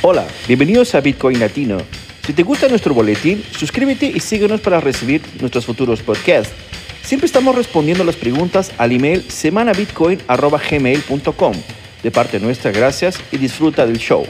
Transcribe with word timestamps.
Hola, 0.00 0.28
bienvenidos 0.46 0.94
a 0.94 1.00
Bitcoin 1.00 1.40
Latino. 1.40 1.78
Si 2.24 2.32
te 2.32 2.44
gusta 2.44 2.68
nuestro 2.68 2.94
boletín, 2.94 3.42
suscríbete 3.42 4.06
y 4.06 4.20
síguenos 4.20 4.60
para 4.60 4.80
recibir 4.80 5.20
nuestros 5.40 5.66
futuros 5.66 6.02
podcasts. 6.02 6.54
Siempre 7.02 7.26
estamos 7.26 7.56
respondiendo 7.56 8.04
las 8.04 8.14
preguntas 8.14 8.72
al 8.78 8.92
email 8.92 9.28
semanabitcoin.gmail.com. 9.28 11.54
De 12.04 12.12
parte 12.12 12.38
nuestra, 12.38 12.70
gracias 12.70 13.18
y 13.32 13.38
disfruta 13.38 13.86
del 13.86 13.98
show. 13.98 14.24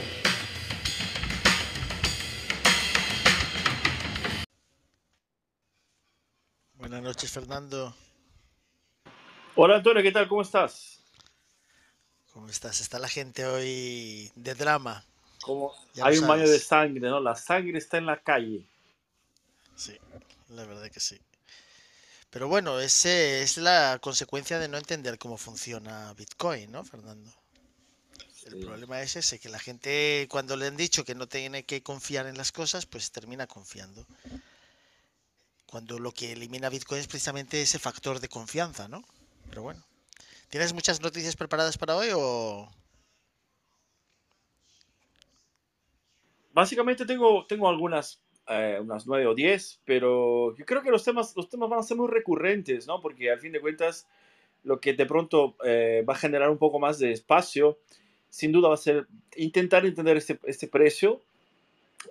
Buenas 6.73 7.03
noches, 7.03 7.31
Fernando. 7.31 7.95
Hola 9.53 9.75
Antonio, 9.75 10.01
¿qué 10.01 10.11
tal? 10.11 10.27
¿Cómo 10.27 10.41
estás? 10.41 11.03
¿Cómo 12.33 12.49
estás? 12.49 12.81
Está 12.81 12.97
la 12.97 13.07
gente 13.07 13.45
hoy 13.45 14.31
de 14.33 14.55
drama. 14.55 15.05
Como 15.41 15.73
Ya 15.93 16.05
hay 16.05 16.17
un 16.17 16.27
baño 16.27 16.47
de 16.47 16.59
sangre, 16.59 17.09
¿no? 17.09 17.19
La 17.19 17.35
sangre 17.35 17.77
está 17.77 17.97
en 17.97 18.05
la 18.05 18.19
calle. 18.21 18.65
Sí, 19.75 19.97
la 20.49 20.65
verdad 20.65 20.89
que 20.91 20.99
sí. 20.99 21.19
Pero 22.29 22.47
bueno, 22.47 22.79
ese 22.79 23.41
es 23.41 23.57
la 23.57 23.97
consecuencia 24.01 24.59
de 24.59 24.67
no 24.67 24.77
entender 24.77 25.17
cómo 25.17 25.37
funciona 25.37 26.13
Bitcoin, 26.13 26.71
¿no, 26.71 26.83
Fernando? 26.83 27.31
El 28.45 28.53
Sí. 28.53 28.59
problema 28.65 29.01
es 29.01 29.15
ese, 29.15 29.39
que 29.39 29.49
la 29.49 29.59
gente 29.59 30.27
cuando 30.29 30.55
le 30.55 30.67
han 30.67 30.77
dicho 30.77 31.03
que 31.03 31.15
no 31.15 31.27
tiene 31.27 31.63
que 31.63 31.81
confiar 31.83 32.27
en 32.27 32.37
las 32.37 32.51
cosas, 32.51 32.85
pues 32.85 33.11
termina 33.11 33.47
confiando. 33.47 34.05
Cuando 35.65 35.99
lo 35.99 36.11
que 36.11 36.31
elimina 36.31 36.69
Bitcoin 36.69 37.01
es 37.01 37.07
precisamente 37.07 37.61
ese 37.61 37.79
factor 37.79 38.19
de 38.19 38.29
confianza, 38.29 38.87
¿no? 38.87 39.03
Pero 39.49 39.63
bueno. 39.63 39.83
¿Tienes 40.49 40.73
muchas 40.73 40.99
noticias 41.01 41.35
preparadas 41.35 41.77
para 41.77 41.95
hoy 41.95 42.09
o...? 42.13 42.71
Básicamente 46.53 47.05
tengo, 47.05 47.45
tengo 47.47 47.69
algunas, 47.69 48.21
eh, 48.47 48.79
unas 48.81 49.05
nueve 49.07 49.27
o 49.27 49.35
diez, 49.35 49.81
pero 49.85 50.55
yo 50.55 50.65
creo 50.65 50.81
que 50.81 50.91
los 50.91 51.03
temas, 51.03 51.35
los 51.35 51.49
temas 51.49 51.69
van 51.69 51.79
a 51.79 51.83
ser 51.83 51.97
muy 51.97 52.07
recurrentes, 52.07 52.87
¿no? 52.87 53.01
Porque 53.01 53.31
al 53.31 53.39
fin 53.39 53.51
de 53.51 53.61
cuentas, 53.61 54.07
lo 54.63 54.79
que 54.79 54.93
de 54.93 55.05
pronto 55.05 55.55
eh, 55.63 56.03
va 56.07 56.13
a 56.13 56.17
generar 56.17 56.49
un 56.49 56.57
poco 56.57 56.79
más 56.79 56.99
de 56.99 57.11
espacio, 57.11 57.77
sin 58.29 58.51
duda 58.51 58.69
va 58.69 58.75
a 58.75 58.77
ser 58.77 59.07
intentar 59.35 59.85
entender 59.85 60.17
este, 60.17 60.39
este 60.43 60.67
precio 60.67 61.21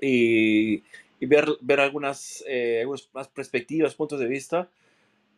y, 0.00 0.82
y 1.20 1.26
ver, 1.26 1.48
ver 1.60 1.80
algunas, 1.80 2.44
eh, 2.46 2.80
algunas 2.80 3.08
más 3.12 3.28
perspectivas, 3.28 3.94
puntos 3.94 4.20
de 4.20 4.26
vista. 4.26 4.68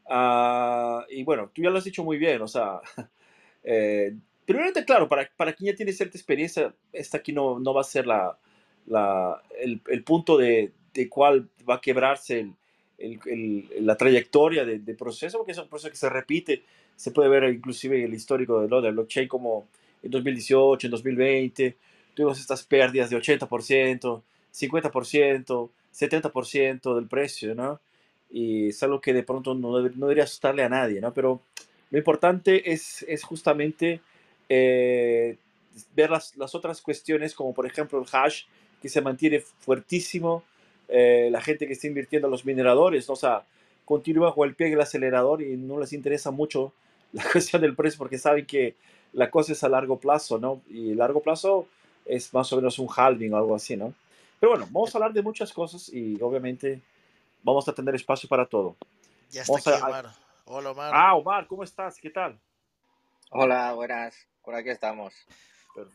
Ah, 0.08 1.04
y 1.08 1.22
bueno, 1.22 1.50
tú 1.54 1.62
ya 1.62 1.70
lo 1.70 1.78
has 1.78 1.84
dicho 1.84 2.04
muy 2.04 2.18
bien, 2.18 2.42
o 2.42 2.48
sea, 2.48 2.80
eh, 3.64 4.14
primeramente, 4.44 4.84
claro, 4.84 5.08
para, 5.08 5.30
para 5.36 5.52
quien 5.52 5.72
ya 5.72 5.76
tiene 5.76 5.92
cierta 5.92 6.18
experiencia, 6.18 6.74
esta 6.92 7.18
aquí 7.18 7.32
no, 7.32 7.60
no 7.60 7.72
va 7.72 7.82
a 7.82 7.84
ser 7.84 8.06
la, 8.06 8.36
la, 8.86 9.40
el, 9.60 9.80
el 9.88 10.02
punto 10.04 10.36
de, 10.36 10.72
de 10.94 11.08
cuál 11.08 11.48
va 11.68 11.76
a 11.76 11.80
quebrarse 11.80 12.50
el, 12.98 13.18
el, 13.26 13.68
la 13.80 13.96
trayectoria 13.96 14.64
de, 14.64 14.78
de 14.78 14.94
proceso, 14.94 15.38
porque 15.38 15.52
es 15.52 15.58
un 15.58 15.68
proceso 15.68 15.90
que 15.90 15.96
se 15.96 16.08
repite, 16.08 16.62
se 16.96 17.10
puede 17.10 17.28
ver 17.28 17.44
inclusive 17.44 18.04
el 18.04 18.14
histórico 18.14 18.60
de 18.60 18.68
lo 18.68 18.80
del 18.80 18.92
blockchain 18.92 19.28
como 19.28 19.68
en 20.02 20.10
2018, 20.10 20.86
en 20.86 20.90
2020, 20.90 21.76
tuvimos 22.14 22.40
estas 22.40 22.64
pérdidas 22.64 23.10
de 23.10 23.16
80%, 23.16 24.22
50%, 24.52 25.70
70% 25.92 26.94
del 26.94 27.06
precio, 27.06 27.54
¿no? 27.54 27.80
Y 28.30 28.68
es 28.68 28.82
algo 28.82 29.00
que 29.00 29.12
de 29.12 29.22
pronto 29.22 29.54
no, 29.54 29.80
no 29.80 30.06
debería 30.06 30.24
asustarle 30.24 30.62
a 30.62 30.68
nadie, 30.68 31.00
¿no? 31.00 31.12
Pero 31.12 31.42
lo 31.90 31.98
importante 31.98 32.72
es, 32.72 33.04
es 33.08 33.24
justamente 33.24 34.00
eh, 34.48 35.36
ver 35.94 36.10
las, 36.10 36.36
las 36.36 36.54
otras 36.54 36.80
cuestiones, 36.80 37.34
como 37.34 37.52
por 37.52 37.66
ejemplo 37.66 38.00
el 38.00 38.06
hash, 38.10 38.44
que 38.80 38.88
se 38.88 39.00
mantiene 39.00 39.40
fuertísimo, 39.40 40.42
eh, 40.88 41.28
la 41.30 41.40
gente 41.40 41.66
que 41.66 41.72
está 41.74 41.86
invirtiendo 41.86 42.26
en 42.28 42.32
los 42.32 42.44
mineradores, 42.44 43.06
¿no? 43.08 43.14
o 43.14 43.16
sea, 43.16 43.44
continúa 43.84 44.34
con 44.34 44.48
el 44.48 44.54
pie 44.54 44.68
en 44.68 44.72
el 44.74 44.80
acelerador 44.80 45.42
y 45.42 45.56
no 45.56 45.78
les 45.78 45.92
interesa 45.92 46.30
mucho 46.30 46.72
la 47.12 47.24
cuestión 47.30 47.62
del 47.62 47.74
precio 47.74 47.98
porque 47.98 48.18
saben 48.18 48.46
que 48.46 48.74
la 49.12 49.30
cosa 49.30 49.52
es 49.52 49.64
a 49.64 49.68
largo 49.68 49.98
plazo, 49.98 50.38
¿no? 50.38 50.62
Y 50.68 50.94
largo 50.94 51.20
plazo 51.20 51.66
es 52.04 52.32
más 52.32 52.52
o 52.52 52.56
menos 52.56 52.78
un 52.78 52.88
halving 52.94 53.34
o 53.34 53.36
algo 53.36 53.54
así, 53.56 53.76
¿no? 53.76 53.92
Pero 54.38 54.52
bueno, 54.52 54.66
vamos 54.70 54.94
a 54.94 54.98
hablar 54.98 55.12
de 55.12 55.20
muchas 55.22 55.52
cosas 55.52 55.88
y 55.92 56.16
obviamente 56.22 56.80
vamos 57.42 57.68
a 57.68 57.74
tener 57.74 57.94
espacio 57.96 58.28
para 58.28 58.46
todo. 58.46 58.76
Ya 59.30 59.42
está 59.42 59.52
Vamos 59.52 59.66
aquí 59.66 59.82
a- 59.82 59.86
Omar. 59.86 60.06
Hola, 60.46 60.70
Omar. 60.70 60.90
Ah, 60.94 61.14
Omar, 61.16 61.46
¿cómo 61.46 61.64
estás? 61.64 61.98
¿Qué 62.00 62.10
tal? 62.10 62.38
Hola, 63.30 63.72
buenas. 63.74 64.14
Por 64.42 64.54
aquí 64.54 64.70
estamos. 64.70 65.12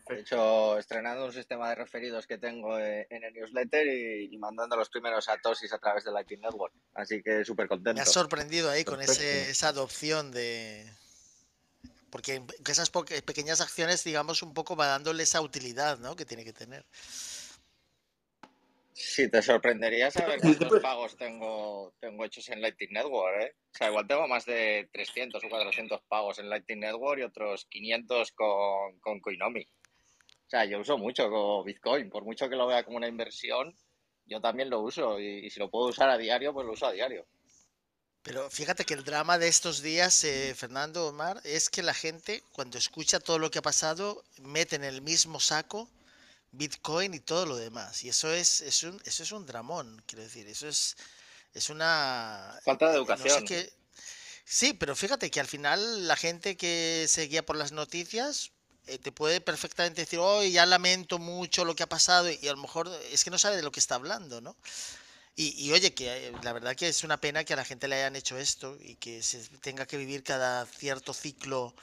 De 0.08 0.20
hecho, 0.20 0.78
estrenando 0.78 1.26
un 1.26 1.32
sistema 1.32 1.68
de 1.68 1.74
referidos 1.74 2.26
que 2.26 2.38
tengo 2.38 2.78
eh, 2.78 3.06
en 3.10 3.24
el 3.24 3.34
newsletter 3.34 3.86
y, 3.86 4.34
y 4.34 4.38
mandando 4.38 4.76
los 4.76 4.88
primeros 4.88 5.28
atosis 5.28 5.72
a 5.72 5.78
través 5.78 6.04
de 6.04 6.12
Lightning 6.12 6.40
Network. 6.40 6.74
Así 6.94 7.22
que 7.22 7.44
súper 7.44 7.66
Me 7.66 7.68
contento. 7.68 8.02
has 8.02 8.12
sorprendido 8.12 8.70
ahí 8.70 8.84
con 8.84 9.00
ese, 9.02 9.50
esa 9.50 9.68
adopción 9.68 10.32
de... 10.32 10.90
Porque 12.10 12.42
que 12.64 12.72
esas 12.72 12.90
pequeñas 13.24 13.60
acciones, 13.60 14.02
digamos, 14.02 14.42
un 14.42 14.54
poco 14.54 14.76
va 14.76 14.86
dándole 14.86 15.24
esa 15.24 15.40
utilidad, 15.42 15.98
¿no? 15.98 16.16
Que 16.16 16.24
tiene 16.24 16.44
que 16.44 16.52
tener. 16.52 16.86
Sí, 18.98 19.30
te 19.30 19.42
sorprendería 19.42 20.10
saber 20.10 20.40
cuántos 20.40 20.68
puede- 20.68 20.80
pagos 20.80 21.16
tengo, 21.18 21.94
tengo 22.00 22.24
hechos 22.24 22.48
en 22.48 22.62
Lightning 22.62 22.92
Network, 22.94 23.42
¿eh? 23.42 23.52
O 23.74 23.76
sea, 23.76 23.88
igual 23.90 24.06
tengo 24.06 24.26
más 24.26 24.46
de 24.46 24.88
300 24.90 25.44
o 25.44 25.48
400 25.50 26.00
pagos 26.08 26.38
en 26.38 26.48
Lightning 26.48 26.80
Network 26.80 27.20
y 27.20 27.24
otros 27.24 27.66
500 27.66 28.32
con, 28.32 28.98
con 29.00 29.20
Coinomi. 29.20 29.60
O 29.62 30.48
sea, 30.48 30.64
yo 30.64 30.80
uso 30.80 30.96
mucho 30.96 31.62
Bitcoin. 31.62 32.08
Por 32.08 32.24
mucho 32.24 32.48
que 32.48 32.56
lo 32.56 32.66
vea 32.66 32.84
como 32.84 32.96
una 32.96 33.06
inversión, 33.08 33.76
yo 34.24 34.40
también 34.40 34.70
lo 34.70 34.80
uso. 34.80 35.20
Y, 35.20 35.44
y 35.46 35.50
si 35.50 35.60
lo 35.60 35.70
puedo 35.70 35.88
usar 35.88 36.08
a 36.08 36.16
diario, 36.16 36.54
pues 36.54 36.64
lo 36.66 36.72
uso 36.72 36.86
a 36.86 36.92
diario. 36.92 37.26
Pero 38.22 38.48
fíjate 38.50 38.84
que 38.86 38.94
el 38.94 39.04
drama 39.04 39.36
de 39.38 39.48
estos 39.48 39.82
días, 39.82 40.24
eh, 40.24 40.54
Fernando, 40.56 41.06
Omar, 41.08 41.40
es 41.44 41.68
que 41.68 41.82
la 41.82 41.92
gente, 41.94 42.42
cuando 42.52 42.78
escucha 42.78 43.20
todo 43.20 43.38
lo 43.38 43.50
que 43.50 43.58
ha 43.58 43.62
pasado, 43.62 44.24
mete 44.40 44.74
en 44.76 44.84
el 44.84 45.02
mismo 45.02 45.38
saco 45.38 45.90
Bitcoin 46.56 47.14
y 47.14 47.20
todo 47.20 47.46
lo 47.46 47.56
demás. 47.56 48.04
Y 48.04 48.08
eso 48.10 48.32
es, 48.32 48.60
es 48.62 48.82
un, 48.84 49.00
eso 49.04 49.22
es 49.22 49.32
un 49.32 49.46
dramón, 49.46 50.02
quiero 50.06 50.22
decir. 50.24 50.46
Eso 50.48 50.68
es, 50.68 50.96
es 51.54 51.70
una... 51.70 52.62
Falta 52.64 52.90
de 52.92 52.98
eh, 53.06 53.16
no 53.16 53.28
sé 53.28 53.42
educación. 53.42 53.44
qué- 53.44 53.72
Sí, 54.44 54.72
pero 54.74 54.94
fíjate 54.96 55.30
que 55.30 55.40
al 55.40 55.48
final 55.48 56.06
la 56.08 56.16
gente 56.16 56.56
que 56.56 57.06
se 57.08 57.22
guía 57.26 57.44
por 57.44 57.56
las 57.56 57.72
noticias 57.72 58.52
eh, 58.86 58.98
te 58.98 59.12
puede 59.12 59.40
perfectamente 59.40 60.02
decir, 60.02 60.20
oh, 60.20 60.42
ya 60.44 60.66
lamento 60.66 61.18
mucho 61.18 61.64
lo 61.64 61.74
que 61.74 61.82
ha 61.82 61.88
pasado 61.88 62.30
y 62.30 62.46
a 62.48 62.52
lo 62.52 62.58
mejor 62.62 62.88
es 63.10 63.24
que 63.24 63.30
no 63.30 63.38
sabe 63.38 63.56
de 63.56 63.62
lo 63.62 63.72
que 63.72 63.80
está 63.80 63.96
hablando, 63.96 64.40
¿no? 64.40 64.56
Y, 65.36 65.54
y 65.66 65.72
oye, 65.72 65.94
que 65.94 66.28
eh, 66.28 66.32
la 66.42 66.52
verdad 66.52 66.76
que 66.76 66.88
es 66.88 67.04
una 67.04 67.20
pena 67.20 67.44
que 67.44 67.52
a 67.54 67.56
la 67.56 67.64
gente 67.64 67.88
le 67.88 67.96
hayan 67.96 68.16
hecho 68.16 68.38
esto 68.38 68.76
y 68.80 68.96
que 68.96 69.22
se 69.22 69.40
tenga 69.60 69.86
que 69.86 69.96
vivir 69.98 70.22
cada 70.24 70.66
cierto 70.66 71.12
ciclo 71.14 71.74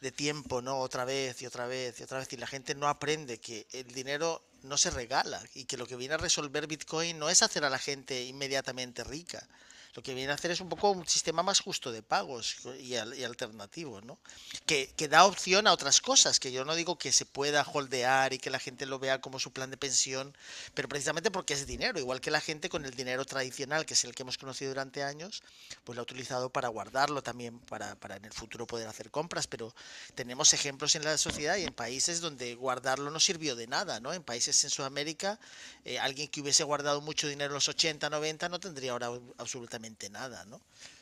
de 0.00 0.12
tiempo, 0.12 0.62
¿no? 0.62 0.78
Otra 0.78 1.04
vez 1.04 1.40
y 1.42 1.46
otra 1.46 1.66
vez 1.66 2.00
y 2.00 2.02
otra 2.02 2.18
vez. 2.18 2.32
Y 2.32 2.36
la 2.36 2.46
gente 2.46 2.74
no 2.74 2.88
aprende 2.88 3.38
que 3.38 3.66
el 3.72 3.92
dinero 3.92 4.42
no 4.62 4.76
se 4.76 4.90
regala 4.90 5.42
y 5.54 5.64
que 5.64 5.76
lo 5.76 5.86
que 5.86 5.96
viene 5.96 6.14
a 6.14 6.18
resolver 6.18 6.66
Bitcoin 6.66 7.18
no 7.18 7.28
es 7.28 7.42
hacer 7.42 7.64
a 7.64 7.70
la 7.70 7.78
gente 7.78 8.24
inmediatamente 8.24 9.04
rica. 9.04 9.46
Lo 9.96 10.02
que 10.02 10.12
viene 10.12 10.30
a 10.30 10.34
hacer 10.34 10.50
es 10.50 10.60
un 10.60 10.68
poco 10.68 10.90
un 10.90 11.06
sistema 11.08 11.42
más 11.42 11.60
justo 11.60 11.90
de 11.90 12.02
pagos 12.02 12.56
y, 12.78 12.96
al- 12.96 13.18
y 13.18 13.24
alternativo, 13.24 14.02
¿no? 14.02 14.18
Que, 14.66 14.92
que 14.94 15.08
da 15.08 15.24
opción 15.24 15.66
a 15.66 15.72
otras 15.72 16.02
cosas, 16.02 16.38
que 16.38 16.52
yo 16.52 16.66
no 16.66 16.74
digo 16.74 16.98
que 16.98 17.12
se 17.12 17.24
pueda 17.24 17.62
holdear 17.72 18.34
y 18.34 18.38
que 18.38 18.50
la 18.50 18.58
gente 18.58 18.84
lo 18.84 18.98
vea 18.98 19.22
como 19.22 19.40
su 19.40 19.52
plan 19.52 19.70
de 19.70 19.78
pensión, 19.78 20.36
pero 20.74 20.86
precisamente 20.86 21.30
porque 21.30 21.54
es 21.54 21.66
dinero, 21.66 21.98
igual 21.98 22.20
que 22.20 22.30
la 22.30 22.42
gente 22.42 22.68
con 22.68 22.84
el 22.84 22.94
dinero 22.94 23.24
tradicional, 23.24 23.86
que 23.86 23.94
es 23.94 24.04
el 24.04 24.14
que 24.14 24.22
hemos 24.22 24.36
conocido 24.36 24.70
durante 24.72 25.02
años, 25.02 25.42
pues 25.84 25.96
lo 25.96 26.02
ha 26.02 26.04
utilizado 26.04 26.50
para 26.50 26.68
guardarlo 26.68 27.22
también, 27.22 27.58
para, 27.60 27.94
para 27.94 28.16
en 28.16 28.26
el 28.26 28.34
futuro 28.34 28.66
poder 28.66 28.88
hacer 28.88 29.10
compras, 29.10 29.46
pero 29.46 29.74
tenemos 30.14 30.52
ejemplos 30.52 30.94
en 30.94 31.04
la 31.04 31.16
sociedad 31.16 31.56
y 31.56 31.64
en 31.64 31.72
países 31.72 32.20
donde 32.20 32.54
guardarlo 32.54 33.10
no 33.10 33.18
sirvió 33.18 33.56
de 33.56 33.66
nada, 33.66 33.98
¿no? 34.00 34.12
En 34.12 34.22
países 34.22 34.62
en 34.64 34.68
Sudamérica, 34.68 35.40
eh, 35.86 35.98
alguien 35.98 36.28
que 36.28 36.42
hubiese 36.42 36.64
guardado 36.64 37.00
mucho 37.00 37.28
dinero 37.28 37.52
en 37.52 37.54
los 37.54 37.68
80, 37.70 38.10
90 38.10 38.50
no 38.50 38.60
tendría 38.60 38.92
ahora 38.92 39.08
absolutamente 39.38 39.85
nada, 40.10 40.44
¿no? 40.46 40.60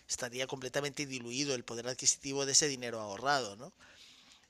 Estaría 0.08 0.46
completamente 0.46 1.06
diluido 1.06 1.54
el 1.54 1.64
poder 1.64 1.88
adquisitivo 1.88 2.46
de 2.46 2.52
ese 2.52 2.69
dinero 2.69 3.00
ahorrado, 3.00 3.56
¿no? 3.56 3.72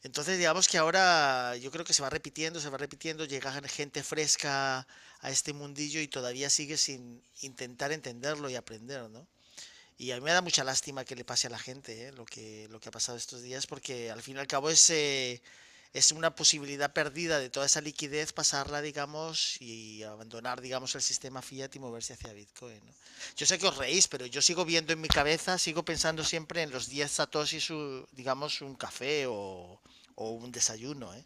Entonces, 0.03 0.37
digamos 0.37 0.69
que 0.69 0.77
ahora 0.77 1.57
yo 1.57 1.71
creo 1.71 1.85
que 1.85 1.95
se 1.95 2.03
va 2.03 2.11
repitiendo, 2.11 2.61
se 2.61 2.69
va 2.69 2.77
repitiendo, 2.77 3.25
llega 3.25 3.51
gente 3.63 4.03
fresca 4.03 4.87
a 5.21 5.31
este 5.31 5.55
mundillo 5.55 6.01
y 6.01 6.09
todavía 6.09 6.51
sigue 6.51 6.77
sin 6.77 7.23
intentar 7.41 7.91
entenderlo 7.91 8.51
y 8.51 8.55
aprender, 8.57 9.09
¿no? 9.09 9.27
Y 9.97 10.11
a 10.11 10.17
mí 10.17 10.23
me 10.23 10.33
da 10.33 10.43
mucha 10.43 10.65
lástima 10.65 11.05
que 11.05 11.17
le 11.17 11.25
pase 11.25 11.47
a 11.47 11.51
la 11.51 11.59
gente 11.59 12.09
¿eh? 12.09 12.13
lo 12.13 12.25
que, 12.25 12.69
lo 12.69 12.81
que 12.81 12.89
ha 12.89 12.93
pasado 12.93 13.17
estos 13.17 13.43
días, 13.43 13.67
porque 13.67 14.11
al 14.11 14.23
fin 14.23 14.37
y 14.37 14.41
al 14.41 14.47
cabo 14.47 14.69
es, 14.69 14.91
es 15.95 16.11
una 16.11 16.35
posibilidad 16.35 16.93
perdida 16.93 17.39
de 17.39 17.51
toda 17.51 17.67
esa 17.67 17.81
liquidez, 17.81 18.33
pasarla, 18.33 18.83
digamos, 18.83 19.61
y 19.61 20.03
abandonar, 20.03 20.61
digamos, 20.61 20.97
el 20.97 21.03
sistema 21.03 21.41
fiat 21.41 21.75
y 21.77 21.79
moverse 21.79 22.15
hacia 22.15 22.33
Bitcoin. 22.33 22.81
¿no? 22.85 22.93
Yo 23.37 23.47
sé 23.47 23.59
que 23.59 23.69
os 23.69 23.77
reís, 23.77 24.09
pero 24.09 24.27
yo 24.27 24.43
sigo 24.43 24.65
viendo 24.65 24.93
en 24.93 25.01
mi 25.01 25.07
cabeza, 25.07 25.57
sigo 25.57 25.85
pensando 25.85 26.25
siempre 26.25 26.63
en 26.63 26.73
los 26.73 26.89
10 26.89 27.11
satoshis, 27.11 27.69
digamos, 28.11 28.61
un 28.61 28.75
café 28.75 29.27
o, 29.29 29.81
o 30.17 30.31
un 30.31 30.51
desayuno, 30.51 31.15
¿eh? 31.15 31.25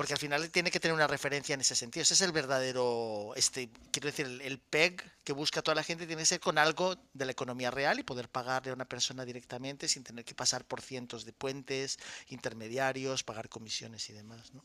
Porque 0.00 0.14
al 0.14 0.18
final 0.18 0.50
tiene 0.50 0.70
que 0.70 0.80
tener 0.80 0.94
una 0.94 1.06
referencia 1.06 1.52
en 1.52 1.60
ese 1.60 1.76
sentido. 1.76 2.00
Ese 2.00 2.14
es 2.14 2.22
el 2.22 2.32
verdadero, 2.32 3.34
este, 3.36 3.68
quiero 3.92 4.06
decir, 4.06 4.40
el, 4.42 4.58
PEG 4.58 5.02
que 5.24 5.34
busca 5.34 5.60
toda 5.60 5.74
la 5.74 5.82
gente 5.82 6.06
tiene 6.06 6.22
que 6.22 6.26
ser 6.26 6.40
con 6.40 6.56
algo 6.56 6.96
de 7.12 7.26
la 7.26 7.32
economía 7.32 7.70
real 7.70 7.98
y 7.98 8.02
poder 8.02 8.30
pagarle 8.30 8.70
a 8.70 8.74
una 8.74 8.86
persona 8.86 9.26
directamente 9.26 9.88
sin 9.88 10.02
tener 10.02 10.24
que 10.24 10.34
pasar 10.34 10.64
por 10.64 10.80
cientos 10.80 11.26
de 11.26 11.34
puentes, 11.34 11.98
intermediarios, 12.28 13.24
pagar 13.24 13.50
comisiones 13.50 14.08
y 14.08 14.14
demás, 14.14 14.54
¿no? 14.54 14.64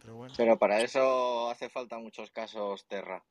Pero, 0.00 0.14
bueno. 0.14 0.34
Pero 0.36 0.56
para 0.56 0.80
eso 0.80 1.50
hace 1.50 1.68
falta 1.68 1.98
muchos 1.98 2.30
casos 2.30 2.86
Terra 2.86 3.24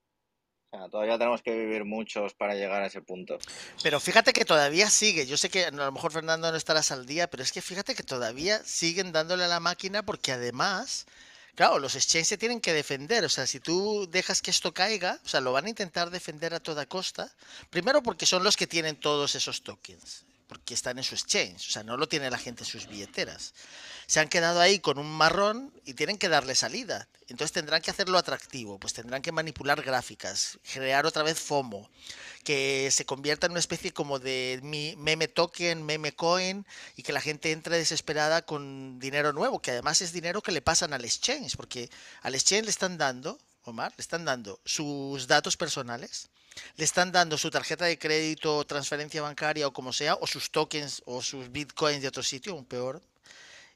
todavía 0.91 1.18
tenemos 1.18 1.41
que 1.41 1.56
vivir 1.56 1.83
muchos 1.83 2.33
para 2.33 2.53
llegar 2.53 2.81
a 2.81 2.88
ese 2.88 3.01
punto. 3.01 3.39
Pero 3.81 4.00
fíjate 4.00 4.33
que 4.33 4.45
todavía 4.45 4.89
sigue. 4.89 5.25
Yo 5.25 5.38
sé 5.38 5.50
que 5.50 5.65
a 5.65 5.71
lo 5.71 5.91
mejor 5.91 6.12
Fernando 6.12 6.51
no 6.51 6.57
estarás 6.57 6.91
al 6.91 7.06
día, 7.06 7.30
pero 7.30 7.44
es 7.44 7.51
que 7.51 7.62
fíjate 7.62 7.95
que 7.95 8.03
todavía 8.03 8.63
siguen 8.63 9.12
dándole 9.12 9.45
a 9.45 9.47
la 9.47 9.59
máquina 9.59 10.03
porque 10.03 10.31
además, 10.31 11.06
claro, 11.56 11.80
los 11.80 11.96
exchanges 11.96 12.28
se 12.28 12.38
tienen 12.38 12.62
que 12.62 12.74
defender. 12.74 13.25
O 13.25 13.30
sea, 13.30 13.48
si 13.48 13.60
tú 13.60 14.07
dejas 14.10 14.42
que 14.42 14.51
esto 14.51 14.74
caiga, 14.74 15.19
o 15.24 15.28
sea, 15.28 15.42
lo 15.42 15.51
van 15.51 15.66
a 15.66 15.69
intentar 15.69 16.10
defender 16.10 16.54
a 16.54 16.60
toda 16.60 16.86
costa. 16.86 17.31
Primero 17.69 18.01
porque 18.04 18.25
son 18.25 18.44
los 18.44 18.57
que 18.57 18.68
tienen 18.68 18.96
todos 18.96 19.36
esos 19.36 19.62
tokens 19.62 20.25
porque 20.50 20.74
están 20.74 20.98
en 20.98 21.04
su 21.04 21.13
exchange, 21.13 21.69
o 21.69 21.72
sea, 21.72 21.84
no 21.84 21.96
lo 21.96 22.07
tiene 22.07 22.31
la 22.31 22.40
gente 22.40 22.63
en 22.63 22.69
sus 22.69 22.88
billeteras. 22.88 23.54
Se 24.07 24.19
han 24.19 24.28
quedado 24.28 24.60
ahí 24.60 24.80
con 24.80 24.98
un 24.98 25.10
marrón 25.10 25.72
y 25.86 25.94
tienen 25.94 26.18
que 26.18 26.28
darle 26.28 26.56
salida. 26.56 27.07
Entonces 27.28 27.51
tendrán 27.51 27.84
que 27.84 27.92
hacerlo 27.92 28.18
atractivo, 28.18 28.80
pues 28.80 28.94
tendrán 28.94 29.22
que 29.22 29.31
manipular 29.31 29.84
gráficas, 29.84 30.57
crear 30.74 31.06
otra 31.06 31.22
vez 31.22 31.40
FOMO, 31.40 31.92
que 32.44 32.90
se 32.92 33.06
convierta 33.06 33.46
en 33.46 33.51
una 33.51 33.60
especie 33.60 33.94
como 33.94 34.18
de 34.18 34.60
meme 34.98 35.28
token, 35.28 35.86
meme 35.86 36.13
coin 36.13 36.66
y 36.96 37.04
que 37.04 37.13
la 37.13 37.22
gente 37.22 37.51
entre 37.51 37.78
desesperada 37.78 38.42
con 38.42 38.98
dinero 38.98 39.31
nuevo, 39.34 39.62
que 39.62 39.69
además 39.69 40.01
es 40.01 40.12
dinero 40.12 40.42
que 40.42 40.51
le 40.51 40.63
pasan 40.63 40.94
al 40.94 41.06
exchange, 41.06 41.56
porque 41.56 41.92
al 42.24 42.34
exchange 42.34 42.66
le 42.66 42.72
están 42.72 42.98
dando, 42.98 43.38
Omar, 43.66 43.94
le 43.96 44.01
están 44.01 44.25
dando 44.25 44.60
sus 44.66 45.28
datos 45.28 45.56
personales, 45.57 46.30
le 46.75 46.86
están 46.86 47.12
dando 47.12 47.38
su 47.38 47.50
tarjeta 47.50 47.86
de 47.86 47.98
crédito, 47.98 48.66
transferencia 48.66 49.22
bancaria 49.22 49.68
o 49.68 49.74
como 49.74 49.94
sea, 49.94 50.16
o 50.16 50.28
sus 50.28 50.51
tokens 50.51 51.01
o 51.06 51.22
sus 51.22 51.51
bitcoins 51.51 52.01
de 52.01 52.07
otro 52.07 52.24
sitio, 52.24 52.56
un 52.56 52.66
peor, 52.66 53.01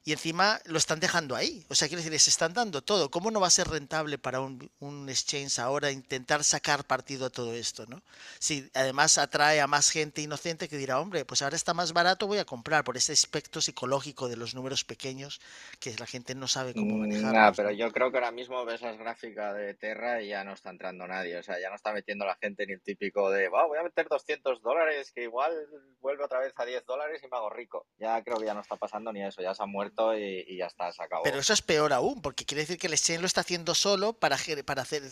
y 0.06 0.12
encima 0.12 0.60
lo 0.66 0.78
están 0.78 1.00
dejando 1.00 1.36
ahí. 1.36 1.66
O 1.70 1.76
sea, 1.76 1.88
quiero 1.88 2.00
decir, 2.00 2.12
les 2.12 2.28
están 2.28 2.54
dando 2.54 2.82
todo. 2.82 3.10
¿Cómo 3.10 3.32
no 3.32 3.40
va 3.40 3.48
a 3.48 3.52
ser 3.52 3.70
rentable 3.70 4.18
para 4.18 4.42
un, 4.42 4.70
un, 4.80 5.08
exchange 5.08 5.60
ahora 5.60 5.92
intentar 5.92 6.44
sacar 6.44 6.84
partido 6.84 7.28
a 7.28 7.30
todo 7.30 7.54
esto? 7.54 7.86
¿no? 7.88 8.02
Si 8.38 8.70
además 8.74 9.18
atrae 9.18 9.62
a 9.62 9.68
más 9.68 9.92
gente 9.92 10.22
inocente 10.22 10.68
que 10.68 10.76
dirá, 10.76 11.00
hombre, 11.00 11.24
pues 11.24 11.42
ahora 11.42 11.56
está 11.56 11.74
más 11.74 11.94
barato, 11.94 12.28
voy 12.28 12.40
a 12.40 12.46
comprar 12.46 12.84
por 12.84 12.98
ese 12.98 13.14
aspecto 13.14 13.62
psicológico 13.62 14.28
de 14.28 14.36
los 14.36 14.56
números 14.56 14.84
pequeños 14.84 15.40
que 15.80 15.96
la 15.98 16.06
gente 16.06 16.36
no 16.36 16.50
sabe 16.50 16.74
cómo 16.74 16.98
mm, 16.98 17.00
manejar. 17.00 17.34
Nah, 17.34 17.52
pero 17.56 17.72
yo 17.72 17.90
creo 17.94 18.12
que 18.12 18.18
ahora 18.18 18.32
mismo 18.32 18.66
ves 18.66 18.82
las 18.82 18.98
gráficas 18.98 19.56
de 19.56 19.74
Terra 19.76 20.22
y 20.22 20.30
ya 20.30 20.44
no 20.44 20.52
está 20.52 20.70
entrando 20.70 21.08
nadie. 21.08 21.38
O 21.38 21.44
sea, 21.44 21.62
ya 21.62 21.70
no 21.70 21.76
está 21.76 21.94
metiendo 21.94 22.26
la 22.26 22.36
gente 22.36 22.66
ni 22.68 22.74
el 22.74 22.82
típico 22.82 23.30
de, 23.32 23.48
voy 23.48 23.78
a 23.80 23.84
meter 23.84 24.08
200 24.10 24.62
dólares, 24.62 25.14
que 25.14 25.24
igual 25.24 25.54
vuelve 26.02 26.26
otra 26.26 26.40
vez 26.40 26.52
a 26.58 26.66
10 26.66 26.86
dólares 26.86 27.22
y 27.24 27.28
me 27.30 27.38
hago 27.38 27.50
rico. 27.50 27.88
Ya 27.98 28.22
creo 28.22 28.38
que 28.38 28.46
ya 28.46 28.54
no 28.54 28.60
está 28.60 28.76
pasando 28.76 29.14
ni 29.14 29.24
eso, 29.24 29.42
ya 29.42 29.54
se 29.54 29.64
ha 29.64 29.66
muerto 29.66 29.93
y, 30.18 30.58
ya 30.58 30.68
está, 30.68 30.92
se. 30.92 31.04
Pero 31.24 31.40
eso 31.40 31.54
es 31.54 31.62
peor 31.62 31.94
aún, 31.94 32.22
porque 32.22 32.46
quiere 32.46 32.62
decir 32.62 32.78
que 32.78 32.88
el 32.88 32.94
exchange 32.94 33.22
lo 33.22 33.28
está 33.28 33.42
haciendo 33.42 33.76
solo 33.76 34.14
para, 34.14 34.38
para 34.66 34.82
hacer 34.82 35.04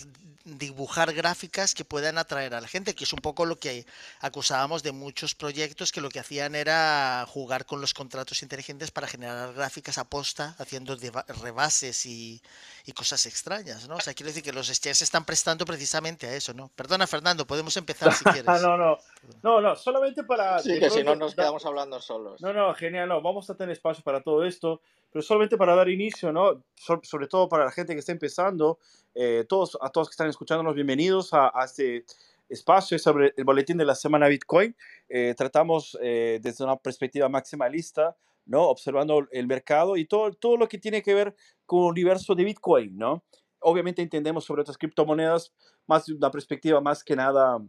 dibujar 0.43 1.13
gráficas 1.13 1.75
que 1.75 1.85
puedan 1.85 2.17
atraer 2.17 2.53
a 2.55 2.61
la 2.61 2.67
gente, 2.67 2.95
que 2.95 3.03
es 3.03 3.13
un 3.13 3.19
poco 3.19 3.45
lo 3.45 3.59
que 3.59 3.85
acusábamos 4.19 4.83
de 4.83 4.91
muchos 4.91 5.35
proyectos 5.35 5.91
que 5.91 6.01
lo 6.01 6.09
que 6.09 6.19
hacían 6.19 6.55
era 6.55 7.25
jugar 7.27 7.65
con 7.65 7.81
los 7.81 7.93
contratos 7.93 8.41
inteligentes 8.41 8.91
para 8.91 9.07
generar 9.07 9.53
gráficas 9.53 9.97
a 9.97 10.05
posta, 10.05 10.55
haciendo 10.57 10.97
rebases 11.41 12.05
y, 12.05 12.41
y 12.85 12.91
cosas 12.93 13.25
extrañas, 13.25 13.87
¿no? 13.87 13.95
O 13.95 13.99
sea, 13.99 14.13
quiero 14.13 14.27
decir 14.29 14.43
que 14.43 14.51
los 14.51 14.69
exchanges 14.69 14.99
se 14.99 15.03
están 15.03 15.25
prestando 15.25 15.65
precisamente 15.65 16.27
a 16.27 16.33
eso, 16.33 16.53
¿no? 16.53 16.69
Perdona, 16.75 17.07
Fernando, 17.07 17.45
podemos 17.45 17.75
empezar 17.77 18.11
si 18.13 18.23
quieres. 18.23 18.45
no, 18.45 18.77
no, 18.77 18.97
no, 19.43 19.61
no, 19.61 19.75
solamente 19.75 20.23
para... 20.23 20.59
Sí, 20.59 20.79
que 20.79 20.89
si 20.89 21.03
no 21.03 21.15
nos 21.15 21.35
quedamos 21.35 21.65
hablando 21.65 21.99
solos. 21.99 22.41
No, 22.41 22.53
no, 22.53 22.73
genial, 22.73 23.09
no, 23.09 23.21
vamos 23.21 23.49
a 23.49 23.55
tener 23.55 23.73
espacio 23.73 24.03
para 24.03 24.21
todo 24.21 24.45
esto, 24.45 24.81
pero 25.11 25.21
solamente 25.21 25.57
para 25.57 25.75
dar 25.75 25.89
inicio, 25.89 26.31
¿no? 26.31 26.63
sobre 27.03 27.27
todo 27.27 27.47
para 27.47 27.65
la 27.65 27.71
gente 27.71 27.93
que 27.93 27.99
está 27.99 28.11
empezando, 28.11 28.79
eh, 29.13 29.45
todos, 29.47 29.77
a 29.81 29.89
todos 29.89 30.09
que 30.09 30.13
están 30.13 30.29
escuchándonos, 30.29 30.73
bienvenidos 30.73 31.33
a, 31.33 31.51
este 31.63 32.05
espacio 32.49 32.99
sobre 32.99 33.33
el 33.37 33.43
boletín 33.45 33.77
de 33.77 33.85
la 33.85 33.95
semana 33.95 34.27
Bitcoin. 34.27 34.75
Eh, 35.07 35.33
tratamos 35.37 35.97
eh, 36.01 36.39
desde 36.41 36.63
una 36.63 36.75
perspectiva 36.75 37.29
maximalista 37.29 38.15
¿no? 38.45 38.63
Observando 38.63 39.27
el 39.31 39.47
mercado 39.47 39.97
y 39.97 40.05
todo, 40.05 40.31
todo 40.33 40.57
lo 40.57 40.67
que 40.67 40.77
tiene 40.77 41.01
que 41.01 41.13
ver 41.13 41.35
con 41.71 41.83
el 41.83 41.91
universo 41.91 42.35
de 42.35 42.43
Bitcoin, 42.43 42.97
¿no? 42.97 43.23
Obviamente 43.61 44.01
entendemos 44.01 44.43
sobre 44.43 44.61
otras 44.61 44.77
criptomonedas 44.77 45.53
más 45.87 46.05
de 46.05 46.13
una 46.13 46.29
perspectiva 46.29 46.81
más 46.81 47.01
que 47.01 47.15
nada, 47.15 47.63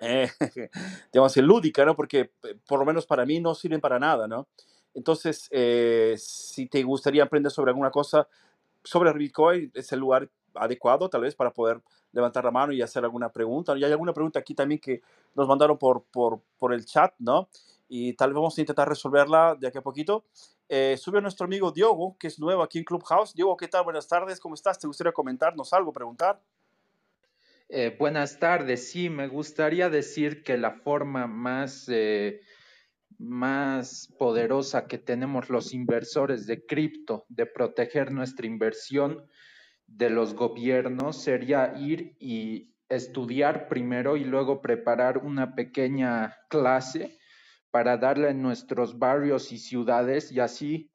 eh, 0.00 0.28
digamos, 1.12 1.36
lúdica, 1.36 1.84
¿no? 1.84 1.94
Porque 1.94 2.32
eh, 2.42 2.56
por 2.66 2.80
lo 2.80 2.84
menos 2.84 3.06
para 3.06 3.24
mí 3.24 3.38
no 3.38 3.54
sirven 3.54 3.80
para 3.80 4.00
nada, 4.00 4.26
¿no? 4.26 4.48
Entonces, 4.92 5.46
eh, 5.52 6.16
si 6.18 6.66
te 6.66 6.82
gustaría 6.82 7.22
aprender 7.22 7.52
sobre 7.52 7.70
alguna 7.70 7.92
cosa 7.92 8.26
sobre 8.82 9.12
Bitcoin, 9.12 9.70
es 9.72 9.92
el 9.92 10.00
lugar 10.00 10.28
adecuado 10.54 11.08
tal 11.08 11.20
vez 11.20 11.36
para 11.36 11.52
poder 11.52 11.80
levantar 12.10 12.44
la 12.44 12.50
mano 12.50 12.72
y 12.72 12.82
hacer 12.82 13.04
alguna 13.04 13.30
pregunta. 13.30 13.78
Y 13.78 13.84
hay 13.84 13.92
alguna 13.92 14.12
pregunta 14.12 14.40
aquí 14.40 14.52
también 14.52 14.80
que 14.80 15.00
nos 15.36 15.46
mandaron 15.46 15.78
por, 15.78 16.02
por, 16.10 16.40
por 16.58 16.74
el 16.74 16.84
chat, 16.84 17.14
¿no? 17.20 17.48
y 17.94 18.14
tal 18.14 18.30
vez 18.30 18.36
vamos 18.36 18.56
a 18.56 18.60
intentar 18.62 18.88
resolverla 18.88 19.54
de 19.54 19.66
aquí 19.66 19.76
a 19.76 19.82
poquito. 19.82 20.24
Eh, 20.74 20.96
sube 20.96 21.20
nuestro 21.20 21.44
amigo 21.44 21.70
Diogo, 21.70 22.16
que 22.18 22.28
es 22.28 22.38
nuevo 22.38 22.62
aquí 22.62 22.78
en 22.78 22.84
Clubhouse. 22.84 23.34
Diogo, 23.34 23.58
¿qué 23.58 23.68
tal? 23.68 23.84
Buenas 23.84 24.08
tardes, 24.08 24.40
¿cómo 24.40 24.54
estás? 24.54 24.78
¿Te 24.78 24.86
gustaría 24.86 25.12
comentarnos 25.12 25.70
algo, 25.74 25.92
preguntar? 25.92 26.40
Eh, 27.68 27.94
buenas 27.98 28.38
tardes, 28.38 28.90
sí, 28.90 29.10
me 29.10 29.28
gustaría 29.28 29.90
decir 29.90 30.42
que 30.42 30.56
la 30.56 30.70
forma 30.70 31.26
más, 31.26 31.90
eh, 31.90 32.40
más 33.18 34.08
poderosa 34.18 34.86
que 34.86 34.96
tenemos 34.96 35.50
los 35.50 35.74
inversores 35.74 36.46
de 36.46 36.64
cripto 36.64 37.26
de 37.28 37.44
proteger 37.44 38.10
nuestra 38.10 38.46
inversión 38.46 39.28
de 39.86 40.08
los 40.08 40.32
gobiernos 40.32 41.22
sería 41.22 41.74
ir 41.76 42.16
y 42.18 42.72
estudiar 42.88 43.68
primero 43.68 44.16
y 44.16 44.24
luego 44.24 44.62
preparar 44.62 45.18
una 45.18 45.54
pequeña 45.54 46.34
clase 46.48 47.18
para 47.72 47.96
darle 47.96 48.28
en 48.28 48.42
nuestros 48.42 48.98
barrios 48.98 49.50
y 49.50 49.58
ciudades 49.58 50.30
y 50.30 50.38
así 50.38 50.90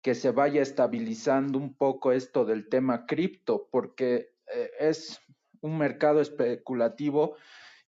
que 0.00 0.16
se 0.16 0.32
vaya 0.32 0.62
estabilizando 0.62 1.58
un 1.58 1.74
poco 1.74 2.10
esto 2.10 2.44
del 2.44 2.68
tema 2.68 3.06
cripto, 3.06 3.68
porque 3.70 4.32
eh, 4.52 4.70
es 4.80 5.20
un 5.60 5.78
mercado 5.78 6.20
especulativo 6.20 7.36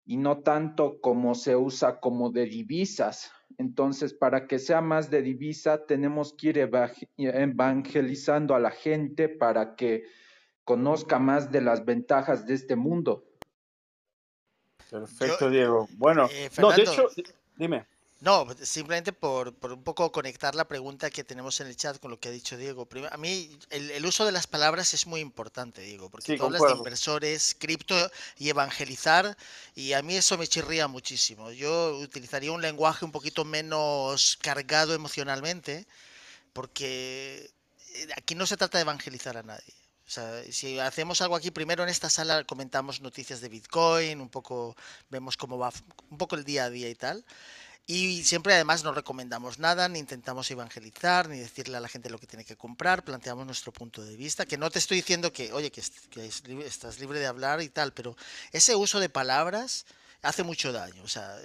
y 0.04 0.16
no 0.16 0.42
tanto 0.42 1.00
como 1.00 1.34
se 1.36 1.56
usa 1.56 2.00
como 2.00 2.30
de 2.30 2.46
divisas. 2.46 3.30
Entonces, 3.58 4.12
para 4.12 4.46
que 4.46 4.58
sea 4.58 4.80
más 4.80 5.08
de 5.08 5.22
divisa, 5.22 5.86
tenemos 5.86 6.34
que 6.34 6.48
ir 6.48 6.58
evangelizando 7.16 8.56
a 8.56 8.60
la 8.60 8.72
gente 8.72 9.28
para 9.28 9.76
que 9.76 10.04
conozca 10.64 11.20
más 11.20 11.52
de 11.52 11.60
las 11.60 11.84
ventajas 11.84 12.44
de 12.44 12.54
este 12.54 12.74
mundo. 12.74 13.24
Perfecto, 14.90 15.48
Diego. 15.48 15.88
Bueno, 15.96 16.28
eh, 16.32 16.50
no, 16.60 16.72
de 16.72 16.82
hecho, 16.82 17.08
dime. 17.56 17.86
No, 18.22 18.46
simplemente 18.62 19.12
por, 19.12 19.52
por, 19.52 19.72
un 19.72 19.82
poco 19.82 20.12
conectar 20.12 20.54
la 20.54 20.68
pregunta 20.68 21.10
que 21.10 21.24
tenemos 21.24 21.60
en 21.60 21.66
el 21.66 21.74
chat 21.74 21.98
con 21.98 22.12
lo 22.12 22.20
que 22.20 22.28
ha 22.28 22.30
dicho 22.30 22.56
Diego. 22.56 22.86
A 23.10 23.16
mí 23.16 23.58
el, 23.70 24.06
uso 24.06 24.24
de 24.24 24.30
las 24.30 24.46
palabras 24.46 24.94
es 24.94 25.08
muy 25.08 25.20
importante, 25.20 25.80
Diego, 25.80 26.08
porque 26.08 26.36
tú 26.36 26.44
hablas 26.44 26.62
de 26.62 26.70
inversores, 26.70 27.56
cripto 27.58 27.96
y 28.38 28.48
evangelizar, 28.48 29.36
y 29.74 29.94
a 29.94 30.02
mí 30.02 30.14
eso 30.14 30.38
me 30.38 30.46
chirría 30.46 30.86
muchísimo. 30.86 31.50
Yo 31.50 31.98
utilizaría 31.98 32.52
un 32.52 32.62
lenguaje 32.62 33.04
un 33.04 33.10
poquito 33.10 33.44
menos 33.44 34.38
cargado 34.40 34.94
emocionalmente, 34.94 35.84
porque 36.52 37.50
eh, 37.94 38.08
aquí 38.16 38.36
no 38.36 38.46
se 38.46 38.56
trata 38.56 38.78
de 38.78 38.82
evangelizar 38.82 39.36
a 39.36 39.42
nadie. 39.42 39.74
O 40.06 40.10
sea, 40.14 40.44
si 40.48 40.78
hacemos 40.78 41.22
algo 41.22 41.34
aquí 41.34 41.50
primero 41.50 41.82
en 41.82 41.88
esta 41.88 42.08
sala 42.08 42.44
comentamos 42.44 43.00
noticias 43.00 43.40
de 43.40 43.48
Bitcoin, 43.48 44.20
un 44.20 44.28
poco 44.28 44.76
vemos 45.10 45.36
cómo 45.36 45.58
va 45.58 45.72
un 46.10 46.18
poco 46.18 46.36
el 46.36 46.44
día 46.44 46.66
a 46.66 46.70
día 46.70 46.88
y 46.88 46.94
tal. 46.94 47.24
Y 47.94 48.24
siempre 48.24 48.54
además 48.54 48.84
no 48.84 48.94
recomendamos 48.94 49.58
nada, 49.58 49.86
ni 49.86 49.98
intentamos 49.98 50.50
evangelizar, 50.50 51.28
ni 51.28 51.38
decirle 51.38 51.76
a 51.76 51.80
la 51.80 51.88
gente 51.88 52.08
lo 52.08 52.16
que 52.16 52.26
tiene 52.26 52.42
que 52.42 52.56
comprar, 52.56 53.04
planteamos 53.04 53.44
nuestro 53.44 53.70
punto 53.70 54.02
de 54.02 54.16
vista, 54.16 54.46
que 54.46 54.56
no 54.56 54.70
te 54.70 54.78
estoy 54.78 54.96
diciendo 54.96 55.30
que, 55.30 55.52
oye, 55.52 55.70
que, 55.70 55.82
estás 55.82 57.00
libre 57.00 57.20
de 57.20 57.26
hablar 57.26 57.60
y 57.60 57.68
tal, 57.68 57.92
pero 57.92 58.16
ese 58.50 58.74
uso 58.74 58.98
de 58.98 59.10
palabras 59.10 59.84
hace 60.22 60.42
mucho 60.42 60.72
daño. 60.72 61.02
O 61.02 61.08
sea, 61.08 61.36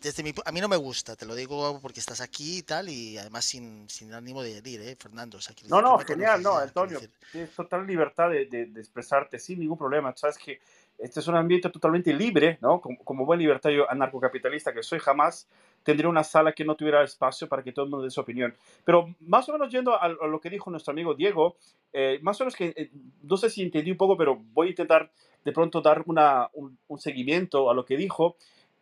desde 0.00 0.22
mi, 0.22 0.32
a 0.46 0.50
mí 0.50 0.62
no 0.62 0.68
me 0.68 0.78
gusta, 0.78 1.14
te 1.14 1.26
lo 1.26 1.34
digo 1.34 1.78
porque 1.82 2.00
estás 2.00 2.22
aquí 2.22 2.56
y 2.56 2.62
tal, 2.62 2.88
y 2.88 3.18
además 3.18 3.44
sin, 3.44 3.86
sin 3.90 4.14
ánimo 4.14 4.42
de 4.42 4.56
herir, 4.56 4.80
¿eh, 4.80 4.96
Fernando? 4.98 5.38
no, 5.68 5.82
no, 5.82 5.98
genial, 5.98 6.42
no, 6.42 6.56
Antonio, 6.56 7.02
tienes 7.30 7.50
total 7.50 7.86
libertad 7.86 8.30
de, 8.30 8.46
de, 8.46 8.80
expresarte 8.80 9.38
sin 9.38 9.60
ningún 9.60 9.76
problema. 9.76 10.16
Sabes 10.16 10.38
que 10.38 10.58
este 10.98 11.20
es 11.20 11.28
un 11.28 11.36
ambiente 11.36 11.68
totalmente 11.70 12.12
libre, 12.12 12.58
¿no? 12.60 12.80
Como, 12.80 12.98
como 12.98 13.26
buen 13.26 13.38
libertario 13.38 13.90
anarcocapitalista 13.90 14.72
que 14.72 14.82
soy, 14.82 14.98
jamás 14.98 15.48
tendría 15.82 16.08
una 16.08 16.24
sala 16.24 16.52
que 16.52 16.64
no 16.64 16.74
tuviera 16.74 17.04
espacio 17.04 17.48
para 17.48 17.62
que 17.62 17.72
todo 17.72 17.84
el 17.84 17.90
mundo 17.90 18.04
dé 18.04 18.10
su 18.10 18.20
opinión. 18.20 18.54
Pero 18.84 19.14
más 19.20 19.48
o 19.48 19.52
menos 19.52 19.70
yendo 19.70 20.00
a, 20.00 20.08
lo 20.08 20.40
que 20.40 20.50
dijo 20.50 20.70
nuestro 20.70 20.92
amigo 20.92 21.14
Diego, 21.14 21.56
eh, 21.92 22.18
más 22.22 22.40
o 22.40 22.44
menos 22.44 22.56
que, 22.56 22.74
eh, 22.76 22.90
no 23.22 23.36
sé 23.36 23.50
si 23.50 23.62
entendí 23.62 23.90
un 23.90 23.96
poco, 23.96 24.16
pero 24.16 24.36
voy 24.52 24.68
a 24.68 24.70
intentar 24.70 25.10
de 25.44 25.52
pronto 25.52 25.80
dar 25.80 26.02
una, 26.06 26.50
un, 26.54 26.76
un 26.88 26.98
seguimiento 26.98 27.70
a 27.70 27.74
lo 27.74 27.84
que 27.84 27.96
dijo. 27.96 28.36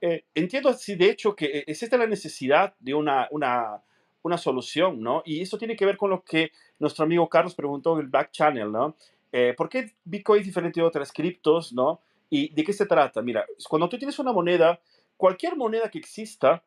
Eh, 0.07 0.27
entiendo 0.35 0.71
si 0.75 0.97
de 0.97 1.09
hecho 1.09 1.35
que 1.35 1.47
eh, 1.47 1.65
existe 1.67 1.97
la 1.97 2.07
necesidad 2.07 2.75
de 2.79 2.93
una, 2.93 3.27
una, 3.31 3.83
una, 4.23 4.37
solución, 4.37 5.01
¿no? 5.01 5.23
Y 5.25 5.41
eso 5.41 5.57
tiene 5.57 5.77
que 5.77 5.87
ver 5.87 5.97
con 5.97 6.11
lo 6.11 6.23
que 6.23 6.51
nuestro 6.79 7.05
amigo 7.05 7.27
Carlos 7.29 7.55
preguntó 7.55 7.95
en 7.95 8.01
el 8.01 8.09
back 8.09 8.31
channel, 8.31 8.71
¿no? 8.71 8.97
Eh, 9.37 9.53
¿Por 9.57 9.69
qué 9.69 9.91
Bitcoin 10.05 10.39
es 10.39 10.47
diferente 10.47 10.79
de 10.79 10.87
otras 10.87 11.13
criptos, 11.13 11.73
¿no? 11.73 12.01
¿Y 12.31 12.55
de 12.55 12.63
qué 12.63 12.73
se 12.73 12.87
trata? 12.87 13.21
Mira, 13.21 13.45
cuando 13.69 13.89
tú 13.89 13.99
tienes 13.99 14.17
una 14.21 14.33
moneda, 14.33 14.81
cualquier 15.17 15.57
moneda 15.57 15.91
que 15.91 15.99
exista, 15.99 16.63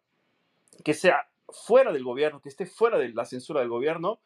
que 0.83 0.93
sea 0.93 1.29
fuera 1.47 1.93
del 1.93 2.03
gobierno, 2.03 2.41
que 2.41 2.49
esté 2.49 2.65
fuera 2.65 2.97
de 2.97 3.07
la 3.13 3.23
censura 3.23 3.61
del 3.61 3.69
gobierno 3.69 4.19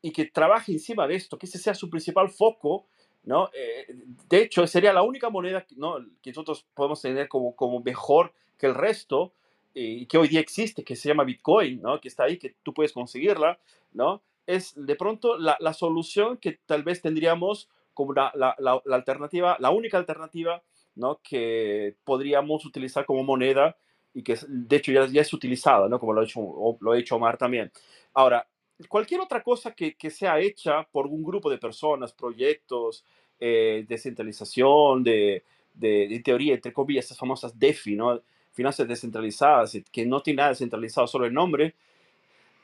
y 0.00 0.12
que 0.12 0.24
trabaje 0.24 0.72
encima 0.72 1.06
de 1.06 1.16
esto, 1.16 1.36
que 1.36 1.44
ese 1.44 1.58
sea 1.58 1.74
su 1.74 1.90
principal 1.90 2.30
foco, 2.30 2.86
¿no? 3.24 3.50
Eh, 3.52 3.84
de 4.30 4.44
hecho, 4.44 4.66
sería 4.66 4.94
la 4.94 5.02
única 5.02 5.28
moneda 5.28 5.66
¿no? 5.76 5.98
que 6.22 6.30
nosotros 6.30 6.64
podemos 6.72 7.02
tener 7.02 7.28
como, 7.28 7.54
como 7.54 7.80
mejor 7.80 8.32
que 8.56 8.64
el 8.64 8.74
resto 8.74 9.34
y 9.74 10.06
que 10.06 10.16
hoy 10.16 10.28
día 10.28 10.40
existe, 10.40 10.84
que 10.84 10.96
se 10.96 11.10
llama 11.10 11.24
Bitcoin, 11.24 11.82
¿no? 11.82 12.00
que 12.00 12.08
está 12.08 12.24
ahí, 12.24 12.38
que 12.38 12.54
tú 12.62 12.72
puedes 12.72 12.94
conseguirla, 12.94 13.60
¿no? 13.92 14.22
Es 14.48 14.72
de 14.74 14.96
pronto 14.96 15.36
la, 15.36 15.58
la 15.60 15.74
solución 15.74 16.38
que 16.38 16.58
tal 16.64 16.82
vez 16.82 17.02
tendríamos 17.02 17.68
como 17.92 18.14
la, 18.14 18.32
la, 18.34 18.56
la, 18.58 18.96
alternativa, 18.96 19.58
la 19.60 19.70
única 19.70 19.98
alternativa 19.98 20.62
¿no? 20.94 21.20
que 21.22 21.96
podríamos 22.02 22.64
utilizar 22.64 23.04
como 23.04 23.22
moneda 23.22 23.76
y 24.14 24.22
que 24.22 24.38
de 24.48 24.76
hecho 24.76 24.90
ya, 24.90 25.06
ya 25.06 25.20
es 25.20 25.34
utilizada, 25.34 25.86
¿no? 25.86 26.00
como 26.00 26.14
lo 26.14 26.22
ha, 26.22 26.24
hecho, 26.24 26.40
lo 26.80 26.92
ha 26.92 26.98
hecho 26.98 27.16
Omar 27.16 27.36
también. 27.36 27.70
Ahora, 28.14 28.48
cualquier 28.88 29.20
otra 29.20 29.42
cosa 29.42 29.72
que, 29.74 29.96
que, 29.96 30.08
sea 30.08 30.40
hecha 30.40 30.82
por 30.84 31.06
un 31.06 31.22
grupo 31.22 31.50
de 31.50 31.58
personas, 31.58 32.14
proyectos, 32.14 33.04
eh, 33.38 33.84
descentralización, 33.86 35.04
de, 35.04 35.44
de, 35.74 36.22
teoría, 36.24 36.54
entre 36.54 36.72
comillas, 36.72 37.04
estas 37.04 37.18
famosas 37.18 37.58
DeFi, 37.58 37.96
¿no? 37.96 38.22
finanzas 38.52 38.88
descentralizadas, 38.88 39.76
que 39.92 40.06
no 40.06 40.22
tiene 40.22 40.38
nada 40.38 40.48
descentralizado, 40.48 41.06
solo 41.06 41.26
el 41.26 41.34
nombre. 41.34 41.74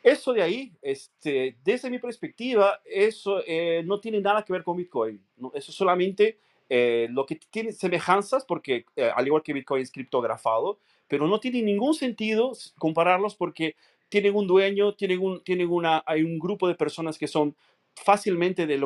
Eso 0.04 0.34
de 0.34 0.42
ahí, 0.42 0.72
este, 0.82 1.56
desde 1.64 1.90
mi 1.90 1.98
perspectiva, 1.98 2.80
eso 2.84 3.42
eh, 3.46 3.82
no 3.86 3.98
tiene 4.00 4.20
nada 4.20 4.44
que 4.44 4.52
ver 4.52 4.62
con 4.62 4.76
Bitcoin. 4.76 5.20
¿no? 5.38 5.50
Eso 5.54 5.72
solamente 5.72 6.38
eh, 6.68 7.08
lo 7.10 7.26
que 7.26 7.36
tiene 7.50 7.72
semejanzas, 7.72 8.44
porque 8.44 8.84
al 9.16 9.26
igual 9.26 9.42
que 9.42 9.54
Bitcoin 9.54 9.82
es 9.82 9.90
criptografado, 9.90 10.78
pero 11.08 11.26
no 11.26 11.40
tiene 11.40 11.62
ningún 11.62 11.94
sentido 11.94 12.52
compararlos 12.78 13.34
porque 13.34 13.76
tienen 14.10 14.36
un 14.36 14.46
dueño, 14.46 14.94
tienen, 14.94 15.20
un, 15.20 15.42
tienen 15.42 15.70
una, 15.70 16.02
hay 16.06 16.22
un 16.22 16.38
grupo 16.38 16.68
de 16.68 16.74
personas 16.74 17.18
que 17.18 17.26
son 17.26 17.56
fácilmente 17.96 18.66
de 18.66 18.78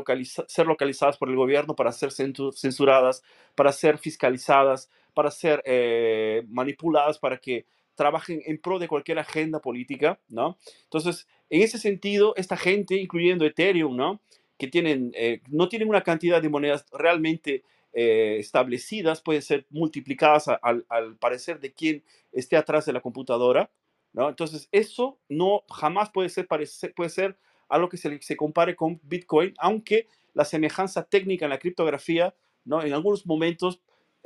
ser 0.47 0.67
localizadas 0.67 1.17
por 1.17 1.29
el 1.29 1.37
gobierno 1.37 1.75
para 1.75 1.93
ser 1.93 2.13
censuradas, 2.13 3.23
para 3.55 3.73
ser 3.73 3.99
fiscalizadas, 3.99 4.91
para 5.15 5.31
ser 5.31 5.63
eh, 5.65 6.45
manipuladas, 6.49 7.19
para 7.19 7.39
que 7.39 7.67
trabajen 7.99 8.41
en 8.47 8.59
pro 8.59 8.79
de 8.79 8.87
cualquier 8.87 9.19
agenda 9.19 9.61
política, 9.61 10.21
¿no? 10.29 10.57
Entonces, 10.85 11.27
en 11.51 11.63
ese 11.63 11.79
sentido, 11.79 12.33
esta 12.37 12.57
gente, 12.57 12.95
incluyendo 12.95 13.45
Ethereum, 13.45 13.97
¿no? 13.97 14.21
Que 14.57 14.69
tienen, 14.69 15.11
eh, 15.17 15.41
no 15.49 15.69
tienen 15.69 15.89
una 15.89 16.03
cantidad 16.03 16.41
de 16.41 16.49
monedas 16.49 16.87
realmente 16.93 17.65
eh, 17.93 18.37
establecidas, 18.39 19.21
pueden 19.21 19.43
ser 19.43 19.67
multiplicadas 19.71 20.47
al, 20.63 20.87
al 20.89 21.17
parecer 21.17 21.59
de 21.59 21.73
quien 21.73 22.05
esté 22.33 22.57
atrás 22.57 22.87
de 22.87 22.93
la 22.93 23.01
computadora, 23.01 23.69
¿no? 24.13 24.29
Entonces, 24.29 24.69
eso 24.71 25.19
no 25.29 25.65
jamás 25.69 26.11
puede 26.11 26.29
ser, 26.29 26.47
puede 26.47 27.11
ser 27.11 27.37
algo 27.69 27.89
que 27.89 27.97
se, 27.97 28.23
se 28.23 28.37
compare 28.37 28.77
con 28.77 29.01
Bitcoin, 29.03 29.55
aunque 29.59 30.07
la 30.35 30.45
semejanza 30.45 31.03
técnica 31.03 31.47
en 31.47 31.51
la 31.51 31.59
criptografía, 31.59 32.33
¿no? 32.65 32.81
En 32.85 32.93
algunos 32.93 33.27
momentos 33.27 33.81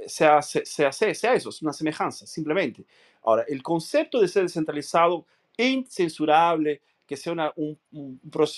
sea, 0.07 0.43
sea, 0.43 0.93
sea, 0.93 1.15
sea 1.15 1.35
eso, 1.35 1.49
es 1.51 1.63
una 1.63 1.73
semejanza, 1.73 2.27
simplemente. 2.27 2.85
Ahora, 3.23 3.45
el 3.49 3.63
concepto 3.63 4.21
de 4.21 4.29
ser 4.29 4.43
descentralizado 4.43 5.27
e 5.57 5.69
incensurable, 5.69 6.81
que 7.07 7.17
sea 7.17 7.33
una, 7.33 7.53
un, 7.57 7.79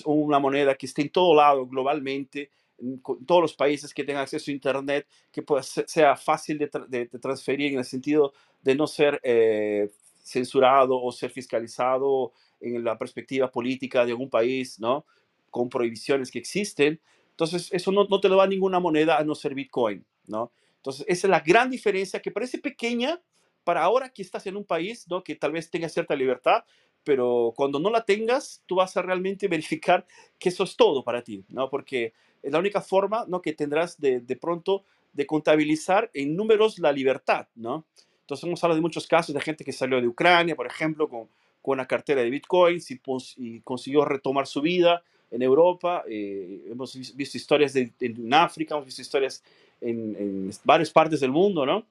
una 0.05 0.39
moneda 0.39 0.75
que 0.75 0.85
esté 0.85 1.01
en 1.03 1.09
todo 1.09 1.35
lado 1.35 1.65
globalmente, 1.67 2.49
en 2.77 3.01
todos 3.25 3.41
los 3.41 3.53
países 3.53 3.93
que 3.93 4.03
tengan 4.03 4.23
acceso 4.23 4.51
a 4.51 4.53
Internet, 4.53 5.07
que 5.31 5.41
pueda, 5.41 5.63
sea 5.63 6.15
fácil 6.15 6.57
de, 6.57 6.69
de, 6.87 7.05
transferir 7.19 7.73
en 7.73 7.79
el 7.79 7.85
sentido 7.85 8.33
de 8.61 8.75
no 8.75 8.87
ser 8.87 9.19
eh, 9.23 9.89
censurado 10.23 11.01
o 11.01 11.11
ser 11.11 11.31
fiscalizado 11.31 12.33
en 12.59 12.83
la 12.83 12.97
perspectiva 12.97 13.51
política 13.51 14.05
de 14.05 14.11
algún 14.11 14.29
país, 14.29 14.79
¿no? 14.79 15.05
Con 15.49 15.69
prohibiciones 15.69 16.31
que 16.31 16.39
existen. 16.39 16.99
Entonces, 17.31 17.69
eso 17.71 17.91
no, 17.91 18.05
no 18.05 18.19
te 18.19 18.29
lo 18.29 18.37
da 18.37 18.47
ninguna 18.47 18.79
moneda 18.79 19.17
a 19.17 19.23
no 19.23 19.35
ser 19.35 19.53
Bitcoin, 19.53 20.03
¿no? 20.27 20.51
Entonces, 20.77 21.05
esa 21.07 21.27
es 21.27 21.31
la 21.31 21.39
gran 21.39 21.69
diferencia 21.69 22.21
que 22.21 22.31
parece 22.31 22.57
pequeña 22.57 23.21
para 23.65 23.83
ahora 23.83 24.09
que 24.09 24.21
estás 24.21 24.47
en 24.47 24.55
un 24.55 24.63
país, 24.63 25.05
¿no? 25.09 25.23
Que 25.23 25.35
tal 25.35 25.51
vez 25.51 25.69
tenga 25.69 25.89
cierta 25.89 26.15
libertad, 26.15 26.63
pero 27.03 27.53
cuando 27.57 27.79
no 27.79 27.89
la 27.89 28.05
tengas, 28.05 28.63
tú 28.65 28.75
vas 28.75 28.95
a 28.95 29.01
realmente 29.01 29.47
verificar 29.49 30.05
que 30.39 30.49
eso 30.49 30.63
es 30.63 30.77
todo 30.77 31.03
para 31.03 31.21
ti, 31.21 31.43
¿no? 31.49 31.69
Porque 31.69 32.13
es 32.41 32.51
la 32.51 32.59
única 32.59 32.79
forma, 32.79 33.25
¿no? 33.27 33.41
Que 33.41 33.51
tendrás 33.51 33.99
de, 33.99 34.21
pronto 34.39 34.85
de 35.11 35.25
contabilizar 35.25 36.09
en 36.13 36.35
números 36.35 36.79
la 36.79 36.93
libertad, 36.93 37.47
¿no? 37.55 37.85
Entonces 38.21 38.45
hemos 38.45 38.63
hablado 38.63 38.77
de 38.77 38.81
muchos 38.81 39.07
casos 39.07 39.35
de 39.35 39.41
gente 39.41 39.65
que 39.65 39.73
salió 39.73 39.99
de 39.99 40.07
Ucrania, 40.07 40.55
por 40.55 40.67
ejemplo, 40.67 41.09
con, 41.09 41.27
una 41.63 41.87
cartera 41.87 42.21
de 42.21 42.29
bitcoins 42.29 42.91
y, 42.91 43.61
consiguió 43.61 44.05
retomar 44.05 44.45
su 44.45 44.61
vida 44.61 45.03
en 45.31 45.41
Europa. 45.41 46.03
Eh, 46.07 46.67
hemos 46.69 46.95
visto 47.15 47.37
historias 47.37 47.75
en 47.75 48.31
África, 48.31 48.75
hemos 48.75 48.85
visto 48.85 49.01
historias 49.01 49.43
en, 49.81 50.51
varias 50.63 50.91
partes 50.91 51.19
del 51.19 51.31
mundo, 51.31 51.65
¿no? 51.65 51.85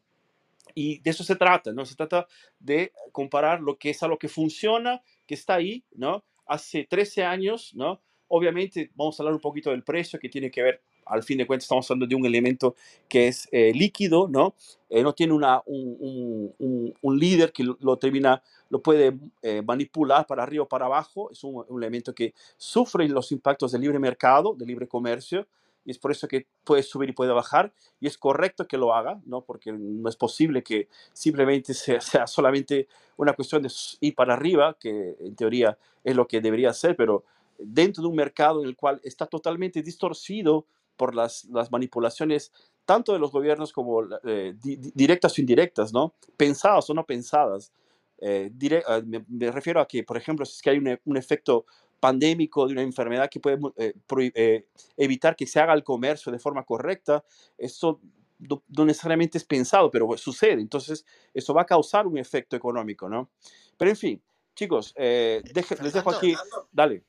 Y 0.74 1.00
de 1.00 1.10
eso 1.10 1.24
se 1.24 1.36
trata, 1.36 1.72
¿no? 1.72 1.84
Se 1.84 1.94
trata 1.94 2.26
de 2.58 2.92
comparar 3.12 3.60
lo 3.60 3.76
que 3.76 3.90
es 3.90 4.02
a 4.02 4.08
lo 4.08 4.18
que 4.18 4.28
funciona, 4.28 5.02
que 5.26 5.34
está 5.34 5.54
ahí, 5.54 5.84
¿no? 5.92 6.24
Hace 6.46 6.84
13 6.84 7.24
años, 7.24 7.72
¿no? 7.74 8.00
Obviamente 8.28 8.90
vamos 8.94 9.18
a 9.18 9.22
hablar 9.22 9.34
un 9.34 9.40
poquito 9.40 9.70
del 9.70 9.84
precio 9.84 10.18
que 10.18 10.28
tiene 10.28 10.50
que 10.50 10.62
ver 10.62 10.82
al 11.06 11.22
fin 11.22 11.38
de 11.38 11.46
cuentas 11.46 11.64
estamos 11.64 11.90
hablando 11.90 12.06
de 12.06 12.14
un 12.14 12.26
elemento 12.26 12.74
que 13.08 13.28
es 13.28 13.48
eh, 13.52 13.72
líquido, 13.74 14.28
¿no? 14.28 14.54
Eh, 14.88 15.02
no 15.02 15.12
tiene 15.12 15.32
una, 15.32 15.62
un, 15.66 16.52
un, 16.58 16.94
un, 17.00 17.18
líder 17.18 17.52
que 17.52 17.64
lo, 17.64 17.96
termina, 17.98 18.42
lo 18.70 18.80
puede 18.80 19.18
eh, 19.42 19.62
manipular 19.62 20.26
para 20.26 20.42
arriba 20.42 20.64
o 20.64 20.68
para 20.68 20.86
abajo, 20.86 21.30
es 21.30 21.42
un, 21.44 21.64
un, 21.68 21.82
elemento 21.82 22.14
que 22.14 22.32
sufre 22.56 23.08
los 23.08 23.32
impactos 23.32 23.72
del 23.72 23.82
libre 23.82 23.98
mercado, 23.98 24.54
del 24.54 24.68
libre 24.68 24.86
comercio, 24.86 25.46
y 25.84 25.90
es 25.90 25.98
por 25.98 26.10
eso 26.10 26.28
que 26.28 26.46
puede 26.64 26.82
subir 26.82 27.10
y 27.10 27.12
puede 27.12 27.32
bajar, 27.32 27.72
y 28.00 28.06
es 28.06 28.18
correcto 28.18 28.66
que 28.66 28.78
lo 28.78 28.94
haga, 28.94 29.20
¿no? 29.26 29.42
Porque 29.42 29.72
no 29.72 30.08
es 30.08 30.16
posible 30.16 30.62
que 30.62 30.88
simplemente 31.12 31.74
sea, 31.74 32.00
solamente 32.26 32.88
una 33.16 33.32
cuestión 33.32 33.62
de 33.62 33.70
ir 34.00 34.14
para 34.14 34.34
arriba, 34.34 34.76
que 34.78 35.16
en 35.20 35.36
teoría 35.36 35.78
es 36.02 36.16
lo 36.16 36.26
que 36.26 36.40
debería 36.40 36.72
ser, 36.72 36.96
pero 36.96 37.24
dentro 37.58 38.02
de 38.02 38.08
un 38.08 38.16
mercado 38.16 38.62
en 38.62 38.68
el 38.68 38.76
cual 38.76 39.00
está 39.04 39.26
totalmente 39.26 39.82
distorcido 39.82 40.66
por 40.96 41.14
las, 41.14 41.44
las 41.46 41.70
manipulaciones 41.70 42.52
tanto 42.84 43.12
de 43.12 43.18
los 43.18 43.30
gobiernos 43.30 43.72
como 43.72 44.02
eh, 44.24 44.54
di, 44.62 44.76
directas 44.76 45.38
o 45.38 45.40
indirectas, 45.40 45.92
¿no? 45.92 46.14
Pensadas 46.36 46.88
o 46.90 46.94
no 46.94 47.04
pensadas. 47.04 47.72
Eh, 48.18 48.50
ah, 48.86 49.00
me, 49.04 49.50
refiero 49.50 49.80
a 49.80 49.88
que, 49.88 50.02
por 50.02 50.16
ejemplo, 50.16 50.44
si 50.44 50.52
es 50.54 50.62
que 50.62 50.70
hay 50.70 50.78
un 50.78 51.16
efecto 51.16 51.66
pandémico 52.00 52.66
de 52.66 52.72
una 52.72 52.82
enfermedad 52.82 53.28
que 53.30 53.40
puede 53.40 53.58
eh, 53.76 53.94
eh, 54.34 54.66
evitar 54.96 55.36
que 55.36 55.46
se 55.46 55.60
haga 55.60 55.74
el 55.74 55.84
comercio 55.84 56.30
de 56.30 56.38
forma 56.38 56.64
correcta, 56.64 57.24
eso 57.56 58.00
no, 58.38 58.62
no, 58.68 58.84
necesariamente 58.84 59.38
es 59.38 59.44
pensado, 59.44 59.90
pero 59.90 60.16
sucede. 60.16 60.60
Entonces, 60.60 61.04
eso 61.32 61.54
va 61.54 61.62
a 61.62 61.66
causar 61.66 62.06
un 62.06 62.18
efecto 62.18 62.56
económico, 62.56 63.08
¿no? 63.08 63.30
Pero 63.76 63.90
en 63.90 63.96
fin, 63.96 64.22
chicos, 64.54 64.92
eh, 64.96 65.42
deje, 65.52 65.76
les 65.82 65.92
dejo 65.92 66.10
aquí. 66.10 66.34
Dale 66.72 67.04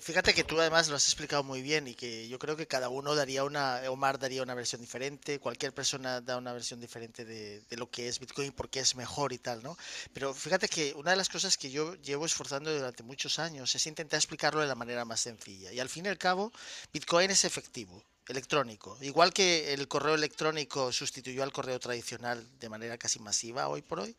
fíjate 0.00 0.34
que 0.34 0.44
tú 0.44 0.60
además 0.60 0.88
lo 0.88 0.96
has 0.96 1.06
explicado 1.06 1.42
muy 1.42 1.62
bien 1.62 1.88
y 1.88 1.94
que 1.94 2.28
yo 2.28 2.38
creo 2.38 2.56
que 2.56 2.66
cada 2.66 2.88
uno 2.88 3.14
daría 3.14 3.44
una, 3.44 3.80
Omar 3.90 4.18
daría 4.18 4.42
una 4.42 4.54
versión 4.54 4.80
diferente, 4.80 5.38
cualquier 5.38 5.72
persona 5.72 6.20
da 6.20 6.36
una 6.36 6.52
versión 6.52 6.80
diferente 6.80 7.24
de, 7.24 7.60
de 7.60 7.76
lo 7.76 7.90
que 7.90 8.08
es 8.08 8.18
Bitcoin 8.18 8.52
porque 8.52 8.80
es 8.80 8.96
mejor 8.96 9.32
y 9.32 9.38
tal, 9.38 9.62
¿no? 9.62 9.76
Pero 10.12 10.34
fíjate 10.34 10.68
que 10.68 10.94
una 10.94 11.12
de 11.12 11.16
las 11.16 11.28
cosas 11.28 11.56
que 11.56 11.70
yo 11.70 11.94
llevo 11.96 12.26
esforzando 12.26 12.74
durante 12.74 13.02
muchos 13.02 13.38
años 13.38 13.74
es 13.74 13.86
intentar 13.86 14.18
explicarlo 14.18 14.60
de 14.60 14.66
la 14.66 14.74
manera 14.74 15.04
más 15.04 15.20
sencilla. 15.20 15.72
Y 15.72 15.80
al 15.80 15.88
fin 15.88 16.06
y 16.06 16.08
al 16.08 16.18
cabo, 16.18 16.52
Bitcoin 16.92 17.30
es 17.30 17.44
efectivo 17.44 18.02
electrónico. 18.28 18.96
Igual 19.00 19.32
que 19.32 19.72
el 19.72 19.88
correo 19.88 20.14
electrónico 20.14 20.92
sustituyó 20.92 21.42
al 21.42 21.52
correo 21.52 21.80
tradicional 21.80 22.46
de 22.60 22.68
manera 22.68 22.98
casi 22.98 23.18
masiva 23.18 23.68
hoy 23.68 23.82
por 23.82 24.00
hoy, 24.00 24.14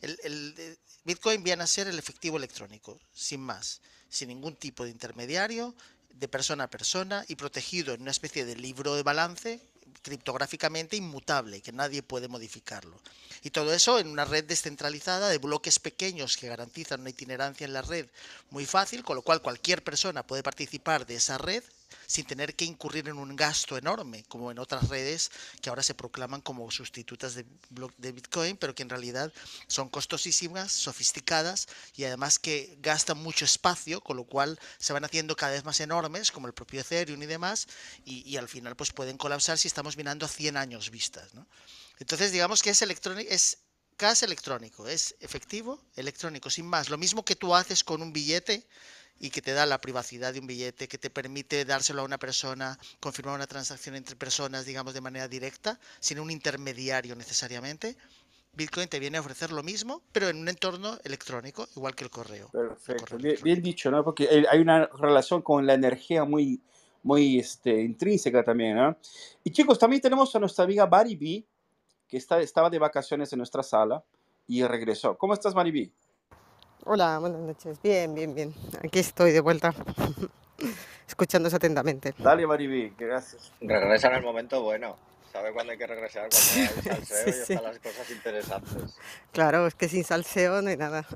el, 0.00 0.54
eh, 0.58 0.76
Bitcoin 1.04 1.42
viene 1.42 1.62
a 1.62 1.66
ser 1.66 1.86
el 1.86 1.98
efectivo 1.98 2.36
electrónico, 2.36 2.98
sin 3.12 3.40
más, 3.40 3.80
sin 4.08 4.28
ningún 4.28 4.56
tipo 4.56 4.84
de 4.84 4.90
intermediario, 4.90 5.74
de 6.14 6.28
persona 6.28 6.64
a 6.64 6.70
persona 6.70 7.24
y 7.28 7.36
protegido 7.36 7.94
en 7.94 8.02
una 8.02 8.10
especie 8.10 8.44
de 8.44 8.56
libro 8.56 8.94
de 8.94 9.02
balance 9.02 9.60
criptográficamente 10.02 10.96
inmutable, 10.96 11.60
que 11.60 11.72
nadie 11.72 12.02
puede 12.02 12.28
modificarlo. 12.28 12.98
Y 13.42 13.50
todo 13.50 13.72
eso 13.72 13.98
en 13.98 14.08
una 14.08 14.24
red 14.24 14.44
descentralizada 14.44 15.28
de 15.28 15.38
bloques 15.38 15.78
pequeños 15.78 16.36
que 16.36 16.48
garantizan 16.48 17.00
una 17.00 17.10
itinerancia 17.10 17.64
en 17.64 17.72
la 17.72 17.82
red 17.82 18.06
muy 18.50 18.66
fácil, 18.66 19.02
con 19.02 19.16
lo 19.16 19.22
cual 19.22 19.42
cualquier 19.42 19.82
persona 19.82 20.26
puede 20.26 20.42
participar 20.42 21.06
de 21.06 21.16
esa 21.16 21.38
red 21.38 21.62
sin 22.06 22.26
tener 22.26 22.54
que 22.54 22.64
incurrir 22.64 23.08
en 23.08 23.18
un 23.18 23.36
gasto 23.36 23.76
enorme, 23.76 24.24
como 24.28 24.50
en 24.50 24.58
otras 24.58 24.88
redes 24.88 25.30
que 25.60 25.68
ahora 25.68 25.82
se 25.82 25.94
proclaman 25.94 26.40
como 26.40 26.70
sustitutas 26.70 27.34
de, 27.34 27.44
Bitcoin, 28.12 28.56
pero 28.56 28.74
que 28.74 28.82
en 28.82 28.88
realidad 28.88 29.32
son 29.66 29.88
costosísimas, 29.88 30.72
sofisticadas 30.72 31.68
y 31.94 32.04
además 32.04 32.38
que 32.38 32.76
gastan 32.80 33.18
mucho 33.18 33.44
espacio, 33.44 34.00
con 34.00 34.16
lo 34.16 34.24
cual 34.24 34.58
se 34.78 34.92
van 34.92 35.04
haciendo 35.04 35.36
cada 35.36 35.52
vez 35.52 35.64
más 35.64 35.80
enormes, 35.80 36.30
como 36.30 36.46
el 36.46 36.54
propio 36.54 36.80
Ethereum 36.80 37.22
y 37.22 37.26
demás, 37.26 37.68
y, 38.04 38.36
al 38.36 38.48
final 38.48 38.76
pues 38.76 38.92
pueden 38.92 39.18
colapsar 39.18 39.58
si 39.58 39.68
estamos 39.68 39.96
mirando 39.96 40.24
a 40.26 40.28
100 40.28 40.56
años 40.56 40.90
vistas. 40.90 41.30
Entonces 41.98 42.32
digamos 42.32 42.62
que 42.62 42.70
es 42.70 42.80
es 42.82 43.58
gas 44.00 44.22
electrónico, 44.22 44.88
es 44.88 45.14
efectivo, 45.20 45.78
electrónico, 45.94 46.48
sin 46.48 46.66
más. 46.66 46.88
Lo 46.88 46.96
mismo 46.96 47.22
que 47.22 47.36
tú 47.36 47.54
haces 47.54 47.84
con 47.84 48.00
un 48.00 48.12
billete 48.14 48.66
y 49.20 49.30
que 49.30 49.42
te 49.42 49.52
da 49.52 49.66
la 49.66 49.78
privacidad 49.78 50.32
de 50.32 50.40
un 50.40 50.46
billete, 50.46 50.88
que 50.88 50.96
te 50.96 51.10
permite 51.10 51.66
dárselo 51.66 52.00
a 52.00 52.04
una 52.04 52.18
persona, 52.18 52.78
confirmar 53.00 53.34
una 53.34 53.46
transacción 53.46 53.94
entre 53.94 54.16
personas, 54.16 54.64
digamos, 54.64 54.94
de 54.94 55.02
manera 55.02 55.28
directa, 55.28 55.78
sin 56.00 56.18
un 56.18 56.30
intermediario 56.30 57.14
necesariamente. 57.14 57.96
Bitcoin 58.54 58.88
te 58.88 58.98
viene 58.98 59.18
a 59.18 59.20
ofrecer 59.20 59.52
lo 59.52 59.62
mismo, 59.62 60.02
pero 60.10 60.28
en 60.30 60.38
un 60.38 60.48
entorno 60.48 60.98
electrónico, 61.04 61.68
igual 61.76 61.94
que 61.94 62.04
el 62.04 62.10
correo. 62.10 62.48
Perfecto, 62.50 63.18
bien, 63.18 63.62
dicho, 63.62 63.90
¿no? 63.90 64.02
Porque 64.02 64.46
hay 64.50 64.58
una 64.58 64.86
relación 64.86 65.42
con 65.42 65.66
la 65.66 65.74
energía 65.74 66.24
muy, 66.24 66.58
muy 67.02 67.38
este, 67.38 67.82
intrínseca 67.82 68.42
también, 68.42 68.76
¿no? 68.76 68.96
Y 69.44 69.50
chicos, 69.50 69.78
también 69.78 70.00
tenemos 70.00 70.34
a 70.34 70.40
nuestra 70.40 70.64
amiga 70.64 70.86
Mari 70.86 71.16
B, 71.16 71.44
que 72.08 72.16
está, 72.16 72.40
estaba 72.40 72.70
de 72.70 72.78
vacaciones 72.78 73.30
en 73.34 73.38
nuestra 73.38 73.62
sala 73.62 74.02
y 74.48 74.64
regresó. 74.64 75.16
¿Cómo 75.16 75.34
estás, 75.34 75.54
Mari 75.54 75.70
B? 75.70 75.92
Hola, 76.84 77.18
buenas 77.18 77.40
noches. 77.40 77.78
Bien, 77.82 78.14
bien, 78.14 78.34
bien. 78.34 78.54
Aquí 78.82 79.00
estoy 79.00 79.32
de 79.32 79.40
vuelta, 79.40 79.74
escuchándose 81.06 81.56
atentamente. 81.56 82.14
Dale, 82.18 82.46
Maribí, 82.46 82.94
gracias. 82.98 83.52
Regresa 83.60 84.08
en 84.08 84.14
el 84.14 84.22
momento 84.22 84.62
bueno. 84.62 84.96
Sabe 85.30 85.52
cuándo 85.52 85.72
hay 85.72 85.78
que 85.78 85.86
regresar, 85.86 86.28
cuando 86.28 86.90
hay 86.90 87.04
salseo 87.04 87.26
y 87.26 87.30
están 87.30 87.62
las 87.62 87.78
cosas 87.78 88.10
interesantes. 88.10 88.96
Claro, 89.30 89.66
es 89.66 89.74
que 89.74 89.88
sin 89.88 90.04
salseo 90.04 90.62
no 90.62 90.70
hay 90.70 90.76
nada. 90.76 91.06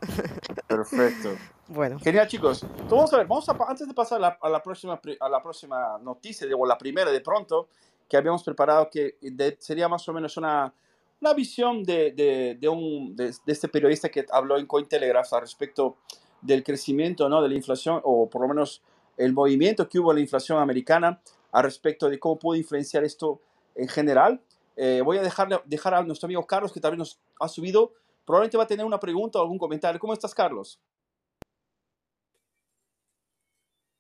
Perfecto. 0.66 1.36
Bueno. 1.66 1.98
Genial, 1.98 2.28
chicos. 2.28 2.62
vamos 2.90 3.10
a 3.14 3.16
ver, 3.16 3.26
vamos 3.26 3.48
a, 3.48 3.56
antes 3.66 3.88
de 3.88 3.94
pasar 3.94 4.22
a 4.22 4.48
la, 4.50 4.62
próxima, 4.62 5.00
a 5.18 5.28
la 5.30 5.42
próxima 5.42 5.96
noticia, 5.98 6.46
o 6.54 6.66
la 6.66 6.76
primera 6.76 7.10
de 7.10 7.22
pronto, 7.22 7.68
que 8.06 8.18
habíamos 8.18 8.44
preparado, 8.44 8.90
que 8.90 9.16
sería 9.60 9.88
más 9.88 10.06
o 10.06 10.12
menos 10.12 10.36
una 10.36 10.74
una 11.24 11.32
visión 11.32 11.82
de, 11.84 12.12
de, 12.12 12.58
de, 12.60 12.68
un, 12.68 13.16
de, 13.16 13.32
este 13.46 13.68
periodista 13.68 14.10
que 14.10 14.26
habló 14.30 14.58
en 14.58 14.66
Cointelegraph 14.66 15.32
respecto 15.40 15.96
del 16.42 16.62
crecimiento 16.62 17.30
¿no? 17.30 17.40
de 17.40 17.48
la 17.48 17.54
inflación, 17.54 17.98
o 18.04 18.28
por 18.28 18.42
lo 18.42 18.48
menos 18.48 18.82
el 19.16 19.32
movimiento 19.32 19.88
que 19.88 19.98
hubo 19.98 20.12
en 20.12 20.16
la 20.16 20.20
inflación 20.20 20.58
americana 20.58 21.22
al 21.50 21.62
respecto 21.62 22.10
de 22.10 22.18
cómo 22.18 22.38
pudo 22.38 22.56
influenciar 22.56 23.04
esto 23.04 23.40
en 23.74 23.88
general. 23.88 24.38
Eh, 24.76 25.00
voy 25.02 25.16
a 25.16 25.22
dejarle, 25.22 25.60
dejar 25.64 25.94
a 25.94 26.02
nuestro 26.02 26.26
amigo 26.26 26.46
Carlos, 26.46 26.72
que 26.72 26.80
también 26.80 26.98
nos 26.98 27.18
ha 27.40 27.48
subido. 27.48 27.92
Probablemente 28.26 28.58
va 28.58 28.64
a 28.64 28.66
tener 28.66 28.84
una 28.84 29.00
pregunta 29.00 29.38
o 29.38 29.42
algún 29.42 29.56
comentario. 29.56 29.98
¿Cómo 29.98 30.12
estás, 30.12 30.34
Carlos? 30.34 30.78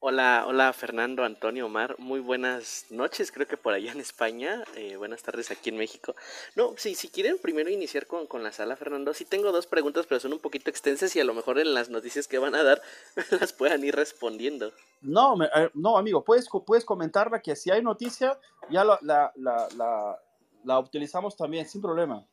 Hola, 0.06 0.44
hola 0.46 0.70
Fernando, 0.74 1.24
Antonio, 1.24 1.64
Omar, 1.64 1.98
muy 1.98 2.20
buenas 2.20 2.84
noches, 2.90 3.32
creo 3.32 3.46
que 3.46 3.56
por 3.56 3.72
allá 3.72 3.90
en 3.90 4.00
España, 4.00 4.62
eh, 4.76 4.96
buenas 4.96 5.22
tardes 5.22 5.50
aquí 5.50 5.70
en 5.70 5.78
México. 5.78 6.14
No, 6.56 6.74
sí, 6.76 6.94
si 6.94 7.08
quieren 7.08 7.38
primero 7.38 7.70
iniciar 7.70 8.06
con, 8.06 8.26
con, 8.26 8.42
la 8.42 8.52
sala, 8.52 8.76
Fernando, 8.76 9.14
sí 9.14 9.24
tengo 9.24 9.50
dos 9.50 9.66
preguntas, 9.66 10.04
pero 10.06 10.20
son 10.20 10.34
un 10.34 10.40
poquito 10.40 10.68
extensas 10.68 11.16
y 11.16 11.20
a 11.20 11.24
lo 11.24 11.32
mejor 11.32 11.58
en 11.58 11.72
las 11.72 11.88
noticias 11.88 12.28
que 12.28 12.36
van 12.36 12.54
a 12.54 12.62
dar 12.62 12.82
las 13.40 13.54
puedan 13.54 13.82
ir 13.82 13.96
respondiendo. 13.96 14.72
No, 15.00 15.42
eh, 15.42 15.70
no, 15.72 15.96
amigo, 15.96 16.22
puedes, 16.22 16.50
puedes 16.66 16.84
comentarla 16.84 17.40
que 17.40 17.56
si 17.56 17.70
hay 17.70 17.80
noticia, 17.80 18.38
ya 18.68 18.84
la, 18.84 18.98
la, 19.00 19.32
la, 19.36 20.20
la 20.64 20.78
utilizamos 20.80 21.34
también, 21.34 21.66
sin 21.66 21.80
problema. 21.80 22.26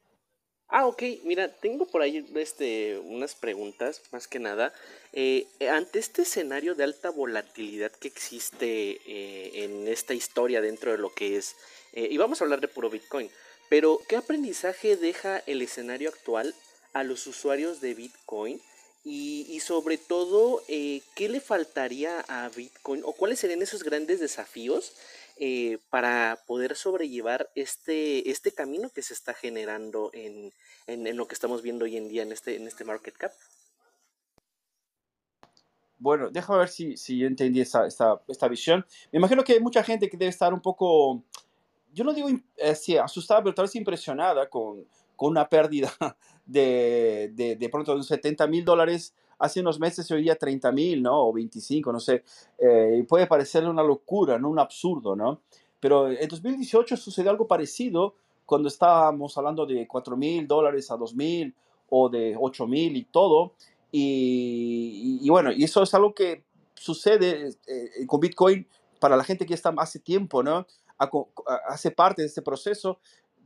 Ah, 0.74 0.88
ok, 0.88 1.04
mira, 1.26 1.50
tengo 1.50 1.86
por 1.86 2.02
ahí 2.02 2.26
este, 2.36 2.98
unas 2.98 3.36
preguntas, 3.36 4.02
más 4.14 4.26
que 4.30 4.40
nada. 4.40 4.74
Eh, 5.12 5.46
ante 5.70 6.00
este 6.00 6.22
escenario 6.22 6.76
de 6.76 6.86
alta 6.86 7.10
volatilidad 7.10 7.92
que 7.92 8.08
existe 8.08 9.02
eh, 9.06 9.66
en 9.66 9.90
esta 9.90 10.14
historia 10.14 10.62
dentro 10.62 10.94
de 10.94 10.98
lo 10.98 11.14
que 11.14 11.36
es, 11.36 11.58
eh, 11.92 12.08
y 12.10 12.16
vamos 12.16 12.40
a 12.40 12.46
hablar 12.46 12.62
de 12.62 12.70
puro 12.70 12.90
Bitcoin, 12.90 13.30
pero 13.68 14.00
¿qué 14.08 14.16
aprendizaje 14.16 14.96
deja 14.96 15.44
el 15.46 15.62
escenario 15.62 16.08
actual 16.08 16.56
a 16.94 17.04
los 17.04 17.28
usuarios 17.28 17.82
de 17.82 17.94
Bitcoin? 17.94 18.62
Y, 19.04 19.48
y 19.50 19.60
sobre 19.60 19.98
todo, 19.98 20.64
¿qué 20.68 21.28
le 21.28 21.42
faltaría 21.42 22.24
a 22.30 22.48
Bitcoin 22.50 23.02
o 23.04 23.14
cuáles 23.14 23.40
serían 23.40 23.62
esos 23.62 23.84
grandes 23.84 24.20
desafíos 24.20 24.94
eh, 25.44 25.80
para 25.90 26.38
poder 26.46 26.76
sobrellevar 26.76 27.50
este, 27.56 28.30
este 28.30 28.52
camino 28.52 28.92
que 28.92 29.02
se 29.02 29.16
está 29.16 29.34
generando 29.34 30.12
en, 30.14 30.54
en, 30.86 31.18
lo 31.18 31.28
que 31.28 31.34
estamos 31.34 31.64
viendo 31.64 31.86
hoy 31.86 31.98
en 31.98 32.08
día 32.10 32.22
en 32.22 32.32
este, 32.32 32.58
en 32.58 32.68
este 32.68 32.86
market 32.86 33.18
cap? 33.18 33.32
Bueno, 35.98 36.30
déjame 36.30 36.60
ver 36.60 36.70
si, 36.70 36.96
si 36.96 37.24
entendí 37.26 37.60
esta, 37.60 37.88
esta, 37.88 38.48
visión. 38.48 38.86
Me 39.12 39.18
imagino 39.18 39.44
que 39.44 39.54
hay 39.54 39.60
mucha 39.60 39.84
gente 39.84 40.08
que 40.08 40.16
debe 40.16 40.30
estar 40.30 40.54
un 40.54 40.62
poco, 40.62 41.24
yo 41.92 42.04
no 42.04 42.14
digo 42.14 42.30
eh, 42.30 43.00
asustada, 43.04 43.42
pero 43.42 43.56
tal 43.56 43.66
vez 43.66 43.76
impresionada 43.76 44.48
con, 44.48 44.86
con 45.16 45.32
una 45.32 45.50
pérdida 45.50 45.92
de, 46.46 47.32
de, 47.34 47.56
de 47.56 47.70
pronto 47.70 47.98
de 47.98 48.04
70 48.04 48.46
mil 48.46 48.64
dólares 48.64 49.16
hace 49.42 49.60
unos 49.60 49.80
meses 49.80 50.06
se 50.06 50.14
oía 50.14 50.36
30 50.36 50.72
mil, 50.72 51.02
¿no? 51.02 51.28
O 51.28 51.34
25, 51.34 51.92
no 51.92 52.00
sé. 52.00 52.24
Eh, 52.58 53.04
puede 53.08 53.28
parecerle 53.28 53.70
una 53.70 53.84
locura, 53.84 54.38
¿no? 54.38 54.50
Un 54.50 54.60
absurdo, 54.60 55.16
¿no? 55.16 55.42
Pero 55.80 56.10
en 56.12 56.28
2018 56.28 56.96
sucedió 56.96 57.32
algo 57.32 57.48
parecido 57.48 58.16
cuando 58.46 58.68
estábamos 58.68 59.38
hablando 59.38 59.66
de 59.66 59.88
4 59.88 60.16
mil 60.16 60.48
dólares 60.48 60.92
a 60.92 60.98
2 60.98 61.16
mil 61.16 61.56
o 61.90 62.08
de 62.08 62.36
8 62.40 62.68
mil 62.68 62.96
y 62.96 63.04
todo. 63.06 63.54
Y, 63.92 65.28
bueno, 65.30 65.52
y 65.52 65.64
eso 65.64 65.84
es 65.84 65.94
algo 65.94 66.14
que 66.14 66.44
sucede 66.76 67.50
eh, 67.68 68.06
con 68.08 68.20
Bitcoin 68.20 68.66
para 69.00 69.18
la 69.18 69.24
gente 69.24 69.46
que 69.46 69.56
está 69.56 69.74
hace 69.78 70.00
tiempo, 70.00 70.44
¿no? 70.44 70.66
Hace 71.68 71.90
parte 71.90 72.22
de 72.22 72.28
este 72.28 72.44
proceso 72.44 73.00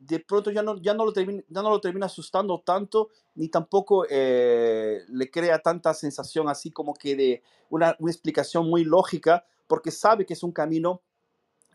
de 0.08 0.20
pronto 0.20 0.52
ya 0.52 0.62
no, 0.62 0.78
ya 0.78 0.94
no, 0.94 1.06
lo, 1.06 1.13
termina, 1.13 1.44
ya 1.48 1.62
no 1.62 1.70
lo 1.70 1.82
termina 1.82 2.06
asustando 2.06 2.62
tanto, 2.63 3.10
ni 3.36 3.50
tampoco 3.50 4.06
eh, 4.10 5.02
le 5.10 5.32
crea 5.32 5.60
tanta 5.60 5.94
sensación 5.94 6.48
así 6.48 6.72
como 6.72 6.94
que 6.94 7.15
de 7.15 7.44
una, 7.70 7.91
explicación 8.00 8.70
muy 8.70 8.84
lógica, 8.84 9.46
porque 9.68 9.91
sabe 9.91 10.26
que 10.26 10.34
es 10.34 10.44
un 10.44 10.52
camino 10.52 11.02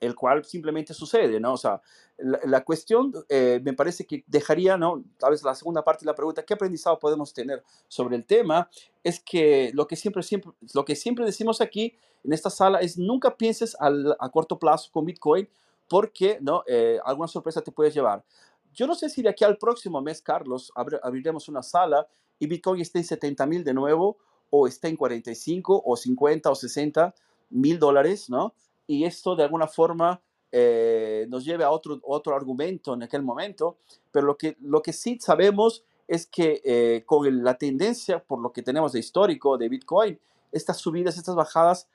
el 0.01 0.15
cual 0.15 0.45
simplemente 0.45 0.95
sucede, 0.95 1.41
¿no? 1.41 1.53
O 1.53 1.57
sea, 1.59 1.83
la, 2.17 2.65
cuestión 2.65 3.13
eh, 3.29 3.61
me 3.63 3.75
parece 3.75 4.07
que 4.07 4.25
dejaría, 4.27 4.79
¿no? 4.79 5.05
Tal 5.19 5.33
vez 5.33 5.43
la 5.43 5.55
segunda 5.55 5.85
parte 5.85 6.05
de 6.05 6.11
la 6.11 6.15
pregunta, 6.15 6.43
¿qué 6.43 6.55
aprendizado 6.55 6.99
podemos 6.99 7.35
tener 7.35 7.63
sobre 7.87 8.17
el 8.17 8.25
tema? 8.25 8.71
Es 9.05 9.21
que 9.21 9.71
lo 9.75 9.87
que 9.87 9.97
siempre, 9.97 10.23
siempre, 10.23 10.53
lo 10.73 10.87
que 10.87 10.97
siempre 10.97 11.27
decimos 11.27 11.61
aquí 11.61 11.95
en 12.25 12.33
esta 12.33 12.49
sala 12.49 12.79
es 12.79 12.97
nunca 12.97 13.37
pienses 13.37 13.77
a 13.79 14.31
corto 14.31 14.59
plazo 14.59 14.91
con 14.91 15.05
Bitcoin, 15.05 15.47
porque 15.91 16.39
¿no? 16.41 16.63
Eh, 16.69 17.01
alguna 17.05 17.27
sorpresa 17.27 17.61
te 17.61 17.73
puedes 17.73 17.93
llevar. 17.93 18.25
Yo 18.73 18.87
no 18.87 18.95
sé 18.95 19.11
si 19.11 19.23
de 19.23 19.29
aquí 19.29 19.43
al 19.43 19.59
próximo 19.59 20.01
mes, 20.01 20.23
Carlos, 20.23 20.73
abriremos 21.03 21.49
una 21.49 21.65
sala 21.65 22.07
y 22.39 22.47
Bitcoin 22.47 22.81
esté 22.81 23.01
en 23.01 23.05
70 23.05 23.45
mil 23.47 23.65
de 23.65 23.75
nuevo, 23.75 24.17
o 24.51 24.69
esté 24.69 24.87
en 24.87 24.97
45, 24.97 25.83
o 25.85 25.97
50, 25.97 26.49
o 26.49 26.55
60 26.55 27.13
mil 27.51 27.81
dólares, 27.81 28.31
¿no? 28.31 28.55
Y 28.87 29.05
esto 29.05 29.35
de 29.35 29.43
alguna 29.43 29.67
forma 29.67 30.23
eh, 30.53 31.27
nos 31.29 31.45
lleve 31.45 31.65
a 31.65 31.73
otro, 31.73 31.99
otro 32.05 32.37
argumento 32.37 32.95
en 32.95 33.03
aquel 33.03 33.23
momento, 33.23 33.79
pero 34.13 34.27
lo 34.27 34.37
que, 34.37 34.57
lo 34.61 34.83
que 34.83 34.93
sí 34.93 35.19
sabemos 35.21 35.85
es 36.07 36.29
que 36.29 36.61
eh, 36.65 37.03
con 37.05 37.43
la 37.43 37.55
tendencia, 37.59 38.23
por 38.23 38.41
lo 38.41 38.53
que 38.53 38.63
tenemos 38.63 38.93
de 38.93 39.01
histórico 39.01 39.59
de 39.59 39.69
Bitcoin, 39.69 40.21
estas 40.53 40.79
subidas, 40.79 41.19
estas 41.19 41.35
bajadas 41.35 41.89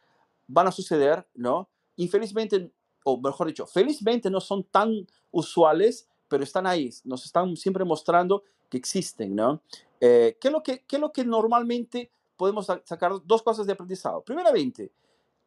van 0.48 0.68
a 0.68 0.72
suceder, 0.74 1.26
¿no? 1.34 1.70
Infelizmente 1.96 2.72
o 3.08 3.20
mejor 3.20 3.48
dicho, 3.48 3.68
felizmente 3.68 4.32
no 4.32 4.42
son 4.42 4.64
tan 4.64 5.08
usuales, 5.32 6.10
pero 6.28 6.44
están 6.44 6.66
ahí, 6.66 6.90
nos 7.04 7.24
están 7.24 7.56
siempre 7.56 7.86
mostrando 7.86 8.44
que 8.68 8.78
existen, 8.78 9.36
¿no? 9.36 9.62
Eh, 10.02 10.38
¿qué, 10.42 10.48
es 10.48 10.52
lo 10.52 10.64
que, 10.64 10.84
¿Qué 10.86 10.96
es 10.96 11.00
lo 11.00 11.12
que 11.12 11.24
normalmente 11.24 12.12
podemos 12.36 12.66
sacar? 12.66 13.14
Dos 13.24 13.44
cosas 13.44 13.68
de 13.68 13.74
aprendizado. 13.74 14.24
Primeramente, 14.24 14.92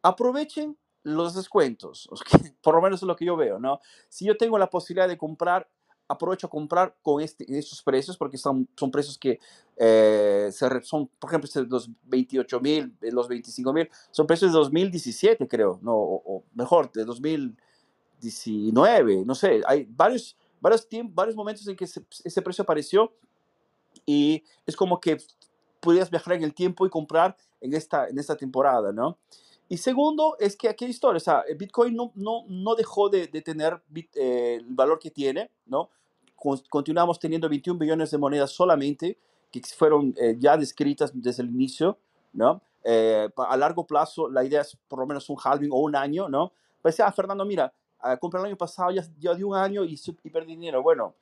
aprovechen 0.03 0.79
los 1.03 1.35
descuentos, 1.35 2.09
por 2.63 2.77
lo 2.77 2.83
menos 2.83 3.03
es 3.03 3.07
lo 3.09 3.17
que 3.17 3.25
yo 3.25 3.37
veo, 3.37 3.59
¿no? 3.59 3.81
Si 4.09 4.25
yo 4.25 4.37
tengo 4.37 4.57
la 4.57 4.71
posibilidad 4.71 5.09
de 5.09 5.19
comprar, 5.19 5.69
aprovecho 6.09 6.47
a 6.47 6.51
comprar 6.51 6.97
con 7.03 7.21
este, 7.23 7.45
estos 7.59 7.83
precios, 7.83 8.17
porque 8.17 8.39
son, 8.39 8.67
son 8.77 8.91
precios 8.91 9.19
que 9.19 9.39
eh, 9.77 10.51
son, 10.83 11.09
por 11.19 11.29
ejemplo, 11.31 11.47
este 11.47 11.63
los 11.63 11.91
28 12.05 12.61
mil, 12.61 12.97
eh, 13.03 13.13
los 13.13 13.29
25 13.29 13.73
mil, 13.73 13.89
son 14.11 14.27
precios 14.27 14.53
de 14.53 14.59
2017, 14.59 15.47
creo, 15.47 15.79
no, 15.83 15.95
o, 15.95 16.43
mejor, 16.55 16.91
de 16.93 17.05
2019, 17.05 19.25
no 19.27 19.35
sé, 19.35 19.61
hay 19.67 19.87
varios, 19.89 20.37
varios, 20.61 20.89
varios 21.11 21.37
momentos 21.37 21.69
en 21.69 21.77
que 21.77 21.85
ese, 21.85 22.03
ese 22.25 22.43
precio 22.43 22.63
apareció 22.63 23.13
y 24.07 24.43
es 24.67 24.75
como 24.75 24.99
que 24.99 25.19
podrías 25.81 26.11
viajar 26.11 26.35
en 26.35 26.43
el 26.43 26.55
tiempo 26.55 26.87
y 26.87 26.91
comprar 26.91 27.37
en 27.61 27.75
esta, 27.75 28.09
en 28.09 28.19
esta 28.19 28.37
temporada, 28.37 28.93
¿no? 28.93 29.19
Y 29.71 29.77
segundo, 29.77 30.37
es 30.41 30.57
que 30.57 30.69
aquí 30.69 30.87
hay 30.87 30.91
historia, 30.91 31.19
o 31.19 31.21
sea, 31.21 31.45
Bitcoin 31.57 31.95
no, 31.95 32.11
no, 32.15 32.45
no 32.49 32.75
dejó 32.75 33.11
de, 33.11 33.27
de 33.27 33.43
tener 33.43 33.83
eh, 34.15 34.57
el 34.61 34.75
valor 34.75 34.99
que 34.99 35.11
tiene, 35.11 35.51
¿no? 35.67 35.91
Continuamos 36.69 37.19
teniendo 37.19 37.49
21 37.49 37.79
billones 37.79 38.11
de 38.11 38.19
monedas 38.19 38.51
solamente, 38.51 39.19
que 39.51 39.61
fueron 39.77 40.15
eh, 40.19 40.37
ya 40.39 40.57
descritas 40.57 41.11
desde 41.15 41.43
el 41.43 41.51
inicio, 41.51 41.99
¿no? 42.33 42.63
Eh, 42.85 43.29
a 43.37 43.57
largo 43.57 43.87
plazo, 43.87 44.29
la 44.29 44.45
idea 44.45 44.61
es 44.61 44.77
por 44.89 45.01
lo 45.01 45.07
menos 45.07 45.29
un 45.29 45.37
halving 45.43 45.71
o 45.73 45.81
un 45.81 45.97
año, 45.97 46.29
¿no? 46.29 46.53
Pues, 46.81 47.01
ah, 47.01 47.11
Fernando, 47.11 47.45
mira, 47.45 47.73
uh, 48.05 48.17
compré 48.19 48.41
el 48.41 48.47
año 48.47 48.57
pasado, 48.57 48.91
ya, 48.91 49.03
ya 49.19 49.35
di 49.35 49.43
un 49.43 49.57
año 49.57 49.85
y, 49.85 50.01
y 50.23 50.31
perdí 50.31 50.55
dinero. 50.55 50.83
Bueno, 50.83 51.15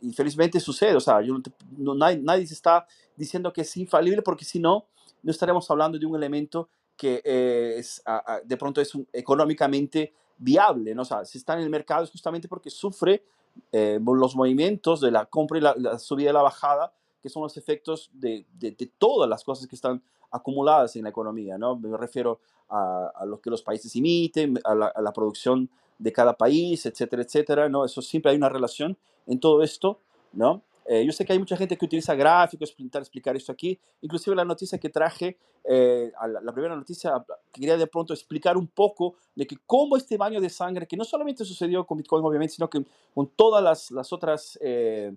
y 0.00 0.12
felizmente 0.12 0.60
sucede, 0.60 0.94
o 0.96 1.00
sea, 1.00 1.20
yo 1.20 1.36
nadie, 1.76 2.18
nadie, 2.18 2.46
se 2.46 2.54
está 2.54 2.86
diciendo 3.16 3.52
que 3.52 3.62
es 3.62 3.76
infalible 3.76 4.22
porque 4.22 4.44
si 4.44 4.58
no, 4.58 4.86
no 5.22 5.30
estaremos 5.30 5.70
hablando 5.70 5.98
de 5.98 6.06
un 6.06 6.16
elemento 6.16 6.68
que 6.96 7.20
eh, 7.24 7.74
es, 7.78 8.02
de 8.44 8.56
pronto 8.56 8.80
es 8.80 8.92
económicamente 9.12 10.14
viable, 10.38 10.94
¿no? 10.94 11.02
O 11.02 11.04
sea, 11.04 11.24
si 11.24 11.38
está 11.38 11.54
en 11.54 11.60
el 11.60 11.70
mercado 11.70 12.04
es 12.04 12.10
justamente 12.10 12.48
porque 12.48 12.70
sufre 12.70 13.24
eh, 13.72 14.00
los 14.02 14.36
movimientos 14.36 15.00
de 15.00 15.10
la 15.10 15.26
compra 15.26 15.58
y 15.58 15.60
la, 15.60 15.98
subida 15.98 16.30
y 16.30 16.32
la 16.32 16.42
bajada, 16.42 16.92
que 17.22 17.28
son 17.28 17.42
los 17.42 17.56
efectos 17.56 18.10
de, 18.12 18.46
de, 18.58 18.72
todas 18.98 19.28
las 19.28 19.44
cosas 19.44 19.66
que 19.66 19.76
están 19.76 20.02
acumuladas 20.30 20.96
en 20.96 21.04
la 21.04 21.10
economía, 21.10 21.58
¿no? 21.58 21.76
Me 21.76 21.96
refiero 21.96 22.40
a, 22.68 23.12
a 23.14 23.26
lo 23.26 23.40
que 23.40 23.50
los 23.50 23.62
países 23.62 23.94
emiten, 23.96 24.58
a 24.64 24.74
la, 24.74 24.86
a 24.86 25.02
la 25.02 25.12
producción 25.12 25.68
de 25.98 26.12
cada 26.12 26.34
país, 26.34 26.86
etcétera, 26.86 27.22
etcétera, 27.22 27.68
¿no? 27.68 27.84
Eso 27.84 28.00
siempre 28.00 28.30
hay 28.30 28.36
una 28.38 28.48
relación 28.48 28.96
en 29.26 29.38
todo 29.38 29.62
esto, 29.62 29.98
¿no? 30.32 30.62
Eh, 30.86 31.04
yo 31.04 31.12
sé 31.12 31.24
que 31.24 31.32
hay 31.32 31.38
mucha 31.38 31.56
gente 31.56 31.76
que 31.76 31.84
utiliza 31.84 32.14
gráficos 32.14 32.72
para 32.72 33.02
explicar 33.02 33.36
esto 33.36 33.52
aquí. 33.52 33.78
Inclusive 34.00 34.34
la 34.34 34.44
noticia 34.44 34.78
que 34.78 34.88
traje, 34.88 35.38
eh, 35.64 36.10
la, 36.42 36.52
primera 36.52 36.74
noticia, 36.74 37.24
quería 37.52 37.76
de 37.76 37.86
pronto 37.86 38.12
explicar 38.12 38.56
un 38.56 38.66
poco 38.66 39.14
de 39.34 39.46
que 39.46 39.56
cómo 39.66 39.96
este 39.96 40.16
baño 40.16 40.40
de 40.40 40.50
sangre, 40.50 40.86
que 40.86 40.96
no 40.96 41.04
solamente 41.04 41.44
sucedió 41.44 41.86
con 41.86 41.98
Bitcoin, 41.98 42.24
obviamente, 42.24 42.54
sino 42.54 42.68
que 42.68 42.84
con 43.14 43.28
todas 43.28 43.62
las, 43.62 43.90
las 43.90 44.12
otras, 44.12 44.58
eh, 44.62 45.14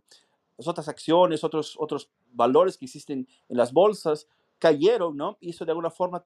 las 0.58 0.68
otras 0.68 0.88
acciones, 0.88 1.44
otros, 1.44 1.76
otros 1.80 2.10
valores 2.32 2.78
que 2.78 2.86
existen 2.86 3.28
en 3.50 3.58
las 3.58 3.74
bolsas, 3.74 4.28
cayeron, 4.60 5.18
¿no? 5.18 5.38
Y 5.42 5.50
eso 5.50 5.66
de 5.66 5.72
alguna 5.72 5.90
forma 5.90 6.24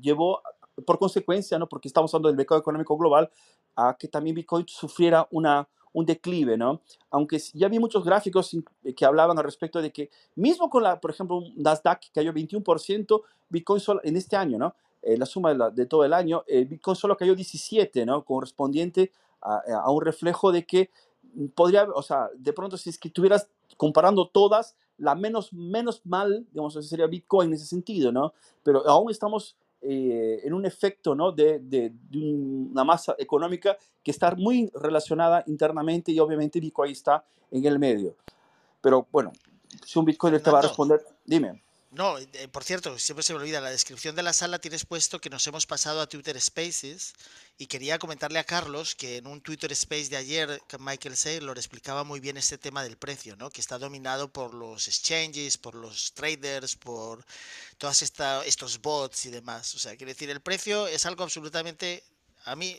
llevó 0.00 0.42
por 0.86 0.98
consecuencia, 0.98 1.58
¿no? 1.58 1.68
Porque 1.68 1.88
estamos 1.88 2.12
hablando 2.12 2.28
del 2.28 2.36
mercado 2.36 2.60
económico 2.60 2.96
global, 2.96 3.30
a 3.76 3.96
que 3.98 4.08
también 4.08 4.34
Bitcoin 4.34 4.66
sufriera 4.66 5.26
una, 5.30 5.68
un 5.94 6.04
declive, 6.04 6.58
¿no? 6.58 6.82
Aunque 7.10 7.38
ya 7.54 7.68
vi 7.68 7.78
muchos 7.78 8.04
gráficos 8.04 8.54
que 8.94 9.04
hablaban 9.06 9.38
al 9.38 9.44
respecto 9.44 9.80
de 9.80 9.90
que 9.90 10.10
mismo 10.34 10.68
con 10.68 10.82
la, 10.82 11.00
por 11.00 11.10
ejemplo, 11.10 11.42
Nasdaq 11.56 12.12
cayó 12.12 12.32
21%, 12.32 13.22
Bitcoin 13.48 13.80
solo 13.80 14.00
en 14.04 14.16
este 14.16 14.36
año, 14.36 14.58
¿no? 14.58 14.74
Eh, 15.02 15.16
la 15.16 15.24
suma 15.24 15.54
de, 15.70 15.86
todo 15.86 16.04
el 16.04 16.12
año, 16.12 16.44
eh, 16.46 16.64
Bitcoin 16.64 16.96
solo 16.96 17.16
cayó 17.16 17.34
17, 17.34 18.04
¿no? 18.04 18.24
Correspondiente 18.24 19.12
a, 19.40 19.90
un 19.90 20.02
reflejo 20.02 20.50
de 20.50 20.64
que 20.64 20.90
podría, 21.54 21.86
o 21.94 22.02
sea, 22.02 22.30
de 22.34 22.52
pronto 22.52 22.76
si 22.78 22.90
estuvieras 22.90 23.48
comparando 23.76 24.28
todas, 24.28 24.74
la 24.96 25.14
menos, 25.14 25.52
menos 25.52 26.00
mal, 26.04 26.46
digamos, 26.50 26.74
sería 26.88 27.06
Bitcoin 27.06 27.48
en 27.50 27.54
ese 27.54 27.66
sentido, 27.66 28.10
¿no? 28.10 28.32
Pero 28.62 28.88
aún 28.88 29.10
estamos 29.10 29.56
eh, 29.86 30.40
en 30.44 30.54
un 30.54 30.64
efecto 30.64 31.14
¿no? 31.14 31.32
de, 31.32 31.58
de, 31.60 31.92
una 32.14 32.84
masa 32.84 33.14
económica 33.18 33.76
que 34.02 34.10
está 34.10 34.34
muy 34.34 34.70
relacionada 34.74 35.44
internamente 35.46 36.12
y 36.12 36.18
obviamente 36.18 36.60
Bitcoin 36.60 36.92
está 36.92 37.24
en 37.50 37.64
el 37.66 37.78
medio. 37.78 38.16
Pero 38.80 39.06
bueno, 39.10 39.32
si 39.84 39.98
un 39.98 40.04
Bitcoin 40.04 40.40
te 40.40 40.50
va 40.50 40.60
a 40.60 40.62
responder, 40.62 41.02
dime. 41.24 41.63
No, 41.94 42.18
eh, 42.18 42.48
por 42.48 42.64
cierto, 42.64 42.98
siempre 42.98 43.22
se 43.22 43.32
me 43.32 43.38
olvida, 43.38 43.60
la 43.60 43.70
descripción 43.70 44.16
de 44.16 44.24
la 44.24 44.32
sala 44.32 44.58
tienes 44.58 44.84
puesto 44.84 45.20
que 45.20 45.30
nos 45.30 45.46
hemos 45.46 45.64
pasado 45.64 46.00
a 46.00 46.08
Twitter 46.08 46.40
Spaces 46.40 47.14
y 47.56 47.68
quería 47.68 48.00
comentarle 48.00 48.40
a 48.40 48.44
Carlos 48.44 48.96
que 48.96 49.18
en 49.18 49.28
un 49.28 49.40
Twitter 49.40 49.70
Space 49.70 50.08
de 50.08 50.16
ayer, 50.16 50.60
Michael 50.80 51.16
Saylor 51.16 51.56
explicaba 51.56 52.02
muy 52.02 52.18
bien 52.18 52.36
este 52.36 52.58
tema 52.58 52.82
del 52.82 52.96
precio, 52.96 53.36
¿no? 53.36 53.48
que 53.48 53.60
está 53.60 53.78
dominado 53.78 54.26
por 54.26 54.54
los 54.54 54.88
exchanges, 54.88 55.56
por 55.56 55.76
los 55.76 56.12
traders, 56.14 56.74
por 56.74 57.24
todos 57.78 58.02
estos 58.02 58.82
bots 58.82 59.26
y 59.26 59.30
demás. 59.30 59.72
O 59.76 59.78
sea, 59.78 59.96
quiere 59.96 60.14
decir, 60.14 60.28
el 60.30 60.40
precio 60.40 60.88
es 60.88 61.06
algo 61.06 61.22
absolutamente... 61.22 62.02
A 62.46 62.56
mí, 62.56 62.76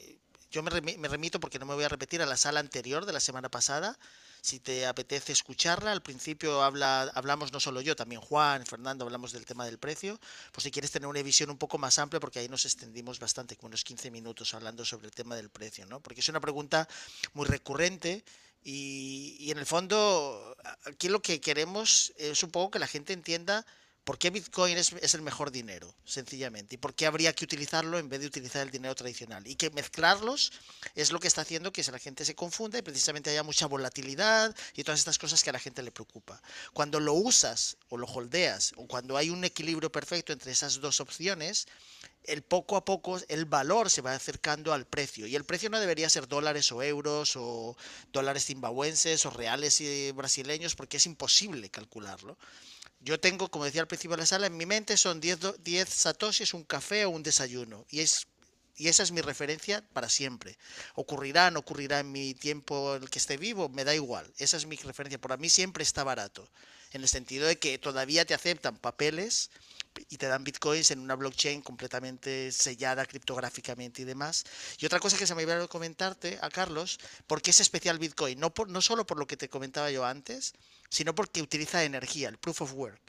yo 0.52 0.62
me 0.62 0.72
remito 0.72 1.40
porque 1.40 1.58
no 1.58 1.66
me 1.66 1.74
voy 1.74 1.86
a 1.86 1.90
repetir 1.90 2.22
a 2.22 2.26
la 2.26 2.36
sala 2.36 2.60
anterior 2.60 3.06
de 3.06 3.14
la 3.14 3.22
semana 3.22 3.48
pasada, 3.48 3.98
si 4.46 4.60
te 4.60 4.86
apetece 4.86 5.32
escucharla. 5.34 5.92
Al 5.92 6.04
principio 6.04 6.62
habla, 6.62 7.12
hablamos 7.16 7.52
no 7.52 7.60
solo 7.60 7.82
yo, 7.82 7.96
también 7.96 8.22
Juan, 8.22 8.64
Fernando, 8.66 9.04
hablamos 9.04 9.32
del 9.32 9.44
tema 9.44 9.66
del 9.66 9.80
precio. 9.80 10.20
Pues 10.52 10.64
si 10.64 10.72
quieres 10.72 10.92
tener 10.92 11.08
una 11.08 11.24
visión 11.24 11.50
un 11.50 11.58
poco 11.58 11.80
más 11.80 11.98
amplia, 11.98 12.20
porque 12.20 12.40
ahí 12.40 12.48
nos 12.48 12.66
extendimos 12.66 13.20
bastante, 13.20 13.56
como 13.56 13.70
unos 13.70 13.84
15 13.84 14.12
minutos 14.12 14.54
hablando 14.54 14.86
sobre 14.86 15.08
el 15.08 15.14
tema 15.14 15.36
del 15.36 15.50
precio, 15.50 15.88
¿no? 15.88 16.00
Porque 16.00 16.22
es 16.22 16.30
una 16.30 16.40
pregunta 16.40 16.88
muy 17.34 17.48
recurrente. 17.48 18.24
Y, 18.64 19.36
y 19.40 19.52
en 19.52 19.58
el 19.58 19.66
fondo, 19.66 20.56
aquí 20.86 21.10
lo 21.10 21.22
que 21.22 21.42
queremos 21.42 22.14
es 22.18 22.44
un 22.44 22.52
poco 22.52 22.72
que 22.72 22.80
la 22.80 22.88
gente 22.88 23.14
entienda 23.14 23.66
¿Por 24.06 24.20
qué 24.20 24.30
Bitcoin 24.30 24.78
es, 24.78 24.94
el 25.16 25.24
mejor 25.24 25.50
dinero? 25.50 25.92
Sencillamente. 26.06 26.76
¿Y 26.76 26.78
por 26.78 26.94
qué 26.94 27.08
habría 27.08 27.34
que 27.34 27.44
utilizarlo 27.44 27.98
en 27.98 28.08
vez 28.08 28.22
de 28.22 28.28
utilizar 28.28 28.62
el 28.62 28.70
dinero 28.70 28.94
tradicional? 28.94 29.48
Y 29.48 29.56
que 29.56 29.72
mezclarlos 29.72 30.52
es 30.94 31.12
lo 31.12 31.20
que 31.20 31.28
está 31.28 31.42
haciendo 31.42 31.74
que 31.74 31.84
la 31.92 31.98
gente 31.98 32.24
se 32.24 32.36
confunda 32.36 32.78
y 32.78 32.84
precisamente 32.84 33.32
haya 33.32 33.42
mucha 33.42 33.66
volatilidad 33.66 34.56
y 34.76 34.84
todas 34.84 35.00
estas 35.00 35.18
cosas 35.18 35.44
que 35.44 35.50
a 35.50 35.54
la 35.54 35.60
gente 35.60 35.82
le 35.82 35.92
preocupa. 35.92 36.40
Cuando 36.72 37.00
lo 37.00 37.14
usas 37.14 37.78
o 37.90 37.98
lo 37.98 38.06
holdeas 38.06 38.74
o 38.76 38.88
cuando 38.88 39.18
hay 39.18 39.32
un 39.32 39.44
equilibrio 39.44 39.92
perfecto 39.92 40.34
entre 40.34 40.52
esas 40.52 40.80
dos 40.82 41.00
opciones, 41.00 41.66
el 42.26 42.44
poco 42.44 42.78
a 42.78 42.86
poco 42.86 43.20
el 43.28 43.46
valor 43.46 43.90
se 43.90 44.02
va 44.02 44.14
acercando 44.14 44.72
al 44.72 44.86
precio. 44.86 45.26
Y 45.26 45.36
el 45.36 45.46
precio 45.46 45.72
no 45.72 45.80
debería 45.80 46.10
ser 46.10 46.28
dólares 46.28 46.72
o 46.72 46.84
euros 46.84 47.36
o 47.36 47.76
dólares 48.14 48.46
zimbabuenses 48.46 49.26
o 49.26 49.32
reales 49.32 49.82
y 49.82 50.12
brasileños 50.12 50.76
porque 50.76 50.98
es 50.98 51.08
imposible 51.08 51.72
calcularlo. 51.72 52.38
Yo 53.06 53.20
tengo, 53.20 53.50
como 53.50 53.66
decía 53.66 53.82
al 53.82 53.88
principio 53.88 54.18
de 54.18 54.24
la 54.24 54.26
sala, 54.26 54.48
en 54.48 54.58
mi 54.58 54.66
mente 54.66 54.98
son 54.98 55.20
10, 55.20 55.64
10 55.64 55.88
satoshis, 55.88 56.56
un 56.56 56.64
café 56.64 57.06
o 57.06 57.12
un 57.12 57.22
desayuno. 57.22 57.86
Y 57.92 58.00
es 58.00 58.26
y 58.78 58.90
esa 58.90 59.04
es 59.04 59.12
mi 59.12 59.22
referencia 59.22 59.84
para 59.94 60.10
siempre. 60.10 60.58
Ocurrirá, 60.96 61.50
no 61.50 61.60
ocurrirá 61.60 62.00
en 62.00 62.12
mi 62.12 62.34
tiempo 62.34 62.96
en 62.96 63.04
el 63.04 63.10
que 63.10 63.20
esté 63.20 63.38
vivo, 63.38 63.70
me 63.70 63.86
da 63.86 63.96
igual. 63.96 64.30
Esa 64.38 64.58
es 64.58 64.66
mi 64.66 64.76
referencia. 64.76 65.22
Para 65.22 65.38
mí 65.38 65.50
siempre 65.50 65.84
está 65.84 66.04
barato. 66.04 66.50
En 66.92 67.02
el 67.02 67.08
sentido 67.08 67.48
de 67.48 67.58
que 67.58 67.78
todavía 67.78 68.26
te 68.26 68.34
aceptan 68.34 68.78
papeles 68.78 69.50
y 70.10 70.18
te 70.18 70.28
dan 70.28 70.44
bitcoins 70.44 70.92
en 70.92 71.00
una 71.00 71.16
blockchain 71.16 71.62
completamente 71.62 72.52
sellada 72.52 73.06
criptográficamente 73.06 74.02
y 74.02 74.06
demás. 74.06 74.44
Y 74.80 74.86
otra 74.86 75.00
cosa 75.00 75.18
que 75.18 75.26
se 75.26 75.36
me 75.36 75.44
olvidó 75.44 75.70
comentarte 75.70 76.38
a 76.42 76.50
Carlos, 76.50 77.00
¿por 77.28 77.42
qué 77.42 77.52
es 77.52 77.62
especial 77.62 77.98
bitcoin? 77.98 78.40
No, 78.40 78.54
no 78.68 78.82
solo 78.82 79.06
por 79.06 79.18
lo 79.18 79.26
que 79.26 79.38
te 79.38 79.48
comentaba 79.48 79.90
yo 79.90 80.06
antes, 80.06 80.54
sino 80.96 81.14
porque 81.14 81.42
utiliza 81.42 81.84
energía, 81.84 82.30
el 82.30 82.38
proof 82.38 82.62
of 82.62 82.72
work. 82.72 83.02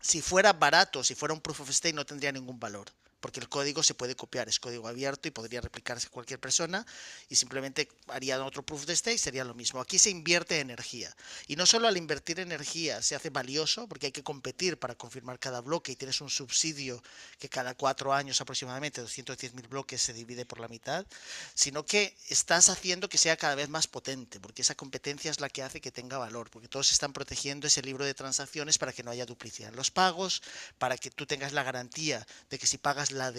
Si 0.00 0.22
fuera 0.22 0.54
barato, 0.54 1.04
si 1.04 1.14
fuera 1.14 1.34
un 1.34 1.42
proof 1.42 1.60
of 1.60 1.70
stake, 1.70 1.94
no 1.94 2.06
tendría 2.06 2.32
ningún 2.32 2.58
valor 2.58 2.90
porque 3.26 3.40
el 3.40 3.48
código 3.48 3.82
se 3.82 3.92
puede 3.92 4.14
copiar, 4.14 4.48
es 4.48 4.60
código 4.60 4.86
abierto 4.86 5.26
y 5.26 5.32
podría 5.32 5.60
replicarse 5.60 6.08
cualquier 6.08 6.38
persona 6.38 6.86
y 7.28 7.34
simplemente 7.34 7.88
haría 8.06 8.40
otro 8.44 8.64
proof 8.64 8.86
de 8.86 8.94
stake, 8.94 9.18
sería 9.18 9.42
lo 9.42 9.52
mismo. 9.52 9.80
Aquí 9.80 9.98
se 9.98 10.10
invierte 10.10 10.60
energía 10.60 11.12
y 11.48 11.56
no 11.56 11.66
solo 11.66 11.88
al 11.88 11.96
invertir 11.96 12.38
energía 12.38 13.02
se 13.02 13.16
hace 13.16 13.30
valioso 13.30 13.88
porque 13.88 14.06
hay 14.06 14.12
que 14.12 14.22
competir 14.22 14.78
para 14.78 14.94
confirmar 14.94 15.40
cada 15.40 15.60
bloque 15.60 15.90
y 15.90 15.96
tienes 15.96 16.20
un 16.20 16.30
subsidio 16.30 17.02
que 17.40 17.48
cada 17.48 17.74
cuatro 17.74 18.14
años 18.14 18.40
aproximadamente 18.40 19.02
210.000 19.02 19.68
bloques 19.70 20.00
se 20.00 20.12
divide 20.12 20.46
por 20.46 20.60
la 20.60 20.68
mitad, 20.68 21.04
sino 21.52 21.84
que 21.84 22.16
estás 22.28 22.68
haciendo 22.68 23.08
que 23.08 23.18
sea 23.18 23.36
cada 23.36 23.56
vez 23.56 23.68
más 23.68 23.88
potente 23.88 24.38
porque 24.38 24.62
esa 24.62 24.76
competencia 24.76 25.32
es 25.32 25.40
la 25.40 25.48
que 25.48 25.64
hace 25.64 25.80
que 25.80 25.90
tenga 25.90 26.16
valor, 26.16 26.48
porque 26.48 26.68
todos 26.68 26.92
están 26.92 27.12
protegiendo 27.12 27.66
ese 27.66 27.82
libro 27.82 28.04
de 28.04 28.14
transacciones 28.14 28.78
para 28.78 28.92
que 28.92 29.02
no 29.02 29.10
haya 29.10 29.26
duplicidad 29.26 29.70
en 29.70 29.76
los 29.76 29.90
pagos, 29.90 30.44
para 30.78 30.96
que 30.96 31.10
tú 31.10 31.26
tengas 31.26 31.52
la 31.52 31.64
garantía 31.64 32.24
de 32.50 32.58
que 32.60 32.68
si 32.68 32.78
pagas 32.78 33.15
la, 33.16 33.32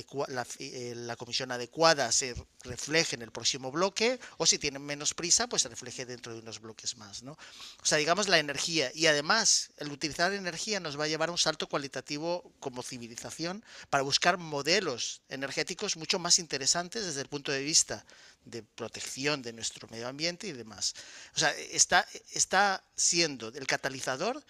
eh, 0.59 0.93
la, 0.95 1.15
comisión 1.15 1.51
adecuada 1.51 2.11
se 2.11 2.35
refleje 2.63 3.15
en 3.15 3.21
el 3.21 3.31
próximo 3.31 3.71
bloque, 3.71 4.19
o 4.37 4.45
si 4.45 4.57
tienen 4.57 4.81
menos 4.81 5.13
prisa, 5.13 5.47
pues 5.47 5.61
se 5.61 5.69
refleje 5.69 6.05
dentro 6.05 6.33
de 6.33 6.39
unos 6.39 6.59
bloques 6.59 6.97
más, 6.97 7.23
¿no? 7.23 7.33
O 7.81 7.85
sea, 7.85 7.97
digamos 7.97 8.27
la 8.27 8.39
energía. 8.39 8.91
Y 8.93 9.07
además, 9.07 9.71
el 9.77 9.91
utilizar 9.91 10.33
energía 10.33 10.79
nos 10.79 10.99
va 10.99 11.05
a 11.05 11.07
llevar 11.07 11.29
a 11.29 11.31
un 11.31 11.37
salto 11.37 11.67
cualitativo 11.67 12.51
como 12.59 12.83
civilización 12.83 13.63
para 13.89 14.03
buscar 14.03 14.37
modelos 14.37 15.21
energéticos 15.29 15.95
mucho 15.95 16.19
más 16.19 16.39
interesantes 16.39 17.05
desde 17.05 17.21
el 17.21 17.27
punto 17.27 17.51
de 17.51 17.61
vista 17.61 18.05
de 18.45 18.63
protección 18.63 19.41
de 19.41 19.53
nuestro 19.53 19.87
medio 19.89 20.07
ambiente 20.07 20.47
y 20.47 20.53
demás. 20.53 20.95
O 21.35 21.39
sea, 21.39 21.51
está, 21.71 22.07
está 22.31 22.83
siendo 22.95 23.49
el 23.49 23.67
catalizador 23.67 24.43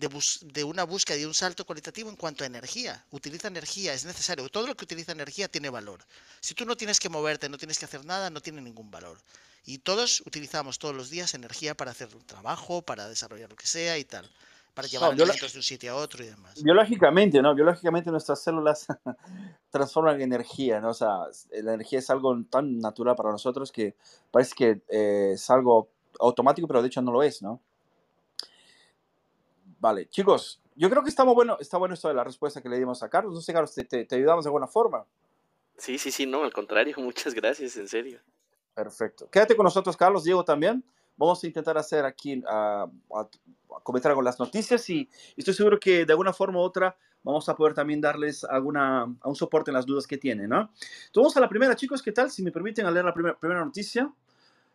de, 0.00 0.64
una 0.64 0.84
búsqueda 0.84 1.18
y 1.18 1.24
un 1.24 1.34
salto 1.34 1.64
cualitativo 1.66 2.08
en 2.08 2.16
cuanto 2.16 2.44
a 2.44 2.46
energía. 2.46 3.04
Utiliza 3.10 3.48
energía, 3.48 3.92
es 3.92 4.04
necesario. 4.04 4.48
Todo 4.48 4.66
lo 4.66 4.74
que 4.74 4.84
utiliza 4.84 5.12
energía 5.12 5.48
tiene 5.48 5.68
valor. 5.68 6.00
Si 6.40 6.54
tú 6.54 6.64
no 6.64 6.76
tienes 6.76 6.98
que 6.98 7.08
moverte, 7.08 7.48
no 7.48 7.58
tienes 7.58 7.78
que 7.78 7.84
hacer 7.84 8.04
nada, 8.04 8.30
no 8.30 8.40
tiene 8.40 8.62
ningún 8.62 8.90
valor. 8.90 9.18
Y 9.64 9.78
todos 9.78 10.22
utilizamos 10.26 10.78
todos 10.78 10.94
los 10.94 11.10
días 11.10 11.34
energía 11.34 11.76
para 11.76 11.90
hacer 11.90 12.08
un 12.14 12.24
trabajo, 12.24 12.82
para 12.82 13.08
desarrollar 13.08 13.50
lo 13.50 13.56
que 13.56 13.66
sea 13.66 13.98
y 13.98 14.04
tal. 14.04 14.28
Para 14.72 14.88
llevar 14.88 15.16
no, 15.16 15.24
de 15.26 15.30
un 15.30 15.62
sitio 15.62 15.92
a 15.92 15.96
otro 15.96 16.24
y 16.24 16.28
demás. 16.28 16.62
Biológicamente, 16.62 17.42
¿no? 17.42 17.54
Biológicamente 17.54 18.10
nuestras 18.10 18.42
células 18.42 18.86
transforman 19.70 20.20
energía, 20.22 20.80
¿no? 20.80 20.90
O 20.90 20.94
sea, 20.94 21.24
la 21.50 21.74
energía 21.74 21.98
es 21.98 22.08
algo 22.08 22.42
tan 22.48 22.78
natural 22.78 23.16
para 23.16 23.30
nosotros 23.30 23.70
que 23.72 23.96
parece 24.30 24.54
que 24.56 24.80
eh, 24.88 25.32
es 25.34 25.50
algo 25.50 25.90
automático, 26.20 26.66
pero 26.66 26.80
de 26.80 26.88
hecho 26.88 27.02
no 27.02 27.12
lo 27.12 27.22
es, 27.22 27.42
¿no? 27.42 27.60
Vale, 29.80 30.10
chicos, 30.10 30.60
yo 30.76 30.90
creo 30.90 31.02
que 31.02 31.08
estamos 31.08 31.34
bueno, 31.34 31.56
está 31.58 31.78
bueno 31.78 31.94
esto 31.94 32.08
de 32.08 32.14
la 32.14 32.22
respuesta 32.22 32.60
que 32.60 32.68
le 32.68 32.78
dimos 32.78 33.02
a 33.02 33.08
Carlos. 33.08 33.32
No 33.32 33.40
sé, 33.40 33.52
Carlos, 33.54 33.74
¿te, 33.74 33.84
te, 33.84 34.14
ayudamos 34.14 34.44
de 34.44 34.48
alguna 34.48 34.66
forma? 34.66 35.06
Sí, 35.78 35.96
sí, 35.96 36.12
sí, 36.12 36.26
no, 36.26 36.44
al 36.44 36.52
contrario, 36.52 36.94
muchas 36.98 37.32
gracias, 37.32 37.78
en 37.78 37.88
serio. 37.88 38.20
Perfecto. 38.74 39.28
Quédate 39.30 39.56
con 39.56 39.64
nosotros, 39.64 39.96
Carlos, 39.96 40.24
Diego 40.24 40.44
también. 40.44 40.84
Vamos 41.16 41.42
a 41.42 41.46
intentar 41.46 41.78
hacer 41.78 42.04
aquí, 42.04 42.42
a, 42.46 42.86
comentar 43.82 44.14
con 44.14 44.24
las 44.24 44.38
noticias 44.38 44.88
y, 44.90 45.08
estoy 45.34 45.54
seguro 45.54 45.80
que 45.80 46.04
de 46.04 46.12
alguna 46.12 46.34
forma 46.34 46.58
u 46.58 46.62
otra 46.62 46.96
vamos 47.22 47.48
a 47.48 47.56
poder 47.56 47.72
también 47.72 48.00
darles 48.02 48.44
alguna, 48.44 49.04
un 49.24 49.36
soporte 49.36 49.70
en 49.70 49.74
las 49.74 49.86
dudas 49.86 50.06
que 50.06 50.18
tienen, 50.18 50.50
¿no? 50.50 50.60
Entonces 50.60 51.12
vamos 51.14 51.36
a 51.38 51.40
la 51.40 51.48
primera, 51.48 51.74
chicos, 51.74 52.02
¿qué 52.02 52.12
tal? 52.12 52.30
Si 52.30 52.42
me 52.42 52.52
permiten 52.52 52.90
leer 52.92 53.04
la 53.04 53.14
primera, 53.14 53.38
primera 53.38 53.64
noticia. 53.64 54.12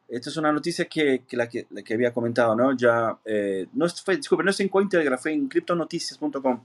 Esta 0.08 0.30
es 0.30 0.38
una 0.38 0.52
noticia 0.52 0.86
que, 0.86 1.24
que, 1.28 1.36
la, 1.36 1.50
que, 1.50 1.66
que 1.84 1.94
había 1.94 2.14
comentado, 2.14 2.56
¿no? 2.56 2.78
Ya, 2.78 3.18
eh, 3.26 3.66
no, 3.74 3.86
es, 3.86 4.04
disculpe, 4.06 4.44
no 4.44 4.52
es 4.52 4.60
en 4.60 4.70
Cointelegraph, 4.70 5.26
en 5.28 5.48
criptonoticias.com, 5.48 6.64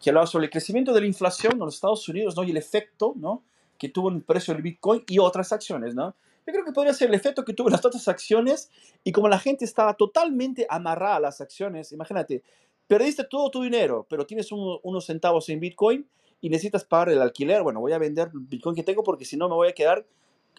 que 0.00 0.10
hablaba 0.10 0.26
sobre 0.26 0.44
el 0.44 0.50
crecimiento 0.50 0.92
de 0.92 1.00
la 1.00 1.06
inflación 1.06 1.54
en 1.54 1.58
los 1.60 1.74
Estados 1.74 2.08
Unidos, 2.08 2.36
¿no? 2.36 2.44
Y 2.44 2.50
el 2.50 2.56
efecto, 2.56 3.14
¿no? 3.16 3.42
Que 3.76 3.88
tuvo 3.88 4.10
en 4.10 4.16
el 4.16 4.22
precio 4.22 4.54
del 4.54 4.62
Bitcoin 4.62 5.02
y 5.08 5.18
otras 5.18 5.52
acciones, 5.52 5.94
¿no? 5.94 6.14
Yo 6.46 6.52
creo 6.52 6.64
que 6.64 6.72
podría 6.72 6.94
ser 6.94 7.08
el 7.08 7.14
efecto 7.14 7.44
que 7.44 7.52
tuvo 7.52 7.68
en 7.68 7.72
las 7.72 7.84
otras 7.84 8.06
acciones 8.06 8.70
y 9.02 9.10
como 9.10 9.28
la 9.28 9.40
gente 9.40 9.64
estaba 9.64 9.94
totalmente 9.94 10.64
amarrada 10.70 11.16
a 11.16 11.20
las 11.20 11.40
acciones, 11.40 11.90
imagínate, 11.90 12.44
perdiste 12.86 13.24
todo 13.24 13.50
tu 13.50 13.62
dinero, 13.62 14.06
pero 14.08 14.26
tienes 14.26 14.52
unos 14.52 15.06
centavos 15.06 15.48
en 15.48 15.58
Bitcoin 15.58 16.06
y 16.40 16.48
necesitas 16.48 16.84
pagar 16.84 17.08
el 17.08 17.20
alquiler, 17.20 17.62
bueno, 17.62 17.80
voy 17.80 17.92
a 17.92 17.98
vender 17.98 18.30
el 18.32 18.40
Bitcoin 18.40 18.76
que 18.76 18.84
tengo 18.84 19.02
porque 19.02 19.24
si 19.24 19.36
no 19.36 19.48
me 19.48 19.56
voy 19.56 19.68
a 19.68 19.72
quedar 19.72 20.06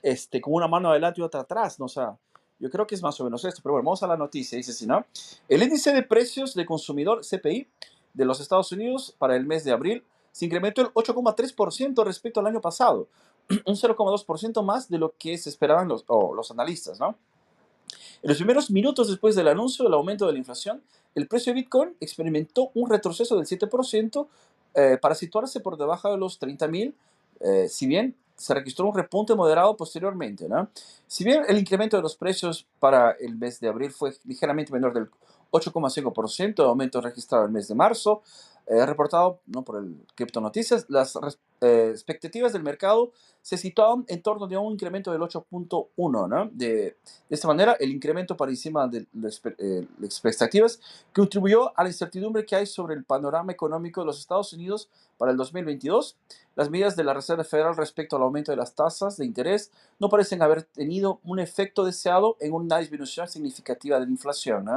este, 0.02 0.42
con 0.42 0.54
una 0.54 0.68
mano 0.68 0.90
adelante 0.90 1.22
y 1.22 1.24
otra 1.24 1.42
atrás, 1.42 1.80
¿no? 1.80 1.86
O 1.86 2.18
yo 2.60 2.72
creo 2.72 2.88
que 2.88 2.96
es 2.96 3.04
más 3.04 3.20
o 3.20 3.24
menos 3.24 3.46
esto, 3.46 3.62
pero 3.62 3.74
bueno, 3.74 3.86
vamos 3.86 4.02
a 4.04 4.08
la 4.08 4.18
noticia, 4.18 4.58
dice 4.58 4.72
así, 4.72 4.88
¿no? 4.88 5.06
El 5.48 5.62
índice 5.62 5.94
de 5.94 6.02
precios 6.04 6.56
de 6.56 6.66
consumidor 6.66 7.22
CPI 7.22 7.68
de 8.14 8.26
los 8.26 8.40
Estados 8.40 8.72
Unidos 8.72 9.16
para 9.18 9.36
el 9.36 9.46
mes 9.46 9.64
de 9.64 9.72
abril 9.72 10.04
se 10.32 10.46
incrementó 10.46 10.82
el 10.82 10.88
8,3% 10.88 12.04
respecto 12.04 12.40
al 12.40 12.48
año 12.48 12.62
pasado, 12.62 13.08
un 13.66 13.76
0,2% 13.76 14.64
más 14.64 14.90
de 14.90 14.98
lo 14.98 15.16
que 15.18 15.38
se 15.38 15.50
esperaban 15.50 15.88
los, 15.88 16.04
los 16.08 16.52
analistas, 16.52 17.00
¿no? 17.00 17.16
En 18.22 18.30
los 18.30 18.38
primeros 18.38 18.72
minutos 18.72 19.08
después 19.08 19.36
del 19.36 19.48
anuncio 19.48 19.86
del 19.86 19.94
aumento 19.94 20.26
de 20.26 20.34
la 20.34 20.40
inflación, 20.40 20.82
el 21.14 21.28
precio 21.28 21.54
de 21.54 21.62
Bitcoin 21.62 21.96
experimentó 22.00 22.72
un 22.74 22.90
retroceso 22.90 23.36
del 23.38 23.46
7% 23.46 24.28
eh, 24.74 24.98
para 25.00 25.16
situarse 25.16 25.60
por 25.60 25.78
debajo 25.78 26.12
de 26.12 26.18
los 26.18 26.40
30 26.40 26.68
mil, 26.68 26.96
eh, 27.40 27.68
si 27.70 27.88
bien 27.88 28.16
se 28.38 28.54
registró 28.54 28.88
un 28.88 28.96
repunte 28.96 29.36
moderado 29.36 29.76
posteriormente. 29.76 30.48
¿no? 30.48 30.70
Si 31.08 31.24
bien 31.24 31.44
el 31.48 31.58
incremento 31.58 31.98
de 31.98 32.04
los 32.04 32.16
precios 32.16 32.68
para 32.80 33.12
el 33.12 33.36
mes 33.36 33.60
de 33.60 33.68
abril 33.68 33.92
fue 33.92 34.14
ligeramente 34.26 34.72
menor 34.72 34.94
del 34.94 35.10
8,5% 35.52 36.56
de 36.56 36.64
aumento 36.64 37.02
registrado 37.02 37.46
el 37.46 37.52
mes 37.52 37.68
de 37.68 37.76
marzo, 37.76 38.22
eh, 38.68 38.86
reportado 38.86 39.40
¿no? 39.48 39.64
por 39.64 39.78
el 39.78 40.06
Crypto 40.16 40.40
Noticias, 40.40 40.86
las 40.90 41.18
eh, 41.60 41.90
expectativas 41.92 42.54
del 42.54 42.62
mercado 42.62 43.12
se 43.42 43.58
situaban 43.58 44.06
en 44.08 44.22
torno 44.22 44.46
de 44.46 44.58
un 44.58 44.74
incremento 44.74 45.12
del 45.12 45.22
8.1. 45.22 46.28
¿no? 46.28 46.50
De, 46.52 46.68
de, 46.68 46.96
esta 47.30 47.48
manera, 47.48 47.76
el 47.80 47.92
incremento 47.92 48.38
para 48.38 48.52
encima 48.52 48.88
de 48.88 49.08
las 49.14 49.42
eh, 49.58 49.88
expectativas 50.04 50.80
contribuyó 51.14 51.78
a 51.78 51.84
la 51.84 51.90
incertidumbre 51.90 52.46
que 52.46 52.56
hay 52.56 52.66
sobre 52.66 52.96
el 52.96 53.04
panorama 53.04 53.52
económico 53.52 54.02
de 54.02 54.08
los 54.08 54.20
Estados 54.20 54.54
Unidos 54.54 54.90
para 55.18 55.32
el 55.32 55.38
2022. 55.38 56.18
Las 56.56 56.70
medidas 56.70 56.96
de 56.96 57.04
la 57.04 57.14
Reserva 57.14 57.44
Federal 57.44 57.76
respecto 57.76 58.18
al 58.18 58.24
aumento 58.24 58.52
de 58.52 58.58
las 58.58 58.76
tasas 58.76 59.18
de 59.18 59.26
interés 59.26 59.72
no 60.00 60.10
parecen 60.10 60.42
haber 60.42 60.64
tenido 60.64 61.22
un 61.24 61.40
efecto 61.40 61.86
deseado 61.86 62.38
en 62.40 62.54
una 62.54 62.78
disminución 62.78 63.28
significativa 63.28 64.00
de 64.00 64.06
la 64.06 64.12
inflación. 64.12 64.68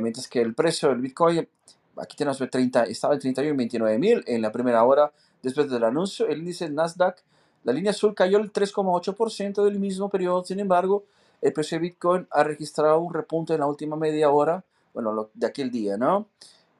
mientras 0.00 0.28
que 0.28 0.40
el 0.40 0.54
precio 0.54 0.88
del 0.88 1.00
Bitcoin 1.00 1.48
aquí 1.96 2.16
tenemos 2.16 2.38
30, 2.38 2.84
estaba 2.84 3.14
en 3.14 3.20
31 3.20 3.54
y 3.54 3.56
29 3.56 3.98
mil 3.98 4.24
en 4.26 4.42
la 4.42 4.52
primera 4.52 4.82
hora 4.84 5.12
después 5.44 5.70
del 5.70 5.84
anuncio. 5.84 6.26
El 6.26 6.38
índice 6.38 6.68
Nasdaq, 6.68 7.22
la 7.62 7.72
línea 7.72 7.90
azul 7.90 8.14
cayó 8.14 8.38
el 8.38 8.52
3,8% 8.52 9.64
del 9.64 9.78
mismo 9.78 10.08
periodo. 10.08 10.44
Sin 10.44 10.58
embargo, 10.58 11.04
el 11.40 11.52
precio 11.52 11.76
de 11.78 11.82
Bitcoin 11.82 12.26
ha 12.30 12.42
registrado 12.42 12.98
un 13.00 13.12
repunte 13.12 13.54
en 13.54 13.60
la 13.60 13.66
última 13.66 13.96
media 13.96 14.30
hora, 14.30 14.64
bueno, 14.92 15.30
de 15.34 15.46
aquel 15.46 15.70
día, 15.70 15.96
¿no? 15.96 16.28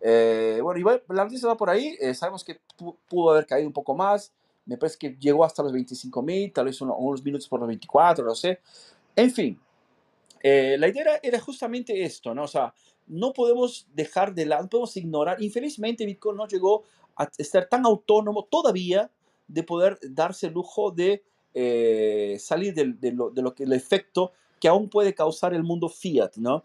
Eh, 0.00 0.58
bueno, 0.62 0.80
y 0.80 1.14
la 1.14 1.24
noticia 1.24 1.48
va 1.48 1.56
por 1.56 1.70
ahí. 1.70 1.96
Eh, 2.00 2.14
sabemos 2.14 2.42
que 2.42 2.58
pudo 3.08 3.30
haber 3.30 3.46
caído 3.46 3.66
un 3.66 3.72
poco 3.72 3.94
más. 3.94 4.32
Me 4.66 4.78
parece 4.78 4.98
que 4.98 5.16
llegó 5.20 5.44
hasta 5.44 5.62
los 5.62 5.72
25 5.72 6.22
mil, 6.22 6.52
tal 6.52 6.66
vez 6.66 6.80
unos, 6.80 7.22
minutos 7.22 7.48
por 7.48 7.60
los 7.60 7.68
24, 7.68 8.24
no 8.24 8.34
sé. 8.34 8.60
En 9.14 9.30
fin, 9.30 9.60
eh, 10.42 10.76
la 10.78 10.88
idea 10.88 11.20
era 11.22 11.38
justamente 11.38 12.02
esto, 12.02 12.34
¿no? 12.34 12.44
O 12.44 12.48
sea, 12.48 12.72
no 13.06 13.32
podemos 13.32 13.86
dejar 13.92 14.34
de 14.34 14.46
lado, 14.46 14.68
podemos 14.68 14.96
ignorar. 14.96 15.42
Infelizmente, 15.42 16.06
Bitcoin 16.06 16.36
no 16.36 16.46
llegó 16.46 16.84
a 17.16 17.30
estar 17.38 17.68
tan 17.68 17.86
autónomo 17.86 18.44
todavía 18.44 19.10
de 19.46 19.62
poder 19.62 19.98
darse 20.02 20.46
el 20.46 20.54
lujo 20.54 20.90
de 20.90 21.22
eh, 21.52 22.36
salir 22.40 22.74
de, 22.74 23.12
lo, 23.12 23.30
de, 23.30 23.42
lo, 23.42 23.54
que 23.54 23.64
el 23.64 23.72
efecto 23.72 24.32
que 24.60 24.68
aún 24.68 24.88
puede 24.88 25.14
causar 25.14 25.54
el 25.54 25.62
mundo 25.62 25.88
fiat, 25.88 26.36
¿no? 26.36 26.62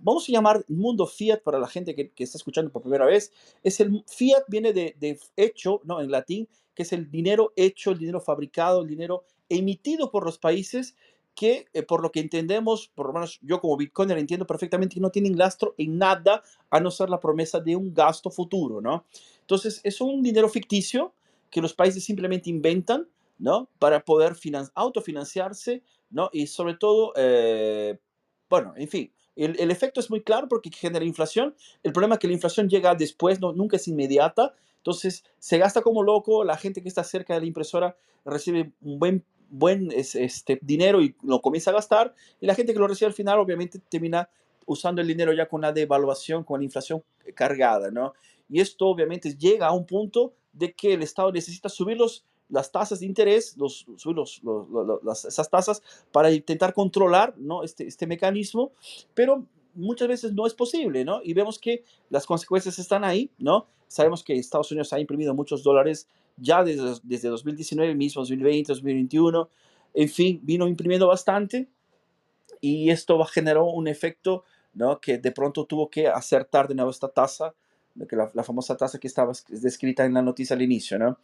vamos 0.00 0.28
a 0.28 0.32
llamar 0.32 0.64
mundo 0.68 1.06
fiat 1.06 1.42
para 1.42 1.58
la 1.58 1.66
gente 1.66 1.94
que, 1.94 2.10
que, 2.10 2.24
está 2.24 2.38
escuchando 2.38 2.70
por 2.70 2.82
primera 2.82 3.04
vez. 3.04 3.32
Es 3.62 3.80
el 3.80 4.04
fiat 4.06 4.44
viene 4.48 4.72
de, 4.72 4.94
de 4.98 5.18
hecho, 5.36 5.80
¿no? 5.84 6.00
En 6.00 6.10
latín, 6.10 6.48
que 6.74 6.84
es 6.84 6.92
el 6.92 7.10
dinero 7.10 7.52
hecho, 7.56 7.90
el 7.90 7.98
dinero 7.98 8.20
fabricado, 8.20 8.82
el 8.82 8.88
dinero 8.88 9.24
emitido 9.48 10.10
por 10.10 10.24
los 10.24 10.38
países 10.38 10.94
que 11.34 11.66
eh, 11.72 11.82
por 11.84 12.02
lo 12.02 12.10
que 12.10 12.18
entendemos, 12.18 12.90
por 12.94 13.06
lo 13.06 13.12
menos 13.12 13.38
yo 13.42 13.60
como 13.60 13.76
Bitcoiner 13.76 14.18
entiendo 14.18 14.44
perfectamente 14.44 14.94
que 14.94 15.00
no 15.00 15.10
tienen 15.10 15.38
lastro 15.38 15.74
en 15.78 15.96
nada 15.96 16.42
a 16.68 16.80
no 16.80 16.90
ser 16.90 17.10
la 17.10 17.20
promesa 17.20 17.60
de 17.60 17.76
un 17.76 17.94
gasto 17.94 18.28
futuro, 18.28 18.80
¿no? 18.80 19.04
Entonces 19.48 19.80
es 19.82 20.02
un 20.02 20.22
dinero 20.22 20.46
ficticio 20.50 21.14
que 21.50 21.62
los 21.62 21.72
países 21.72 22.04
simplemente 22.04 22.50
inventan, 22.50 23.08
¿no? 23.38 23.70
Para 23.78 24.04
poder 24.04 24.36
autofinanciarse, 24.74 25.82
¿no? 26.10 26.28
Y 26.34 26.48
sobre 26.48 26.74
todo, 26.74 27.14
eh, 27.16 27.98
bueno, 28.50 28.74
en 28.76 28.88
fin, 28.88 29.10
el, 29.36 29.58
el, 29.58 29.70
efecto 29.70 30.00
es 30.00 30.10
muy 30.10 30.20
claro 30.20 30.48
porque 30.48 30.68
genera 30.70 31.02
inflación. 31.02 31.56
El 31.82 31.94
problema 31.94 32.16
es 32.16 32.18
que 32.18 32.26
la 32.26 32.34
inflación 32.34 32.68
llega 32.68 32.94
después, 32.94 33.40
no, 33.40 33.54
nunca 33.54 33.76
es 33.76 33.88
inmediata. 33.88 34.54
Entonces 34.76 35.24
se 35.38 35.56
gasta 35.56 35.80
como 35.80 36.02
loco, 36.02 36.44
la 36.44 36.58
gente 36.58 36.82
que 36.82 36.88
está 36.88 37.02
cerca 37.02 37.32
de 37.32 37.40
la 37.40 37.46
impresora 37.46 37.96
recibe 38.26 38.72
un 38.82 38.98
buen 38.98 39.24
buen 39.48 39.90
este, 39.92 40.58
dinero 40.60 41.00
y 41.00 41.16
lo 41.22 41.40
comienza 41.40 41.70
a 41.70 41.72
gastar, 41.74 42.14
y 42.38 42.44
la 42.44 42.54
gente 42.54 42.74
que 42.74 42.78
lo 42.78 42.86
recibe 42.86 43.06
al 43.06 43.14
final 43.14 43.38
obviamente 43.38 43.78
termina 43.78 44.28
usando 44.66 45.00
el 45.00 45.08
dinero 45.08 45.32
ya 45.32 45.48
con 45.48 45.62
la 45.62 45.72
devaluación, 45.72 46.44
con 46.44 46.60
la 46.60 46.64
inflación 46.64 47.02
cargada, 47.34 47.90
¿no? 47.90 48.12
Y 48.48 48.60
esto 48.60 48.86
obviamente 48.86 49.36
llega 49.36 49.66
a 49.66 49.72
un 49.72 49.86
punto 49.86 50.32
de 50.52 50.72
que 50.72 50.94
el 50.94 51.02
Estado 51.02 51.32
necesita 51.32 51.68
subir 51.68 51.96
los, 51.96 52.24
las 52.48 52.72
tasas 52.72 53.00
de 53.00 53.06
interés, 53.06 53.56
los, 53.56 53.86
subir 53.96 54.16
los, 54.16 54.40
las, 55.02 55.24
esas 55.24 55.50
tasas 55.50 55.82
para 56.12 56.30
intentar 56.32 56.72
controlar 56.72 57.34
¿no? 57.36 57.62
este, 57.62 57.86
este 57.86 58.06
mecanismo, 58.06 58.72
pero 59.14 59.46
muchas 59.74 60.08
veces 60.08 60.32
no 60.32 60.46
es 60.46 60.54
posible, 60.54 61.04
¿no? 61.04 61.20
Y 61.22 61.34
vemos 61.34 61.58
que 61.58 61.84
las 62.10 62.26
consecuencias 62.26 62.78
están 62.78 63.04
ahí, 63.04 63.30
¿no? 63.38 63.66
Sabemos 63.86 64.24
que 64.24 64.34
Estados 64.34 64.70
Unidos 64.72 64.92
ha 64.92 65.00
imprimido 65.00 65.34
muchos 65.34 65.62
dólares 65.62 66.08
ya 66.36 66.64
desde, 66.64 66.98
desde 67.02 67.28
2019 67.28 67.94
mismo, 67.94 68.22
2020, 68.22 68.72
2021, 68.72 69.48
en 69.94 70.08
fin, 70.08 70.40
vino 70.42 70.66
imprimiendo 70.66 71.06
bastante 71.06 71.68
y 72.60 72.90
esto 72.90 73.22
generó 73.24 73.66
un 73.66 73.88
efecto, 73.88 74.44
¿no? 74.74 75.00
Que 75.00 75.18
de 75.18 75.32
pronto 75.32 75.64
tuvo 75.64 75.88
que 75.88 76.08
acertar 76.08 76.68
de 76.68 76.74
nuevo 76.74 76.90
esta 76.90 77.08
tasa, 77.08 77.54
que 78.06 78.16
la, 78.16 78.30
la 78.34 78.44
famosa 78.44 78.76
tasa 78.76 78.98
que 78.98 79.08
estaba 79.08 79.32
descrita 79.48 80.04
en 80.04 80.14
la 80.14 80.22
noticia 80.22 80.54
al 80.54 80.62
inicio, 80.62 80.98
¿no? 80.98 81.18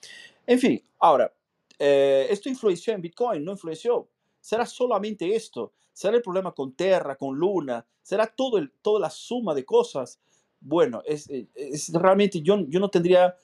En 0.47 0.59
fin, 0.59 0.83
ahora, 0.99 1.33
eh, 1.79 2.27
esto 2.31 2.49
influenció 2.49 2.93
en 2.95 3.03
Bitcoin, 3.03 3.45
no 3.45 3.53
influenció. 3.53 4.09
¿Será 4.41 4.67
solamente 4.67 5.35
esto? 5.35 5.73
¿Será 5.93 6.17
el 6.17 6.23
problema 6.23 6.53
con 6.53 6.73
Terra, 6.73 7.17
con 7.17 7.37
Luna? 7.37 7.87
¿Será 8.03 8.27
todo 8.27 8.59
el, 8.59 8.71
toda 8.83 9.01
la 9.01 9.11
suma 9.11 9.55
de 9.55 9.65
cosas? 9.65 10.19
Bueno, 10.61 11.03
es, 11.07 11.29
es 11.55 11.93
realmente 11.93 12.41
yo, 12.41 12.61
yo 12.69 12.81
no 12.81 12.91
tendría 12.91 13.37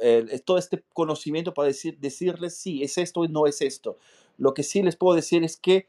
eh, 0.00 0.40
todo 0.44 0.58
este 0.58 0.84
conocimiento 0.92 1.54
para 1.54 1.68
decir, 1.68 1.98
decirles 1.98 2.56
si 2.56 2.82
es 2.82 2.98
esto 2.98 3.20
o 3.20 3.28
no 3.28 3.46
es 3.46 3.62
esto. 3.62 3.98
Lo 4.36 4.52
que 4.52 4.62
sí 4.62 4.82
les 4.82 4.96
puedo 4.96 5.16
decir 5.16 5.42
es 5.42 5.56
que 5.56 5.88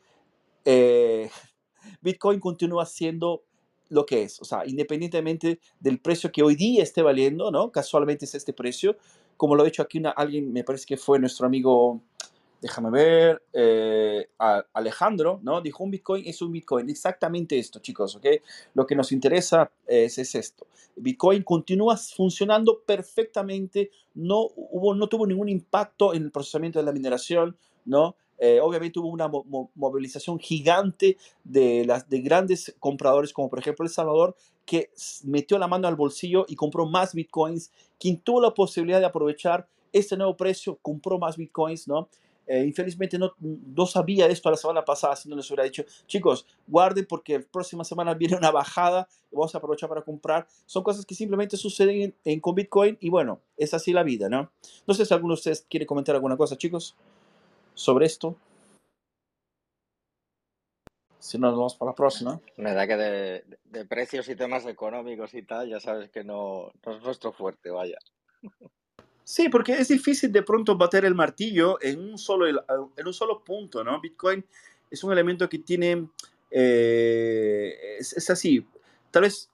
eh, 0.65 1.29
Bitcoin 2.01 2.39
continúa 2.39 2.85
siendo 2.85 3.43
lo 3.89 4.05
que 4.05 4.23
es, 4.23 4.41
o 4.41 4.45
sea, 4.45 4.63
independientemente 4.65 5.59
del 5.79 5.99
precio 5.99 6.31
que 6.31 6.43
hoy 6.43 6.55
día 6.55 6.83
esté 6.83 7.01
valiendo, 7.01 7.51
¿no? 7.51 7.71
Casualmente 7.71 8.25
es 8.25 8.35
este 8.35 8.53
precio, 8.53 8.97
como 9.37 9.55
lo 9.55 9.63
ha 9.63 9.67
hecho 9.67 9.81
aquí 9.81 10.01
alguien, 10.15 10.51
me 10.51 10.63
parece 10.63 10.85
que 10.85 10.97
fue 10.97 11.19
nuestro 11.19 11.45
amigo, 11.45 12.01
déjame 12.61 12.89
ver, 12.89 13.43
eh, 13.53 14.29
Alejandro, 14.73 15.39
¿no? 15.43 15.61
Dijo 15.61 15.83
un 15.83 15.91
Bitcoin 15.91 16.23
es 16.25 16.41
un 16.41 16.51
Bitcoin, 16.51 16.89
exactamente 16.89 17.57
esto, 17.57 17.79
chicos, 17.79 18.15
¿ok? 18.15 18.25
Lo 18.73 18.85
que 18.85 18.95
nos 18.95 19.11
interesa 19.11 19.71
es, 19.85 20.17
es 20.17 20.35
esto. 20.35 20.67
Bitcoin 20.95 21.43
continúa 21.43 21.95
funcionando 21.97 22.81
perfectamente, 22.85 23.91
no, 24.15 24.47
hubo, 24.55 24.95
no 24.95 25.07
tuvo 25.07 25.27
ningún 25.27 25.49
impacto 25.49 26.13
en 26.13 26.23
el 26.23 26.31
procesamiento 26.31 26.79
de 26.79 26.85
la 26.85 26.91
mineración, 26.91 27.55
¿no? 27.85 28.15
Eh, 28.37 28.59
obviamente 28.61 28.99
hubo 28.99 29.09
una 29.09 29.29
movilización 29.75 30.39
gigante 30.39 31.17
de, 31.43 31.85
las, 31.85 32.09
de 32.09 32.21
grandes 32.21 32.75
compradores, 32.79 33.33
como 33.33 33.49
por 33.49 33.59
ejemplo 33.59 33.85
El 33.85 33.91
Salvador, 33.91 34.35
que 34.65 34.91
metió 35.23 35.57
la 35.57 35.67
mano 35.67 35.87
al 35.87 35.95
bolsillo 35.95 36.45
y 36.47 36.55
compró 36.55 36.85
más 36.85 37.13
bitcoins. 37.13 37.71
Quien 37.99 38.19
tuvo 38.19 38.41
la 38.41 38.53
posibilidad 38.53 38.99
de 38.99 39.05
aprovechar 39.05 39.67
este 39.91 40.17
nuevo 40.17 40.35
precio, 40.35 40.77
compró 40.81 41.17
más 41.17 41.37
bitcoins, 41.37 41.87
¿no? 41.87 42.09
Eh, 42.45 42.63
infelizmente 42.65 43.17
no, 43.17 43.33
no 43.39 43.85
sabía 43.85 44.27
esto 44.27 44.49
la 44.49 44.55
semana 44.55 44.85
pasada, 44.85 45.17
si 45.17 45.27
no 45.27 45.35
les 45.35 45.49
hubiera 45.49 45.65
dicho, 45.65 45.83
chicos, 46.05 46.47
guarden 46.65 47.05
porque 47.05 47.39
la 47.39 47.45
próxima 47.45 47.83
semana 47.83 48.13
viene 48.13 48.37
una 48.37 48.51
bajada 48.51 49.09
vamos 49.31 49.53
a 49.53 49.57
aprovechar 49.57 49.89
para 49.89 50.01
comprar. 50.01 50.47
Son 50.65 50.83
cosas 50.83 51.05
que 51.05 51.15
simplemente 51.15 51.57
suceden 51.57 52.15
en, 52.23 52.39
con 52.39 52.55
Bitcoin 52.55 52.97
y 52.99 53.09
bueno, 53.09 53.41
es 53.55 53.73
así 53.73 53.93
la 53.93 54.03
vida, 54.03 54.29
¿no? 54.29 54.51
No 54.85 54.93
sé 54.93 55.05
si 55.05 55.13
alguno 55.13 55.33
de 55.33 55.39
ustedes 55.39 55.65
quiere 55.69 55.85
comentar 55.85 56.15
alguna 56.15 56.37
cosa, 56.37 56.57
chicos 56.57 56.95
sobre 57.77 58.07
esto. 58.07 58.35
Si 61.19 61.37
no, 61.37 61.47
nos 61.47 61.57
vamos 61.57 61.75
para 61.75 61.91
la 61.91 61.95
próxima. 61.95 62.41
Me 62.57 62.73
da 62.73 62.87
que 62.87 62.95
de, 62.95 63.85
precios 63.85 64.27
y 64.29 64.35
temas 64.35 64.65
económicos 64.65 65.33
y 65.33 65.43
tal, 65.43 65.69
ya 65.69 65.79
sabes 65.79 66.09
que 66.09 66.23
no, 66.23 66.71
es 66.85 67.01
nuestro 67.01 67.31
fuerte, 67.31 67.69
vaya. 67.69 67.97
Sí, 69.23 69.49
porque 69.49 69.73
es 69.73 69.89
difícil 69.89 70.31
de 70.31 70.41
pronto 70.41 70.75
bater 70.75 71.05
el 71.05 71.13
martillo 71.13 71.77
en 71.81 71.99
un 71.99 72.17
solo, 72.17 72.47
en 72.47 73.07
un 73.07 73.13
solo 73.13 73.43
punto, 73.43 73.83
¿no? 73.83 74.01
Bitcoin 74.01 74.43
es 74.89 75.03
un 75.03 75.11
elemento 75.11 75.47
que 75.47 75.59
tiene, 75.59 76.07
eh, 76.49 77.97
es, 77.99 78.29
así, 78.29 78.65
tal 79.11 79.23
vez 79.23 79.51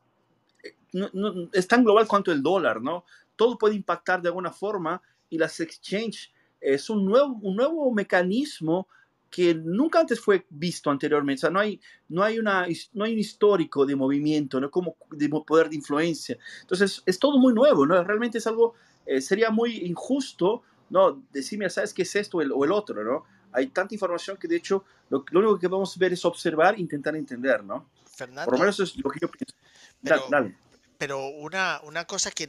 eh, 0.64 0.76
no, 0.94 1.50
es 1.52 1.68
tan 1.68 1.84
global 1.84 2.08
cuanto 2.08 2.32
el 2.32 2.44
dólar, 2.44 2.82
¿no? 2.82 3.04
Todo 3.36 3.58
puede 3.58 3.76
impactar 3.76 4.22
de 4.22 4.30
alguna 4.30 4.52
forma 4.52 5.02
y 5.30 5.40
las 5.40 5.60
exchange 5.60 6.32
es 6.64 6.90
un 6.90 7.06
nuevo, 7.06 7.38
un 7.42 7.56
nuevo 7.56 7.92
mecanismo 7.92 8.88
que 9.34 9.56
nunca 9.56 10.00
antes 10.00 10.20
fue 10.20 10.46
visto 10.52 10.92
anteriormente. 10.92 11.40
O 11.40 11.42
sea, 11.42 11.50
no 11.50 11.60
hay, 11.60 11.82
no 12.10 12.24
hay, 12.24 12.38
una, 12.38 12.68
no 12.94 13.04
hay 13.04 13.14
un 13.14 13.20
histórico 13.20 13.84
de 13.84 13.96
movimiento, 13.96 14.62
¿no? 14.62 14.70
Como 14.70 14.96
de 15.10 15.28
poder 15.28 15.70
de 15.70 15.76
influencia. 15.76 16.38
Entonces, 16.62 17.02
es 17.04 17.18
todo 17.18 17.40
muy 17.40 17.52
nuevo, 17.52 17.84
¿no? 17.84 18.04
Realmente 18.04 18.38
es 18.38 18.46
algo, 18.46 18.76
eh, 19.08 19.22
sería 19.22 19.50
muy 19.50 19.88
injusto, 19.88 20.62
¿no? 20.92 21.24
Decirme, 21.32 21.68
¿sabes 21.72 21.96
qué 21.96 22.04
es 22.04 22.16
esto 22.16 22.38
o 22.38 22.42
el, 22.64 22.72
otro, 22.72 23.04
¿no? 23.04 23.24
Hay 23.52 23.68
tanta 23.68 23.96
información 23.96 24.38
que, 24.38 24.48
de 24.48 24.58
hecho, 24.58 24.84
lo, 25.10 25.26
lo, 25.32 25.40
único 25.40 25.58
que 25.58 25.68
vamos 25.68 25.98
a 25.98 26.00
ver 26.00 26.14
es 26.14 26.24
observar 26.26 26.76
e 26.76 26.82
intentar 26.82 27.16
entender, 27.16 27.64
¿no? 27.64 27.90
Fernando. 28.06 28.46
Por 28.46 28.54
lo 28.54 28.60
menos 28.60 28.80
es 28.82 28.96
lo 29.04 29.10
que 29.10 29.20
yo 29.20 29.30
pienso. 29.32 30.30
dale. 30.30 30.56
Pero 31.04 31.28
una, 31.28 31.82
una 31.84 32.08
cosa 32.08 32.32
que, 32.32 32.48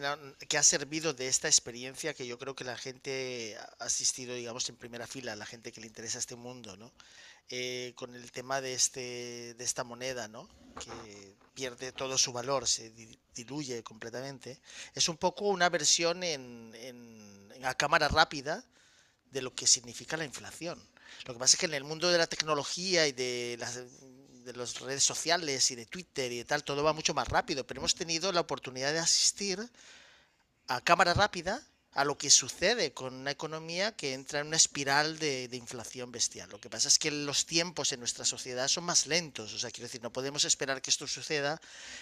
que, 0.49 0.59
ha 0.59 0.63
servido 0.63 1.13
de 1.13 1.27
esta 1.27 1.49
experiencia, 1.49 2.15
que 2.15 2.25
yo 2.25 2.39
creo 2.39 2.55
que 2.55 2.63
la 2.63 2.79
gente 2.79 3.59
ha 3.59 3.85
asistido, 3.85 4.33
digamos, 4.33 4.69
en 4.69 4.77
primera 4.77 5.09
fila, 5.09 5.35
la 5.35 5.45
gente 5.45 5.73
que 5.73 5.81
le 5.81 5.89
interesa 5.89 6.21
este 6.21 6.37
mundo, 6.37 6.77
¿no? 6.77 6.93
Eh, 7.49 7.95
con 7.97 8.15
el 8.15 8.31
tema 8.31 8.61
de, 8.61 8.75
este, 8.75 9.55
de 9.55 9.65
esta 9.65 9.83
moneda, 9.83 10.29
¿no? 10.29 10.49
Que 10.79 11.35
pierde 11.53 11.91
todo 11.91 12.17
su 12.17 12.33
valor, 12.33 12.69
se 12.69 12.93
diluye 13.35 13.83
completamente. 13.83 14.61
Es 14.95 15.09
un 15.09 15.17
poco 15.17 15.47
una 15.47 15.69
versión 15.69 16.23
en, 16.23 16.73
en, 16.77 17.53
en 17.57 17.65
a 17.65 17.75
cámara 17.75 18.07
rápida 18.07 18.65
de 19.33 19.43
lo 19.43 19.53
que 19.53 19.67
significa 19.67 20.17
la 20.17 20.27
inflación. 20.27 20.81
Lo 21.27 21.35
que 21.35 21.41
pasa 21.41 21.57
es 21.57 21.59
que 21.59 21.67
en 21.67 21.75
el 21.75 21.83
mundo 21.83 22.09
de 22.09 22.19
la 22.19 22.29
tecnología 22.29 23.09
y 23.09 23.11
de 23.11 23.57
las 23.59 23.81
de 24.45 24.53
las 24.53 24.81
redes 24.81 25.03
sociales 25.03 25.71
y 25.71 25.75
de 25.75 25.87
Twitter 25.87 26.31
y 26.31 26.39
de 26.39 26.45
tal, 26.45 26.63
todo 26.65 26.85
va 26.85 26.93
mucho 26.93 27.15
más 27.15 27.29
rápido, 27.29 27.67
pero 27.67 27.81
hemos 27.81 27.95
tenido 27.95 28.31
la 28.33 28.41
oportunidad 28.41 28.93
de 28.93 28.99
asistir 28.99 29.59
a 30.69 30.81
cámara 30.81 31.15
rápida 31.15 31.63
a 31.95 32.05
lo 32.05 32.19
que 32.19 32.29
sucede 32.29 32.93
con 32.93 33.15
una 33.15 33.31
economía 33.31 33.93
que 33.93 34.15
entra 34.15 34.41
en 34.41 34.49
una 34.49 34.57
espiral 34.57 35.19
de, 35.19 35.49
inflación 35.53 36.11
bestial. 36.11 36.51
Lo 36.51 36.61
que 36.61 36.69
pasa 36.69 36.89
es 36.89 36.99
que 36.99 37.11
los 37.11 37.47
tiempos 37.47 37.93
en 37.93 38.01
nuestra 38.01 38.25
sociedad 38.25 38.67
son 38.67 38.85
más 38.85 39.07
lentos, 39.07 39.55
o 39.55 39.59
sea, 39.59 39.71
quiero 39.71 39.87
decir, 39.87 40.03
no 40.03 40.13
podemos 40.13 40.45
esperar 40.45 40.83
que 40.83 40.91
esto 40.91 41.07
suceda 41.07 41.61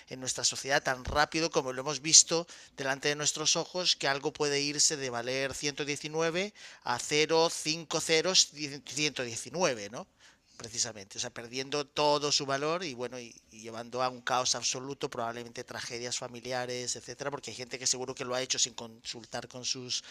en 0.09 0.19
nuestra 0.19 0.45
sociedad 0.45 0.83
tan 0.83 1.05
rápido 1.05 1.51
como 1.51 1.73
lo 1.75 1.83
hemos 1.83 2.01
visto 2.01 2.47
delante 2.77 3.09
de 3.09 3.17
nuestros 3.17 3.55
ojos, 3.55 3.95
que 3.95 4.09
algo 4.09 4.33
puede 4.33 4.63
irse 4.63 4.97
de 4.97 5.11
valer 5.11 5.53
119 5.53 6.55
a 6.85 6.99
0, 6.99 7.51
5 7.51 8.01
ceros, 8.01 8.49
119, 8.51 9.91
¿no? 9.91 10.07
Precisamente, 10.57 11.19
o 11.19 11.21
sea, 11.21 11.31
perdiendo 11.31 11.87
todo 11.87 12.31
su 12.31 12.47
valor 12.47 12.85
y 12.85 12.95
bueno, 12.95 13.19
y, 13.19 13.35
llevando 13.51 14.03
a 14.03 14.09
un 14.09 14.21
caos 14.21 14.55
absoluto, 14.55 15.09
probablemente 15.09 15.65
tragedias 15.65 16.19
familiares, 16.19 16.97
etcétera, 16.97 17.31
porque 17.31 17.51
hay 17.51 17.57
gente 17.57 17.79
que 17.79 17.87
seguro 17.87 18.15
que 18.15 18.25
lo 18.25 18.35
ha 18.35 18.43
hecho 18.43 18.59
sin 18.59 18.75
consultar 18.75 19.49
con 19.49 19.65
sus, 19.65 20.05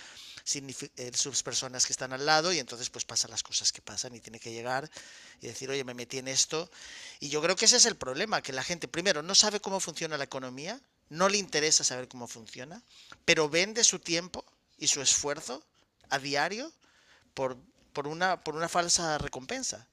eh, 0.54 1.12
sus 1.14 1.44
personas 1.44 1.86
que 1.86 1.94
están 1.94 2.14
al 2.14 2.26
lado 2.26 2.54
y 2.54 2.60
entonces 2.60 2.90
pues 2.90 3.06
pasan 3.06 3.32
las 3.32 3.44
cosas 3.44 3.72
que 3.72 3.82
pasan 3.82 4.16
y 4.16 4.20
tiene 4.20 4.40
que 4.40 4.52
llegar 4.52 4.90
y 5.42 5.48
decir, 5.48 5.70
oye, 5.70 5.84
me 5.84 5.94
metí 5.94 6.18
en 6.18 6.28
esto. 6.28 6.70
Y 7.20 7.30
yo 7.30 7.42
creo 7.42 7.56
que 7.56 7.66
ese 7.66 7.78
es 7.78 7.86
el 7.86 7.96
problema, 7.96 8.42
que 8.42 8.54
la 8.54 8.64
gente 8.64 8.88
primero 8.88 9.22
no 9.22 9.36
sabe 9.36 9.60
cómo 9.60 9.80
funciona 9.80 10.18
la 10.18 10.24
economía, 10.24 10.80
no 11.10 11.28
le 11.30 11.38
interesa 11.38 11.84
saber 11.84 12.08
cómo 12.08 12.28
funciona, 12.28 12.82
pero 13.26 13.50
vende 13.50 13.84
su 13.84 14.00
tiempo 14.00 14.46
y 14.78 14.88
su 14.88 15.02
esfuerzo 15.02 15.64
a 16.10 16.20
diario 16.20 16.72
por, 17.34 17.58
una 18.06 18.70
falsa 18.70 19.18
recompensa. 19.18 19.88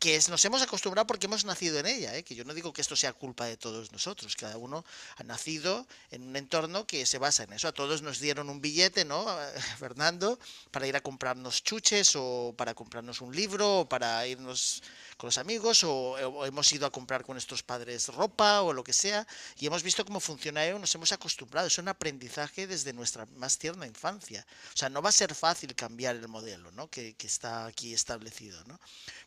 Que 0.00 0.16
es, 0.16 0.28
nos 0.28 0.44
hemos 0.44 0.62
acostumbrado 0.62 1.06
porque 1.06 1.26
hemos 1.26 1.44
nacido 1.44 1.78
en 1.78 1.86
ella, 1.86 2.16
¿eh? 2.16 2.22
que 2.22 2.34
yo 2.34 2.44
no 2.44 2.54
digo 2.54 2.72
que 2.72 2.80
esto 2.80 2.96
sea 2.96 3.12
culpa 3.12 3.46
de 3.46 3.56
todos 3.56 3.92
nosotros, 3.92 4.36
cada 4.36 4.56
uno 4.56 4.84
ha 5.16 5.22
nacido 5.22 5.86
en 6.10 6.22
un 6.28 6.36
entorno 6.36 6.86
que 6.86 7.06
se 7.06 7.18
basa 7.18 7.44
en 7.44 7.52
eso. 7.52 7.68
A 7.68 7.72
todos 7.72 8.02
nos 8.02 8.18
dieron 8.20 8.50
un 8.50 8.60
billete, 8.60 9.04
¿no, 9.04 9.24
Fernando? 9.78 10.38
Para 10.70 10.86
ir 10.86 10.96
a 10.96 11.00
comprarnos 11.00 11.62
chuches 11.62 12.14
o 12.16 12.54
para 12.56 12.74
comprarnos 12.74 13.20
un 13.20 13.34
libro 13.34 13.80
o 13.80 13.88
para 13.88 14.26
irnos 14.26 14.82
con 15.16 15.28
los 15.28 15.38
amigos 15.38 15.84
o, 15.84 16.44
hemos 16.44 16.72
ido 16.72 16.86
a 16.86 16.90
comprar 16.90 17.24
con 17.24 17.34
nuestros 17.34 17.62
padres 17.62 18.08
ropa 18.08 18.62
o 18.62 18.72
lo 18.72 18.82
que 18.82 18.92
sea 18.92 19.26
y 19.58 19.66
hemos 19.66 19.82
visto 19.82 20.04
cómo 20.04 20.18
funciona 20.18 20.64
eso, 20.66 20.78
nos 20.78 20.94
hemos 20.94 21.12
acostumbrado, 21.12 21.68
es 21.68 21.78
un 21.78 21.88
aprendizaje 21.88 22.66
desde 22.66 22.92
nuestra 22.92 23.26
más 23.36 23.56
tierna 23.56 23.86
infancia. 23.86 24.44
O 24.74 24.76
sea, 24.76 24.88
no 24.88 25.00
va 25.00 25.10
a 25.10 25.12
ser 25.12 25.34
fácil 25.34 25.74
cambiar 25.74 26.16
el 26.16 26.26
modelo 26.28 26.72
¿no? 26.72 26.90
que, 26.90 27.14
que 27.14 27.26
está 27.26 27.66
aquí 27.66 27.94
establecido, 27.94 28.62
¿no? 28.64 28.80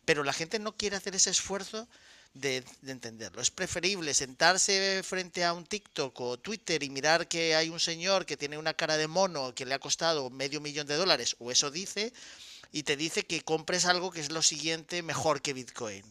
pero 0.06 0.22
la 0.22 0.32
gente 0.32 0.45
no 0.58 0.76
quiere 0.76 0.96
hacer 0.96 1.14
ese 1.14 1.30
esfuerzo 1.30 1.86
de, 2.34 2.64
entenderlo. 2.86 3.40
Es 3.40 3.50
preferible 3.50 4.14
sentarse 4.14 5.02
frente 5.02 5.44
a 5.44 5.52
un 5.52 5.64
TikTok 5.64 6.20
o 6.20 6.38
Twitter 6.38 6.82
y 6.82 6.90
mirar 6.90 7.28
que 7.28 7.54
hay 7.54 7.68
un 7.68 7.80
señor 7.80 8.26
que 8.26 8.36
tiene 8.36 8.58
una 8.58 8.74
cara 8.74 8.96
de 8.96 9.08
mono 9.08 9.54
que 9.54 9.64
le 9.64 9.74
ha 9.74 9.78
costado 9.78 10.30
medio 10.30 10.60
millón 10.60 10.86
de 10.86 10.96
dólares, 10.96 11.36
o 11.38 11.50
eso 11.50 11.70
dice, 11.70 12.12
y 12.72 12.82
te 12.82 12.96
dice 12.96 13.24
que 13.24 13.42
compres 13.42 13.86
algo 13.86 14.10
que 14.10 14.20
es 14.20 14.30
lo 14.30 14.42
siguiente 14.42 15.02
mejor 15.02 15.40
que 15.40 15.52
Bitcoin. 15.52 16.04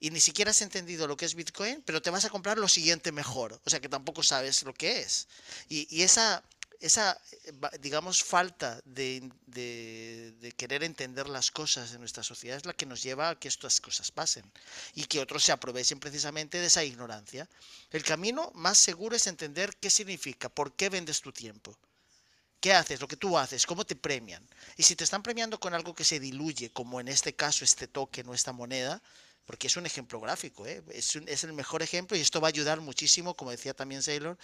Y 0.00 0.10
ni 0.10 0.20
siquiera 0.20 0.50
has 0.50 0.60
entendido 0.60 1.06
lo 1.06 1.16
que 1.16 1.24
es 1.24 1.34
Bitcoin, 1.34 1.82
pero 1.86 2.02
te 2.02 2.10
vas 2.10 2.26
a 2.26 2.30
comprar 2.30 2.58
lo 2.58 2.68
siguiente 2.68 3.10
mejor. 3.10 3.58
O 3.64 3.70
sea 3.70 3.80
que 3.80 3.88
tampoco 3.88 4.22
sabes 4.22 4.62
lo 4.62 4.74
que 4.74 5.00
es. 5.00 5.28
Y, 5.70 6.02
esa, 6.02 6.42
esa, 6.84 7.18
eh, 7.44 7.52
digamos, 7.80 8.22
falta 8.22 8.78
de, 8.84 9.30
querer 10.56 10.84
entender 10.84 11.28
las 11.28 11.50
cosas 11.50 11.92
en 11.92 12.00
nuestra 12.00 12.22
sociedad 12.22 12.58
es 12.58 12.66
la 12.66 12.74
que 12.74 12.84
nos 12.84 13.02
lleva 13.02 13.30
a 13.30 13.38
que 13.38 13.48
estas 13.48 13.80
cosas 13.80 14.10
pasen 14.10 14.44
y 14.94 15.04
que 15.04 15.20
otros 15.20 15.42
se 15.42 15.52
aprovechen 15.52 15.98
precisamente 15.98 16.60
de 16.60 16.66
esa 16.66 16.84
ignorancia. 16.84 17.48
El 17.90 18.04
camino 18.04 18.50
más 18.54 18.76
seguro 18.78 19.16
es 19.16 19.26
entender 19.26 19.74
qué 19.80 19.88
significa, 19.88 20.50
por 20.50 20.74
qué 20.74 20.90
vendes 20.90 21.22
tu 21.22 21.32
tiempo. 21.32 21.74
¿Qué 22.60 22.74
haces? 22.74 23.00
Lo 23.00 23.08
que 23.08 23.16
tú 23.16 23.38
haces, 23.38 23.64
¿cómo 23.66 23.84
te 23.84 23.96
premian? 23.96 24.46
Y 24.76 24.82
si 24.82 24.94
te 24.94 25.04
están 25.04 25.22
premiando 25.22 25.58
con 25.58 25.72
algo 25.72 25.94
que 25.94 26.04
se 26.04 26.20
diluye, 26.20 26.70
como 26.70 27.00
en 27.00 27.08
este 27.08 27.34
caso 27.34 27.64
este 27.64 27.88
token 27.88 28.28
o 28.28 28.34
esta 28.34 28.52
moneda, 28.52 29.02
porque 29.46 29.66
es 29.66 29.76
un 29.76 29.86
ejemplo 29.86 30.20
gráfico, 30.20 30.66
¿eh? 30.66 30.82
es, 30.90 31.44
el 31.44 31.52
mejor 31.52 31.82
ejemplo 31.82 32.16
y 32.16 32.20
esto 32.20 32.40
va 32.40 32.48
a 32.48 32.50
ayudar 32.50 32.80
muchísimo, 32.80 33.34
como 33.34 33.50
decía 33.50 33.74
también 33.74 34.02
Sailor, 34.02 34.38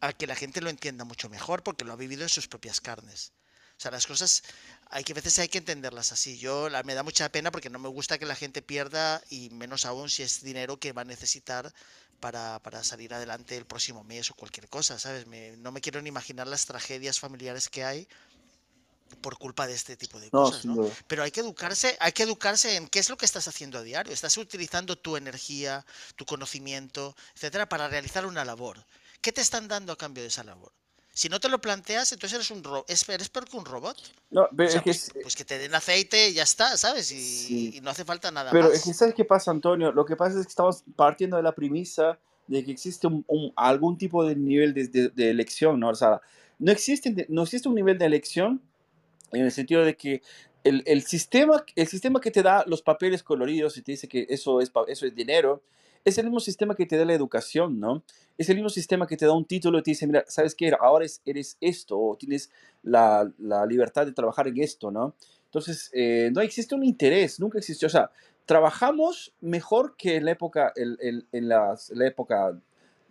a 0.00 0.12
que 0.12 0.26
la 0.26 0.34
gente 0.34 0.60
lo 0.60 0.70
entienda 0.70 1.04
mucho 1.04 1.28
mejor 1.28 1.62
porque 1.62 1.84
lo 1.84 1.92
ha 1.92 1.96
vivido 1.96 2.22
en 2.22 2.28
sus 2.28 2.48
propias 2.48 2.80
carnes. 2.80 3.32
O 3.78 3.80
sea, 3.82 3.90
las 3.90 4.06
cosas 4.06 4.42
hay 4.90 5.02
que 5.02 5.12
a 5.12 5.14
veces 5.14 5.38
hay 5.38 5.48
que 5.48 5.58
entenderlas 5.58 6.12
así. 6.12 6.38
Yo 6.38 6.68
me 6.84 6.94
da 6.94 7.02
mucha 7.02 7.28
pena 7.30 7.50
porque 7.50 7.70
no 7.70 7.78
me 7.78 7.88
gusta 7.88 8.18
que 8.18 8.26
la 8.26 8.36
gente 8.36 8.62
pierda 8.62 9.22
y 9.30 9.50
menos 9.50 9.86
aún 9.86 10.10
si 10.10 10.22
es 10.22 10.42
dinero 10.42 10.78
que 10.78 10.92
va 10.92 11.02
a 11.02 11.06
necesitar 11.06 11.72
para, 12.20 12.60
para 12.60 12.84
salir 12.84 13.12
adelante 13.12 13.56
el 13.56 13.64
próximo 13.64 14.04
mes 14.04 14.30
o 14.30 14.34
cualquier 14.34 14.68
cosa, 14.68 14.98
¿sabes? 14.98 15.26
no 15.58 15.72
me 15.72 15.80
quiero 15.80 16.00
ni 16.00 16.10
imaginar 16.10 16.46
las 16.46 16.66
tragedias 16.66 17.18
familiares 17.18 17.68
que 17.68 17.82
hay 17.82 18.06
por 19.20 19.38
culpa 19.38 19.66
de 19.66 19.74
este 19.74 19.96
tipo 19.96 20.20
de 20.20 20.30
cosas, 20.30 20.64
¿no? 20.64 20.88
Pero 21.06 21.22
hay 21.22 21.30
que 21.30 21.40
educarse, 21.40 21.96
hay 22.00 22.12
que 22.12 22.22
educarse 22.22 22.76
en 22.76 22.88
qué 22.88 22.98
es 22.98 23.10
lo 23.10 23.16
que 23.16 23.26
estás 23.26 23.48
haciendo 23.48 23.78
a 23.78 23.82
diario. 23.82 24.12
Estás 24.12 24.36
utilizando 24.36 24.96
tu 24.96 25.16
energía, 25.16 25.84
tu 26.16 26.24
conocimiento, 26.24 27.14
etcétera, 27.34 27.68
para 27.68 27.88
realizar 27.88 28.26
una 28.26 28.44
labor. 28.44 28.84
¿Qué 29.20 29.32
te 29.32 29.40
están 29.40 29.68
dando 29.68 29.92
a 29.92 29.96
cambio 29.96 30.22
de 30.22 30.28
esa 30.28 30.44
labor? 30.44 30.72
Si 31.14 31.28
no 31.28 31.40
te 31.40 31.50
lo 31.50 31.60
planteas, 31.60 32.10
entonces 32.12 32.36
eres 32.36 32.50
un 32.50 32.64
ro 32.64 32.86
eres 32.88 33.28
peor 33.28 33.46
que 33.46 33.56
un 33.56 33.66
robot. 33.66 33.96
No, 34.30 34.48
pero 34.56 34.82
pues, 34.82 35.12
pues, 35.22 35.36
que 35.36 35.44
te 35.44 35.58
den 35.58 35.74
aceite 35.74 36.30
y 36.30 36.32
ya 36.32 36.42
está, 36.42 36.78
¿sabes? 36.78 37.12
Y, 37.12 37.80
no 37.82 37.90
hace 37.90 38.04
falta 38.04 38.30
nada 38.30 38.50
pero 38.50 38.64
más. 38.64 38.70
Pero 38.70 38.78
es 38.78 38.84
que 38.84 38.94
¿sabes 38.94 39.14
qué 39.14 39.24
pasa, 39.24 39.50
Antonio? 39.50 39.92
Lo 39.92 40.06
que 40.06 40.16
pasa 40.16 40.38
es 40.38 40.46
que 40.46 40.50
estamos 40.50 40.84
partiendo 40.96 41.36
de 41.36 41.42
la 41.42 41.54
premisa 41.54 42.18
de 42.46 42.64
que 42.64 42.72
existe 42.72 43.06
un, 43.06 43.52
algún 43.56 43.98
tipo 43.98 44.24
de 44.24 44.34
nivel 44.36 44.72
de, 44.72 45.10
de, 45.10 45.30
elección, 45.30 45.78
¿no? 45.78 45.90
O 45.90 45.94
sea, 45.94 46.20
no 46.58 46.72
existe, 46.72 47.26
no 47.28 47.42
existe 47.42 47.68
un 47.68 47.74
nivel 47.74 47.98
de 47.98 48.06
elección 48.06 48.62
en 49.32 49.44
el 49.44 49.52
sentido 49.52 49.84
de 49.84 49.96
que 49.96 50.22
el, 50.64 50.82
el, 50.86 51.02
sistema, 51.02 51.64
el 51.74 51.86
sistema 51.86 52.20
que 52.20 52.30
te 52.30 52.42
da 52.42 52.64
los 52.66 52.82
papeles 52.82 53.22
coloridos 53.22 53.76
y 53.76 53.82
te 53.82 53.92
dice 53.92 54.08
que 54.08 54.26
eso 54.28 54.60
es, 54.60 54.70
eso 54.88 55.06
es 55.06 55.14
dinero, 55.14 55.62
es 56.04 56.18
el 56.18 56.24
mismo 56.24 56.40
sistema 56.40 56.74
que 56.74 56.86
te 56.86 56.96
da 56.96 57.04
la 57.04 57.14
educación, 57.14 57.78
¿no? 57.78 58.02
Es 58.36 58.48
el 58.48 58.56
mismo 58.56 58.70
sistema 58.70 59.06
que 59.06 59.16
te 59.16 59.26
da 59.26 59.32
un 59.32 59.44
título 59.44 59.78
y 59.78 59.82
te 59.82 59.92
dice, 59.92 60.06
mira, 60.06 60.24
¿sabes 60.26 60.54
qué? 60.54 60.72
Ahora 60.80 61.06
eres 61.24 61.56
esto 61.60 61.98
o 61.98 62.16
tienes 62.16 62.50
la, 62.82 63.30
la, 63.38 63.66
libertad 63.66 64.06
de 64.06 64.12
trabajar 64.12 64.48
en 64.48 64.58
esto, 64.58 64.90
¿no? 64.90 65.14
Entonces, 65.44 65.90
eh, 65.92 66.30
no 66.34 66.40
existe 66.40 66.74
un 66.74 66.82
interés, 66.82 67.38
nunca 67.38 67.58
existió. 67.58 67.86
O 67.86 67.90
sea, 67.90 68.10
trabajamos 68.46 69.32
mejor 69.40 69.96
que 69.96 70.16
en 70.16 70.24
la 70.24 70.32
época, 70.32 70.72
en, 70.74 71.26
en 71.30 71.48
la 71.48 71.76
época 72.00 72.58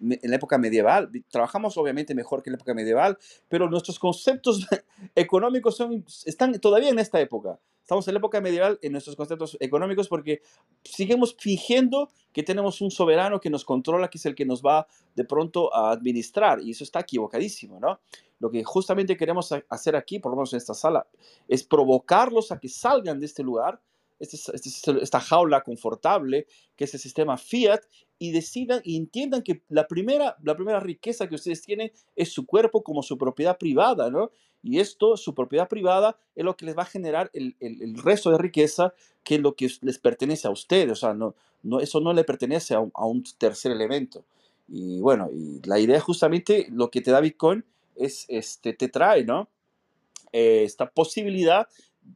en 0.02 0.30
la 0.30 0.36
época 0.36 0.58
medieval. 0.58 1.12
Trabajamos 1.30 1.78
obviamente 1.78 2.16
mejor 2.16 2.42
que 2.42 2.50
en 2.50 2.54
la 2.54 2.58
época 2.58 2.74
medieval, 2.74 3.18
pero 3.48 3.70
nuestros 3.70 4.00
conceptos 4.00 4.68
económicos 5.16 5.82
están 6.26 6.60
todavía 6.60 6.90
en 6.90 7.00
esta 7.00 7.20
época. 7.20 7.60
Estamos 7.82 8.08
en 8.08 8.14
la 8.14 8.20
época 8.20 8.40
medieval 8.40 8.80
en 8.82 8.94
nuestros 8.94 9.16
conceptos 9.16 9.58
económicos 9.60 10.08
porque 10.08 10.42
seguimos 10.84 11.36
fingiendo 11.38 12.10
que 12.32 12.44
tenemos 12.44 12.80
un 12.80 12.90
soberano 12.90 13.42
que 13.42 13.50
nos 13.50 13.66
controla, 13.66 14.10
que 14.10 14.18
es 14.18 14.26
el 14.26 14.36
que 14.36 14.46
nos 14.46 14.62
va 14.62 14.88
de 15.16 15.26
pronto 15.26 15.74
a 15.76 15.92
administrar, 15.92 16.62
y 16.62 16.72
eso 16.72 16.84
está 16.84 17.02
equivocadísimo, 17.02 17.80
¿no? 17.80 18.00
Lo 18.40 18.50
que 18.50 18.64
justamente 18.64 19.18
queremos 19.18 19.54
hacer 19.70 19.96
aquí, 19.96 20.20
por 20.20 20.32
lo 20.32 20.38
menos 20.38 20.54
en 20.54 20.58
esta 20.58 20.74
sala, 20.74 21.06
es 21.48 21.64
provocarlos 21.64 22.52
a 22.52 22.60
que 22.60 22.70
salgan 22.70 23.20
de 23.20 23.26
este 23.26 23.44
lugar 23.44 23.82
este, 24.22 24.38
este 24.54 25.02
esta 25.02 25.20
jaula 25.20 25.62
confortable 25.62 26.48
que 26.76 26.86
es 26.86 26.94
el 26.94 27.00
sistema 27.00 27.38
fiat 27.38 27.82
y 28.20 28.32
decidan 28.32 28.82
y 28.84 28.98
entiendan 28.98 29.42
que 29.42 29.64
la 29.68 29.88
primera, 29.88 30.38
la 30.44 30.56
primera 30.56 30.80
riqueza 30.80 31.28
que 31.28 31.36
ustedes 31.36 31.62
tienen 31.64 31.92
es 32.16 32.32
su 32.32 32.46
cuerpo 32.46 32.84
como 32.84 33.02
su 33.02 33.18
propiedad 33.18 33.58
privada, 33.58 34.12
¿no? 34.12 34.30
Y 34.62 34.80
esto, 34.80 35.18
su 35.18 35.34
propiedad 35.34 35.68
privada, 35.68 36.20
es 36.36 36.46
lo 36.46 36.56
que 36.56 36.66
les 36.66 36.78
va 36.78 36.84
a 36.84 36.86
generar 36.86 37.32
el, 37.34 37.56
el, 37.60 37.98
resto 37.98 38.30
de 38.30 38.38
riqueza 38.38 38.94
que 39.24 39.36
es 39.36 39.42
lo 39.42 39.56
que 39.56 39.72
les 39.82 39.98
pertenece 39.98 40.48
a 40.48 40.52
ustedes. 40.52 40.92
O 40.92 40.96
sea, 40.96 41.16
no, 41.16 41.34
no, 41.64 41.80
eso 41.80 42.00
no 42.00 42.14
le 42.14 42.24
pertenece 42.24 42.76
a 42.76 42.80
un, 42.80 42.92
a 42.94 43.08
un 43.08 43.24
tercer 43.40 43.72
elemento. 43.72 44.24
Y 44.68 45.00
bueno, 45.00 45.30
y 45.34 45.60
la 45.68 45.80
idea 45.80 46.00
justamente, 46.00 46.68
lo 46.70 46.92
que 46.92 47.02
te 47.02 47.10
da 47.10 47.22
Bitcoin 47.22 47.66
es, 47.96 48.26
este, 48.30 48.74
te 48.74 48.88
trae, 48.88 49.26
¿no? 49.26 49.50
Eh, 50.32 50.64
esta 50.64 50.90
posibilidad, 50.90 51.68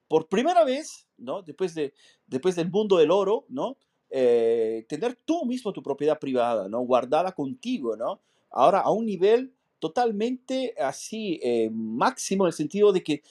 por 0.08 0.28
primera 0.28 0.64
vez, 0.64 1.05
¿no? 1.18 1.42
Después, 1.42 1.76
de, 1.76 1.94
después 2.28 2.56
del 2.56 2.70
mundo 2.70 2.98
del 2.98 3.12
oro, 3.12 3.46
¿no? 3.50 3.78
Eh, 4.10 4.86
tener 4.88 5.16
tú 5.26 5.46
mismo 5.46 5.74
tu 5.74 5.82
propiedad 5.82 6.20
privada, 6.20 6.70
¿no? 6.70 6.82
Guardada 6.82 7.32
contigo, 7.34 7.96
¿no? 7.96 8.22
Ahora 8.52 8.80
a 8.82 8.92
un 8.92 9.06
nivel 9.06 9.54
totalmente 9.80 10.74
así 10.80 11.40
eh, 11.44 11.70
máximo 11.72 12.46
en 12.46 12.48
el 12.48 12.54
sentido 12.54 12.92
de 12.92 13.04
que 13.04 13.24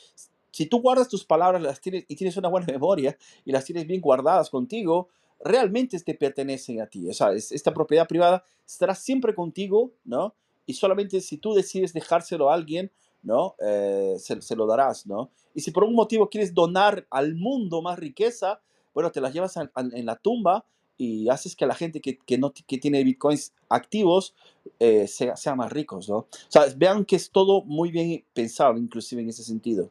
si 0.50 0.66
tú 0.66 0.80
guardas 0.80 1.08
tus 1.08 1.24
palabras 1.24 1.62
las 1.62 1.80
tienes, 1.80 2.04
y 2.06 2.14
tienes 2.16 2.36
una 2.36 2.48
buena 2.48 2.66
memoria 2.70 3.16
y 3.44 3.52
las 3.52 3.64
tienes 3.64 3.86
bien 3.86 4.00
guardadas 4.00 4.50
contigo, 4.50 5.08
realmente 5.40 5.98
te 6.00 6.14
pertenecen 6.14 6.80
a 6.80 6.86
ti. 6.86 7.08
O 7.08 7.14
sea, 7.14 7.32
esta 7.32 7.74
propiedad 7.74 8.06
privada 8.06 8.44
estará 8.66 8.94
siempre 8.94 9.34
contigo, 9.34 9.92
¿no? 10.04 10.34
Y 10.66 10.74
solamente 10.74 11.20
si 11.20 11.38
tú 11.38 11.54
decides 11.54 11.92
dejárselo 11.92 12.50
a 12.50 12.54
alguien, 12.54 12.90
¿no? 13.24 13.56
Eh, 13.58 14.16
se, 14.18 14.56
lo 14.56 14.66
darás, 14.66 15.06
¿no? 15.06 15.30
Y 15.54 15.60
si 15.60 15.70
por 15.70 15.84
un 15.84 15.94
motivo 15.94 16.28
quieres 16.28 16.54
donar 16.54 17.06
al 17.10 17.34
mundo 17.34 17.82
más 17.82 17.98
riqueza, 17.98 18.60
bueno, 18.92 19.10
te 19.10 19.20
las 19.20 19.32
llevas 19.32 19.56
en 19.56 20.06
la 20.06 20.16
tumba 20.16 20.64
y 20.96 21.28
haces 21.28 21.56
que 21.56 21.66
la 21.66 21.74
gente 21.74 22.00
que, 22.00 22.18
que 22.18 22.78
tiene 22.78 23.02
bitcoins 23.02 23.52
activos 23.68 24.34
eh, 24.78 25.08
sea, 25.08 25.36
sea, 25.36 25.54
más 25.54 25.72
ricos, 25.72 26.08
¿no? 26.08 26.16
O 26.18 26.28
sea, 26.48 26.66
vean 26.76 27.04
que 27.04 27.16
es 27.16 27.30
todo 27.30 27.62
muy 27.62 27.90
bien 27.90 28.24
pensado, 28.32 28.78
inclusive 28.78 29.22
en 29.22 29.28
ese 29.28 29.42
sentido. 29.42 29.90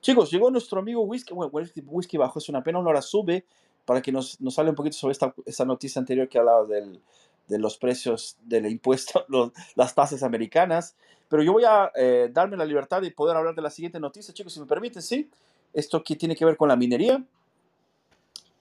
Chicos, 0.00 0.30
llegó 0.30 0.50
nuestro 0.50 0.80
amigo 0.80 1.02
Whisky, 1.02 1.34
bueno, 1.34 1.50
Whisky 1.52 2.16
Bajo, 2.16 2.38
es 2.38 2.48
una 2.48 2.62
pena, 2.62 2.78
una 2.78 2.90
hora 2.90 3.02
sube 3.02 3.44
para 3.84 4.02
que 4.02 4.12
nos, 4.12 4.40
nos 4.40 4.58
hable 4.58 4.70
un 4.70 4.76
poquito 4.76 4.96
sobre 4.96 5.12
esta, 5.12 5.34
esta 5.44 5.64
noticia 5.64 6.00
anterior 6.00 6.28
que 6.28 6.38
hablaba 6.38 6.64
del, 6.64 7.00
de 7.48 7.58
los 7.58 7.78
precios 7.78 8.36
del 8.42 8.66
impuesto, 8.66 9.24
los, 9.28 9.52
las 9.74 9.94
tasas 9.94 10.22
americanas. 10.22 10.96
Pero 11.28 11.42
yo 11.42 11.52
voy 11.52 11.64
a 11.64 11.90
eh, 11.94 12.30
darme 12.32 12.56
la 12.56 12.64
libertad 12.64 13.02
de 13.02 13.10
poder 13.10 13.36
hablar 13.36 13.54
de 13.54 13.62
la 13.62 13.70
siguiente 13.70 13.98
noticia, 13.98 14.32
chicos, 14.32 14.52
si 14.52 14.60
me 14.60 14.66
permiten, 14.66 15.02
¿sí? 15.02 15.30
Esto 15.72 16.02
que 16.02 16.16
tiene 16.16 16.36
que 16.36 16.44
ver 16.44 16.56
con 16.56 16.68
la 16.68 16.76
minería. 16.76 17.24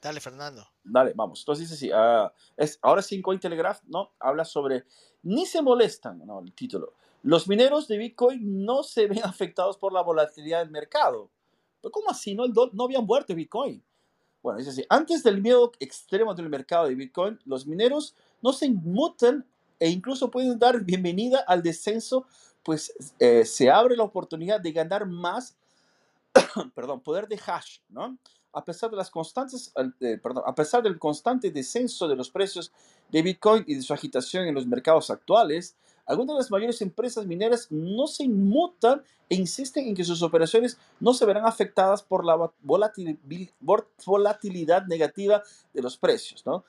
Dale, 0.01 0.19
Fernando. 0.19 0.67
Dale, 0.83 1.13
vamos. 1.15 1.41
Entonces 1.41 1.69
dice 1.69 1.79
sí, 1.79 1.91
uh, 1.91 2.29
es, 2.57 2.77
ahora 2.81 3.01
sí 3.01 3.21
Cointelegraph, 3.21 3.81
¿no? 3.87 4.11
Habla 4.19 4.45
sobre, 4.45 4.85
ni 5.23 5.45
se 5.45 5.61
molestan, 5.61 6.25
¿no? 6.25 6.39
El 6.39 6.53
título. 6.53 6.93
Los 7.23 7.47
mineros 7.47 7.87
de 7.87 7.97
Bitcoin 7.97 8.65
no 8.65 8.83
se 8.83 9.07
ven 9.07 9.21
afectados 9.23 9.77
por 9.77 9.93
la 9.93 10.01
volatilidad 10.01 10.59
del 10.59 10.69
mercado. 10.69 11.31
¿Pero 11.81 11.91
cómo 11.91 12.09
así? 12.09 12.35
¿No, 12.35 12.45
el 12.45 12.53
no 12.73 12.83
habían 12.83 13.05
muerto 13.05 13.33
Bitcoin. 13.33 13.83
Bueno, 14.43 14.59
dice 14.59 14.69
así, 14.69 14.85
antes 14.89 15.23
del 15.23 15.41
miedo 15.41 15.71
extremo 15.79 16.35
del 16.35 16.49
mercado 16.49 16.87
de 16.87 16.93
Bitcoin, 16.93 17.39
los 17.45 17.65
mineros 17.65 18.15
no 18.45 18.53
se 18.53 18.67
inmutan 18.67 19.43
e 19.79 19.89
incluso 19.89 20.29
pueden 20.29 20.59
dar 20.59 20.83
bienvenida 20.83 21.43
al 21.47 21.63
descenso 21.63 22.27
pues 22.61 22.93
eh, 23.19 23.43
se 23.43 23.71
abre 23.71 23.97
la 23.97 24.03
oportunidad 24.03 24.61
de 24.61 24.71
ganar 24.71 25.07
más, 25.07 25.57
perdón, 26.75 27.01
poder 27.01 27.27
de 27.27 27.39
hash, 27.45 27.79
¿no? 27.89 28.17
A 28.53 28.63
pesar, 28.63 28.89
de 28.89 28.97
las 28.97 29.11
constantes, 29.11 29.73
eh, 29.99 30.17
perdón, 30.21 30.43
a 30.45 30.55
pesar 30.55 30.81
del 30.81 30.97
constante 30.97 31.51
descenso 31.51 32.07
de 32.07 32.15
los 32.15 32.29
precios 32.29 32.71
de 33.11 33.21
Bitcoin 33.21 33.65
y 33.67 33.75
de 33.75 33.81
su 33.81 33.93
agitación 33.93 34.47
en 34.47 34.55
los 34.55 34.65
mercados 34.65 35.09
actuales, 35.09 35.75
algunas 36.05 36.35
de 36.35 36.39
las 36.39 36.51
mayores 36.51 36.81
empresas 36.81 37.25
mineras 37.25 37.67
no 37.71 38.07
se 38.07 38.23
inmutan 38.23 39.03
e 39.29 39.35
insisten 39.35 39.87
en 39.87 39.95
que 39.95 40.03
sus 40.03 40.21
operaciones 40.21 40.77
no 40.99 41.13
se 41.13 41.25
verán 41.25 41.45
afectadas 41.45 42.01
por 42.01 42.25
la 42.25 42.51
volatilidad 42.61 44.85
negativa 44.85 45.43
de 45.73 45.81
los 45.81 45.97
precios. 45.97 46.45
¿no? 46.45 46.63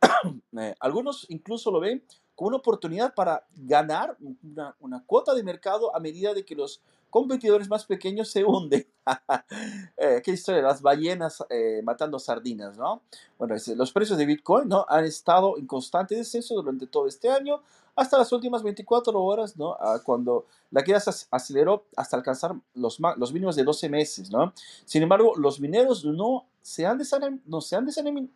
Eh, 0.58 0.74
algunos 0.80 1.26
incluso 1.28 1.70
lo 1.70 1.78
ven 1.78 2.02
como 2.34 2.48
una 2.48 2.56
oportunidad 2.56 3.14
para 3.14 3.46
ganar 3.54 4.16
una, 4.42 4.74
una, 4.80 5.04
cuota 5.04 5.34
de 5.34 5.44
mercado 5.44 5.94
a 5.94 6.00
medida 6.00 6.34
de 6.34 6.44
que 6.44 6.56
los 6.56 6.80
competidores 7.10 7.68
más 7.68 7.84
pequeños 7.84 8.30
se 8.30 8.44
hunden. 8.44 8.86
eh, 9.96 10.20
¿Qué 10.24 10.32
historia? 10.32 10.62
Las 10.62 10.82
ballenas 10.82 11.44
eh, 11.50 11.80
matando 11.84 12.18
sardinas, 12.18 12.76
¿no? 12.76 13.02
Bueno, 13.38 13.54
los 13.76 13.92
precios 13.92 14.18
de 14.18 14.26
Bitcoin 14.26 14.68
¿no? 14.68 14.84
han 14.88 15.04
estado 15.04 15.56
en 15.58 15.66
constante 15.66 16.16
descenso 16.16 16.54
durante 16.54 16.86
todo 16.86 17.06
este 17.06 17.28
año, 17.28 17.62
hasta 17.96 18.18
las 18.18 18.30
últimas 18.32 18.62
24 18.62 19.20
horas, 19.20 19.56
¿no? 19.56 19.76
Ah, 19.80 20.00
cuando 20.04 20.46
la 20.70 20.84
caída 20.84 21.00
se 21.00 21.26
aceleró 21.30 21.86
hasta 21.96 22.16
alcanzar 22.16 22.54
los, 22.74 22.98
los 23.16 23.32
mínimos 23.32 23.56
de 23.56 23.64
12 23.64 23.88
meses, 23.88 24.30
¿no? 24.30 24.52
Sin 24.84 25.02
embargo, 25.02 25.32
los 25.36 25.58
mineros 25.58 26.04
no 26.04 26.46
se 26.62 26.86
han, 26.86 26.98
desanim 26.98 27.40
no 27.46 27.60
se 27.60 27.74
han 27.74 27.86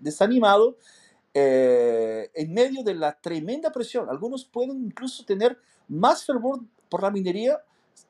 desanimado 0.01 0.77
eh, 1.35 2.31
en 2.35 2.53
medio 2.53 2.83
de 2.83 2.95
la 2.95 3.19
tremenda 3.19 3.73
presión. 3.73 4.09
Algunos 4.11 4.45
pueden 4.45 4.85
incluso 4.85 5.25
tener 5.25 5.59
más 5.89 6.25
fervor 6.25 6.61
por 6.89 7.03
la 7.03 7.11
minería 7.11 7.59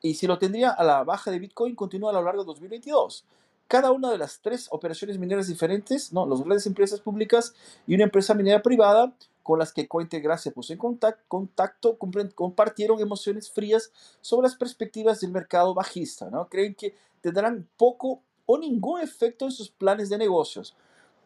y 0.01 0.15
si 0.15 0.27
lo 0.27 0.37
tendría 0.37 0.71
a 0.71 0.83
la 0.83 1.03
baja 1.03 1.31
de 1.31 1.39
Bitcoin 1.39 1.75
continúa 1.75 2.09
a 2.09 2.13
lo 2.13 2.23
largo 2.23 2.43
de 2.43 2.47
2022. 2.47 3.25
Cada 3.67 3.91
una 3.91 4.11
de 4.11 4.17
las 4.17 4.41
tres 4.41 4.67
operaciones 4.71 5.17
mineras 5.17 5.47
diferentes, 5.47 6.11
¿no? 6.11 6.25
las 6.25 6.41
grandes 6.41 6.67
empresas 6.67 6.99
públicas 6.99 7.53
y 7.87 7.95
una 7.95 8.03
empresa 8.03 8.33
minera 8.33 8.61
privada 8.61 9.13
con 9.41 9.57
las 9.57 9.71
que 9.71 9.87
Cointegra 9.87 10.37
se 10.37 10.51
puso 10.51 10.73
en 10.73 10.79
contacto, 10.79 11.23
contacto 11.27 11.97
compartieron 12.35 12.99
emociones 12.99 13.49
frías 13.49 13.91
sobre 14.21 14.47
las 14.47 14.55
perspectivas 14.55 15.21
del 15.21 15.31
mercado 15.31 15.73
bajista. 15.73 16.29
¿no? 16.29 16.47
Creen 16.49 16.75
que 16.75 16.95
tendrán 17.21 17.67
poco 17.77 18.21
o 18.45 18.57
ningún 18.57 18.99
efecto 18.99 19.45
en 19.45 19.51
sus 19.51 19.69
planes 19.69 20.09
de 20.09 20.17
negocios 20.17 20.75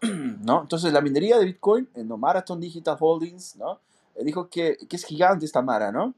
¿no? 0.43 0.61
Entonces 0.61 0.93
la 0.93 1.01
minería 1.01 1.37
de 1.37 1.45
Bitcoin, 1.45 1.89
¿no? 1.95 2.17
Marathon 2.17 2.59
Digital 2.59 2.97
Holdings, 2.99 3.55
¿no? 3.55 3.79
Eh, 4.15 4.23
dijo 4.23 4.49
que, 4.49 4.77
que 4.89 4.95
es 4.95 5.05
gigante 5.05 5.45
esta 5.45 5.61
Mara, 5.61 5.91
¿no? 5.91 6.13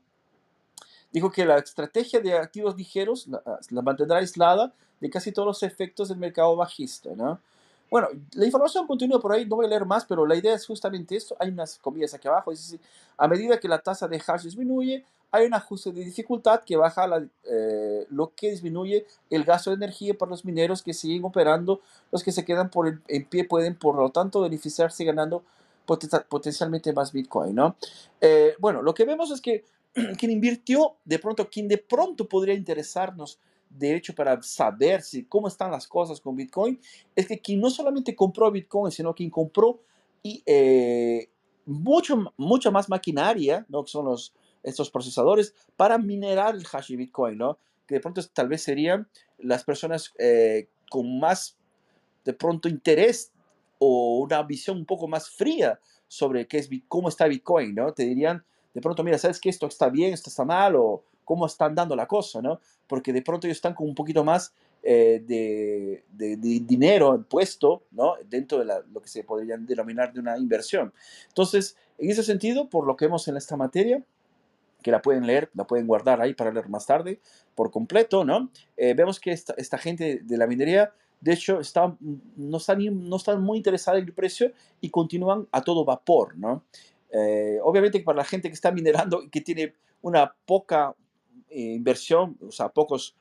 Dijo 1.12 1.32
que 1.32 1.46
la 1.46 1.58
estrategia 1.58 2.20
de 2.20 2.34
activos 2.38 2.76
ligeros 2.78 3.28
la, 3.28 3.42
la 3.70 3.82
mantendrá 3.82 4.18
aislada 4.18 4.74
de 5.00 5.10
casi 5.10 5.32
todos 5.32 5.48
los 5.48 5.64
efectos 5.64 6.10
del 6.10 6.18
mercado 6.18 6.56
bajista, 6.56 7.10
¿no? 7.16 7.40
Bueno, 7.90 8.08
la 8.34 8.46
información 8.46 8.86
continúa 8.86 9.20
por 9.20 9.32
ahí, 9.32 9.46
no 9.46 9.56
voy 9.56 9.66
a 9.66 9.70
leer 9.70 9.86
más, 9.86 10.06
pero 10.06 10.26
la 10.26 10.36
idea 10.36 10.54
es 10.54 10.66
justamente 10.66 11.16
esto. 11.16 11.36
Hay 11.40 11.50
unas 11.50 11.80
comillas 11.80 12.14
aquí 12.14 12.28
abajo, 12.28 12.52
dice, 12.52 12.80
a 13.18 13.28
medida 13.28 13.60
que 13.60 13.68
la 13.68 13.80
tasa 13.80 14.08
de 14.08 14.22
hash 14.26 14.44
disminuye, 14.44 15.04
hay 15.32 15.46
un 15.46 15.54
ajuste 15.54 15.92
de 15.92 16.04
dificultad 16.04 16.62
que 16.64 16.76
baja 16.76 17.08
la, 17.08 17.26
eh, 17.44 18.06
lo 18.10 18.34
que 18.36 18.52
disminuye 18.52 19.06
el 19.30 19.44
gasto 19.44 19.70
de 19.72 19.76
energía 19.76 20.16
para 20.16 20.30
los 20.32 20.44
mineros 20.46 20.82
que 20.84 20.94
siguen 20.94 21.24
operando. 21.24 21.82
Los 22.12 22.24
que 22.24 22.32
se 22.32 22.46
quedan 22.46 22.70
por 22.70 22.88
el, 22.88 23.02
en 23.08 23.26
pie 23.26 23.44
pueden, 23.44 23.76
por 23.76 23.96
lo 23.96 24.10
tanto, 24.12 24.42
beneficiarse 24.42 25.04
ganando 25.04 25.44
poten- 25.88 26.26
potencialmente 26.28 26.94
más 26.94 27.12
Bitcoin, 27.12 27.56
¿no? 27.56 27.76
Eh, 28.22 28.56
bueno, 28.60 28.82
lo 28.82 28.94
que 28.94 29.06
vemos 29.06 29.32
es 29.32 29.42
que 29.42 29.66
quien 30.18 30.32
invirtió, 30.32 30.96
de 31.06 31.20
pronto, 31.20 31.50
quien 31.50 31.68
de 31.68 31.78
pronto 31.78 32.28
podría 32.28 32.54
interesarnos, 32.56 33.40
de 33.70 33.96
hecho, 33.96 34.16
para 34.16 34.42
saber 34.42 35.02
si, 35.02 35.26
cómo 35.26 35.48
están 35.48 35.72
las 35.72 35.88
cosas 35.88 36.20
con 36.20 36.36
Bitcoin, 36.36 36.80
es 37.16 37.28
que 37.28 37.40
quien 37.40 37.60
no 37.60 37.70
solamente 37.70 38.16
compró 38.16 38.52
Bitcoin, 38.52 38.92
sino 38.92 39.14
quien 39.14 39.30
compró 39.30 39.82
y, 40.24 40.44
eh, 40.46 41.30
mucho, 41.66 42.34
mucha 42.36 42.72
más 42.72 42.90
maquinaria, 42.90 43.66
¿no? 43.70 43.84
que 43.84 43.92
son 43.92 44.06
los, 44.06 44.34
estos 44.64 44.90
procesadores, 44.90 45.54
para 45.78 45.98
minerar 45.98 46.56
el 46.56 46.66
hash 46.72 46.90
de 46.90 46.98
Bitcoin, 46.98 47.38
¿no? 47.38 47.60
que 47.86 47.96
de 47.96 48.02
pronto 48.02 48.22
tal 48.34 48.48
vez 48.48 48.64
serían 48.64 49.08
las 49.38 49.64
personas 49.64 50.14
eh, 50.18 50.68
con 50.90 51.20
más, 51.20 51.58
de 52.26 52.34
pronto, 52.34 52.68
interés 52.68 53.32
o 53.78 54.20
una 54.20 54.44
visión 54.44 54.78
un 54.78 54.86
poco 54.86 55.08
más 55.08 55.30
fría 55.30 55.80
sobre 56.08 56.48
qué 56.48 56.58
es, 56.58 56.70
cómo 56.88 57.10
está 57.10 57.28
Bitcoin, 57.28 57.74
¿no? 57.74 57.94
Te 57.94 58.04
dirían, 58.04 58.44
de 58.74 58.82
pronto, 58.82 59.04
mira, 59.04 59.18
¿sabes 59.18 59.40
qué? 59.40 59.50
Esto 59.50 59.68
está 59.68 59.90
bien, 59.90 60.14
esto 60.14 60.30
está 60.30 60.44
mal, 60.44 60.76
cómo 61.30 61.46
están 61.46 61.76
dando 61.76 61.96
la 61.96 62.08
cosa, 62.08 62.42
¿no? 62.42 62.60
Porque 62.88 63.14
de 63.14 63.22
pronto 63.22 63.46
ellos 63.46 63.58
están 63.58 63.76
con 63.76 63.88
un 63.88 63.94
poquito 63.94 64.24
más 64.24 64.52
eh, 64.82 65.22
de, 65.28 66.04
de- 66.12 66.38
de 66.38 66.60
dinero 66.62 67.24
puesto, 67.30 67.84
¿no? 67.92 68.16
Dentro 68.28 68.58
de 68.58 68.66
la- 68.66 68.82
lo 68.92 69.00
que 69.00 69.10
se 69.10 69.24
podría 69.24 69.56
denominar 69.58 70.12
de 70.12 70.22
una 70.22 70.36
inversión. 70.40 70.92
Entonces, 71.28 71.76
en 72.00 72.10
ese 72.10 72.24
sentido, 72.24 72.68
por 72.68 72.88
lo 72.88 72.96
que 72.96 73.06
vemos 73.06 73.28
en 73.28 73.38
esta 73.38 73.56
materia, 73.56 74.04
que 74.82 74.90
la 74.90 75.04
pueden 75.04 75.28
leer, 75.28 75.52
la 75.54 75.66
pueden 75.68 75.86
guardar 75.86 76.20
ahí 76.20 76.34
para 76.34 76.52
leer 76.52 76.68
más 76.68 76.88
tarde 76.88 77.20
por 77.54 77.70
completo, 77.70 78.26
¿no? 78.26 78.50
Eh, 78.76 78.96
vemos 78.96 79.20
que 79.20 79.32
esta, 79.32 79.54
esta 79.58 79.78
gente 79.78 80.22
de 80.24 80.38
la 80.38 80.48
minería, 80.48 80.92
de 81.22 81.34
hecho, 81.34 81.60
está, 81.60 81.96
no, 82.38 82.58
están, 82.58 82.80
no 83.08 83.18
están 83.18 83.44
muy 83.44 83.58
interesada 83.58 84.00
en 84.00 84.06
el 84.06 84.14
precio 84.14 84.52
y 84.82 84.90
continúan 84.90 85.48
a 85.52 85.62
todo 85.62 85.86
vapor, 85.86 86.36
¿no? 86.38 86.64
Eh, 87.12 87.60
obviamente 87.62 88.00
para 88.00 88.18
la 88.18 88.24
gente 88.26 88.48
que 88.50 88.56
está 88.56 88.72
minerando 88.72 89.22
y 89.22 89.30
que 89.30 89.42
tiene 89.42 89.74
una 90.02 90.34
poca 90.46 90.96
inversión, 91.52 92.38
o 92.48 92.52
sea, 92.52 92.70
pocos, 92.70 93.16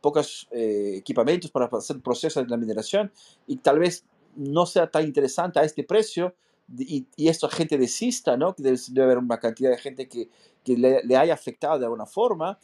pocos 0.00 0.48
eh, 0.50 0.94
equipamientos 0.96 1.50
para 1.50 1.66
hacer 1.66 1.96
el 1.96 2.02
proceso 2.02 2.42
de 2.42 2.48
la 2.48 2.56
mineración 2.56 3.10
y 3.46 3.56
tal 3.56 3.78
vez 3.78 4.04
no 4.36 4.66
sea 4.66 4.90
tan 4.90 5.04
interesante 5.04 5.58
a 5.58 5.64
este 5.64 5.82
precio 5.84 6.34
y, 6.78 7.06
y 7.16 7.28
esta 7.28 7.48
gente 7.48 7.78
desista, 7.78 8.36
¿no? 8.36 8.54
Que 8.54 8.62
debe, 8.62 8.78
debe 8.90 9.04
haber 9.04 9.18
una 9.18 9.38
cantidad 9.38 9.70
de 9.70 9.78
gente 9.78 10.08
que, 10.08 10.28
que 10.64 10.76
le, 10.76 11.02
le 11.02 11.16
haya 11.16 11.34
afectado 11.34 11.78
de 11.78 11.86
alguna 11.86 12.06
forma. 12.06 12.58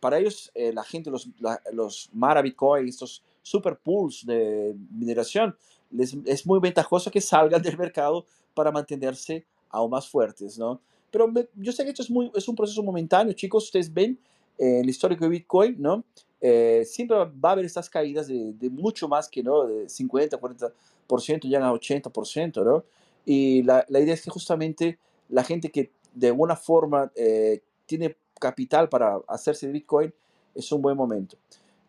Para 0.00 0.18
ellos, 0.18 0.50
eh, 0.54 0.72
la 0.72 0.84
gente, 0.84 1.10
los, 1.10 1.28
la- 1.40 1.60
los 1.72 2.08
Mara 2.12 2.42
Bitcoin, 2.42 2.86
estos 2.88 3.22
super 3.42 3.78
pools 3.78 4.24
de 4.26 4.76
mineración, 4.90 5.56
les, 5.90 6.16
es 6.26 6.46
muy 6.46 6.60
ventajoso 6.60 7.10
que 7.10 7.20
salgan 7.20 7.62
del 7.62 7.76
mercado 7.78 8.26
para 8.54 8.70
mantenerse 8.70 9.44
aún 9.70 9.90
más 9.90 10.08
fuertes, 10.08 10.58
¿no? 10.58 10.80
Pero 11.10 11.26
me- 11.26 11.48
yo 11.56 11.72
sé 11.72 11.82
que 11.84 11.90
esto 11.90 12.02
es, 12.02 12.10
muy, 12.10 12.30
es 12.34 12.46
un 12.48 12.54
proceso 12.54 12.82
momentáneo, 12.82 13.32
chicos. 13.32 13.64
Ustedes 13.64 13.92
ven 13.92 14.18
eh, 14.58 14.80
el 14.80 14.88
histórico 14.88 15.24
de 15.24 15.30
Bitcoin, 15.30 15.76
¿no? 15.80 16.04
Eh, 16.40 16.84
siempre 16.86 17.16
va 17.16 17.50
a 17.50 17.52
haber 17.52 17.64
estas 17.64 17.90
caídas 17.90 18.28
de, 18.28 18.52
de 18.52 18.70
mucho 18.70 19.08
más 19.08 19.28
que, 19.28 19.42
¿no? 19.42 19.66
De 19.66 19.88
50, 19.88 20.38
40%, 20.40 21.42
llegan 21.42 21.62
a 21.64 21.72
80%, 21.72 22.64
¿no? 22.64 22.84
Y 23.24 23.62
la, 23.62 23.84
la 23.88 24.00
idea 24.00 24.14
es 24.14 24.22
que 24.22 24.30
justamente 24.30 24.98
la 25.28 25.44
gente 25.44 25.70
que 25.70 25.90
de 26.14 26.28
alguna 26.28 26.56
forma 26.56 27.10
eh, 27.14 27.60
tiene 27.86 28.16
capital 28.40 28.88
para 28.88 29.18
hacerse 29.28 29.66
de 29.66 29.72
Bitcoin 29.72 30.14
es 30.54 30.70
un 30.72 30.80
buen 30.80 30.96
momento. 30.96 31.36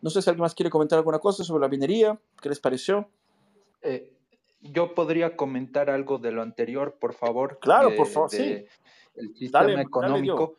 No 0.02 0.10
sé 0.10 0.22
si 0.22 0.30
alguien 0.30 0.42
más 0.42 0.54
quiere 0.54 0.70
comentar 0.70 0.98
alguna 0.98 1.18
cosa 1.18 1.44
sobre 1.44 1.62
la 1.62 1.68
minería, 1.68 2.18
¿qué 2.40 2.48
les 2.48 2.60
pareció? 2.60 3.08
Eh, 3.82 4.10
yo 4.62 4.94
podría 4.94 5.36
comentar 5.36 5.90
algo 5.90 6.18
de 6.18 6.32
lo 6.32 6.42
anterior, 6.42 6.96
por 7.00 7.14
favor, 7.14 7.58
Claro, 7.60 7.94
por 7.96 8.06
de, 8.06 8.12
favor, 8.12 8.30
sí. 8.30 8.64
el 9.14 9.34
sistema 9.36 9.64
dale, 9.64 9.82
económico. 9.82 10.56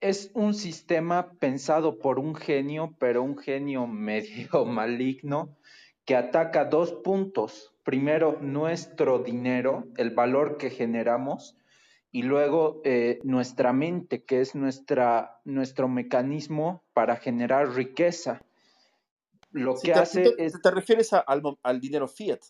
Es 0.00 0.30
un 0.34 0.54
sistema 0.54 1.32
pensado 1.38 1.98
por 1.98 2.18
un 2.18 2.34
genio, 2.34 2.94
pero 2.98 3.22
un 3.22 3.36
genio 3.36 3.86
medio 3.86 4.64
maligno, 4.64 5.56
que 6.04 6.16
ataca 6.16 6.64
dos 6.64 6.92
puntos. 6.92 7.74
Primero, 7.84 8.38
nuestro 8.40 9.18
dinero, 9.18 9.84
el 9.96 10.10
valor 10.10 10.56
que 10.58 10.70
generamos, 10.70 11.56
y 12.12 12.22
luego 12.22 12.80
eh, 12.84 13.20
nuestra 13.22 13.72
mente, 13.72 14.24
que 14.24 14.40
es 14.40 14.54
nuestra, 14.54 15.40
nuestro 15.44 15.88
mecanismo 15.88 16.82
para 16.92 17.16
generar 17.16 17.70
riqueza. 17.74 18.40
Lo 19.52 19.74
que 19.74 19.92
te, 19.92 19.98
hace 19.98 20.22
te- 20.22 20.44
es 20.44 20.60
te 20.60 20.70
refieres 20.70 21.12
a- 21.12 21.20
al, 21.20 21.42
al 21.62 21.80
dinero 21.80 22.08
fiat. 22.08 22.40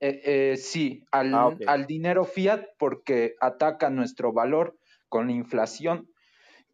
Eh, 0.00 0.20
eh, 0.24 0.56
sí, 0.56 1.04
al, 1.10 1.34
Ah, 1.34 1.50
al 1.66 1.86
dinero 1.86 2.24
fiat 2.24 2.64
porque 2.78 3.34
ataca 3.40 3.90
nuestro 3.90 4.32
valor 4.32 4.78
con 5.08 5.26
la 5.26 5.32
inflación 5.32 6.08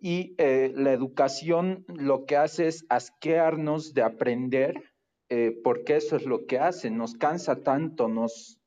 y 0.05 0.35
eh, 0.37 0.71
la 0.77 0.93
educación 0.93 1.87
lo 1.89 2.27
que 2.27 2.37
hace 2.37 2.67
es 2.67 2.85
asquearnos 2.91 3.95
de 3.95 4.03
aprender 4.03 4.83
eh, 5.31 5.59
porque 5.65 5.97
eso 5.97 6.17
es 6.17 6.27
lo 6.27 6.45
que 6.45 6.59
hace, 6.59 6.91
nos 6.91 7.15
cansa 7.15 7.63
tanto, 7.63 8.07
nos 8.07 8.61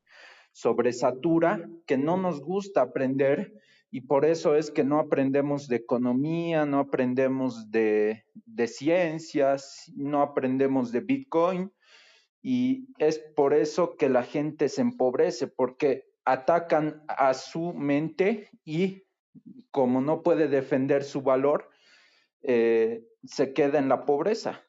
sobresatura 0.52 1.70
que 1.86 1.96
no 1.96 2.18
nos 2.18 2.42
gusta 2.42 2.82
aprender 2.82 3.54
y 3.92 4.02
por 4.02 4.26
eso 4.26 4.56
es 4.56 4.72
que 4.72 4.84
no 4.84 4.98
aprendemos 4.98 5.68
de 5.68 5.76
economía, 5.76 6.66
no 6.66 6.80
aprendemos 6.80 7.70
de, 7.70 8.24
de 8.34 8.68
ciencias, 8.68 9.94
no 9.96 10.24
aprendemos 10.24 10.92
de 10.92 11.02
Bitcoin 11.02 11.72
y 12.42 12.88
es 12.98 13.20
por 13.36 13.54
eso 13.54 13.96
que 13.96 14.10
la 14.10 14.24
gente 14.24 14.70
se 14.70 14.82
empobrece, 14.82 15.46
porque 15.46 16.06
atacan 16.26 17.04
a 17.08 17.36
su 17.36 17.76
mente 17.76 18.50
y 18.66 19.04
como 19.72 20.02
no 20.02 20.22
puede 20.24 20.48
defender 20.48 21.04
su 21.04 21.22
valor, 21.22 21.70
eh, 22.44 23.06
se 23.26 23.54
queda 23.54 23.80
en 23.80 23.90
la 23.90 24.06
pobreza. 24.06 24.62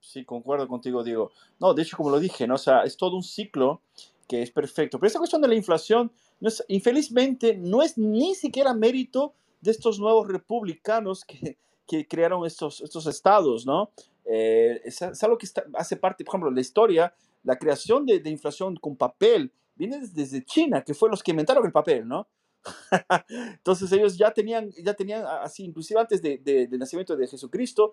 Sí, 0.00 0.24
concuerdo 0.24 0.68
contigo, 0.68 1.02
Diego. 1.04 1.30
No, 1.60 1.74
de 1.74 1.82
hecho, 1.82 1.96
como 1.96 2.10
lo 2.10 2.20
dije, 2.20 2.46
¿no? 2.46 2.54
O 2.54 2.58
sea, 2.58 2.82
es 2.82 2.96
todo 2.96 3.16
un 3.16 3.22
ciclo 3.22 3.80
que 4.28 4.42
es 4.42 4.50
perfecto. 4.50 4.98
Pero 4.98 5.06
esta 5.06 5.18
cuestión 5.18 5.42
de 5.42 5.48
la 5.48 5.54
inflación, 5.54 6.12
no 6.40 6.48
es, 6.48 6.64
infelizmente, 6.68 7.56
no 7.56 7.82
es 7.82 7.96
ni 7.96 8.34
siquiera 8.34 8.74
mérito 8.74 9.34
de 9.60 9.70
estos 9.70 9.98
nuevos 10.00 10.28
republicanos 10.28 11.24
que, 11.24 11.56
que 11.86 12.06
crearon 12.06 12.44
estos, 12.44 12.80
estos 12.80 13.06
estados, 13.06 13.64
¿no? 13.64 13.90
Eh, 14.24 14.80
es, 14.84 15.02
algo 15.22 15.38
que 15.38 15.46
está- 15.46 15.64
hace 15.74 15.96
parte, 15.96 16.24
por 16.24 16.32
ejemplo, 16.32 16.50
la 16.50 16.60
historia, 16.60 17.14
la 17.44 17.56
creación 17.56 18.06
de, 18.06 18.20
de 18.20 18.30
inflación 18.30 18.76
con 18.76 18.96
papel, 18.96 19.52
viene 19.74 19.98
desde 20.00 20.44
China, 20.44 20.82
que 20.82 20.94
fue 20.94 21.08
los 21.08 21.22
que 21.22 21.30
inventaron 21.30 21.64
el 21.64 21.72
papel, 21.72 22.06
¿no? 22.06 22.26
Entonces 23.28 23.90
ellos 23.92 24.16
ya 24.16 24.32
tenían, 24.32 24.70
ya 24.82 24.94
tenían 24.94 25.24
así, 25.26 25.64
inclusive 25.64 26.00
antes 26.00 26.22
de- 26.22 26.38
de- 26.38 26.66
del 26.66 26.78
nacimiento 26.78 27.16
de 27.16 27.26
Jesucristo, 27.26 27.92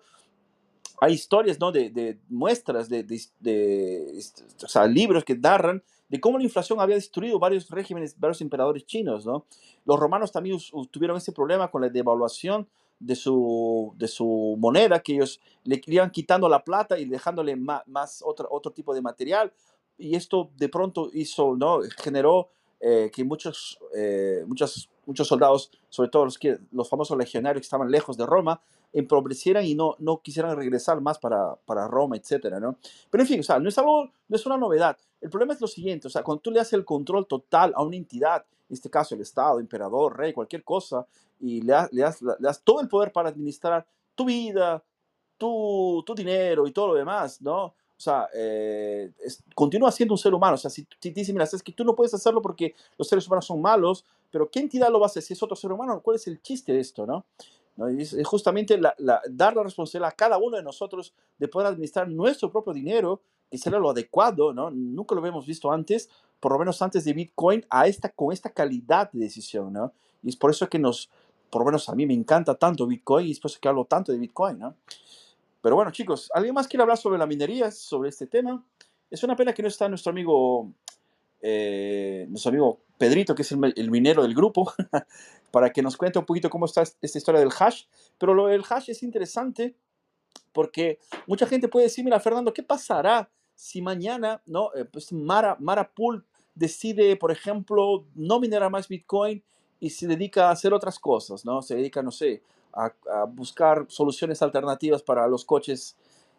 hay 1.00 1.14
historias, 1.14 1.58
¿no? 1.58 1.72
De, 1.72 1.90
de 1.90 2.18
muestras, 2.28 2.88
de, 2.88 3.04
de, 3.04 4.18
este, 4.18 4.44
o 4.64 4.68
sea, 4.68 4.86
libros 4.86 5.24
que 5.24 5.36
narran 5.36 5.82
de 6.08 6.20
cómo 6.20 6.38
la 6.38 6.44
inflación 6.44 6.80
había 6.80 6.96
destruido 6.96 7.38
varios 7.38 7.70
regímenes, 7.70 8.18
varios 8.18 8.40
emperadores 8.42 8.84
chinos, 8.84 9.24
¿no? 9.24 9.46
Los 9.86 9.98
romanos 9.98 10.32
también 10.32 10.58
tuvieron 10.90 11.16
ese 11.16 11.32
problema 11.32 11.70
con 11.70 11.82
la 11.82 11.88
devaluación 11.88 12.68
de 12.98 13.14
su, 13.16 13.94
de 13.96 14.08
su 14.08 14.56
moneda, 14.58 15.00
que 15.00 15.14
ellos 15.14 15.40
le 15.64 15.80
iban 15.86 16.10
quitando 16.10 16.48
la 16.48 16.64
plata 16.64 16.98
y 16.98 17.06
dejándole 17.06 17.56
ma- 17.56 17.82
más, 17.86 18.22
otro, 18.26 18.48
otro 18.50 18.72
tipo 18.72 18.92
de 18.92 19.00
material. 19.00 19.52
Y 19.96 20.16
esto 20.16 20.50
de 20.56 20.68
pronto 20.68 21.08
hizo, 21.14 21.56
¿no? 21.56 21.80
Generó 22.02 22.50
eh, 22.80 23.10
que 23.12 23.24
muchos, 23.24 23.78
eh, 23.94 24.42
muchos, 24.46 24.90
muchos 25.04 25.28
soldados, 25.28 25.70
sobre 25.90 26.08
todo 26.08 26.24
los, 26.24 26.38
que, 26.38 26.58
los 26.72 26.88
famosos 26.88 27.16
legionarios 27.16 27.60
que 27.60 27.66
estaban 27.66 27.90
lejos 27.90 28.16
de 28.16 28.24
Roma, 28.24 28.62
empobrecieran 28.92 29.64
y 29.64 29.74
no, 29.74 29.96
no 29.98 30.20
quisieran 30.22 30.56
regresar 30.56 31.00
más 31.00 31.18
para, 31.18 31.56
para 31.66 31.86
Roma, 31.86 32.16
etcétera, 32.16 32.58
¿no? 32.58 32.78
Pero 33.10 33.22
en 33.22 33.28
fin, 33.28 33.40
o 33.40 33.42
sea, 33.42 33.58
no 33.58 33.68
es 33.68 33.78
algo, 33.78 34.10
no 34.28 34.36
es 34.36 34.46
una 34.46 34.56
novedad. 34.56 34.96
El 35.20 35.30
problema 35.30 35.52
es 35.52 35.60
lo 35.60 35.66
siguiente, 35.66 36.06
o 36.06 36.10
sea, 36.10 36.22
cuando 36.22 36.40
tú 36.40 36.50
le 36.50 36.58
das 36.58 36.72
el 36.72 36.84
control 36.84 37.26
total 37.26 37.72
a 37.76 37.82
una 37.82 37.96
entidad, 37.96 38.44
en 38.68 38.74
este 38.74 38.88
caso 38.88 39.14
el 39.14 39.20
Estado, 39.20 39.60
emperador, 39.60 40.16
rey, 40.16 40.32
cualquier 40.32 40.64
cosa, 40.64 41.06
y 41.38 41.60
le 41.60 41.72
das, 41.72 41.92
le 41.92 42.02
das, 42.02 42.22
le 42.22 42.34
das 42.38 42.62
todo 42.62 42.80
el 42.80 42.88
poder 42.88 43.12
para 43.12 43.28
administrar 43.28 43.86
tu 44.14 44.24
vida, 44.24 44.82
tu, 45.36 46.02
tu 46.06 46.14
dinero 46.14 46.66
y 46.66 46.72
todo 46.72 46.88
lo 46.88 46.94
demás, 46.94 47.40
¿no? 47.42 47.74
O 48.00 48.02
sea, 48.02 48.30
eh, 48.32 49.12
continúa 49.54 49.92
siendo 49.92 50.14
un 50.14 50.18
ser 50.18 50.32
humano. 50.32 50.54
O 50.54 50.56
sea, 50.56 50.70
si, 50.70 50.84
te 50.84 51.10
dice, 51.10 51.34
mira, 51.34 51.44
es 51.44 51.62
que 51.62 51.70
tú 51.70 51.84
no 51.84 51.94
puedes 51.94 52.14
hacerlo 52.14 52.40
porque 52.40 52.74
los 52.96 53.06
seres 53.06 53.26
humanos 53.26 53.44
son 53.44 53.60
malos, 53.60 54.06
pero 54.30 54.50
¿qué 54.50 54.58
entidad 54.58 54.88
lo 54.88 55.00
va 55.00 55.04
a 55.04 55.08
hacer 55.08 55.22
si 55.22 55.34
es 55.34 55.42
otro 55.42 55.54
ser 55.54 55.70
humano? 55.70 56.00
¿Cuál 56.02 56.16
es 56.16 56.26
el 56.26 56.40
chiste 56.40 56.72
de 56.72 56.80
esto, 56.80 57.04
no? 57.04 57.26
Es, 57.90 58.16
justamente 58.24 58.80
dar 59.28 59.54
la 59.54 59.62
responsabilidad 59.62 60.08
a 60.08 60.16
cada 60.16 60.38
uno 60.38 60.56
de 60.56 60.62
nosotros 60.62 61.12
de 61.36 61.46
poder 61.46 61.66
administrar 61.68 62.08
nuestro 62.08 62.50
propio 62.50 62.72
dinero, 62.72 63.20
que 63.50 63.58
será 63.58 63.78
lo 63.78 63.90
adecuado, 63.90 64.54
¿no? 64.54 64.70
Nunca 64.70 65.14
lo 65.14 65.20
habíamos 65.20 65.44
visto 65.44 65.70
antes, 65.70 66.08
por 66.40 66.52
lo 66.52 66.58
menos 66.58 66.80
antes 66.80 67.04
de 67.04 67.12
Bitcoin, 67.12 67.66
a 67.68 67.86
esta, 67.86 68.08
con 68.08 68.32
esta 68.32 68.48
calidad 68.48 69.12
de 69.12 69.24
decisión, 69.24 69.74
¿no? 69.74 69.92
Y 70.22 70.30
es 70.30 70.36
por 70.36 70.50
eso 70.50 70.66
que 70.70 70.78
nos, 70.78 71.10
por 71.50 71.60
lo 71.60 71.66
menos 71.66 71.86
a 71.90 71.94
mí 71.94 72.06
me 72.06 72.14
encanta 72.14 72.54
tanto 72.54 72.86
Bitcoin 72.86 73.26
y 73.26 73.32
es 73.32 73.40
por 73.40 73.50
eso 73.50 73.58
que 73.60 73.68
hablo 73.68 73.84
tanto 73.84 74.10
de 74.10 74.16
Bitcoin, 74.16 74.58
¿no? 74.58 74.74
Pero 75.60 75.76
bueno, 75.76 75.90
chicos, 75.90 76.30
¿alguien 76.34 76.54
más 76.54 76.68
quiere 76.68 76.82
hablar 76.82 76.98
sobre 76.98 77.18
la 77.18 77.26
minería, 77.26 77.70
sobre 77.70 78.08
este 78.08 78.26
tema? 78.26 78.64
Es 79.10 79.22
una 79.22 79.36
pena 79.36 79.52
que 79.52 79.62
no 79.62 79.68
está 79.68 79.88
nuestro 79.88 80.10
amigo, 80.10 80.72
eh, 81.42 82.26
nuestro 82.28 82.50
amigo 82.50 82.80
Pedrito, 82.96 83.34
que 83.34 83.42
es 83.42 83.52
el, 83.52 83.90
minero 83.90 84.22
del 84.22 84.34
grupo, 84.34 84.72
para 85.50 85.70
que 85.70 85.82
nos 85.82 85.96
cuente 85.96 86.18
un 86.18 86.26
poquito 86.26 86.48
cómo 86.48 86.66
está 86.66 86.82
esta 86.82 87.18
historia 87.18 87.40
del 87.40 87.50
hash. 87.58 87.84
Pero 88.18 88.34
lo 88.34 88.46
del 88.46 88.64
hash 88.68 88.90
es 88.90 89.02
interesante 89.02 89.74
porque 90.52 90.98
mucha 91.26 91.46
gente 91.46 91.68
puede 91.68 91.86
decir, 91.86 92.04
mira, 92.04 92.20
Fernando, 92.20 92.52
¿qué 92.52 92.62
pasará 92.62 93.30
si 93.54 93.82
mañana 93.82 94.42
no, 94.46 94.70
eh, 94.74 94.84
pues 94.84 95.12
Mara, 95.12 95.56
Mara 95.60 95.90
Pool 95.92 96.24
decide, 96.54 97.16
por 97.16 97.30
ejemplo, 97.30 98.06
no 98.14 98.40
minerar 98.40 98.70
más 98.70 98.88
Bitcoin 98.88 99.42
y 99.78 99.90
se 99.90 100.06
dedica 100.06 100.48
a 100.48 100.52
hacer 100.52 100.72
otras 100.72 100.98
cosas, 100.98 101.44
¿no? 101.44 101.62
Se 101.62 101.74
dedica, 101.74 102.02
no 102.02 102.10
sé, 102.10 102.42
a, 102.72 103.24
buscar 103.24 103.86
soluciones 103.88 104.42
alternativas 104.42 105.02
para 105.02 105.26
los 105.26 105.44
coches 105.44 105.96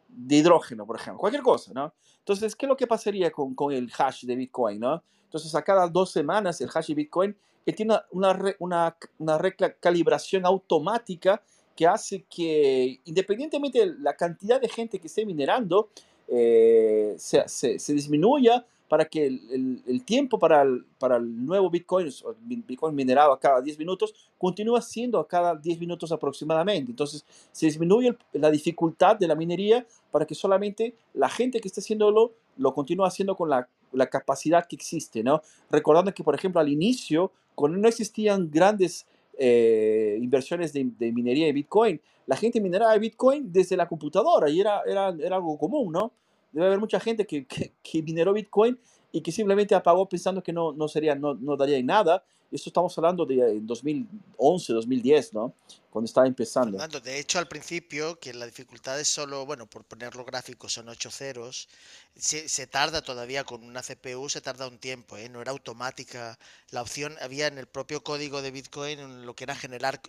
de 0.08 0.38
hidrógeno, 0.38 0.86
por 0.86 0.98
ejemplo, 0.98 1.20
cualquier 1.20 1.44
cosa, 1.44 1.72
¿no? 1.74 1.94
Entonces, 2.20 2.56
¿qué 2.56 2.66
es 2.66 2.70
lo 2.70 2.78
que 2.78 2.88
pasaría 2.88 3.32
con, 3.32 3.56
con 3.56 3.74
el 3.74 3.92
hash 3.98 4.26
de 4.26 4.36
Bitcoin, 4.36 4.80
¿no? 4.80 5.04
Entonces, 5.24 5.56
a 5.56 5.62
cada 5.62 5.88
dos 5.88 6.12
semanas, 6.12 6.60
el 6.62 6.70
hash 6.74 6.88
de 6.88 6.96
Bitcoin 6.96 7.36
que 7.66 7.74
tiene 7.74 7.96
una, 8.12 8.56
una, 8.60 8.98
una 9.20 9.38
recalibración 9.38 10.46
automática 10.46 11.42
que 11.76 11.88
hace 11.88 12.26
que, 12.30 13.00
independientemente 13.06 13.80
de 13.80 13.96
la 14.00 14.16
cantidad 14.16 14.60
de 14.60 14.68
gente 14.68 15.00
que 15.00 15.08
esté 15.08 15.26
minerando, 15.26 15.90
eh, 16.28 17.16
se, 17.18 17.48
se, 17.48 17.80
se, 17.80 17.94
disminuya 17.94 18.66
para 18.92 19.06
que 19.06 19.26
el, 19.26 19.82
el, 19.88 20.04
tiempo 20.04 20.38
para 20.38 20.64
el, 20.64 20.84
para 21.00 21.16
el 21.16 21.46
nuevo 21.46 21.70
Bitcoin, 21.70 22.10
Bitcoin 22.42 22.94
minerado 22.94 23.32
a 23.32 23.40
cada 23.40 23.62
10 23.62 23.80
minutos, 23.80 24.14
continúa 24.38 24.82
siendo 24.82 25.18
a 25.18 25.26
cada 25.26 25.56
10 25.56 25.80
minutos 25.80 26.12
aproximadamente. 26.12 26.92
Entonces, 26.92 27.24
se 27.54 27.68
disminuye 27.68 28.18
la 28.34 28.52
dificultad 28.52 29.16
de 29.16 29.30
la 29.30 29.36
minería 29.36 29.88
para 30.12 30.26
que 30.26 30.36
solamente 30.36 30.94
la 31.14 31.30
gente 31.30 31.62
que 31.62 31.70
esté 31.70 31.80
haciéndolo 31.80 32.34
lo 32.58 32.74
continúe 32.74 33.06
haciendo 33.06 33.34
con 33.38 33.50
la, 33.50 33.66
la 33.94 34.08
capacidad 34.08 34.68
que 34.68 34.76
existe, 34.76 35.24
¿no? 35.24 35.42
Recordando 35.70 36.14
que, 36.14 36.26
por 36.26 36.36
ejemplo, 36.36 36.60
al 36.60 36.68
inicio, 36.68 37.32
cuando 37.56 37.78
no 37.78 37.88
existían 37.88 38.52
grandes 38.52 39.08
eh, 39.38 40.20
inversiones 40.22 40.74
de, 40.74 40.92
de, 41.00 41.14
minería 41.14 41.46
de 41.46 41.54
Bitcoin, 41.54 42.02
la 42.28 42.36
gente 42.36 42.60
mineraba 42.60 42.98
Bitcoin 42.98 43.54
desde 43.54 43.78
la 43.78 43.88
computadora 43.88 44.50
y 44.50 44.60
era, 44.60 44.82
era, 44.86 45.16
era 45.18 45.38
algo 45.38 45.58
común, 45.58 45.94
¿no? 45.94 46.12
Debe 46.52 46.66
haber 46.68 46.80
mucha 46.80 47.00
gente 47.00 47.26
que, 47.26 47.46
que, 47.46 47.74
que, 47.82 48.04
mineró 48.04 48.34
Bitcoin 48.34 48.78
y 49.12 49.22
que 49.22 49.32
simplemente 49.32 49.76
apagó 49.76 50.08
pensando 50.08 50.42
que 50.42 50.54
no, 50.54 50.72
no, 50.72 50.88
sería, 50.88 51.16
no, 51.16 51.34
no 51.34 51.58
daría 51.58 51.82
nada. 51.84 52.24
Esto 52.52 52.70
estamos 52.70 52.98
hablando 52.98 53.26
de 53.26 53.60
2011, 53.62 54.74
2010, 54.74 55.34
¿no? 55.34 55.54
Cuando 55.90 56.06
estaba 56.06 56.28
empezando. 56.28 56.78
de 56.86 57.20
hecho, 57.20 57.40
al 57.40 57.48
principio, 57.48 58.20
que 58.20 58.34
la 58.34 58.46
dificultad 58.46 59.00
es 59.00 59.08
solo, 59.08 59.46
bueno, 59.46 59.68
por 59.68 59.86
ponerlo 59.86 60.26
gráfico, 60.26 60.68
son 60.68 60.90
8 60.90 61.12
ceros, 61.12 61.70
se, 62.14 62.50
se, 62.50 62.68
tarda 62.68 63.02
todavía 63.02 63.46
con 63.46 63.64
una 63.64 63.82
CPU, 63.82 64.28
se 64.28 64.42
tarda 64.42 64.68
un 64.68 64.80
tiempo, 64.80 65.16
¿eh? 65.16 65.30
No 65.30 65.42
era 65.42 65.52
automática. 65.52 66.38
La 66.72 66.82
opción 66.82 67.16
había 67.22 67.48
en 67.48 67.58
el 67.58 67.68
propio 67.68 68.04
código 68.04 68.42
de 68.42 68.52
Bitcoin 68.52 69.26
lo 69.26 69.34
que 69.34 69.46
era 69.46 69.56
generar, 69.56 70.02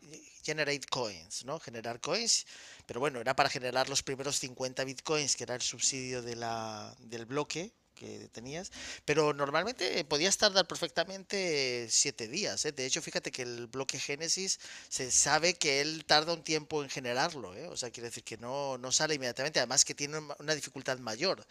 generate 0.42 0.86
coins, 0.88 1.44
¿no? 1.44 1.60
Generar 1.60 2.00
coins 2.00 2.44
pero 2.86 3.00
bueno, 3.00 3.20
era 3.20 3.34
para 3.36 3.48
generar 3.48 3.88
los 3.88 4.02
primeros 4.02 4.38
50 4.38 4.84
bitcoins, 4.84 5.36
que 5.36 5.44
era 5.44 5.54
el 5.54 5.62
subsidio 5.62 6.22
de 6.22 6.36
la, 6.36 6.94
del 6.98 7.26
bloque 7.26 7.72
que 8.02 8.28
tenías, 8.28 8.72
pero 9.04 9.32
normalmente 9.32 10.04
podías 10.04 10.36
tardar 10.36 10.66
perfectamente 10.66 11.86
7 11.88 12.28
días. 12.28 12.64
¿eh? 12.64 12.72
De 12.72 12.84
hecho, 12.86 13.00
fíjate 13.00 13.30
que 13.30 13.42
el 13.42 13.66
bloque 13.68 13.98
Génesis 13.98 14.58
se 14.88 15.10
sabe 15.10 15.54
que 15.54 15.80
él 15.80 16.04
tarda 16.04 16.32
un 16.32 16.42
tiempo 16.42 16.82
en 16.82 16.90
generarlo, 16.90 17.54
¿eh? 17.54 17.68
o 17.68 17.76
sea, 17.76 17.90
quiere 17.90 18.08
decir 18.08 18.24
que 18.24 18.36
no, 18.38 18.78
no 18.78 18.90
sale 18.92 19.14
inmediatamente, 19.14 19.60
además 19.60 19.84
que 19.84 19.94
tiene 19.94 20.18
una 20.38 20.54
dificultad 20.54 20.98
mayor. 20.98 21.46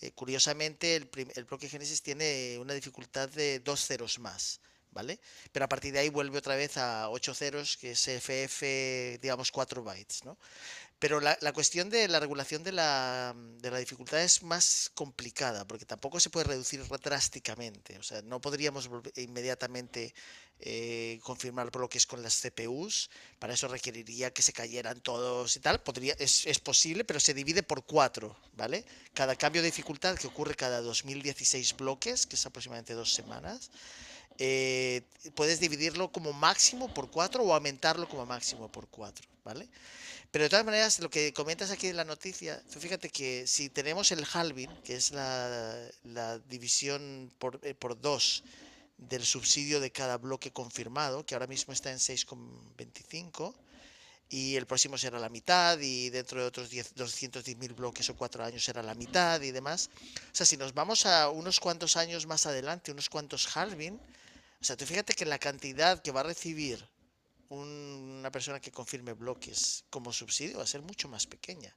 Eh, 0.00 0.12
curiosamente, 0.12 0.96
el, 0.96 1.10
el 1.34 1.44
bloque 1.44 1.68
Génesis 1.68 2.02
tiene 2.02 2.58
una 2.60 2.74
dificultad 2.74 3.28
de 3.30 3.60
dos 3.60 3.86
ceros 3.86 4.18
más. 4.18 4.60
¿vale? 4.96 5.20
Pero 5.52 5.66
a 5.66 5.68
partir 5.68 5.92
de 5.92 5.98
ahí 5.98 6.08
vuelve 6.08 6.38
otra 6.38 6.56
vez 6.56 6.78
a 6.78 7.10
8 7.10 7.34
ceros, 7.34 7.76
que 7.76 7.90
es 7.90 8.08
FF, 8.08 9.18
digamos, 9.20 9.52
4 9.52 9.82
bytes, 9.82 10.24
¿no? 10.24 10.38
Pero 10.98 11.20
la, 11.20 11.36
la 11.42 11.52
cuestión 11.52 11.90
de 11.90 12.08
la 12.08 12.20
regulación 12.20 12.62
de 12.62 12.72
la, 12.72 13.34
de 13.60 13.70
la, 13.70 13.78
dificultad 13.78 14.22
es 14.22 14.42
más 14.42 14.90
complicada, 14.94 15.66
porque 15.66 15.84
tampoco 15.84 16.20
se 16.20 16.30
puede 16.30 16.46
reducir 16.46 16.82
drásticamente. 17.02 17.98
O 17.98 18.02
sea, 18.02 18.22
no 18.22 18.40
podríamos 18.40 18.88
inmediatamente 19.16 20.14
eh, 20.58 21.20
confirmar 21.22 21.70
bloques 21.70 22.06
con 22.06 22.22
las 22.22 22.40
CPUs. 22.40 23.10
Para 23.38 23.52
eso 23.52 23.68
requeriría 23.68 24.32
que 24.32 24.40
se 24.40 24.54
cayeran 24.54 25.00
todos 25.02 25.54
y 25.56 25.60
tal. 25.60 25.82
Podría, 25.82 26.14
es, 26.18 26.46
es 26.46 26.58
posible, 26.60 27.04
pero 27.04 27.20
se 27.20 27.34
divide 27.34 27.62
por 27.62 27.84
4, 27.84 28.34
¿vale? 28.54 28.86
Cada 29.12 29.36
cambio 29.36 29.60
de 29.60 29.68
dificultad 29.68 30.16
que 30.16 30.28
ocurre 30.28 30.54
cada 30.54 30.80
2016 30.80 31.76
bloques, 31.76 32.26
que 32.26 32.36
es 32.36 32.46
aproximadamente 32.46 32.94
dos 32.94 33.12
semanas, 33.12 33.70
eh, 34.38 35.02
puedes 35.34 35.60
dividirlo 35.60 36.10
como 36.12 36.32
máximo 36.32 36.92
por 36.92 37.10
4 37.10 37.42
o 37.42 37.54
aumentarlo 37.54 38.08
como 38.08 38.26
máximo 38.26 38.70
por 38.70 38.86
4, 38.88 39.26
¿vale? 39.44 39.68
Pero 40.30 40.44
de 40.44 40.50
todas 40.50 40.64
maneras, 40.64 40.98
lo 40.98 41.08
que 41.08 41.32
comentas 41.32 41.70
aquí 41.70 41.88
en 41.88 41.96
la 41.96 42.04
noticia, 42.04 42.62
fíjate 42.68 43.08
que 43.10 43.46
si 43.46 43.70
tenemos 43.70 44.12
el 44.12 44.26
halving, 44.30 44.70
que 44.82 44.96
es 44.96 45.12
la, 45.12 46.38
división 46.48 47.32
por, 47.38 47.60
eh, 47.62 47.74
por 47.74 48.00
2 48.00 48.44
del 48.98 49.24
subsidio 49.24 49.80
de 49.80 49.92
cada 49.92 50.18
bloque 50.18 50.52
confirmado, 50.52 51.24
que 51.24 51.34
ahora 51.34 51.46
mismo 51.46 51.72
está 51.72 51.90
en 51.90 51.98
6,25, 51.98 53.54
y 54.28 54.56
el 54.56 54.66
próximo 54.66 54.98
será 54.98 55.18
la 55.18 55.28
mitad, 55.28 55.78
y 55.78 56.10
dentro 56.10 56.40
de 56.40 56.46
otros 56.46 56.70
210.000 56.70 57.74
bloques 57.74 58.10
o 58.10 58.16
4 58.16 58.44
años 58.44 58.64
será 58.64 58.82
la 58.82 58.94
mitad 58.94 59.40
y 59.40 59.52
demás. 59.52 59.90
O 60.32 60.34
sea, 60.34 60.46
si 60.46 60.56
nos 60.56 60.74
vamos 60.74 61.06
a 61.06 61.30
unos 61.30 61.60
cuantos 61.60 61.96
años 61.96 62.26
más 62.26 62.46
adelante, 62.46 62.90
unos 62.90 63.08
cuantos 63.08 63.56
halving, 63.56 63.94
o 64.60 64.64
sea, 64.64 64.76
tú 64.76 64.86
fíjate 64.86 65.14
que 65.14 65.24
la 65.24 65.38
cantidad 65.38 66.02
que 66.02 66.10
va 66.10 66.20
a 66.20 66.24
recibir 66.24 66.84
una 67.48 68.30
persona 68.30 68.60
que 68.60 68.72
confirme 68.72 69.12
bloques 69.12 69.84
como 69.90 70.12
subsidio 70.12 70.58
va 70.58 70.64
a 70.64 70.66
ser 70.66 70.82
mucho 70.82 71.08
más 71.08 71.26
pequeña. 71.26 71.74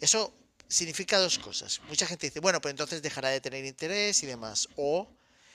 Eso 0.00 0.32
significa 0.68 1.18
dos 1.18 1.38
cosas. 1.38 1.80
Mucha 1.88 2.06
gente 2.06 2.26
dice, 2.26 2.40
bueno, 2.40 2.60
pues 2.60 2.72
entonces 2.72 3.02
dejará 3.02 3.30
de 3.30 3.40
tener 3.40 3.64
interés 3.64 4.22
y 4.22 4.26
demás. 4.26 4.68
O 4.76 5.08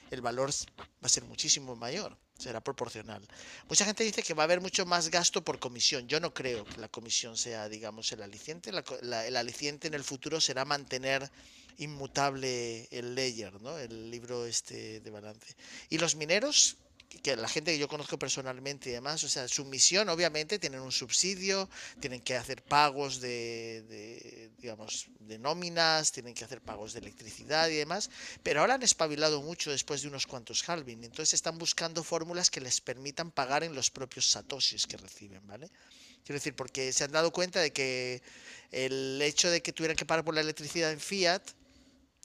el 0.10 0.22
valor 0.22 0.52
va 0.80 1.06
a 1.06 1.10
ser 1.10 1.24
muchísimo 1.24 1.76
mayor, 1.76 2.18
será 2.38 2.62
proporcional. 2.62 3.26
Mucha 3.70 3.86
gente 3.86 4.04
dice 4.04 4.24
que 4.24 4.34
va 4.34 4.44
a 4.44 4.46
haber 4.46 4.62
mucho 4.62 4.86
más 4.86 5.10
gasto 5.10 5.44
por 5.44 5.60
comisión. 5.60 6.08
Yo 6.08 6.20
no 6.20 6.34
creo 6.34 6.66
que 6.66 6.78
la 6.78 6.90
comisión 6.90 7.38
sea, 7.38 7.70
digamos, 7.70 8.12
el 8.12 8.22
aliciente. 8.22 8.72
el 8.72 9.36
aliciente 9.38 9.88
en 9.88 9.94
el 9.94 10.04
futuro 10.04 10.42
será 10.42 10.66
mantener 10.66 11.30
inmutable 11.78 12.88
el 12.92 13.16
layer, 13.16 13.62
¿no? 13.62 13.78
El 13.78 14.12
libro 14.12 14.46
este 14.46 15.00
de 15.00 15.10
balance. 15.10 15.56
Y 15.90 15.98
los 15.98 16.16
mineros, 16.16 16.78
que 17.20 17.36
la 17.36 17.48
gente 17.48 17.74
que 17.74 17.80
yo 17.80 17.88
conozco 17.88 18.18
personalmente 18.18 18.90
y 18.90 18.94
demás, 18.94 19.24
o 19.24 19.30
sea, 19.30 19.48
su 19.48 19.66
misión 19.66 20.10
obviamente 20.10 20.60
tienen 20.60 20.82
un 20.82 20.92
subsidio, 20.92 21.70
tienen 22.00 22.22
que 22.22 22.36
hacer 22.36 22.64
pagos 22.64 23.20
de, 23.20 24.50
digamos, 24.60 25.08
de 25.20 25.38
nóminas, 25.38 26.12
tienen 26.12 26.34
que 26.34 26.46
hacer 26.46 26.62
pagos 26.62 26.94
de 26.94 27.00
electricidad 27.00 27.70
y 27.70 27.76
demás, 27.76 28.10
pero 28.44 28.62
ahora 28.62 28.76
han 28.76 28.84
espabilado 28.84 29.42
mucho 29.42 29.72
después 29.72 30.02
de 30.02 30.08
unos 30.08 30.26
cuantos 30.26 30.68
halving, 30.68 31.04
entonces 31.04 31.34
están 31.34 31.58
buscando 31.58 32.04
fórmulas 32.04 32.50
que 32.50 32.62
les 32.62 32.82
permitan 32.82 33.32
pagar 33.32 33.64
en 33.64 33.76
los 33.76 33.92
propios 33.92 34.30
satoshis 34.32 34.88
que 34.88 34.98
reciben, 34.98 35.46
¿vale? 35.48 35.70
Quiero 36.24 36.38
decir, 36.38 36.56
porque 36.56 36.94
se 36.94 37.04
han 37.04 37.12
dado 37.12 37.32
cuenta 37.32 37.60
de 37.60 37.72
que 37.72 38.22
el 38.72 39.22
hecho 39.22 39.50
de 39.50 39.62
que 39.62 39.74
tuvieran 39.74 39.98
que 39.98 40.06
pagar 40.06 40.24
por 40.24 40.36
la 40.36 40.42
electricidad 40.42 40.92
en 40.92 41.00
fiat, 41.00 41.42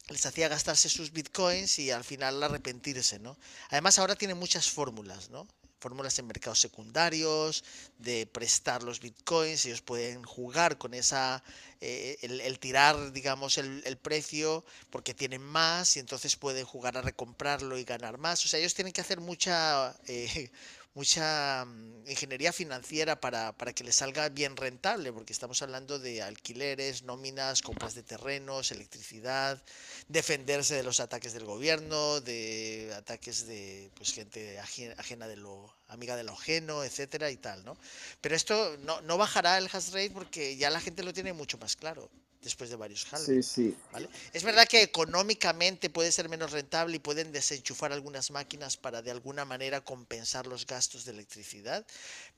les 0.08 0.24
hacía 0.24 0.48
gastarse 0.48 0.88
sus 0.88 1.12
bitcoins 1.12 1.78
y 1.78 1.90
al 1.90 2.04
final 2.04 2.42
arrepentirse, 2.42 3.18
¿no? 3.18 3.36
Además 3.70 3.98
ahora 3.98 4.14
tiene 4.14 4.34
muchas 4.34 4.70
fórmulas, 4.70 5.30
¿no? 5.30 5.46
Fórmulas 5.78 6.18
en 6.18 6.26
mercados 6.26 6.60
secundarios, 6.60 7.62
de 7.98 8.26
prestar 8.26 8.82
los 8.82 9.00
bitcoins, 9.00 9.66
ellos 9.66 9.82
pueden 9.82 10.22
jugar 10.22 10.78
con 10.78 10.94
esa, 10.94 11.42
eh, 11.80 12.16
el, 12.22 12.58
tirar, 12.58 13.12
digamos, 13.12 13.58
el, 13.58 13.98
precio 13.98 14.64
porque 14.90 15.12
tienen 15.12 15.42
más 15.42 15.96
y 15.96 16.00
entonces 16.00 16.36
pueden 16.36 16.64
jugar 16.64 16.96
a 16.96 17.02
recomprarlo 17.02 17.78
y 17.78 17.84
ganar 17.84 18.16
más. 18.16 18.44
O 18.44 18.48
sea, 18.48 18.58
ellos 18.58 18.74
tienen 18.74 18.92
que 18.92 19.02
hacer 19.02 19.20
mucha, 19.20 19.94
eh, 20.06 20.50
mucha 20.96 21.66
mm, 21.66 22.08
ingeniería 22.08 22.52
financiera 22.52 23.20
para, 23.20 23.52
para, 23.52 23.74
que 23.74 23.84
le 23.84 23.92
salga 23.92 24.30
bien 24.30 24.56
rentable, 24.56 25.12
porque 25.12 25.34
estamos 25.34 25.60
hablando 25.60 25.98
de 25.98 26.22
alquileres, 26.22 27.02
nóminas, 27.02 27.60
compras 27.60 27.94
de 27.94 28.02
terrenos, 28.02 28.72
electricidad, 28.72 29.62
defenderse 30.08 30.74
de 30.74 30.82
los 30.82 30.98
ataques 31.00 31.34
del 31.34 31.44
gobierno, 31.44 32.20
de 32.22 32.92
ataques 32.96 33.46
de 33.46 33.90
pues, 33.94 34.14
gente 34.14 34.58
ajena 34.58 35.28
de 35.28 35.36
lo 35.36 35.70
amiga 35.88 36.16
de 36.16 36.24
lo 36.24 36.32
ajeno, 36.32 36.82
etcétera 36.82 37.30
y 37.30 37.36
tal, 37.36 37.64
¿no? 37.64 37.76
Pero 38.22 38.34
esto 38.34 38.76
no, 38.78 39.00
no 39.02 39.18
bajará 39.18 39.58
el 39.58 39.68
hash 39.70 39.90
rate 39.90 40.10
porque 40.10 40.56
ya 40.56 40.70
la 40.70 40.80
gente 40.80 41.04
lo 41.04 41.12
tiene 41.12 41.32
mucho 41.34 41.58
más 41.58 41.76
claro 41.76 42.10
después 42.42 42.70
de 42.70 42.76
varios 42.76 43.06
Sí, 43.24 43.42
sí. 43.42 43.76
Es 44.32 44.44
verdad 44.44 44.66
que 44.68 44.82
económicamente 44.82 45.90
puede 45.90 46.12
ser 46.12 46.28
menos 46.28 46.52
rentable 46.52 46.96
y 46.96 46.98
pueden 46.98 47.32
desenchufar 47.32 47.92
algunas 47.92 48.30
máquinas 48.30 48.76
para 48.76 49.02
de 49.02 49.10
alguna 49.10 49.44
manera 49.44 49.82
compensar 49.82 50.46
los 50.46 50.66
gastos 50.66 51.04
de 51.04 51.12
electricidad, 51.12 51.86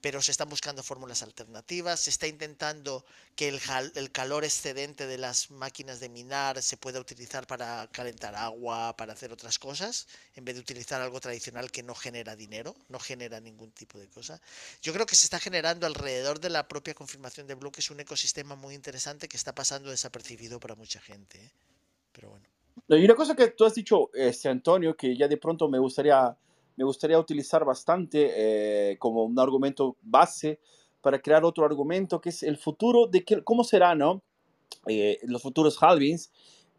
pero 0.01 0.23
se 0.23 0.31
están 0.31 0.49
buscando 0.49 0.83
fórmulas 0.83 1.23
alternativas, 1.23 2.01
se 2.01 2.11
está 2.11 2.27
intentando 2.27 3.05
que 3.37 3.49
el, 3.49 3.61
el 3.95 4.11
calor 4.11 4.45
excedente 4.45 5.07
de 5.07 5.19
las 5.19 5.51
máquinas 5.51 6.01
de 6.01 6.09
minar 6.09 6.63
se 6.63 6.77
pueda 6.77 7.01
utilizar 7.01 7.47
para 7.47 7.89
calentar 7.93 8.35
agua, 8.35 8.97
para 8.97 9.13
hacer 9.13 9.33
otras 9.33 9.59
cosas, 9.59 10.07
en 10.35 10.45
vez 10.45 10.55
de 10.55 10.61
utilizar 10.61 11.01
algo 11.01 11.21
tradicional 11.21 11.71
que 11.71 11.83
no 11.83 11.95
genera 11.95 12.37
dinero, 12.37 12.75
no 12.89 12.99
genera 12.99 13.41
ningún 13.41 13.71
tipo 13.73 13.99
de 13.99 14.09
cosa. 14.09 14.41
Yo 14.83 14.93
creo 14.93 15.07
que 15.07 15.17
se 15.17 15.25
está 15.25 15.39
generando 15.39 15.87
alrededor 15.87 16.41
de 16.41 16.51
la 16.51 16.69
propia 16.69 16.95
confirmación 16.95 17.47
de 17.47 17.55
bloques 17.55 17.91
un 17.91 18.01
ecosistema 18.01 18.55
muy 18.55 18.75
interesante 18.75 19.29
que 19.29 19.37
está 19.37 19.55
pasando 19.55 19.91
desapercibido 19.99 20.61
para 20.61 20.77
mucha 20.77 21.01
gente. 21.01 21.39
¿eh? 21.39 21.51
Pero 22.13 22.31
bueno. 22.31 22.47
Y 22.89 23.05
una 23.05 23.17
cosa 23.17 23.35
que 23.35 23.49
tú 23.49 23.65
has 23.65 23.75
dicho, 23.75 24.11
este, 24.15 24.49
Antonio, 24.49 24.97
que 24.97 25.17
ya 25.17 25.27
de 25.27 25.37
pronto 25.37 25.69
me 25.69 25.79
gustaría, 25.79 26.37
me 26.77 26.85
gustaría 26.85 27.19
utilizar 27.19 27.65
bastante 27.65 28.31
eh, 28.93 28.99
como 28.99 29.25
un 29.25 29.39
argumento 29.39 29.97
base 30.01 30.61
para 31.01 31.21
crear 31.21 31.45
otro 31.45 31.65
argumento, 31.65 32.21
que 32.21 32.29
es 32.29 32.43
el 32.45 32.57
futuro 32.57 33.07
de 33.07 33.25
que, 33.25 33.43
cómo 33.43 33.65
será, 33.65 33.95
¿no? 33.95 34.23
Eh, 34.87 35.19
los 35.25 35.43
futuros 35.43 35.83
halvings, 35.83 36.31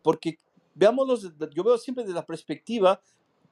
porque 0.02 0.38
veamos, 0.74 1.30
yo 1.54 1.64
veo 1.64 1.78
siempre 1.78 2.04
desde 2.04 2.16
la 2.16 2.26
perspectiva 2.26 3.02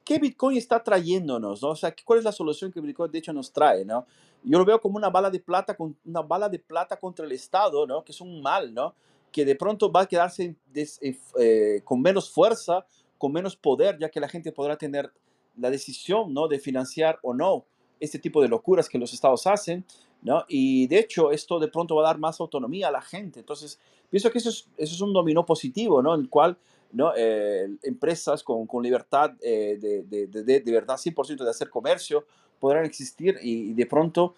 qué 0.04 0.18
Bitcoin 0.18 0.56
está 0.56 0.82
trayéndonos, 0.82 1.60
¿no? 1.60 1.68
O 1.70 1.76
sea, 1.76 1.94
cuál 2.04 2.20
es 2.20 2.24
la 2.24 2.32
solución 2.32 2.72
que 2.72 2.80
Bitcoin 2.80 3.12
de 3.12 3.18
hecho 3.18 3.32
nos 3.32 3.52
trae, 3.52 3.84
¿no? 3.84 4.06
Yo 4.42 4.58
lo 4.58 4.64
veo 4.64 4.80
como 4.80 4.96
una 4.96 5.10
bala 5.10 5.30
de 5.30 5.40
plata, 5.40 5.76
una 6.04 6.22
bala 6.22 6.48
de 6.48 6.58
plata 6.58 6.96
contra 6.96 7.26
el 7.26 7.32
Estado, 7.32 7.86
¿no? 7.86 8.02
Que 8.02 8.12
es 8.12 8.20
un 8.20 8.40
mal, 8.40 8.72
¿no? 8.72 8.94
Que 9.32 9.44
de 9.44 9.54
pronto 9.54 9.90
va 9.90 10.02
a 10.02 10.06
quedarse 10.06 10.56
eh, 10.74 11.18
eh, 11.38 11.80
con 11.84 12.00
menos 12.00 12.30
fuerza, 12.30 12.86
con 13.16 13.32
menos 13.32 13.56
poder, 13.56 13.98
ya 13.98 14.08
que 14.08 14.20
la 14.20 14.28
gente 14.28 14.52
podrá 14.52 14.76
tener 14.76 15.12
la 15.56 15.70
decisión 15.70 16.32
¿no? 16.32 16.48
de 16.48 16.58
financiar 16.58 17.18
o 17.22 17.34
no 17.34 17.64
este 18.00 18.18
tipo 18.18 18.40
de 18.40 18.48
locuras 18.48 18.88
que 18.88 18.98
los 18.98 19.12
estados 19.12 19.46
hacen, 19.48 19.84
¿no? 20.22 20.44
Y 20.46 20.86
de 20.86 21.00
hecho 21.00 21.32
esto 21.32 21.58
de 21.58 21.66
pronto 21.66 21.96
va 21.96 22.02
a 22.02 22.06
dar 22.12 22.18
más 22.18 22.40
autonomía 22.40 22.88
a 22.88 22.92
la 22.92 23.02
gente. 23.02 23.40
Entonces, 23.40 23.80
pienso 24.08 24.30
que 24.30 24.38
eso 24.38 24.50
es, 24.50 24.68
eso 24.76 24.94
es 24.94 25.00
un 25.00 25.12
dominó 25.12 25.44
positivo, 25.44 26.00
¿no? 26.00 26.14
En 26.14 26.20
el 26.20 26.28
cual 26.28 26.56
¿no? 26.92 27.12
Eh, 27.16 27.68
empresas 27.82 28.44
con, 28.44 28.68
con 28.68 28.84
libertad 28.84 29.32
de, 29.32 29.78
de, 29.78 30.26
de, 30.26 30.60
de, 30.60 30.72
verdad 30.72 30.96
100% 30.96 31.42
de 31.42 31.50
hacer 31.50 31.68
comercio 31.68 32.24
podrán 32.60 32.84
existir 32.84 33.36
y, 33.42 33.72
de 33.74 33.86
pronto 33.86 34.36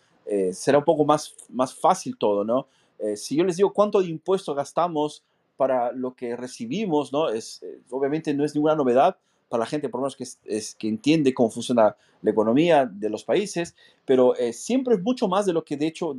será 0.52 0.78
un 0.78 0.84
poco 0.84 1.04
más, 1.04 1.34
más 1.48 1.74
fácil 1.74 2.16
todo, 2.16 2.44
¿no? 2.44 2.66
Eh, 3.02 3.16
si 3.16 3.36
yo 3.36 3.44
les 3.44 3.56
digo 3.56 3.72
cuánto 3.72 4.00
de 4.00 4.08
impuestos 4.08 4.54
gastamos 4.54 5.24
para 5.56 5.92
lo 5.92 6.14
que 6.14 6.36
recibimos, 6.36 7.12
¿no? 7.12 7.28
Es, 7.28 7.62
eh, 7.62 7.80
obviamente 7.90 8.32
no 8.34 8.44
es 8.44 8.54
ninguna 8.54 8.74
novedad 8.74 9.16
para 9.48 9.62
la 9.62 9.66
gente, 9.66 9.88
por 9.88 10.00
lo 10.00 10.04
menos 10.04 10.16
que, 10.16 10.24
es, 10.54 10.74
que 10.76 10.88
entiende 10.88 11.34
cómo 11.34 11.50
funciona 11.50 11.96
la 12.22 12.30
economía 12.30 12.86
de 12.86 13.10
los 13.10 13.24
países, 13.24 13.74
pero 14.04 14.36
eh, 14.36 14.52
siempre 14.52 14.94
es 14.94 15.02
mucho 15.02 15.26
más 15.26 15.46
de 15.46 15.52
lo 15.52 15.64
que 15.64 15.76
de 15.76 15.86
hecho 15.86 16.16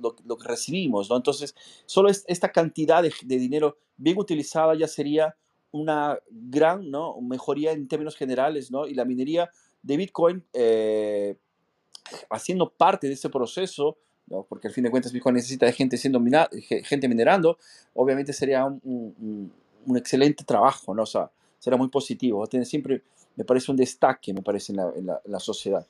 lo, 0.00 0.36
que 0.36 0.48
recibimos, 0.48 1.08
¿no? 1.08 1.16
Entonces, 1.16 1.54
solo 1.86 2.08
esta 2.08 2.50
cantidad 2.50 3.02
de, 3.02 3.12
dinero 3.38 3.76
bien 3.96 4.18
utilizada 4.18 4.74
ya 4.74 4.88
sería 4.88 5.36
una 5.70 6.18
gran 6.30 6.90
¿no? 6.90 7.18
mejoría 7.20 7.72
en 7.72 7.86
términos 7.88 8.16
generales, 8.16 8.70
¿no? 8.70 8.86
Y 8.86 8.94
la 8.94 9.04
minería 9.04 9.50
de 9.82 9.96
Bitcoin, 9.96 10.44
haciendo 12.30 12.70
parte 12.70 13.06
de 13.06 13.14
ese 13.14 13.28
proceso, 13.28 13.96
porque 14.48 14.68
al 14.68 14.74
fin 14.74 14.84
de 14.84 14.90
cuentas 14.90 15.12
Bitcoin 15.12 15.34
necesita 15.34 15.66
de 15.66 15.72
gente, 15.72 15.96
siendo 15.96 16.20
gente 16.84 17.08
minerando, 17.08 17.58
obviamente 17.94 18.32
sería 18.32 18.64
un, 18.64 19.52
un, 19.86 19.96
excelente 19.96 20.44
trabajo, 20.44 20.94
¿no? 20.94 21.02
O 21.02 21.06
sea, 21.06 21.30
será 21.58 21.76
muy 21.76 21.88
positivo. 21.88 22.46
Tiene 22.46 22.64
siempre, 22.64 23.02
me 23.36 23.44
parece 23.44 23.70
un 23.70 23.76
destaque, 23.76 24.32
me 24.32 24.42
parece, 24.42 24.72
en 24.72 24.76
la, 24.76 25.20
en 25.24 25.32
la, 25.32 25.40
sociedad. 25.40 25.86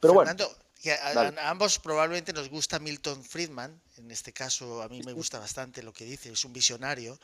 Pero 0.00 0.14
bueno. 0.14 0.32
a, 0.32 1.50
ambos 1.50 1.78
probablemente 1.78 2.32
nos 2.32 2.50
gusta 2.50 2.78
Milton 2.78 3.22
Friedman, 3.22 3.80
en 3.96 4.10
este 4.10 4.32
caso 4.32 4.82
a 4.82 4.88
mí 4.88 5.00
me 5.04 5.12
gusta 5.12 5.38
bastante 5.38 5.82
lo 5.82 5.92
que 5.92 6.04
dice, 6.04 6.30
es 6.30 6.44
un 6.44 6.52
visionario, 6.52 7.18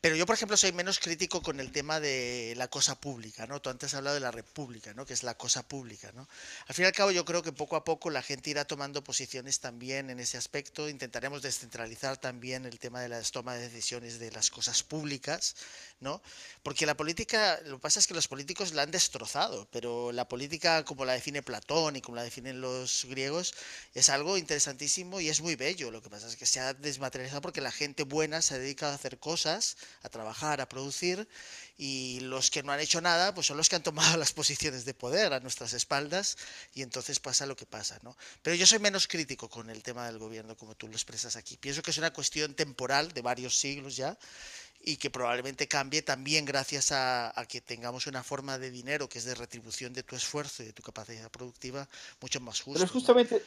pero 0.00 0.16
yo 0.16 0.26
por 0.26 0.34
ejemplo 0.34 0.56
soy 0.56 0.72
menos 0.72 0.98
crítico 0.98 1.42
con 1.42 1.60
el 1.60 1.70
tema 1.70 2.00
de 2.00 2.54
la 2.56 2.68
cosa 2.68 3.00
pública, 3.00 3.46
¿no? 3.46 3.60
Tú 3.60 3.70
antes 3.70 3.92
has 3.92 3.98
hablado 3.98 4.14
de 4.14 4.20
la 4.20 4.30
república, 4.30 4.94
¿no? 4.94 5.06
Que 5.06 5.14
es 5.14 5.22
la 5.22 5.36
cosa 5.36 5.66
pública, 5.66 6.12
¿no? 6.12 6.28
Al 6.66 6.74
fin 6.74 6.84
y 6.84 6.86
al 6.86 6.92
cabo 6.92 7.10
yo 7.10 7.24
creo 7.24 7.42
que 7.42 7.52
poco 7.52 7.76
a 7.76 7.84
poco 7.84 8.10
la 8.10 8.22
gente 8.22 8.50
irá 8.50 8.64
tomando 8.64 9.04
posiciones 9.04 9.60
también 9.60 10.10
en 10.10 10.20
ese 10.20 10.36
aspecto, 10.36 10.88
intentaremos 10.88 11.42
descentralizar 11.42 12.16
también 12.16 12.64
el 12.64 12.78
tema 12.78 13.00
de 13.00 13.08
las 13.08 13.30
tomas 13.30 13.56
de 13.58 13.68
decisiones 13.68 14.18
de 14.18 14.30
las 14.32 14.50
cosas 14.50 14.82
públicas, 14.82 15.56
¿no? 16.00 16.20
Porque 16.62 16.86
la 16.86 16.96
política, 16.96 17.60
lo 17.64 17.76
que 17.76 17.82
pasa 17.82 18.00
es 18.00 18.06
que 18.06 18.14
los 18.14 18.28
políticos 18.28 18.72
la 18.72 18.82
han 18.82 18.90
destrozado, 18.90 19.68
pero 19.70 20.12
la 20.12 20.28
política 20.28 20.84
como 20.84 21.04
la 21.04 21.12
define 21.12 21.42
Platón 21.42 21.96
y 21.96 22.00
como 22.00 22.16
la 22.16 22.22
definen 22.22 22.60
los 22.60 23.06
griegos 23.08 23.54
es 23.94 24.08
algo 24.08 24.36
interesantísimo 24.36 25.20
y 25.20 25.28
es 25.28 25.40
muy 25.40 25.56
bello 25.56 25.90
lo 25.90 26.02
que 26.02 26.07
pasa 26.08 26.26
es 26.26 26.36
que 26.36 26.46
se 26.46 26.60
ha 26.60 26.74
desmaterializado 26.74 27.40
porque 27.40 27.60
la 27.60 27.72
gente 27.72 28.02
buena 28.02 28.42
se 28.42 28.54
ha 28.54 28.58
dedicado 28.58 28.92
a 28.92 28.94
hacer 28.94 29.18
cosas, 29.18 29.76
a 30.02 30.08
trabajar, 30.08 30.60
a 30.60 30.68
producir, 30.68 31.28
y 31.76 32.20
los 32.20 32.50
que 32.50 32.62
no 32.62 32.72
han 32.72 32.80
hecho 32.80 33.00
nada, 33.00 33.34
pues 33.34 33.46
son 33.46 33.56
los 33.56 33.68
que 33.68 33.76
han 33.76 33.82
tomado 33.82 34.16
las 34.18 34.32
posiciones 34.32 34.84
de 34.84 34.94
poder 34.94 35.32
a 35.32 35.40
nuestras 35.40 35.72
espaldas, 35.72 36.36
y 36.74 36.82
entonces 36.82 37.20
pasa 37.20 37.46
lo 37.46 37.56
que 37.56 37.66
pasa, 37.66 37.98
¿no? 38.02 38.16
Pero 38.42 38.56
yo 38.56 38.66
soy 38.66 38.78
menos 38.78 39.06
crítico 39.06 39.48
con 39.48 39.70
el 39.70 39.82
tema 39.82 40.06
del 40.06 40.18
gobierno, 40.18 40.56
como 40.56 40.74
tú 40.74 40.88
lo 40.88 40.94
expresas 40.94 41.36
aquí. 41.36 41.56
Pienso 41.56 41.82
que 41.82 41.90
es 41.90 41.98
una 41.98 42.12
cuestión 42.12 42.54
temporal 42.54 43.12
de 43.12 43.22
varios 43.22 43.58
siglos 43.58 43.96
ya, 43.96 44.16
y 44.80 44.96
que 44.96 45.10
probablemente 45.10 45.66
cambie 45.66 46.02
también 46.02 46.44
gracias 46.44 46.92
a, 46.92 47.32
que 47.48 47.60
tengamos 47.60 48.06
una 48.06 48.22
forma 48.22 48.58
de 48.58 48.70
dinero 48.70 49.08
que 49.08 49.18
es 49.18 49.24
de 49.24 49.34
retribución 49.34 49.92
de 49.92 50.02
tu 50.02 50.16
esfuerzo 50.16 50.62
y 50.62 50.66
de 50.66 50.72
tu 50.72 50.82
capacidad 50.82 51.30
productiva 51.30 51.88
mucho 52.20 52.40
más 52.40 52.60
justa. 52.60 52.80
Pero 52.80 52.92
justamente... 52.92 53.42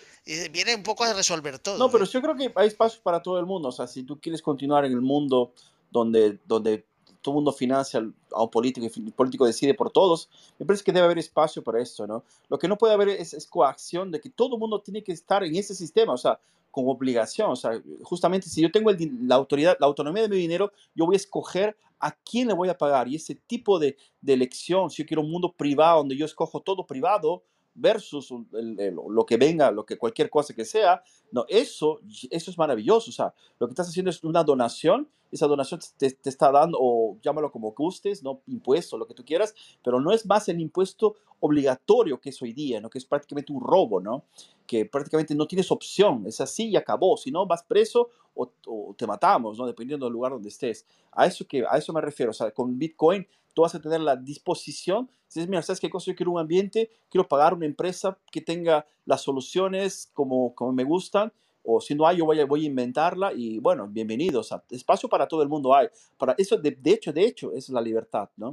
viene 0.51 0.75
un 0.75 0.83
poco 0.83 1.03
a 1.03 1.13
resolver 1.13 1.57
todo. 1.59 1.77
No, 1.77 1.89
pero 1.89 2.03
¿eh? 2.03 2.09
yo 2.11 2.21
creo 2.21 2.35
que 2.35 2.51
hay 2.55 2.67
espacios 2.67 3.01
para 3.01 3.21
todo 3.21 3.39
el 3.39 3.45
mundo. 3.45 3.69
O 3.69 3.71
sea, 3.71 3.87
si 3.87 4.03
tú 4.03 4.19
quieres 4.19 4.41
continuar 4.41 4.85
en 4.85 4.91
el 4.91 5.01
mundo 5.01 5.53
donde, 5.89 6.39
donde 6.45 6.85
todo 7.21 7.33
el 7.33 7.35
mundo 7.35 7.51
financia 7.51 8.01
a 8.31 8.43
un 8.43 8.49
político 8.49 8.85
y 8.85 8.99
el 9.05 9.13
político 9.13 9.45
decide 9.45 9.73
por 9.73 9.91
todos, 9.91 10.29
me 10.57 10.65
parece 10.65 10.83
que 10.83 10.91
debe 10.91 11.05
haber 11.05 11.19
espacio 11.19 11.63
para 11.63 11.81
esto, 11.81 12.07
¿no? 12.07 12.23
Lo 12.49 12.57
que 12.57 12.67
no 12.67 12.77
puede 12.77 12.93
haber 12.93 13.09
es, 13.09 13.33
es 13.33 13.47
coacción 13.47 14.11
de 14.11 14.19
que 14.19 14.29
todo 14.29 14.55
el 14.55 14.59
mundo 14.59 14.81
tiene 14.81 15.03
que 15.03 15.11
estar 15.11 15.43
en 15.43 15.55
ese 15.55 15.75
sistema. 15.75 16.13
O 16.13 16.17
sea, 16.17 16.39
con 16.71 16.87
obligación. 16.87 17.51
O 17.51 17.55
sea, 17.55 17.79
justamente 18.01 18.49
si 18.49 18.61
yo 18.61 18.71
tengo 18.71 18.91
la 19.21 19.35
autoridad, 19.35 19.77
la 19.79 19.87
autonomía 19.87 20.23
de 20.23 20.29
mi 20.29 20.37
dinero, 20.37 20.71
yo 20.95 21.05
voy 21.05 21.15
a 21.15 21.17
escoger 21.17 21.77
a 21.99 22.11
quién 22.11 22.47
le 22.47 22.53
voy 22.53 22.69
a 22.69 22.77
pagar. 22.77 23.07
Y 23.07 23.15
ese 23.15 23.35
tipo 23.35 23.77
de, 23.77 23.97
de 24.21 24.33
elección, 24.33 24.89
si 24.89 25.03
yo 25.03 25.07
quiero 25.07 25.21
un 25.21 25.29
mundo 25.29 25.53
privado 25.53 25.99
donde 25.99 26.17
yo 26.17 26.25
escojo 26.25 26.61
todo 26.61 26.87
privado 26.87 27.43
versus 27.73 28.33
lo 28.51 29.25
que 29.25 29.37
venga, 29.37 29.71
lo 29.71 29.85
que 29.85 29.97
cualquier 29.97 30.29
cosa 30.29 30.53
que 30.53 30.65
sea, 30.65 31.03
no, 31.31 31.45
eso, 31.47 31.99
eso 32.29 32.51
es 32.51 32.57
maravilloso. 32.57 33.11
O 33.11 33.13
sea, 33.13 33.33
lo 33.59 33.67
que 33.67 33.71
estás 33.71 33.89
haciendo 33.89 34.09
es 34.09 34.23
una 34.23 34.43
donación 34.43 35.07
esa 35.31 35.47
donación 35.47 35.79
te, 35.97 36.11
te, 36.11 36.29
está 36.29 36.51
dando, 36.51 36.77
o 36.79 37.17
llámalo 37.21 37.51
como 37.51 37.71
gustes, 37.71 38.23
¿no? 38.23 38.41
impuesto, 38.47 38.97
lo 38.97 39.07
que 39.07 39.13
tú 39.13 39.23
quieras, 39.23 39.55
pero 39.83 39.99
no 39.99 40.11
es 40.11 40.25
más 40.25 40.49
el 40.49 40.59
impuesto 40.59 41.15
obligatorio 41.39 42.19
que 42.19 42.29
es 42.29 42.41
hoy 42.41 42.53
día, 42.53 42.79
¿no? 42.81 42.89
que 42.89 42.97
es 42.97 43.05
prácticamente 43.05 43.51
un 43.51 43.61
robo, 43.61 43.99
¿no? 43.99 44.23
que 44.67 44.85
prácticamente 44.85 45.35
no 45.35 45.47
tienes 45.47 45.71
opción, 45.71 46.25
es 46.27 46.39
así 46.41 46.69
y 46.69 46.75
acabó, 46.75 47.17
si 47.17 47.31
no 47.31 47.45
vas 47.45 47.63
preso 47.63 48.09
o, 48.33 48.51
te 48.95 49.07
matamos, 49.07 49.57
¿no? 49.57 49.65
dependiendo 49.65 50.05
del 50.05 50.13
lugar 50.13 50.31
donde 50.31 50.49
estés. 50.49 50.85
A 51.11 51.25
eso, 51.25 51.45
que, 51.45 51.65
a 51.69 51.77
eso 51.77 51.91
me 51.93 52.01
refiero, 52.01 52.31
o 52.31 52.33
sea, 52.33 52.51
con 52.51 52.77
Bitcoin 52.77 53.25
tú 53.53 53.63
vas 53.63 53.75
a 53.75 53.81
tener 53.81 53.99
la 53.99 54.15
disposición, 54.15 55.09
si 55.27 55.41
es, 55.41 55.47
mira, 55.47 55.61
¿sabes 55.61 55.79
qué 55.79 55.89
cosa? 55.89 56.11
Yo 56.11 56.15
quiero 56.15 56.31
un 56.31 56.39
ambiente, 56.39 56.89
quiero 57.09 57.27
pagar 57.27 57.53
una 57.53 57.65
empresa 57.65 58.17
que 58.31 58.41
tenga 58.41 58.85
las 59.05 59.21
soluciones 59.21 60.09
como, 60.13 60.53
como 60.55 60.71
me 60.71 60.83
gustan, 60.83 61.33
o 61.63 61.79
si 61.81 61.95
no 61.95 62.07
hay, 62.07 62.17
yo 62.17 62.25
voy 62.25 62.39
a, 62.39 62.45
voy 62.45 62.63
a 62.63 62.67
inventarla 62.67 63.33
y 63.33 63.59
bueno, 63.59 63.87
bienvenidos. 63.87 64.53
espacio 64.69 65.07
para 65.07 65.27
todo 65.27 65.43
el 65.43 65.49
mundo 65.49 65.73
hay. 65.73 65.87
Para 66.17 66.33
eso, 66.37 66.57
de, 66.57 66.71
de, 66.71 66.91
hecho, 66.91 67.13
de 67.13 67.23
hecho, 67.23 67.53
es 67.53 67.69
la 67.69 67.81
libertad, 67.81 68.29
¿no? 68.35 68.51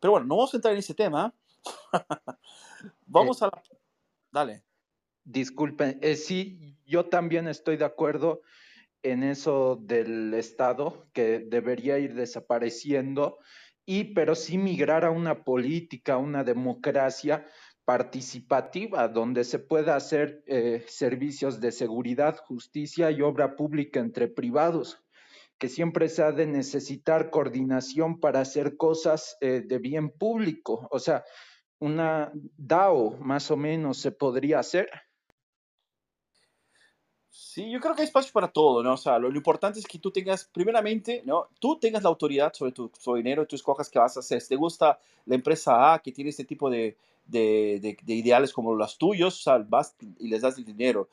Pero 0.00 0.12
bueno, 0.12 0.26
no 0.26 0.36
vamos 0.36 0.54
a 0.54 0.56
entrar 0.56 0.72
en 0.72 0.78
ese 0.78 0.94
tema. 0.94 1.34
vamos 3.06 3.42
eh, 3.42 3.44
a 3.44 3.48
la... 3.48 3.62
Dale. 4.30 4.62
Disculpen, 5.24 5.98
eh, 6.02 6.14
sí, 6.14 6.76
yo 6.86 7.06
también 7.06 7.48
estoy 7.48 7.76
de 7.76 7.84
acuerdo 7.84 8.42
en 9.02 9.22
eso 9.22 9.78
del 9.82 10.34
Estado, 10.34 11.06
que 11.12 11.40
debería 11.40 11.98
ir 11.98 12.14
desapareciendo, 12.14 13.38
y 13.84 14.14
pero 14.14 14.34
sí 14.34 14.58
migrar 14.58 15.04
a 15.04 15.10
una 15.10 15.44
política, 15.44 16.16
una 16.16 16.44
democracia 16.44 17.46
participativa, 17.86 19.06
donde 19.06 19.44
se 19.44 19.60
pueda 19.60 19.94
hacer 19.94 20.42
eh, 20.46 20.84
servicios 20.88 21.60
de 21.60 21.70
seguridad, 21.70 22.36
justicia 22.36 23.12
y 23.12 23.22
obra 23.22 23.54
pública 23.54 24.00
entre 24.00 24.26
privados, 24.26 24.98
que 25.56 25.68
siempre 25.68 26.08
se 26.08 26.24
ha 26.24 26.32
de 26.32 26.46
necesitar 26.46 27.30
coordinación 27.30 28.18
para 28.18 28.40
hacer 28.40 28.76
cosas 28.76 29.38
eh, 29.40 29.62
de 29.64 29.78
bien 29.78 30.10
público. 30.10 30.88
O 30.90 30.98
sea, 30.98 31.24
una 31.78 32.32
DAO 32.56 33.18
más 33.20 33.52
o 33.52 33.56
menos 33.56 33.98
se 33.98 34.10
podría 34.10 34.58
hacer. 34.58 34.90
Sí, 37.30 37.70
yo 37.70 37.80
creo 37.80 37.94
que 37.94 38.02
hay 38.02 38.06
espacio 38.08 38.32
para 38.32 38.48
todo, 38.48 38.82
¿no? 38.82 38.94
O 38.94 38.96
sea, 38.96 39.18
lo, 39.20 39.28
importante 39.28 39.78
es 39.78 39.86
que 39.86 39.98
tú 39.98 40.10
tengas, 40.10 40.44
primeramente, 40.46 41.22
¿no? 41.24 41.50
Tú 41.60 41.78
tengas 41.78 42.02
la 42.02 42.08
autoridad 42.08 42.52
sobre 42.52 42.72
tu, 42.72 42.90
dinero 43.14 43.44
y 43.44 43.46
tú 43.46 43.54
escojas 43.54 43.88
qué 43.88 43.98
vas 44.00 44.16
a 44.16 44.20
hacer. 44.20 44.40
Si 44.40 44.48
te 44.48 44.56
gusta 44.56 44.98
la 45.24 45.36
empresa 45.36 45.92
A 45.92 46.00
que 46.00 46.12
tiene 46.12 46.30
este 46.30 46.44
tipo 46.44 46.68
de, 46.68 46.96
de, 47.26 47.78
de, 47.80 47.96
de 48.02 48.14
ideales 48.14 48.52
como 48.52 48.74
los 48.74 48.98
tuyos, 48.98 49.46
o 49.46 49.64
vas 49.68 49.96
y 50.18 50.28
les 50.28 50.42
das 50.42 50.58
el 50.58 50.64
dinero. 50.64 51.08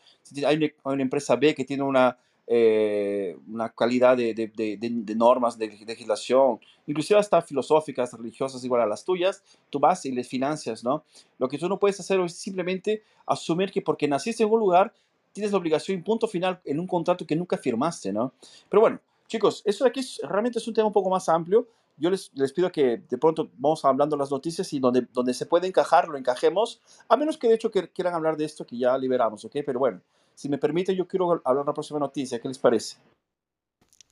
Hay 0.45 0.73
una, 0.83 1.01
empresa 1.01 1.35
B 1.35 1.53
que 1.55 1.65
tiene 1.65 1.83
una, 1.83 2.17
eh, 2.47 3.37
una 3.47 3.69
calidad 3.69 4.17
de, 4.17 4.33
de, 4.33 5.15
normas, 5.15 5.57
de 5.57 5.67
legislación, 5.67 6.59
inclusive 6.87 7.19
hasta 7.19 7.41
filosóficas, 7.41 8.13
religiosas 8.13 8.63
igual 8.63 8.81
a 8.81 8.85
las 8.85 9.03
tuyas, 9.03 9.43
tú 9.69 9.79
vas 9.79 10.05
y 10.05 10.11
les 10.11 10.27
financias, 10.27 10.83
¿no? 10.83 11.03
Lo 11.37 11.47
que 11.47 11.57
tú 11.57 11.67
no 11.69 11.79
puedes 11.79 11.99
hacer 11.99 12.19
es 12.19 12.33
simplemente 12.33 13.03
asumir 13.25 13.71
que 13.71 13.81
porque 13.81 14.07
naciste 14.07 14.43
en 14.43 14.51
un 14.51 14.59
lugar, 14.59 14.93
tienes 15.31 15.51
la 15.51 15.57
obligación 15.57 15.97
y 15.97 16.01
punto 16.01 16.27
final 16.27 16.61
en 16.65 16.79
un 16.79 16.87
contrato 16.87 17.25
que 17.25 17.35
nunca 17.35 17.57
firmaste, 17.57 18.13
¿no? 18.13 18.33
Pero 18.69 18.81
bueno, 18.81 18.99
chicos, 19.27 19.61
eso 19.65 19.83
de 19.83 19.89
aquí 19.89 20.01
realmente 20.23 20.59
es 20.59 20.67
un 20.67 20.73
tema 20.73 20.87
un 20.87 20.93
poco 20.93 21.09
más 21.09 21.27
amplio. 21.27 21.67
Yo 22.03 22.09
les, 22.09 22.31
les 22.33 22.51
pido 22.51 22.69
que 22.69 22.97
de 22.97 23.17
pronto 23.17 23.49
vamos 23.55 23.85
hablando 23.85 24.17
las 24.17 24.29
noticias 24.29 24.73
y 24.73 24.79
donde, 24.81 25.07
donde 25.13 25.33
se 25.33 25.45
puede 25.45 25.67
encajar, 25.67 26.09
lo 26.09 26.17
encajemos, 26.17 26.81
a 27.07 27.15
menos 27.15 27.37
que 27.37 27.47
de 27.47 27.53
hecho 27.53 27.71
que 27.71 27.93
quieran 27.93 28.13
hablar 28.13 28.35
de 28.35 28.43
esto 28.43 28.65
que 28.65 28.77
ya 28.77 28.97
liberamos, 28.97 29.45
¿ok? 29.45 29.59
Pero 29.65 29.79
bueno, 29.79 30.01
si 30.35 30.49
me 30.49 30.57
permite, 30.57 30.93
yo 30.97 31.07
quiero 31.07 31.41
hablar 31.45 31.63
de 31.63 31.69
la 31.69 31.73
próxima 31.73 31.99
noticia. 31.99 32.41
¿Qué 32.41 32.49
les 32.49 32.59
parece? 32.59 32.97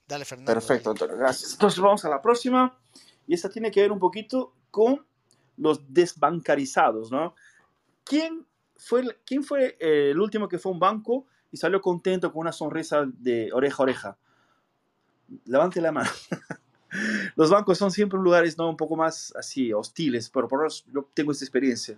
Dale, 0.08 0.24
Fernando. 0.24 0.54
Perfecto, 0.54 0.92
Antonio, 0.92 1.18
gracias. 1.18 1.52
Entonces 1.52 1.82
vamos 1.82 2.06
a 2.06 2.10
la 2.10 2.22
próxima. 2.22 2.80
Y 3.28 3.34
esta 3.34 3.50
tiene 3.50 3.70
que 3.70 3.82
ver 3.82 3.92
un 3.92 4.00
poquito 4.00 4.54
con 4.72 5.06
los 5.58 5.94
desbancarizados, 5.94 7.12
¿no? 7.12 7.36
¿Quién 8.06 8.48
fue, 8.78 9.20
quién 9.26 9.44
fue 9.44 9.76
el 9.82 10.18
último 10.18 10.48
que 10.48 10.60
fue 10.60 10.72
a 10.72 10.76
un 10.76 10.80
banco 10.80 11.26
y 11.52 11.58
salió 11.58 11.82
contento 11.82 12.32
con 12.32 12.40
una 12.40 12.54
sonrisa 12.54 13.04
de 13.06 13.52
oreja 13.52 13.76
a 13.80 13.84
oreja? 13.84 14.18
Levante 15.44 15.82
la 15.82 15.92
mano. 15.92 16.10
Los 17.36 17.50
bancos 17.50 17.78
son 17.78 17.92
siempre 17.92 18.20
lugares 18.20 18.58
¿no? 18.58 18.70
un 18.70 18.78
poco 18.78 18.96
más 18.96 19.34
así 19.36 19.72
hostiles, 19.74 20.30
pero 20.30 20.48
por 20.48 20.66
eso 20.66 20.84
yo 20.94 21.08
tengo 21.14 21.32
esta 21.32 21.46
experiencia. 21.46 21.98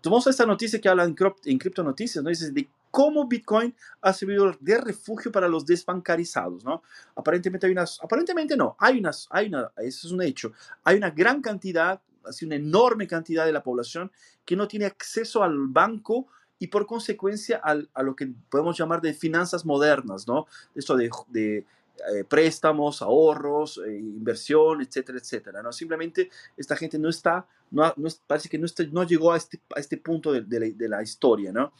Tomamos 0.00 0.26
esta 0.26 0.46
noticia 0.46 0.80
que 0.80 0.88
habla 0.88 1.04
en, 1.04 1.16
en 1.44 1.58
Cripto 1.58 1.82
Noticias, 1.82 2.22
¿no? 2.22 2.30
Dice 2.30 2.50
de 2.50 2.68
cómo 2.90 3.26
Bitcoin 3.26 3.74
ha 4.02 4.12
servido 4.12 4.54
de 4.60 4.78
refugio 4.78 5.32
para 5.32 5.48
los 5.48 5.64
desbancarizados, 5.64 6.64
¿no? 6.64 6.82
Aparentemente 7.16 7.66
hay 7.66 7.72
unas, 7.72 7.98
aparentemente 8.02 8.56
no, 8.56 8.76
hay 8.78 8.98
unas, 8.98 9.26
hay 9.30 9.48
una, 9.48 9.70
eso 9.78 10.06
es 10.06 10.12
un 10.12 10.22
hecho, 10.22 10.52
hay 10.84 10.96
una 10.96 11.10
gran 11.10 11.40
cantidad, 11.40 12.00
así 12.24 12.44
una 12.44 12.56
enorme 12.56 13.06
cantidad 13.06 13.46
de 13.46 13.52
la 13.52 13.62
población 13.62 14.12
que 14.44 14.56
no 14.56 14.68
tiene 14.68 14.84
acceso 14.84 15.42
al 15.42 15.56
banco 15.68 16.26
y 16.58 16.68
por 16.68 16.86
consecuencia 16.86 17.56
al, 17.56 17.88
a 17.94 18.02
lo 18.02 18.14
que 18.14 18.32
podemos 18.50 18.78
llamar 18.78 19.00
de 19.00 19.14
finanzas 19.14 19.64
modernas, 19.64 20.28
¿no? 20.28 20.46
Esto 20.74 20.96
de, 20.96 21.10
de 21.28 21.64
eh, 22.14 22.24
préstamos, 22.24 23.02
ahorros, 23.02 23.80
eh, 23.86 23.96
inversión, 23.96 24.80
etcétera, 24.80 25.18
etcétera. 25.18 25.62
¿no? 25.62 25.72
Simplemente 25.72 26.30
esta 26.56 26.76
gente 26.76 26.98
no 26.98 27.08
está, 27.08 27.46
no, 27.70 27.94
parece 28.26 28.48
que 28.48 28.58
no, 28.58 28.66
no 28.92 29.04
llegó 29.04 29.32
a 29.32 29.36
este, 29.36 29.60
este 29.76 29.96
punto 29.98 30.32
de, 30.32 30.88
la, 30.88 31.02
historia. 31.02 31.52
¿no? 31.52 31.72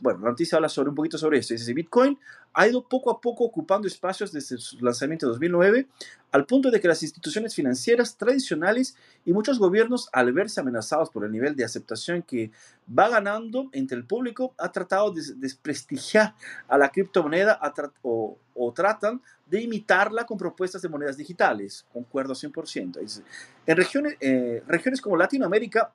Bueno, 0.00 0.20
la 0.20 0.30
noticia 0.30 0.56
habla 0.56 0.68
sobre 0.68 0.90
un 0.90 0.94
poquito 0.94 1.18
sobre 1.18 1.38
esto. 1.38 1.54
Dice, 1.54 1.72
Bitcoin 1.72 2.18
ha 2.54 2.68
ido 2.68 2.88
poco 2.88 3.10
a 3.10 3.20
poco 3.20 3.44
ocupando 3.44 3.88
espacios 3.88 4.32
desde 4.32 4.56
su 4.58 4.82
lanzamiento 4.82 5.26
en 5.26 5.32
2009, 5.32 5.88
al 6.30 6.46
punto 6.46 6.70
de 6.70 6.80
que 6.80 6.88
las 6.88 7.02
instituciones 7.02 7.54
financieras 7.54 8.16
tradicionales 8.16 8.96
y 9.24 9.32
muchos 9.32 9.58
gobiernos, 9.58 10.08
al 10.12 10.32
verse 10.32 10.60
amenazados 10.60 11.10
por 11.10 11.24
el 11.24 11.32
nivel 11.32 11.56
de 11.56 11.64
aceptación 11.64 12.22
que 12.22 12.50
va 12.88 13.08
ganando 13.08 13.68
entre 13.72 13.96
el 13.98 14.04
público, 14.04 14.54
ha 14.56 14.70
tratado 14.70 15.10
de 15.10 15.22
desprestigiar 15.36 16.34
a 16.68 16.78
la 16.78 16.90
criptomoneda 16.90 17.60
o, 18.02 18.38
tratan 18.74 19.20
de 19.46 19.62
imitarla 19.62 20.24
con 20.24 20.38
propuestas 20.38 20.80
de 20.80 20.88
monedas 20.88 21.16
digitales. 21.16 21.84
Concuerdo 21.92 22.34
100%. 22.34 23.00
Dice, 23.00 23.22
en 23.66 23.76
regiones, 23.76 24.16
eh, 24.20 24.62
regiones 24.66 25.00
como 25.00 25.16
Latinoamérica, 25.16 25.92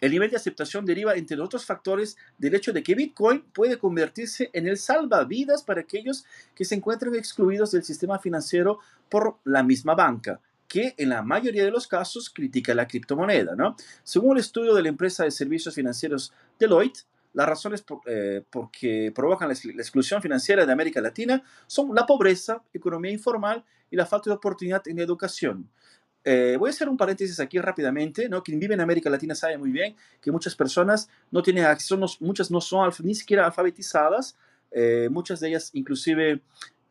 el 0.00 0.12
nivel 0.12 0.30
de 0.30 0.36
aceptación 0.36 0.84
deriva, 0.84 1.14
entre 1.14 1.40
otros 1.40 1.64
factores, 1.64 2.16
del 2.38 2.54
hecho 2.54 2.72
de 2.72 2.82
que 2.82 2.94
Bitcoin 2.94 3.42
puede 3.52 3.78
convertirse 3.78 4.50
en 4.52 4.68
el 4.68 4.78
salvavidas 4.78 5.62
para 5.62 5.80
aquellos 5.80 6.24
que 6.54 6.64
se 6.64 6.74
encuentran 6.74 7.14
excluidos 7.14 7.72
del 7.72 7.84
sistema 7.84 8.18
financiero 8.18 8.78
por 9.08 9.38
la 9.44 9.62
misma 9.62 9.94
banca 9.94 10.40
que 10.68 10.94
en 10.98 11.08
la 11.08 11.22
mayoría 11.22 11.64
de 11.64 11.70
los 11.70 11.86
casos 11.86 12.28
critica 12.28 12.74
la 12.74 12.86
criptomoneda. 12.86 13.56
Según 14.04 14.36
el 14.36 14.40
estudio 14.40 14.74
de 14.74 14.82
la 14.82 14.90
empresa 14.90 15.24
de 15.24 15.30
servicios 15.30 15.74
financieros 15.74 16.32
Deloitte, 16.58 17.06
las 17.32 17.48
razones 17.48 17.82
por, 17.82 18.00
eh, 18.06 18.42
porque 18.50 19.12
provocan 19.14 19.48
la, 19.48 19.54
la, 19.54 19.82
exclusión 19.82 20.20
financiera 20.20 20.66
de 20.66 20.72
América 20.72 21.00
Latina 21.00 21.42
son 21.66 21.94
la 21.94 22.04
pobreza, 22.04 22.62
economía 22.72 23.10
informal 23.10 23.64
y 23.90 23.96
la 23.96 24.06
falta 24.06 24.30
de 24.30 24.36
oportunidad 24.36 24.86
en 24.88 24.98
educación. 24.98 25.68
Eh, 26.30 26.58
voy 26.58 26.68
a 26.68 26.72
hacer 26.72 26.90
un 26.90 26.98
paréntesis 26.98 27.40
aquí 27.40 27.58
rápidamente, 27.58 28.28
¿no? 28.28 28.42
Quien 28.42 28.60
vive 28.60 28.74
en 28.74 28.82
América 28.82 29.08
Latina 29.08 29.34
sabe 29.34 29.56
muy 29.56 29.70
bien 29.70 29.96
que 30.20 30.30
muchas 30.30 30.54
personas 30.54 31.08
no 31.30 31.42
tienen 31.42 31.64
acceso, 31.64 31.98
muchas 32.20 32.50
no 32.50 32.60
son 32.60 32.92
ni 33.02 33.14
siquiera 33.14 33.46
alfabetizadas, 33.46 34.36
eh, 34.70 35.08
muchas 35.10 35.40
de 35.40 35.48
ellas 35.48 35.70
inclusive 35.72 36.42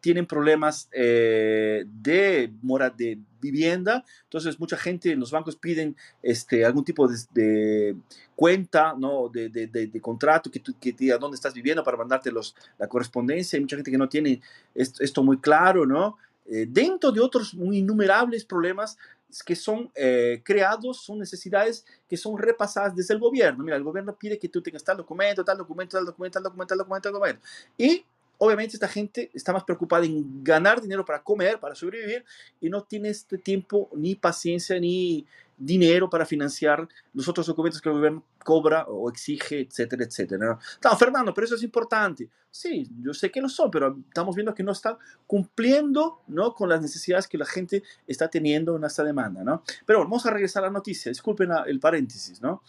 tienen 0.01 0.25
problemas 0.25 0.89
eh, 0.91 1.85
de, 1.85 2.51
mora, 2.63 2.89
de 2.89 3.19
vivienda, 3.39 4.03
entonces 4.23 4.59
mucha 4.59 4.75
gente 4.75 5.11
en 5.11 5.19
los 5.19 5.29
bancos 5.29 5.55
piden 5.55 5.95
este, 6.23 6.65
algún 6.65 6.83
tipo 6.83 7.07
de, 7.07 7.17
de 7.31 7.95
cuenta, 8.35 8.95
¿no? 8.97 9.29
de, 9.29 9.49
de, 9.49 9.67
de 9.67 10.01
contrato 10.01 10.49
que, 10.49 10.61
tú, 10.61 10.73
que 10.81 10.93
diga 10.93 11.19
dónde 11.19 11.35
estás 11.35 11.53
viviendo 11.53 11.83
para 11.83 11.95
mandarte 11.95 12.31
los, 12.31 12.55
la 12.79 12.87
correspondencia, 12.87 13.57
hay 13.57 13.61
mucha 13.61 13.75
gente 13.75 13.91
que 13.91 13.99
no 13.99 14.09
tiene 14.09 14.41
esto, 14.73 15.03
esto 15.03 15.21
muy 15.21 15.37
claro, 15.37 15.85
¿no? 15.85 16.17
Eh, 16.49 16.65
dentro 16.69 17.11
de 17.11 17.19
otros 17.19 17.53
innumerables 17.53 18.45
problemas 18.45 18.97
que 19.45 19.55
son 19.55 19.91
eh, 19.95 20.41
creados, 20.43 21.03
son 21.03 21.19
necesidades 21.19 21.85
que 22.07 22.17
son 22.17 22.37
repasadas 22.37 22.95
desde 22.95 23.13
el 23.13 23.19
gobierno. 23.19 23.63
Mira, 23.63 23.77
el 23.77 23.83
gobierno 23.83 24.15
pide 24.15 24.39
que 24.39 24.49
tú 24.49 24.61
tengas 24.61 24.83
tal 24.83 24.97
documento, 24.97 25.43
tal 25.43 25.57
documento, 25.57 25.97
tal 25.97 26.05
documento, 26.05 26.33
tal 26.33 26.43
documento, 26.43 26.67
tal 26.69 26.77
documento, 26.77 27.03
tal 27.03 27.13
documento. 27.13 27.41
Y 27.77 28.05
obviamente 28.37 28.75
esta 28.75 28.87
gente 28.87 29.29
está 29.33 29.51
más 29.51 29.63
preocupada 29.63 30.05
en 30.05 30.43
ganar 30.43 30.81
dinero 30.81 31.03
para 31.03 31.23
comer, 31.23 31.59
para 31.59 31.75
sobrevivir, 31.75 32.23
y 32.61 32.69
no 32.69 32.83
tiene 32.83 33.09
este 33.09 33.37
tiempo, 33.37 33.89
ni 33.93 34.15
paciencia, 34.15 34.79
ni 34.79 35.25
dinero 35.57 36.09
para 36.09 36.25
financiar 36.25 36.87
los 37.13 37.27
otros 37.27 37.47
documentos 37.47 37.81
que 37.81 37.89
el 37.89 37.95
gobierno 37.95 38.23
cobra 38.43 38.85
o 38.87 39.09
exige, 39.09 39.61
etcétera, 39.61 40.05
etcétera. 40.05 40.59
¿no? 40.83 40.97
Fernando, 40.97 41.33
pero 41.33 41.45
eso 41.45 41.55
es 41.55 41.63
importante. 41.63 42.29
Sí, 42.49 42.89
yo 43.01 43.13
sé 43.13 43.31
que 43.31 43.41
lo 43.41 43.49
son, 43.49 43.69
pero 43.71 43.97
estamos 44.07 44.35
viendo 44.35 44.53
que 44.53 44.63
no 44.63 44.71
están 44.71 44.97
cumpliendo 45.25 46.21
¿no? 46.27 46.53
con 46.53 46.69
las 46.69 46.81
necesidades 46.81 47.27
que 47.27 47.37
la 47.37 47.45
gente 47.45 47.83
está 48.05 48.29
teniendo 48.29 48.75
en 48.77 48.83
esta 48.83 49.03
demanda. 49.03 49.43
¿no? 49.43 49.63
Pero 49.85 49.99
vamos 49.99 50.25
a 50.25 50.31
regresar 50.31 50.63
a 50.63 50.67
la 50.67 50.73
noticia, 50.73 51.09
disculpen 51.09 51.49
el 51.65 51.79
paréntesis. 51.79 52.41
¿no? 52.41 52.61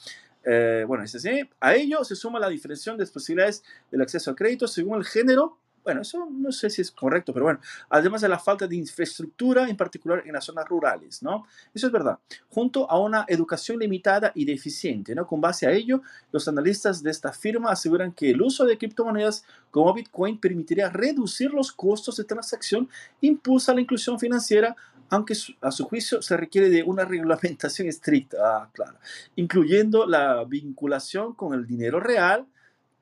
Eh, 0.44 0.84
bueno, 0.86 1.04
es 1.04 1.14
así. 1.14 1.48
A 1.60 1.74
ello 1.74 2.02
se 2.04 2.16
suma 2.16 2.40
la 2.40 2.48
diferenciación 2.48 2.96
de 2.96 3.02
las 3.02 3.10
posibilidades 3.10 3.62
del 3.90 4.00
acceso 4.00 4.30
a 4.30 4.34
crédito 4.34 4.66
según 4.66 4.98
el 4.98 5.04
género 5.04 5.58
bueno, 5.88 6.02
eso 6.02 6.28
no 6.30 6.52
sé 6.52 6.68
si 6.68 6.82
es 6.82 6.90
correcto, 6.90 7.32
pero 7.32 7.46
bueno, 7.46 7.60
además 7.88 8.20
de 8.20 8.28
la 8.28 8.38
falta 8.38 8.66
de 8.66 8.76
infraestructura, 8.76 9.66
en 9.70 9.74
particular 9.74 10.22
en 10.26 10.34
las 10.34 10.44
zonas 10.44 10.68
rurales, 10.68 11.22
¿no? 11.22 11.46
Eso 11.72 11.86
es 11.86 11.92
verdad, 11.94 12.18
junto 12.50 12.90
a 12.90 13.00
una 13.00 13.24
educación 13.26 13.78
limitada 13.78 14.30
y 14.34 14.44
deficiente, 14.44 15.14
¿no? 15.14 15.26
Con 15.26 15.40
base 15.40 15.66
a 15.66 15.70
ello, 15.70 16.02
los 16.30 16.46
analistas 16.46 17.02
de 17.02 17.10
esta 17.10 17.32
firma 17.32 17.70
aseguran 17.70 18.12
que 18.12 18.28
el 18.28 18.42
uso 18.42 18.66
de 18.66 18.76
criptomonedas 18.76 19.46
como 19.70 19.94
Bitcoin 19.94 20.38
permitiría 20.38 20.90
reducir 20.90 21.54
los 21.54 21.72
costos 21.72 22.18
de 22.18 22.24
transacción, 22.24 22.86
impulsa 23.22 23.72
la 23.72 23.80
inclusión 23.80 24.18
financiera, 24.18 24.76
aunque 25.08 25.32
a 25.62 25.70
su 25.70 25.86
juicio 25.86 26.20
se 26.20 26.36
requiere 26.36 26.68
de 26.68 26.82
una 26.82 27.06
reglamentación 27.06 27.88
estricta, 27.88 28.36
ah, 28.44 28.70
claro, 28.74 28.98
incluyendo 29.36 30.04
la 30.04 30.44
vinculación 30.44 31.32
con 31.32 31.54
el 31.54 31.66
dinero 31.66 31.98
real, 31.98 32.46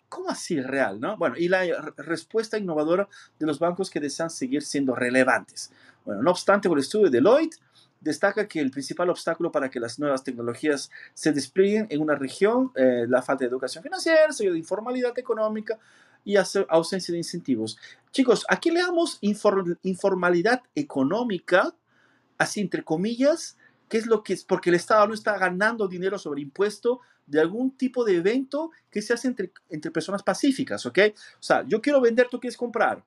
¿Cómo 0.08 0.30
así 0.30 0.60
real? 0.60 1.00
¿no? 1.00 1.16
Bueno, 1.16 1.36
y 1.36 1.48
la 1.48 1.92
respuesta 1.96 2.58
innovadora 2.58 3.08
de 3.38 3.46
los 3.46 3.58
bancos 3.58 3.90
que 3.90 4.00
desean 4.00 4.30
seguir 4.30 4.62
siendo 4.62 4.94
relevantes. 4.94 5.72
Bueno, 6.04 6.22
no 6.22 6.30
obstante, 6.30 6.68
el 6.68 6.78
estudio 6.78 7.06
de 7.06 7.18
Deloitte 7.18 7.58
destaca 8.00 8.46
que 8.46 8.60
el 8.60 8.70
principal 8.70 9.10
obstáculo 9.10 9.50
para 9.50 9.70
que 9.70 9.80
las 9.80 9.98
nuevas 9.98 10.22
tecnologías 10.22 10.90
se 11.14 11.32
desplieguen 11.32 11.86
en 11.90 12.00
una 12.00 12.14
región, 12.14 12.72
eh, 12.76 13.06
la 13.08 13.22
falta 13.22 13.44
de 13.44 13.50
educación 13.50 13.82
financiera, 13.82 14.32
de 14.38 14.58
informalidad 14.58 15.18
económica 15.18 15.78
y 16.24 16.36
ausencia 16.36 17.12
de 17.12 17.18
incentivos. 17.18 17.78
Chicos, 18.10 18.44
aquí 18.48 18.70
leamos 18.70 19.18
inform 19.20 19.76
informalidad 19.82 20.62
económica, 20.74 21.74
así 22.38 22.60
entre 22.60 22.82
comillas, 22.82 23.56
¿qué 23.88 23.98
es 23.98 24.06
lo 24.06 24.22
que 24.22 24.32
es? 24.32 24.44
Porque 24.44 24.70
el 24.70 24.76
Estado 24.76 25.06
no 25.06 25.14
está 25.14 25.38
ganando 25.38 25.86
dinero 25.86 26.18
sobre 26.18 26.40
impuesto 26.40 27.00
de 27.26 27.40
algún 27.40 27.76
tipo 27.76 28.04
de 28.04 28.16
evento 28.16 28.70
que 28.90 29.02
se 29.02 29.12
hace 29.12 29.28
entre, 29.28 29.52
entre 29.68 29.90
personas 29.90 30.22
pacíficas, 30.22 30.86
¿ok? 30.86 30.98
O 31.08 31.42
sea, 31.42 31.64
yo 31.66 31.80
quiero 31.80 32.00
vender, 32.00 32.28
tú 32.30 32.38
quieres 32.40 32.56
comprar. 32.56 33.02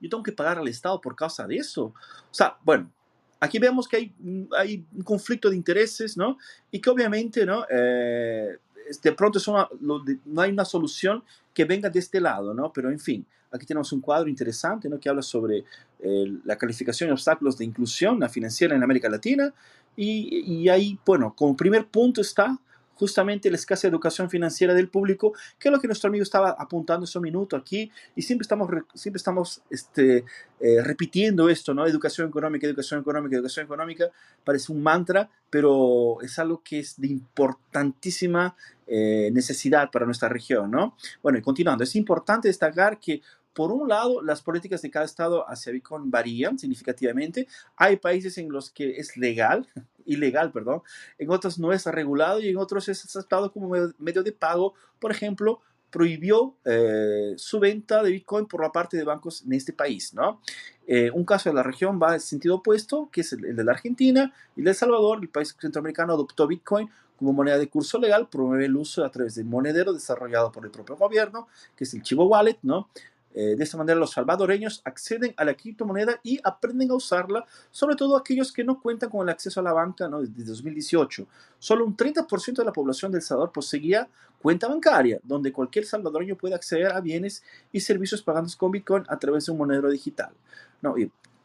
Yo 0.00 0.08
tengo 0.08 0.22
que 0.22 0.32
pagar 0.32 0.58
al 0.58 0.68
Estado 0.68 1.00
por 1.00 1.14
causa 1.14 1.46
de 1.46 1.56
eso. 1.56 1.84
O 1.84 1.94
sea, 2.34 2.56
bueno, 2.64 2.90
aquí 3.38 3.58
vemos 3.58 3.86
que 3.86 3.96
hay, 3.96 4.14
hay 4.56 4.86
un 4.94 5.02
conflicto 5.02 5.50
de 5.50 5.56
intereses, 5.56 6.16
¿no? 6.16 6.38
Y 6.70 6.80
que 6.80 6.88
obviamente, 6.88 7.44
¿no? 7.44 7.66
Eh, 7.70 8.58
de 9.02 9.12
pronto 9.12 9.38
es 9.38 9.46
no 9.46 10.40
hay 10.40 10.50
una 10.50 10.64
solución 10.64 11.22
que 11.52 11.64
venga 11.64 11.90
de 11.90 11.98
este 11.98 12.20
lado, 12.20 12.54
¿no? 12.54 12.72
Pero 12.72 12.90
en 12.90 12.98
fin, 12.98 13.26
aquí 13.50 13.66
tenemos 13.66 13.92
un 13.92 14.00
cuadro 14.00 14.28
interesante, 14.28 14.88
¿no? 14.88 14.98
Que 14.98 15.08
habla 15.08 15.22
sobre 15.22 15.64
eh, 15.98 16.38
la 16.44 16.56
calificación 16.56 17.08
de 17.08 17.12
obstáculos 17.12 17.58
de 17.58 17.64
inclusión 17.64 18.26
financiera 18.30 18.74
en 18.74 18.82
América 18.82 19.08
Latina. 19.08 19.52
Y, 19.96 20.44
y 20.54 20.68
ahí, 20.68 20.98
bueno, 21.04 21.34
como 21.36 21.56
primer 21.56 21.86
punto 21.86 22.20
está 22.20 22.58
justamente 23.00 23.48
la 23.48 23.56
escasa 23.56 23.88
educación 23.88 24.28
financiera 24.28 24.74
del 24.74 24.88
público, 24.88 25.32
que 25.58 25.68
es 25.68 25.72
lo 25.72 25.80
que 25.80 25.86
nuestro 25.86 26.08
amigo 26.08 26.22
estaba 26.22 26.50
apuntando 26.50 27.04
ese 27.04 27.18
minuto 27.18 27.56
aquí, 27.56 27.90
y 28.14 28.20
siempre 28.20 28.42
estamos, 28.42 28.68
siempre 28.94 29.16
estamos 29.16 29.62
este, 29.70 30.26
eh, 30.60 30.82
repitiendo 30.84 31.48
esto, 31.48 31.72
¿no? 31.72 31.86
Educación 31.86 32.28
económica, 32.28 32.66
educación 32.66 33.00
económica, 33.00 33.36
educación 33.36 33.64
económica, 33.64 34.04
parece 34.44 34.70
un 34.70 34.82
mantra, 34.82 35.30
pero 35.48 36.20
es 36.20 36.38
algo 36.38 36.62
que 36.62 36.80
es 36.80 37.00
de 37.00 37.08
importantísima 37.08 38.54
eh, 38.86 39.30
necesidad 39.32 39.90
para 39.90 40.04
nuestra 40.04 40.28
región, 40.28 40.70
¿no? 40.70 40.94
Bueno, 41.22 41.38
y 41.38 41.42
continuando, 41.42 41.84
es 41.84 41.96
importante 41.96 42.48
destacar 42.48 43.00
que 43.00 43.22
por 43.52 43.72
un 43.72 43.88
lado, 43.88 44.22
las 44.22 44.42
políticas 44.42 44.82
de 44.82 44.90
cada 44.90 45.04
estado 45.04 45.48
hacia 45.48 45.72
Bitcoin 45.72 46.10
varían 46.10 46.58
significativamente. 46.58 47.48
Hay 47.76 47.96
países 47.96 48.38
en 48.38 48.50
los 48.50 48.70
que 48.70 48.98
es 48.98 49.16
legal, 49.16 49.66
ilegal, 50.04 50.52
perdón, 50.52 50.82
en 51.18 51.30
otros 51.30 51.58
no 51.58 51.72
es 51.72 51.86
regulado 51.86 52.40
y 52.40 52.48
en 52.48 52.56
otros 52.56 52.88
es 52.88 53.04
aceptado 53.04 53.52
como 53.52 53.74
medio 53.98 54.22
de 54.22 54.32
pago. 54.32 54.74
Por 54.98 55.10
ejemplo, 55.10 55.60
prohibió 55.90 56.54
eh, 56.64 57.34
su 57.36 57.58
venta 57.58 58.02
de 58.02 58.10
Bitcoin 58.12 58.46
por 58.46 58.62
la 58.62 58.70
parte 58.70 58.96
de 58.96 59.04
bancos 59.04 59.42
en 59.42 59.52
este 59.52 59.72
país, 59.72 60.14
¿no? 60.14 60.40
Eh, 60.86 61.10
un 61.12 61.24
caso 61.24 61.50
de 61.50 61.54
la 61.54 61.62
región 61.62 62.00
va 62.02 62.14
en 62.14 62.20
sentido 62.20 62.56
opuesto, 62.56 63.08
que 63.12 63.20
es 63.20 63.32
el, 63.32 63.54
de 63.54 63.64
la 63.64 63.72
Argentina 63.72 64.32
y 64.56 64.60
el 64.60 64.64
de 64.64 64.70
El 64.70 64.76
Salvador. 64.76 65.18
El 65.20 65.28
país 65.28 65.54
centroamericano 65.58 66.12
adoptó 66.12 66.46
Bitcoin 66.46 66.88
como 67.20 67.34
moneda 67.34 67.58
de 67.58 67.68
curso 67.68 67.98
legal, 67.98 68.28
promueve 68.30 68.64
el 68.64 68.76
uso 68.76 69.04
a 69.04 69.10
través 69.10 69.34
de 69.34 69.44
monedero 69.44 69.92
desarrollado 69.92 70.50
por 70.50 70.64
el 70.64 70.70
propio 70.70 70.96
gobierno, 70.96 71.48
que 71.76 71.84
es 71.84 71.92
el 71.92 72.02
Chivo 72.02 72.24
Wallet, 72.24 72.56
¿no? 72.62 72.88
Eh, 73.32 73.54
de 73.56 73.62
esta 73.62 73.76
manera 73.76 73.98
los 73.98 74.10
salvadoreños 74.10 74.82
acceden 74.84 75.34
a 75.36 75.44
la 75.44 75.54
criptomoneda 75.54 76.18
y 76.22 76.40
aprenden 76.42 76.90
a 76.90 76.94
usarla, 76.94 77.44
sobre 77.70 77.94
todo 77.94 78.16
aquellos 78.16 78.52
que 78.52 78.64
no 78.64 78.80
cuentan 78.80 79.10
con 79.10 79.22
el 79.22 79.32
acceso 79.32 79.60
a 79.60 79.62
la 79.62 79.72
banca 79.72 80.08
desde 80.08 80.50
2018. 80.50 81.26
Solo 81.58 81.84
un 81.84 81.96
30% 81.96 82.56
de 82.56 82.64
la 82.64 82.72
población 82.72 83.12
del 83.12 83.22
Salvador 83.22 83.52
poseía 83.52 84.08
cuenta 84.42 84.68
bancaria, 84.68 85.20
donde 85.22 85.52
cualquier 85.52 85.84
salvadoreño 85.84 86.36
puede 86.36 86.54
acceder 86.54 86.92
a 86.92 87.00
bienes 87.00 87.44
y 87.72 87.80
servicios 87.80 88.22
pagando 88.22 88.50
con 88.56 88.72
Bitcoin 88.72 89.04
a 89.08 89.18
través 89.18 89.46
de 89.46 89.52
un 89.52 89.58
monedero 89.58 89.90
digital. 89.90 90.32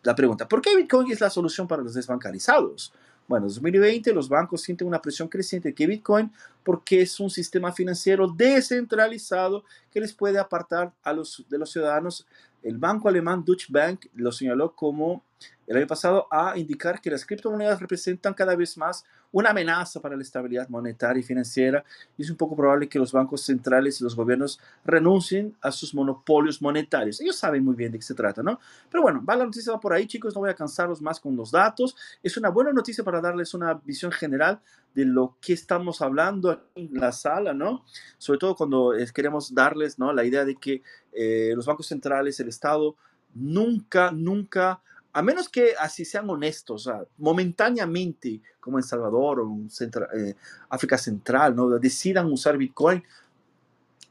La 0.03 0.15
pregunta, 0.15 0.47
¿por 0.47 0.61
qué 0.61 0.75
Bitcoin 0.75 1.11
es 1.11 1.19
la 1.19 1.29
solución 1.29 1.67
para 1.67 1.81
los 1.81 1.93
desbancarizados? 1.93 2.93
Bueno, 3.27 3.47
en 3.47 3.53
2020 3.53 4.13
los 4.13 4.29
bancos 4.29 4.61
sienten 4.61 4.87
una 4.87 5.01
presión 5.01 5.27
creciente 5.27 5.73
que 5.73 5.87
Bitcoin 5.87 6.31
porque 6.63 7.01
es 7.01 7.19
un 7.19 7.29
sistema 7.29 7.71
financiero 7.71 8.27
descentralizado 8.27 9.63
que 9.91 9.99
les 9.99 10.13
puede 10.13 10.37
apartar 10.37 10.93
a 11.03 11.11
los, 11.11 11.43
de 11.49 11.57
los 11.57 11.71
ciudadanos. 11.71 12.27
El 12.61 12.77
banco 12.77 13.09
alemán 13.09 13.43
Deutsche 13.43 13.67
Bank 13.69 14.07
lo 14.13 14.31
señaló 14.31 14.75
como 14.75 15.23
el 15.67 15.77
año 15.77 15.87
pasado 15.87 16.27
a 16.31 16.57
indicar 16.57 17.01
que 17.01 17.09
las 17.09 17.25
criptomonedas 17.25 17.79
representan 17.79 18.33
cada 18.33 18.55
vez 18.55 18.77
más 18.77 19.03
una 19.35 19.49
amenaza 19.49 19.99
para 19.99 20.15
la 20.15 20.21
estabilidad 20.21 20.69
monetaria 20.69 21.19
y 21.19 21.23
financiera 21.23 21.83
y 22.17 22.21
es 22.23 22.29
un 22.29 22.37
poco 22.37 22.55
probable 22.55 22.87
que 22.87 22.97
los 22.97 23.11
bancos 23.11 23.41
centrales 23.41 23.99
y 23.99 24.03
los 24.05 24.15
gobiernos 24.15 24.61
renuncien 24.85 25.53
a 25.61 25.73
sus 25.73 25.93
monopolios 25.93 26.61
monetarios. 26.61 27.19
Ellos 27.19 27.35
saben 27.35 27.65
muy 27.65 27.75
bien 27.75 27.91
de 27.91 27.97
qué 27.99 28.05
se 28.05 28.13
trata, 28.13 28.41
¿no? 28.41 28.61
Pero 28.89 29.03
bueno, 29.03 29.21
va 29.27 29.35
la 29.35 29.43
noticia 29.43 29.73
va 29.73 29.79
por 29.81 29.91
ahí, 29.91 30.07
chicos, 30.07 30.33
no 30.33 30.39
voy 30.39 30.51
a 30.51 30.55
cansarlos 30.55 31.01
más 31.01 31.19
con 31.19 31.35
los 31.35 31.51
datos. 31.51 31.97
Es 32.23 32.37
una 32.37 32.47
buena 32.47 32.71
noticia 32.71 33.03
para 33.03 33.19
darles 33.19 33.53
una 33.53 33.73
visión 33.73 34.09
general 34.09 34.61
de 34.93 35.03
lo 35.03 35.35
que 35.41 35.51
estamos 35.51 36.01
hablando 36.01 36.51
aquí 36.51 36.87
en 36.93 36.93
la 36.93 37.11
sala, 37.11 37.53
¿no? 37.53 37.83
Sobre 38.17 38.39
todo 38.39 38.55
cuando 38.55 38.93
queremos 39.13 39.53
darles, 39.53 39.99
¿no? 39.99 40.13
La 40.13 40.23
idea 40.23 40.45
de 40.45 40.55
que 40.55 40.81
eh, 41.11 41.51
los 41.57 41.65
bancos 41.65 41.87
centrales, 41.87 42.39
el 42.39 42.47
Estado, 42.47 42.95
nunca, 43.33 44.11
nunca 44.11 44.81
a 45.15 45.21
menos 45.21 45.47
que 45.47 45.75
así 45.79 46.03
sean 46.03 46.29
honestos, 46.29 46.89
momentáneamente, 47.19 48.41
como 48.59 48.77
en 48.77 48.83
Salvador 48.83 49.39
o 49.39 49.45
en 49.45 49.69
eh, 50.13 50.35
África 50.67 50.97
Central, 50.97 51.55
¿no? 51.55 51.69
decidan 51.79 52.29
usar 52.29 52.57
Bitcoin, 52.57 53.01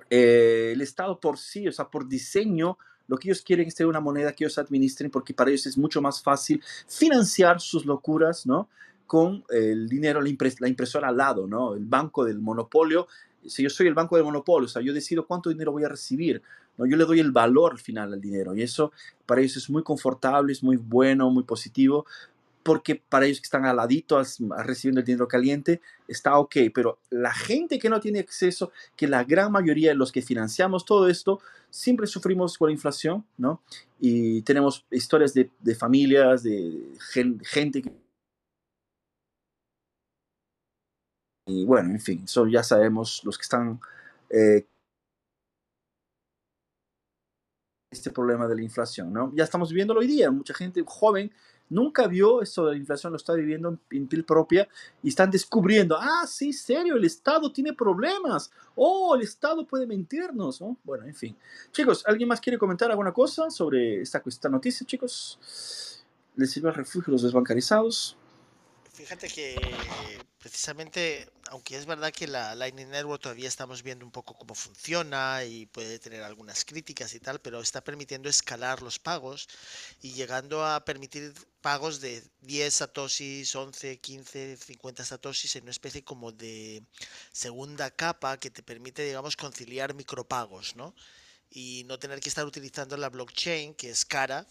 eh, 0.08 0.70
el 0.72 0.80
Estado 0.80 1.20
por 1.20 1.36
sí, 1.36 1.68
o 1.68 1.72
sea, 1.72 1.90
por 1.90 2.08
diseño, 2.08 2.78
lo 3.06 3.18
que 3.18 3.28
ellos 3.28 3.42
quieren 3.42 3.68
es 3.68 3.74
tener 3.74 3.88
una 3.88 4.00
moneda 4.00 4.32
que 4.32 4.44
ellos 4.44 4.56
administren 4.56 5.10
porque 5.10 5.34
para 5.34 5.50
ellos 5.50 5.66
es 5.66 5.76
mucho 5.76 6.00
más 6.00 6.22
fácil 6.22 6.62
financiar 6.88 7.60
sus 7.60 7.84
locuras, 7.84 8.46
¿no? 8.46 8.70
Con 9.06 9.44
el 9.50 9.90
dinero, 9.90 10.22
la, 10.22 10.30
la 10.58 10.68
impresora 10.68 11.08
al 11.08 11.18
lado, 11.18 11.46
¿no? 11.46 11.74
El 11.74 11.84
banco 11.84 12.24
del 12.24 12.38
monopolio. 12.38 13.08
Si 13.46 13.62
yo 13.62 13.68
soy 13.68 13.88
el 13.88 13.94
banco 13.94 14.16
del 14.16 14.24
monopolio, 14.24 14.64
o 14.64 14.70
sea, 14.70 14.80
yo 14.80 14.94
decido 14.94 15.26
cuánto 15.26 15.50
dinero 15.50 15.70
voy 15.70 15.84
a 15.84 15.88
recibir, 15.90 16.40
¿no? 16.76 16.86
Yo 16.86 16.96
le 16.96 17.04
doy 17.04 17.20
el 17.20 17.32
valor 17.32 17.72
al 17.72 17.78
final 17.78 18.12
al 18.12 18.20
dinero 18.20 18.54
y 18.54 18.62
eso 18.62 18.92
para 19.26 19.40
ellos 19.40 19.56
es 19.56 19.70
muy 19.70 19.82
confortable, 19.82 20.52
es 20.52 20.62
muy 20.62 20.76
bueno, 20.76 21.30
muy 21.30 21.44
positivo, 21.44 22.06
porque 22.64 22.96
para 22.96 23.26
ellos 23.26 23.40
que 23.40 23.44
están 23.44 23.66
al 23.66 23.76
ladito 23.76 24.20
recibiendo 24.64 25.00
el 25.00 25.06
dinero 25.06 25.28
caliente, 25.28 25.82
está 26.08 26.38
ok, 26.38 26.56
pero 26.74 26.98
la 27.10 27.32
gente 27.32 27.78
que 27.78 27.90
no 27.90 28.00
tiene 28.00 28.20
acceso, 28.20 28.72
que 28.96 29.06
la 29.06 29.22
gran 29.22 29.52
mayoría 29.52 29.90
de 29.90 29.96
los 29.96 30.10
que 30.10 30.22
financiamos 30.22 30.86
todo 30.86 31.08
esto, 31.08 31.40
siempre 31.68 32.06
sufrimos 32.06 32.56
con 32.56 32.68
la 32.68 32.72
inflación, 32.72 33.24
¿no? 33.36 33.60
Y 34.00 34.40
tenemos 34.42 34.86
historias 34.90 35.34
de, 35.34 35.50
de 35.60 35.74
familias, 35.74 36.42
de 36.42 36.94
gente 37.42 37.82
que... 37.82 37.92
Y 41.46 41.66
bueno, 41.66 41.90
en 41.90 42.00
fin, 42.00 42.22
eso 42.24 42.46
ya 42.46 42.62
sabemos 42.62 43.20
los 43.24 43.36
que 43.36 43.42
están 43.42 43.78
eh, 44.30 44.64
este 47.94 48.10
problema 48.10 48.46
de 48.46 48.56
la 48.56 48.62
inflación, 48.62 49.12
¿no? 49.12 49.32
Ya 49.34 49.44
estamos 49.44 49.70
viviéndolo 49.70 50.00
hoy 50.00 50.06
día, 50.06 50.30
mucha 50.30 50.54
gente 50.54 50.82
joven 50.86 51.32
nunca 51.68 52.06
vio 52.06 52.42
esto 52.42 52.66
de 52.66 52.72
la 52.72 52.78
inflación, 52.78 53.12
lo 53.12 53.16
está 53.16 53.34
viviendo 53.34 53.78
en, 53.90 54.06
piel 54.06 54.24
propia 54.24 54.68
y 55.02 55.08
están 55.08 55.30
descubriendo, 55.30 55.96
ah, 55.98 56.24
sí, 56.26 56.52
serio, 56.52 56.96
el 56.96 57.04
Estado 57.04 57.50
tiene 57.52 57.72
problemas, 57.72 58.50
oh, 58.74 59.14
el 59.14 59.22
Estado 59.22 59.66
puede 59.66 59.86
mentirnos, 59.86 60.60
¿no? 60.60 60.76
Bueno, 60.84 61.04
en 61.04 61.14
fin. 61.14 61.36
Chicos, 61.72 62.04
¿alguien 62.06 62.28
más 62.28 62.40
quiere 62.40 62.58
comentar 62.58 62.90
alguna 62.90 63.12
cosa 63.12 63.50
sobre 63.50 64.02
esta, 64.02 64.22
esta 64.26 64.48
noticia, 64.48 64.86
chicos? 64.86 66.04
¿Les 66.36 66.50
sirve 66.50 66.68
el 66.68 66.74
refugio 66.74 67.10
a 67.10 67.12
los 67.12 67.22
desbancarizados? 67.22 68.16
Fíjate 68.92 69.28
que 69.28 69.56
precisamente, 70.44 71.26
aunque 71.48 71.74
es 71.74 71.86
verdad 71.86 72.12
que 72.12 72.26
la 72.26 72.54
Lightning 72.54 72.90
Network 72.90 73.22
todavía 73.22 73.48
estamos 73.48 73.82
viendo 73.82 74.04
un 74.04 74.12
poco 74.12 74.34
cómo 74.34 74.54
funciona 74.54 75.42
y 75.42 75.64
puede 75.64 75.98
tener 75.98 76.22
algunas 76.22 76.66
críticas 76.66 77.14
y 77.14 77.18
tal, 77.18 77.40
pero 77.40 77.62
está 77.62 77.82
permitiendo 77.82 78.28
escalar 78.28 78.82
los 78.82 78.98
pagos 78.98 79.48
y 80.02 80.12
llegando 80.12 80.62
a 80.62 80.84
permitir 80.84 81.32
pagos 81.62 82.02
de 82.02 82.22
10 82.42 82.74
satoshis, 82.74 83.56
11, 83.56 84.00
15, 84.00 84.58
50 84.58 85.06
satoshis 85.06 85.56
en 85.56 85.62
una 85.62 85.70
especie 85.70 86.04
como 86.04 86.30
de 86.30 86.82
segunda 87.32 87.90
capa 87.90 88.38
que 88.38 88.50
te 88.50 88.62
permite, 88.62 89.02
digamos, 89.02 89.36
conciliar 89.36 89.94
micropagos, 89.94 90.76
¿no? 90.76 90.94
Y 91.48 91.84
no 91.86 91.98
tener 91.98 92.20
que 92.20 92.28
estar 92.28 92.44
utilizando 92.44 92.98
la 92.98 93.08
blockchain, 93.08 93.74
que 93.74 93.88
es 93.88 94.04
cara, 94.04 94.46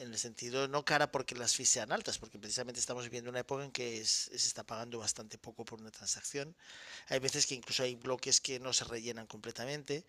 en 0.00 0.12
el 0.12 0.18
sentido 0.18 0.66
no 0.68 0.84
cara 0.84 1.12
porque 1.12 1.34
las 1.34 1.54
fees 1.54 1.68
sean 1.68 1.92
altas, 1.92 2.18
porque 2.18 2.38
precisamente 2.38 2.80
estamos 2.80 3.04
viviendo 3.04 3.30
una 3.30 3.40
época 3.40 3.64
en 3.64 3.70
que 3.70 4.04
se 4.04 4.34
está 4.34 4.64
pagando 4.64 4.98
bastante 4.98 5.38
poco 5.38 5.64
por 5.64 5.80
una 5.80 5.90
transacción. 5.90 6.56
Hay 7.08 7.18
veces 7.18 7.46
que 7.46 7.54
incluso 7.54 7.82
hay 7.82 7.94
bloques 7.94 8.40
que 8.40 8.58
no 8.58 8.72
se 8.72 8.84
rellenan 8.84 9.26
completamente. 9.26 10.04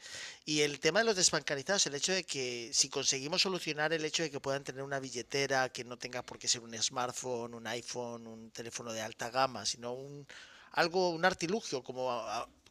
Y 0.46 0.62
el 0.62 0.80
tema 0.80 1.00
de 1.00 1.06
los 1.06 1.16
desbancarizados, 1.16 1.86
el 1.88 1.96
hecho 1.96 2.14
de 2.14 2.24
que 2.24 2.72
si 2.74 2.90
conseguimos 2.90 3.42
solucionar 3.42 3.94
el 3.94 4.06
hecho 4.06 4.24
de 4.24 4.32
que 4.32 4.40
puedan 4.40 4.64
tener 4.64 4.84
una 4.84 5.00
billetera 5.00 5.70
que 5.70 5.84
no 5.84 5.98
tenga 5.98 6.24
por 6.24 6.40
qué 6.40 6.48
ser 6.48 6.62
un 6.62 6.74
smartphone, 6.82 7.54
un 7.54 7.68
iPhone, 7.68 8.28
un 8.28 8.52
teléfono 8.52 8.94
de 8.94 9.02
alta 9.02 9.30
gama, 9.30 9.66
sino 9.66 9.94
un 9.94 10.26
algo, 10.72 11.10
un 11.10 11.26
artilugio 11.26 11.84
como 11.84 12.10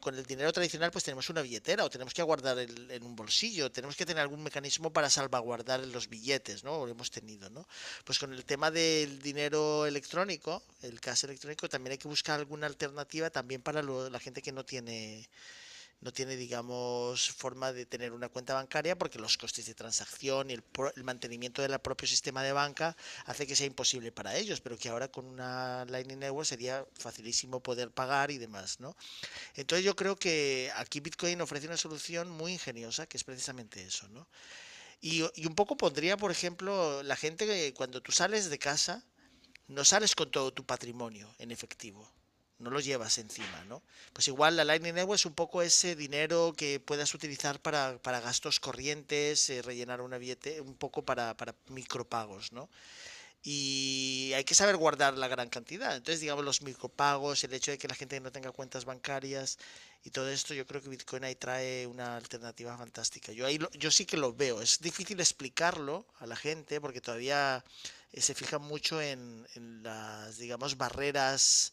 con 0.01 0.15
el 0.17 0.25
dinero 0.25 0.53
tradicional 0.53 0.91
pues 0.91 1.05
tenemos 1.05 1.29
una 1.31 1.43
billetera 1.43 1.85
o 1.85 1.91
tenemos 1.91 2.15
que 2.15 2.23
guardar 2.23 2.59
en 2.59 3.03
un 3.03 3.15
bolsillo, 3.15 3.71
tenemos 3.71 3.97
que 3.97 4.07
tener 4.07 4.23
algún 4.23 4.43
mecanismo 4.43 4.93
para 4.93 5.11
salvaguardar 5.11 5.81
los 5.87 6.09
billetes, 6.09 6.65
¿no? 6.65 6.87
Lo 6.87 6.93
hemos 6.93 7.11
tenido, 7.11 7.51
¿no? 7.51 7.67
Pues 8.05 8.19
con 8.19 8.33
el 8.33 8.45
tema 8.45 8.71
del 8.71 9.21
dinero 9.21 9.87
electrónico, 9.87 10.63
el 10.83 11.01
cash 11.01 11.25
electrónico, 11.25 11.69
también 11.69 11.93
hay 11.93 11.99
que 11.99 12.09
buscar 12.09 12.41
alguna 12.41 12.67
alternativa 12.67 13.31
también 13.31 13.63
para 13.63 13.83
la 13.83 14.19
gente 14.19 14.43
que 14.43 14.53
no 14.53 14.65
tiene 14.65 15.29
no 16.01 16.13
tiene, 16.13 16.37
digamos, 16.37 17.31
forma 17.31 17.73
de 17.73 17.85
tener 17.85 18.13
una 18.13 18.29
cuenta 18.29 18.55
bancaria 18.55 18.97
porque 18.97 19.19
los 19.19 19.37
costes 19.37 19.67
de 19.67 19.75
transacción 19.75 20.51
y 20.51 20.55
el, 20.55 20.65
el, 20.97 21.05
mantenimiento 21.05 21.61
del 21.61 21.79
propio 21.81 22.09
sistema 22.09 22.43
de 22.43 22.53
banca 22.53 22.97
hace 23.27 23.47
que 23.47 23.55
sea 23.55 23.67
imposible 23.67 24.11
para 24.11 24.37
ellos, 24.37 24.61
pero 24.61 24.79
que 24.79 24.89
ahora 24.89 25.09
con 25.09 25.27
una 25.27 25.85
Lightning 25.87 26.19
Network 26.19 26.47
sería 26.47 26.87
facilísimo 26.95 27.63
poder 27.63 27.91
pagar 27.91 28.31
y 28.31 28.39
demás, 28.39 28.81
¿no? 28.81 28.97
Entonces 29.55 29.85
yo 29.85 29.95
creo 29.95 30.17
que 30.17 30.73
aquí 30.77 31.01
Bitcoin 31.01 31.41
ofrece 31.43 31.67
una 31.67 31.77
solución 31.77 32.31
muy 32.31 32.53
ingeniosa, 32.53 33.07
que 33.07 33.19
es 33.19 33.25
precisamente 33.25 33.83
eso, 33.83 34.09
¿no? 34.09 34.27
Y, 35.03 35.25
y 35.35 35.47
un 35.47 35.55
poco 35.55 35.77
pondría, 35.77 36.17
por 36.17 36.31
ejemplo, 36.31 37.03
la 37.03 37.17
gente 37.17 37.47
que 37.47 37.75
cuando 37.75 38.03
tú 38.03 38.13
sales 38.13 38.51
de 38.51 38.59
casa, 38.59 39.05
no 39.69 39.85
sales 39.85 40.15
con 40.15 40.31
todo 40.31 40.53
tu 40.53 40.65
patrimonio 40.65 41.35
en 41.39 41.51
efectivo 41.51 42.11
no 42.61 42.71
lo 42.71 42.81
llevas 42.81 43.19
encima, 43.19 43.65
¿no? 43.65 43.83
Pues 44.13 44.29
igual 44.29 44.57
la 44.57 44.65
Lightning 44.65 44.95
Network 44.95 45.19
es 45.19 45.27
un 45.27 45.35
poco 45.35 45.63
ese 45.63 45.97
dinero 45.97 46.53
que 46.57 46.79
puedas 46.79 47.15
utilizar 47.15 47.61
para, 47.61 47.99
gastos 48.21 48.61
corrientes, 48.61 49.51
eh, 49.51 49.63
rellenar 49.63 50.01
una 50.01 50.19
billete, 50.19 50.61
un 50.61 50.75
poco 50.75 51.03
para, 51.03 51.37
para 51.37 51.55
micropagos, 51.69 52.53
¿no? 52.53 52.69
Y 53.43 54.33
hay 54.35 54.45
que 54.45 54.55
saber 54.55 54.77
guardar 54.77 55.17
la 55.17 55.27
gran 55.27 55.49
cantidad. 55.49 55.97
Entonces, 55.97 56.21
digamos, 56.21 56.45
los 56.45 56.61
micropagos, 56.61 57.43
el 57.43 57.55
hecho 57.55 57.71
de 57.71 57.79
que 57.79 57.89
la 57.89 57.95
gente 57.95 58.21
no 58.21 58.31
tenga 58.31 58.53
cuentas 58.53 58.85
bancarias 58.85 59.59
y 60.05 60.11
todo 60.11 60.29
esto, 60.29 60.53
yo 60.53 60.67
creo 60.67 60.83
que 60.83 60.91
Bitcoin 60.91 61.25
ahí 61.25 61.37
trae 61.37 61.87
una 61.87 62.17
alternativa 62.17 62.77
fantástica. 62.77 63.33
Yo, 63.33 63.47
ahí 63.47 63.59
yo 63.73 63.91
sí 63.91 64.05
que 64.05 64.19
lo 64.19 64.35
veo. 64.35 64.61
Es 64.61 64.81
difícil 64.81 65.19
explicarlo 65.21 66.05
a 66.19 66.27
la 66.27 66.37
gente 66.37 66.83
porque 66.83 67.01
todavía 67.01 67.65
eh, 68.13 68.21
se 68.21 68.35
fija 68.35 68.59
mucho 68.59 69.01
en, 69.01 69.47
en 69.55 69.83
las, 69.83 70.37
digamos, 70.37 70.77
barreras 70.77 71.73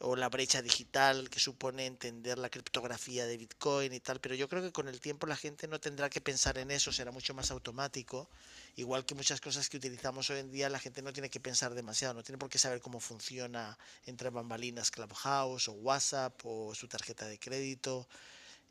o 0.00 0.14
la 0.14 0.28
brecha 0.28 0.62
digital 0.62 1.28
que 1.28 1.40
supone 1.40 1.86
entender 1.86 2.38
la 2.38 2.50
criptografía 2.50 3.26
de 3.26 3.36
Bitcoin 3.36 3.92
y 3.92 4.00
tal, 4.00 4.20
pero 4.20 4.34
yo 4.36 4.48
creo 4.48 4.62
que 4.62 4.70
con 4.70 4.86
el 4.86 5.00
tiempo 5.00 5.26
la 5.26 5.36
gente 5.36 5.66
no 5.66 5.80
tendrá 5.80 6.08
que 6.08 6.20
pensar 6.20 6.56
en 6.58 6.70
eso, 6.70 6.92
será 6.92 7.10
mucho 7.10 7.34
más 7.34 7.50
automático, 7.50 8.28
igual 8.76 9.04
que 9.04 9.16
muchas 9.16 9.40
cosas 9.40 9.68
que 9.68 9.76
utilizamos 9.76 10.30
hoy 10.30 10.38
en 10.38 10.52
día, 10.52 10.68
la 10.68 10.78
gente 10.78 11.02
no 11.02 11.12
tiene 11.12 11.30
que 11.30 11.40
pensar 11.40 11.74
demasiado, 11.74 12.14
no 12.14 12.22
tiene 12.22 12.38
por 12.38 12.48
qué 12.48 12.58
saber 12.58 12.80
cómo 12.80 13.00
funciona 13.00 13.76
entre 14.06 14.30
bambalinas 14.30 14.92
Clubhouse 14.92 15.68
o 15.68 15.72
WhatsApp 15.72 16.40
o 16.44 16.74
su 16.74 16.86
tarjeta 16.86 17.26
de 17.26 17.38
crédito 17.38 18.06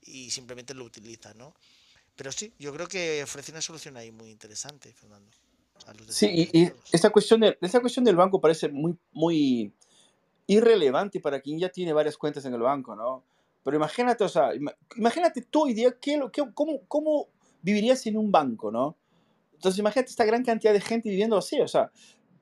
y 0.03 0.31
simplemente 0.31 0.73
lo 0.73 0.85
utiliza, 0.85 1.33
¿no? 1.33 1.53
Pero 2.15 2.31
sí, 2.31 2.53
yo 2.57 2.73
creo 2.73 2.87
que 2.87 3.21
ofrece 3.21 3.51
una 3.51 3.61
solución 3.61 3.97
ahí 3.97 4.11
muy 4.11 4.31
interesante, 4.31 4.93
Fernando. 4.93 5.29
Sí, 6.09 6.49
y, 6.51 6.71
esta 6.91 7.09
cuestión, 7.11 7.41
de, 7.41 7.57
esta 7.61 7.79
cuestión 7.79 8.03
del 8.03 8.15
banco 8.15 8.41
parece 8.41 8.67
muy, 8.69 8.97
muy 9.11 9.71
irrelevante 10.47 11.19
para 11.19 11.41
quien 11.41 11.59
ya 11.59 11.69
tiene 11.69 11.93
varias 11.93 12.17
cuentas 12.17 12.45
en 12.45 12.53
el 12.53 12.61
banco, 12.61 12.95
¿no? 12.95 13.23
Pero 13.63 13.77
imagínate, 13.77 14.23
o 14.23 14.29
sea, 14.29 14.51
imagínate 14.95 15.41
tú 15.41 15.65
hoy 15.65 15.73
día 15.73 15.91
qué, 15.99 16.19
qué, 16.31 16.43
cómo, 16.53 16.81
cómo 16.87 17.27
vivirías 17.61 18.05
en 18.07 18.17
un 18.17 18.31
banco, 18.31 18.71
¿no? 18.71 18.95
Entonces 19.53 19.77
imagínate 19.79 20.09
esta 20.09 20.23
gran 20.23 20.43
cantidad 20.43 20.71
de 20.71 20.79
gente 20.79 21.09
viviendo 21.09 21.37
así, 21.37 21.59
o 21.59 21.67
sea, 21.67 21.91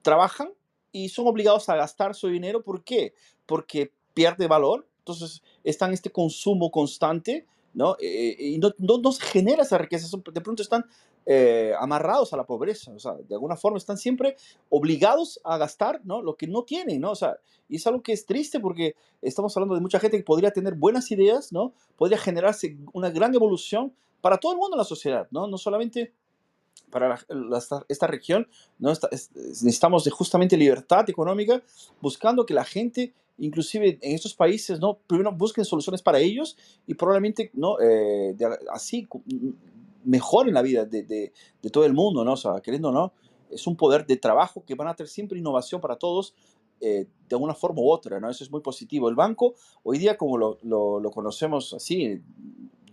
trabajan 0.01 0.51
y 0.91 1.09
son 1.09 1.27
obligados 1.27 1.67
a 1.67 1.75
gastar 1.75 2.13
su 2.13 2.27
dinero, 2.27 2.63
¿por 2.63 2.83
qué? 2.83 3.13
Porque 3.45 3.91
pierde 4.13 4.47
valor, 4.47 4.87
entonces 4.99 5.41
están 5.63 5.89
en 5.89 5.95
este 5.95 6.11
consumo 6.11 6.69
constante, 6.69 7.47
¿no? 7.75 7.95
Eh, 7.99 8.35
y 8.39 8.57
no, 8.57 8.71
no, 8.79 8.97
no, 8.97 9.11
se 9.11 9.23
genera 9.23 9.63
esa 9.63 9.77
riqueza, 9.77 10.07
de 10.33 10.41
pronto 10.41 10.63
están 10.63 10.85
eh, 11.25 11.73
amarrados 11.79 12.33
a 12.33 12.37
la 12.37 12.45
pobreza, 12.45 12.91
o 12.91 12.99
sea, 12.99 13.13
de 13.13 13.35
alguna 13.35 13.57
forma 13.57 13.77
están 13.77 13.97
siempre 13.97 14.37
obligados 14.69 15.39
a 15.43 15.57
gastar, 15.57 16.01
¿no? 16.05 16.21
Lo 16.21 16.35
que 16.35 16.47
no 16.47 16.63
tienen, 16.63 17.01
¿no? 17.01 17.11
O 17.11 17.15
sea, 17.15 17.37
y 17.67 17.75
es 17.75 17.85
algo 17.85 18.01
que 18.01 18.13
es 18.13 18.25
triste 18.25 18.59
porque 18.59 18.95
estamos 19.21 19.55
hablando 19.55 19.75
de 19.75 19.81
mucha 19.81 19.99
gente 19.99 20.17
que 20.17 20.23
podría 20.23 20.51
tener 20.51 20.75
buenas 20.75 21.11
ideas, 21.11 21.51
¿no? 21.51 21.73
Podría 21.97 22.17
generarse 22.17 22.77
una 22.93 23.09
gran 23.09 23.35
evolución 23.35 23.93
para 24.21 24.37
todo 24.37 24.53
el 24.53 24.57
mundo 24.57 24.75
en 24.75 24.79
la 24.79 24.85
sociedad, 24.85 25.27
¿no? 25.31 25.47
No 25.47 25.57
solamente 25.57 26.13
para 26.89 27.19
esta, 27.89 28.07
región, 28.07 28.47
¿no? 28.79 28.93
necesitamos 29.11 30.03
de 30.03 30.11
justamente 30.11 30.55
libertad 30.55 31.09
económica, 31.09 31.61
buscando 32.01 32.45
que 32.45 32.53
la 32.53 32.63
gente 32.63 33.13
inclusive 33.37 33.97
en 34.01 34.15
estos 34.15 34.33
países, 34.33 34.79
¿no? 34.79 34.97
Primero 35.07 35.31
busquen 35.31 35.65
soluciones 35.65 36.01
para 36.01 36.19
ellos 36.19 36.57
y 36.87 36.93
probablemente, 36.93 37.51
¿no? 37.53 37.79
Eh, 37.79 38.35
así 38.71 39.07
mejor 40.03 40.47
en 40.47 40.53
la 40.53 40.61
vida 40.61 40.85
de, 40.85 41.03
de, 41.03 41.33
de, 41.61 41.69
todo 41.69 41.85
el 41.85 41.93
mundo, 41.93 42.23
¿no? 42.23 42.33
O 42.33 42.37
sea, 42.37 42.61
queriendo 42.61 42.91
no, 42.91 43.13
es 43.49 43.65
un 43.67 43.75
poder 43.75 44.05
de 44.05 44.17
trabajo 44.17 44.63
que 44.65 44.75
van 44.75 44.87
a 44.87 44.95
tener 44.95 45.09
siempre 45.09 45.39
innovación 45.39 45.81
para 45.81 45.97
todos, 45.97 46.35
eh, 46.81 47.07
de 47.29 47.35
una 47.35 47.55
forma 47.55 47.81
u 47.81 47.89
otra, 47.89 48.19
¿no? 48.19 48.29
Eso 48.29 48.43
es 48.43 48.51
muy 48.51 48.61
positivo. 48.61 49.09
El 49.09 49.15
banco, 49.15 49.55
hoy 49.83 49.97
día, 49.97 50.17
como 50.17 50.37
lo, 50.37 50.59
lo 50.63 51.11
conocemos 51.11 51.73
así, 51.73 52.21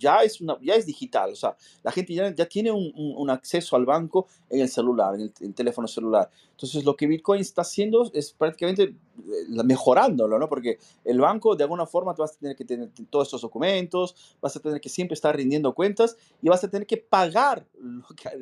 ya 0.03 0.23
es, 0.23 0.41
una, 0.41 0.59
ya 0.61 0.75
es 0.75 0.85
digital, 0.85 1.33
o 1.33 1.37
sea, 1.37 1.57
la 1.83 1.93
gente 1.93 2.13
ya, 2.13 2.35
ya 2.35 2.47
tiene 2.47 2.73
un, 2.73 2.93
un, 2.95 3.31
acceso 3.31 3.77
al 3.77 3.87
banco 3.87 4.27
en 4.51 4.61
el 4.61 4.69
celular, 4.69 5.15
en 5.15 5.33
el, 5.41 5.55
teléfono 5.55 5.87
celular. 5.87 6.29
Entonces, 6.51 6.85
lo 6.85 6.97
que 6.97 7.07
Bitcoin 7.07 7.41
está 7.41 7.63
haciendo 7.63 8.11
es 8.13 8.33
prácticamente 8.33 8.83
eh, 8.83 9.63
mejorándolo, 9.65 10.39
¿no? 10.39 10.49
Porque 10.49 10.79
el 11.05 11.21
banco, 11.21 11.55
de 11.55 11.65
alguna 11.65 11.87
forma, 11.87 12.13
vas 12.13 12.33
a 12.33 12.39
tener 12.39 12.57
que 12.57 12.65
tener 12.65 12.91
todos 13.09 13.29
estos 13.29 13.43
documentos, 13.43 14.37
vas 14.41 14.57
a 14.57 14.61
tener 14.61 14.81
que 14.81 14.89
siempre 14.89 15.15
estar 15.15 15.35
rindiendo 15.35 15.73
cuentas 15.73 16.17
y 16.43 16.49
vas 16.49 16.63
a 16.65 16.69
tener 16.69 16.87
que 16.87 16.97
pagar 16.97 17.67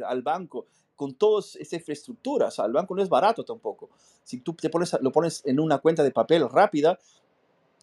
al 0.07 0.23
banco 0.23 0.67
con 0.97 1.15
toda 1.15 1.41
esa 1.41 1.77
infraestructura. 1.77 2.49
O 2.49 2.51
sea, 2.51 2.67
el 2.67 2.73
banco 2.73 2.95
no 2.95 3.03
es 3.03 3.09
barato 3.09 3.45
tampoco. 3.45 3.91
Si 4.25 4.39
tú 4.41 4.55
te 4.55 4.69
pones, 4.69 4.97
lo 5.01 5.13
pones 5.13 5.43
en 5.47 5.59
una 5.61 5.79
cuenta 5.79 6.03
de 6.03 6.11
papel 6.11 6.49
rápida, 6.49 6.99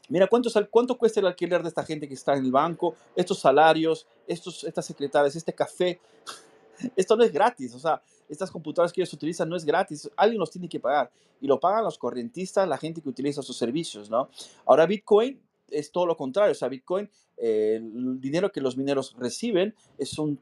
Mira, 0.09 0.27
¿cuánto, 0.27 0.49
¿cuánto 0.69 0.97
cuesta 0.97 1.19
el 1.19 1.27
alquiler 1.27 1.61
de 1.61 1.69
esta 1.69 1.83
gente 1.83 2.07
que 2.07 2.13
está 2.13 2.33
en 2.35 2.45
el 2.45 2.51
banco? 2.51 2.95
Estos 3.15 3.39
salarios, 3.39 4.07
estos, 4.25 4.63
estas 4.63 4.85
secretarias, 4.85 5.35
este 5.35 5.53
café. 5.53 5.99
Esto 6.95 7.15
no 7.15 7.23
es 7.23 7.31
gratis, 7.31 7.73
o 7.73 7.79
sea, 7.79 8.01
estas 8.29 8.51
computadoras 8.51 8.93
que 8.93 9.01
ellos 9.01 9.11
utilizan 9.11 9.49
no 9.49 9.55
es 9.55 9.65
gratis, 9.65 10.09
alguien 10.15 10.39
los 10.39 10.51
tiene 10.51 10.69
que 10.69 10.79
pagar 10.79 11.09
y 11.41 11.47
lo 11.47 11.59
pagan 11.59 11.83
los 11.83 11.97
correntistas, 11.97 12.67
la 12.67 12.77
gente 12.77 13.01
que 13.01 13.09
utiliza 13.09 13.41
sus 13.41 13.57
servicios, 13.57 14.11
¿no? 14.11 14.29
Ahora 14.65 14.85
Bitcoin 14.85 15.41
es 15.69 15.91
todo 15.91 16.05
lo 16.05 16.15
contrario, 16.15 16.51
o 16.51 16.55
sea, 16.55 16.67
Bitcoin, 16.67 17.09
eh, 17.37 17.75
el 17.75 18.19
dinero 18.19 18.51
que 18.51 18.61
los 18.61 18.77
mineros 18.77 19.15
reciben 19.17 19.75
es 19.97 20.17
un, 20.17 20.39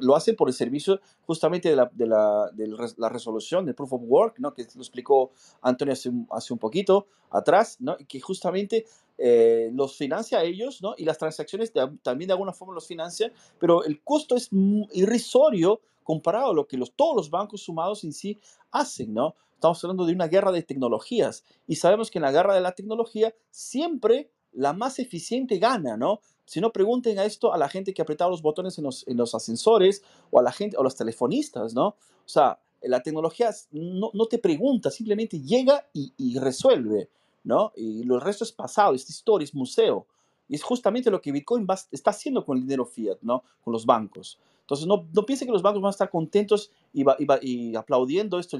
lo 0.00 0.16
hacen 0.16 0.34
por 0.34 0.48
el 0.48 0.54
servicio 0.54 1.00
justamente 1.26 1.68
de 1.68 1.76
la, 1.76 1.90
de 1.92 2.06
la, 2.06 2.50
de 2.52 2.66
la 2.96 3.08
resolución 3.08 3.66
del 3.66 3.74
proof 3.74 3.92
of 3.92 4.02
work, 4.04 4.38
¿no? 4.38 4.54
que 4.54 4.66
lo 4.74 4.80
explicó 4.80 5.32
Antonio 5.62 5.92
hace 5.92 6.08
un, 6.08 6.26
hace 6.30 6.52
un 6.52 6.58
poquito 6.58 7.06
atrás, 7.30 7.76
¿no? 7.80 7.96
y 7.98 8.06
que 8.06 8.20
justamente 8.20 8.86
eh, 9.18 9.70
los 9.74 9.96
financia 9.96 10.38
a 10.38 10.44
ellos, 10.44 10.80
¿no? 10.82 10.94
y 10.96 11.04
las 11.04 11.18
transacciones 11.18 11.72
también 12.02 12.28
de 12.28 12.32
alguna 12.32 12.52
forma 12.52 12.74
los 12.74 12.86
financian, 12.86 13.32
pero 13.58 13.84
el 13.84 14.02
costo 14.02 14.36
es 14.36 14.48
irrisorio 14.92 15.80
comparado 16.02 16.50
a 16.50 16.54
lo 16.54 16.66
que 16.66 16.76
los, 16.76 16.92
todos 16.92 17.14
los 17.14 17.30
bancos 17.30 17.62
sumados 17.62 18.02
en 18.04 18.12
sí 18.12 18.38
hacen, 18.72 19.14
¿no? 19.14 19.36
Estamos 19.60 19.84
hablando 19.84 20.06
de 20.06 20.14
una 20.14 20.26
guerra 20.26 20.52
de 20.52 20.62
tecnologías 20.62 21.44
y 21.66 21.76
sabemos 21.76 22.10
que 22.10 22.16
en 22.16 22.22
la 22.22 22.32
guerra 22.32 22.54
de 22.54 22.62
la 22.62 22.72
tecnología 22.72 23.34
siempre 23.50 24.30
la 24.52 24.72
más 24.72 24.98
eficiente 24.98 25.58
gana, 25.58 25.98
¿no? 25.98 26.22
Si 26.46 26.62
no, 26.62 26.72
pregunten 26.72 27.18
a 27.18 27.26
esto 27.26 27.52
a 27.52 27.58
la 27.58 27.68
gente 27.68 27.92
que 27.92 28.00
apretaba 28.00 28.30
los 28.30 28.40
botones 28.40 28.78
en 28.78 28.84
los, 28.84 29.06
en 29.06 29.18
los 29.18 29.34
ascensores 29.34 30.02
o 30.30 30.40
a 30.40 30.42
la 30.42 30.50
gente, 30.50 30.78
o 30.78 30.82
los 30.82 30.96
telefonistas, 30.96 31.74
¿no? 31.74 31.88
O 31.88 31.96
sea, 32.24 32.58
la 32.80 33.02
tecnología 33.02 33.50
no, 33.70 34.10
no 34.14 34.24
te 34.28 34.38
pregunta, 34.38 34.90
simplemente 34.90 35.42
llega 35.42 35.86
y, 35.92 36.14
y, 36.16 36.38
resuelve, 36.38 37.10
¿no? 37.44 37.72
Y 37.76 38.04
lo 38.04 38.18
resto 38.18 38.44
es 38.44 38.52
pasado, 38.52 38.94
es 38.94 39.10
historia, 39.10 39.44
es 39.44 39.54
museo. 39.54 40.06
Y 40.50 40.56
es 40.56 40.62
justamente 40.62 41.10
lo 41.10 41.22
que 41.22 41.30
Bitcoin 41.30 41.64
va, 41.64 41.78
está 41.92 42.10
haciendo 42.10 42.44
con 42.44 42.58
el 42.58 42.64
dinero 42.64 42.84
fiat, 42.84 43.18
¿no? 43.22 43.44
Con 43.62 43.72
los 43.72 43.86
bancos. 43.86 44.38
Entonces, 44.62 44.86
no, 44.86 45.06
no 45.14 45.24
piensen 45.24 45.46
que 45.46 45.52
los 45.52 45.62
bancos 45.62 45.80
van 45.80 45.88
a 45.88 45.92
estar 45.92 46.10
contentos 46.10 46.72
y, 46.92 47.04
va, 47.04 47.16
y, 47.40 47.74
aplaudiendo 47.76 48.38
esto, 48.38 48.58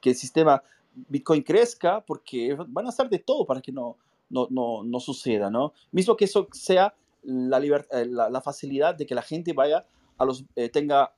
que 0.00 0.10
el 0.10 0.16
sistema 0.16 0.62
Bitcoin 0.94 1.42
crezca, 1.42 2.02
porque 2.02 2.54
van 2.68 2.86
a 2.86 2.90
hacer 2.90 3.08
de 3.08 3.18
todo 3.20 3.46
para 3.46 3.62
que 3.62 3.72
no, 3.72 3.96
no, 4.28 4.48
no, 4.50 4.84
no 4.84 5.00
suceda, 5.00 5.50
¿no? 5.50 5.72
Mismo 5.92 6.16
que 6.16 6.26
eso 6.26 6.48
sea 6.52 6.94
la, 7.22 7.58
eh, 7.58 8.06
la, 8.06 8.30
la, 8.30 8.40
facilidad 8.40 8.94
de 8.94 9.06
que 9.06 9.14
la 9.14 9.22
gente 9.22 9.52
vaya 9.52 9.86
a 10.18 10.24
los, 10.24 10.44
eh, 10.56 10.68
tenga 10.68 11.14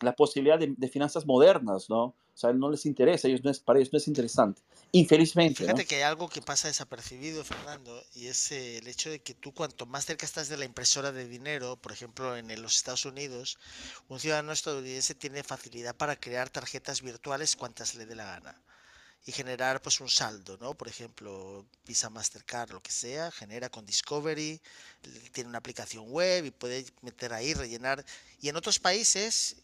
la 0.00 0.14
posibilidad 0.14 0.58
de, 0.58 0.88
finanzas 0.88 1.26
modernas, 1.26 1.88
¿no? 1.88 2.04
O 2.04 2.36
sea, 2.36 2.52
no 2.52 2.70
les 2.70 2.84
interesa, 2.84 3.28
ellos 3.28 3.44
no 3.44 3.50
es, 3.50 3.60
para 3.60 3.78
ellos 3.78 3.92
no 3.92 3.98
es 3.98 4.08
interesante. 4.08 4.62
Infelizmente. 4.92 5.62
Fíjate 5.62 5.86
que 5.86 5.96
hay 5.96 6.02
algo 6.02 6.28
que 6.28 6.42
pasa 6.42 6.68
desapercibido, 6.68 7.44
Fernando, 7.44 8.02
y 8.14 8.26
es 8.26 8.50
eh, 8.52 8.78
el 8.78 8.88
hecho 8.88 9.10
de 9.10 9.20
que 9.20 9.34
tú 9.34 9.52
cuanto 9.54 9.86
más 9.86 10.04
cerca 10.04 10.26
estás 10.26 10.48
de 10.48 10.56
la 10.56 10.64
impresora 10.64 11.12
de 11.12 11.28
dinero, 11.28 11.76
por 11.76 11.92
ejemplo, 11.92 12.36
en 12.36 12.62
los 12.62 12.76
Estados 12.76 13.04
Unidos, 13.04 13.58
un 14.08 14.18
ciudadano 14.18 14.52
estadounidense 14.52 15.14
tiene 15.14 15.44
facilidad 15.44 15.96
para 15.96 16.16
crear 16.16 16.50
tarjetas 16.50 17.02
virtuales 17.02 17.56
cuantas 17.56 17.94
le 17.94 18.06
dé 18.06 18.14
la 18.14 18.24
gana 18.24 18.60
y 19.26 19.32
generar 19.32 19.80
pues 19.80 20.00
un 20.00 20.08
saldo, 20.08 20.58
¿no? 20.58 20.74
Por 20.74 20.88
ejemplo, 20.88 21.64
Visa 21.86 22.10
Mastercard, 22.10 22.72
lo 22.72 22.82
que 22.82 22.92
sea, 22.92 23.30
genera 23.30 23.70
con 23.70 23.86
Discovery, 23.86 24.60
tiene 25.32 25.48
una 25.48 25.58
aplicación 25.58 26.10
web 26.10 26.44
y 26.44 26.50
puede 26.50 26.84
meter 27.00 27.32
ahí, 27.32 27.54
rellenar. 27.54 28.04
Y 28.40 28.50
en 28.50 28.56
otros 28.56 28.78
países 28.78 29.56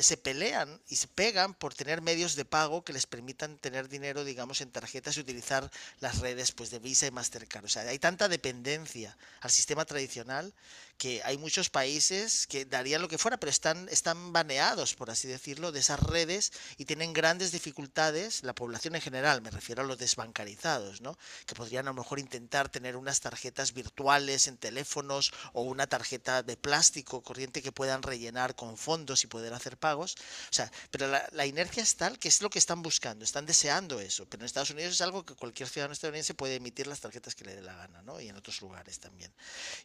se 0.00 0.16
pelean 0.18 0.80
y 0.88 0.96
se 0.96 1.08
pegan 1.08 1.54
por 1.54 1.72
tener 1.74 2.02
medios 2.02 2.36
de 2.36 2.44
pago 2.44 2.84
que 2.84 2.92
les 2.92 3.06
permitan 3.06 3.56
tener 3.56 3.88
dinero, 3.88 4.24
digamos, 4.24 4.60
en 4.60 4.70
tarjetas 4.70 5.16
y 5.16 5.20
utilizar 5.20 5.70
las 6.00 6.18
redes 6.18 6.52
pues, 6.52 6.70
de 6.70 6.78
Visa 6.78 7.06
y 7.06 7.10
Mastercard. 7.10 7.64
O 7.64 7.68
sea, 7.68 7.82
hay 7.82 7.98
tanta 7.98 8.28
dependencia 8.28 9.16
al 9.40 9.50
sistema 9.50 9.86
tradicional 9.86 10.52
que 10.98 11.22
hay 11.24 11.38
muchos 11.38 11.70
países 11.70 12.46
que 12.46 12.64
darían 12.64 13.02
lo 13.02 13.08
que 13.08 13.18
fuera, 13.18 13.36
pero 13.36 13.50
están, 13.50 13.88
están 13.90 14.32
baneados, 14.32 14.94
por 14.94 15.10
así 15.10 15.28
decirlo, 15.28 15.72
de 15.72 15.80
esas 15.80 16.00
redes 16.00 16.52
y 16.78 16.84
tienen 16.84 17.12
grandes 17.12 17.52
dificultades, 17.52 18.42
la 18.42 18.54
población 18.54 18.94
en 18.94 19.02
general, 19.02 19.42
me 19.42 19.50
refiero 19.50 19.82
a 19.82 19.86
los 19.86 19.98
desbancarizados, 19.98 21.00
¿no? 21.00 21.18
que 21.44 21.54
podrían 21.54 21.86
a 21.86 21.90
lo 21.90 21.94
mejor 21.94 22.18
intentar 22.18 22.68
tener 22.68 22.96
unas 22.96 23.20
tarjetas 23.20 23.72
virtuales 23.72 24.46
en 24.46 24.56
teléfonos 24.56 25.32
o 25.52 25.62
una 25.62 25.86
tarjeta 25.86 26.42
de 26.42 26.56
plástico 26.56 27.22
corriente 27.22 27.62
que 27.62 27.72
puedan 27.72 28.02
rellenar 28.02 28.54
con 28.54 28.76
fondos 28.76 29.24
y 29.24 29.26
poder 29.26 29.52
hacer 29.52 29.76
pagos. 29.76 30.16
O 30.50 30.54
sea, 30.54 30.70
pero 30.90 31.08
la, 31.08 31.28
la 31.32 31.46
inercia 31.46 31.82
es 31.82 31.96
tal 31.96 32.18
que 32.18 32.28
es 32.28 32.40
lo 32.40 32.50
que 32.50 32.58
están 32.58 32.82
buscando, 32.82 33.24
están 33.24 33.46
deseando 33.46 34.00
eso, 34.00 34.26
pero 34.26 34.42
en 34.42 34.46
Estados 34.46 34.70
Unidos 34.70 34.94
es 34.94 35.00
algo 35.00 35.24
que 35.24 35.34
cualquier 35.34 35.68
ciudadano 35.68 35.92
estadounidense 35.92 36.34
puede 36.34 36.56
emitir 36.56 36.86
las 36.86 37.00
tarjetas 37.00 37.34
que 37.34 37.44
le 37.44 37.54
dé 37.54 37.62
la 37.62 37.74
gana, 37.74 38.02
¿no? 38.02 38.20
y 38.20 38.28
en 38.28 38.36
otros 38.36 38.60
lugares 38.62 38.98
también. 38.98 39.32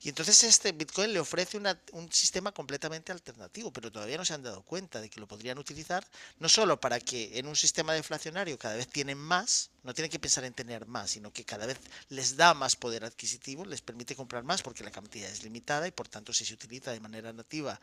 Y 0.01 0.09
entonces 0.09 0.43
este 0.43 0.71
Bitcoin 0.71 1.00
le 1.09 1.19
ofrece 1.19 1.57
un 1.57 2.11
sistema 2.11 2.51
completamente 2.51 3.11
alternativo, 3.11 3.71
pero 3.71 3.91
todavía 3.91 4.17
no 4.17 4.25
se 4.25 4.33
han 4.33 4.43
dado 4.43 4.61
cuenta 4.63 5.01
de 5.01 5.09
que 5.09 5.19
lo 5.19 5.27
podrían 5.27 5.57
utilizar 5.57 6.05
no 6.39 6.49
solo 6.49 6.79
para 6.79 6.99
que 6.99 7.37
en 7.39 7.47
un 7.47 7.55
sistema 7.55 7.93
deflacionario 7.93 8.57
cada 8.57 8.75
vez 8.75 8.87
tienen 8.87 9.17
más, 9.17 9.71
no 9.83 9.93
tienen 9.93 10.11
que 10.11 10.19
pensar 10.19 10.43
en 10.43 10.53
tener 10.53 10.85
más, 10.85 11.11
sino 11.11 11.31
que 11.33 11.43
cada 11.43 11.65
vez 11.65 11.79
les 12.09 12.37
da 12.37 12.53
más 12.53 12.75
poder 12.75 13.03
adquisitivo, 13.03 13.65
les 13.65 13.81
permite 13.81 14.15
comprar 14.15 14.43
más 14.43 14.61
porque 14.61 14.83
la 14.83 14.91
cantidad 14.91 15.29
es 15.29 15.43
limitada 15.43 15.87
y 15.87 15.91
por 15.91 16.07
tanto 16.07 16.33
si 16.33 16.45
se 16.45 16.53
utiliza 16.53 16.91
de 16.91 16.99
manera 16.99 17.33
nativa 17.33 17.79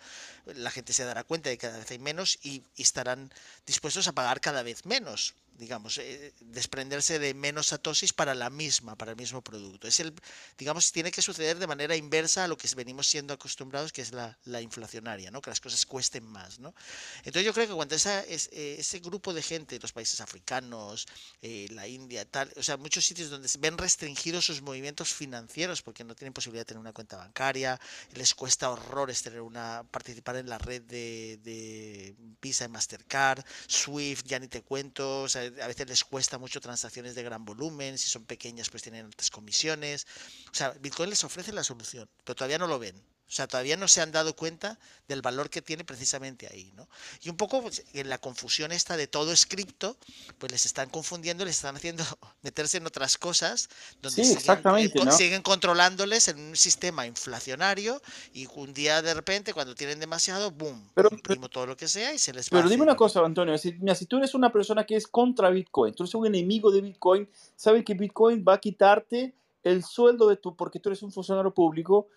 la 0.46 0.70
gente 0.70 0.92
se 0.92 1.04
dará 1.04 1.24
cuenta 1.24 1.50
de 1.50 1.56
que 1.56 1.66
cada 1.66 1.78
vez 1.78 1.90
hay 1.90 1.98
menos 1.98 2.38
y, 2.42 2.62
estarán 2.76 3.30
dispuestos 3.66 4.08
a 4.08 4.12
pagar 4.12 4.40
cada 4.40 4.62
vez 4.62 4.86
menos 4.86 5.34
digamos, 5.58 5.98
eh, 5.98 6.32
desprenderse 6.40 7.18
de 7.18 7.34
menos 7.34 7.66
satosis 7.68 8.12
para 8.12 8.32
la 8.34 8.48
misma, 8.48 8.94
para 8.94 9.10
el 9.10 9.16
mismo 9.16 9.42
producto. 9.42 9.88
Es 9.88 9.98
el, 9.98 10.14
digamos, 10.56 10.92
tiene 10.92 11.10
que 11.10 11.20
suceder 11.20 11.58
de 11.58 11.66
manera 11.66 11.96
inversa 11.96 12.44
a 12.44 12.48
lo 12.48 12.56
que 12.56 12.68
venimos 12.76 13.08
siendo 13.08 13.34
acostumbrados, 13.34 13.92
que 13.92 14.02
es 14.02 14.12
la, 14.12 14.38
la 14.44 14.60
inflacionaria, 14.62 15.32
¿no? 15.32 15.42
Que 15.42 15.50
las 15.50 15.60
cosas 15.60 15.84
cuesten 15.84 16.24
más, 16.24 16.60
¿no? 16.60 16.74
Entonces 17.24 17.44
yo 17.44 17.52
creo 17.52 17.66
que 17.66 17.74
cuando 17.74 17.96
eh, 17.96 18.76
ese 18.78 19.00
grupo 19.00 19.34
de 19.34 19.42
gente, 19.42 19.80
los 19.80 19.92
países 19.92 20.20
africanos, 20.20 21.08
eh, 21.42 21.66
la 21.72 21.87
India, 21.88 22.24
tal, 22.24 22.52
o 22.56 22.62
sea, 22.62 22.76
muchos 22.76 23.04
sitios 23.04 23.30
donde 23.30 23.48
ven 23.58 23.78
restringidos 23.78 24.46
sus 24.46 24.62
movimientos 24.62 25.12
financieros 25.12 25.82
porque 25.82 26.04
no 26.04 26.14
tienen 26.14 26.32
posibilidad 26.32 26.62
de 26.62 26.66
tener 26.66 26.80
una 26.80 26.92
cuenta 26.92 27.16
bancaria, 27.16 27.80
les 28.14 28.34
cuesta 28.34 28.70
horrores 28.70 29.22
tener 29.22 29.40
una, 29.40 29.84
participar 29.90 30.36
en 30.36 30.48
la 30.48 30.58
red 30.58 30.82
de, 30.82 31.38
de 31.42 32.14
Visa 32.40 32.64
y 32.64 32.68
Mastercard, 32.68 33.44
Swift, 33.66 34.24
ya 34.24 34.38
ni 34.38 34.48
te 34.48 34.62
cuento, 34.62 35.22
o 35.22 35.28
sea, 35.28 35.42
a 35.42 35.66
veces 35.66 35.88
les 35.88 36.04
cuesta 36.04 36.38
mucho 36.38 36.60
transacciones 36.60 37.14
de 37.14 37.22
gran 37.22 37.44
volumen, 37.44 37.98
si 37.98 38.08
son 38.08 38.24
pequeñas 38.24 38.70
pues 38.70 38.82
tienen 38.82 39.06
altas 39.06 39.30
comisiones. 39.30 40.06
O 40.50 40.54
sea, 40.54 40.70
Bitcoin 40.70 41.10
les 41.10 41.24
ofrece 41.24 41.52
la 41.52 41.64
solución, 41.64 42.08
pero 42.24 42.36
todavía 42.36 42.58
no 42.58 42.66
lo 42.66 42.78
ven. 42.78 42.94
O 43.28 43.30
sea, 43.30 43.46
todavía 43.46 43.76
no 43.76 43.88
se 43.88 44.00
han 44.00 44.10
dado 44.10 44.34
cuenta 44.34 44.78
del 45.06 45.20
valor 45.20 45.50
que 45.50 45.60
tiene 45.60 45.84
precisamente 45.84 46.48
ahí, 46.50 46.72
¿no? 46.74 46.88
Y 47.20 47.28
un 47.28 47.36
poco 47.36 47.60
pues, 47.60 47.84
en 47.92 48.08
la 48.08 48.16
confusión 48.16 48.72
esta 48.72 48.96
de 48.96 49.06
todo 49.06 49.32
es 49.32 49.44
cripto, 49.44 49.98
pues 50.38 50.50
les 50.50 50.64
están 50.64 50.88
confundiendo, 50.88 51.44
les 51.44 51.56
están 51.56 51.76
haciendo 51.76 52.04
meterse 52.42 52.78
en 52.78 52.86
otras 52.86 53.18
cosas 53.18 53.68
donde 54.00 54.24
sí, 54.24 54.34
siguen, 54.34 55.12
siguen, 55.12 55.42
controlándoles 55.42 56.28
en 56.28 56.40
un 56.40 56.56
sistema 56.56 57.06
inflacionario 57.06 58.00
y 58.32 58.48
un 58.54 58.72
día 58.72 59.02
de 59.02 59.12
repente 59.12 59.52
cuando 59.52 59.74
tienen 59.74 60.00
demasiado, 60.00 60.50
boom, 60.50 60.90
pero, 60.94 61.10
imprimo 61.12 61.50
todo 61.50 61.66
lo 61.66 61.76
que 61.76 61.86
sea 61.86 62.14
y 62.14 62.18
se 62.18 62.32
les 62.32 62.46
va 62.46 62.58
Pero 62.58 62.68
dime 62.70 62.82
una 62.82 62.96
cosa, 62.96 63.20
Antonio, 63.20 63.58
si, 63.58 63.78
si 63.94 64.06
tú 64.06 64.16
eres 64.16 64.34
una 64.34 64.50
persona 64.50 64.86
que 64.86 64.96
es 64.96 65.06
contra 65.06 65.50
Bitcoin, 65.50 65.94
tú 65.94 66.04
eres 66.04 66.14
un 66.14 66.26
enemigo 66.26 66.70
de 66.70 66.80
Bitcoin, 66.80 67.28
sabes 67.56 67.84
que 67.84 67.92
Bitcoin 67.92 68.42
va 68.46 68.54
a 68.54 68.58
quitarte 68.58 69.34
el 69.62 69.84
sueldo 69.84 70.28
de 70.28 70.36
tu, 70.36 70.56
porque 70.56 70.80
tú 70.80 70.88
eres 70.88 71.02
un 71.02 71.12
funcionario 71.12 71.52
público, 71.52 72.08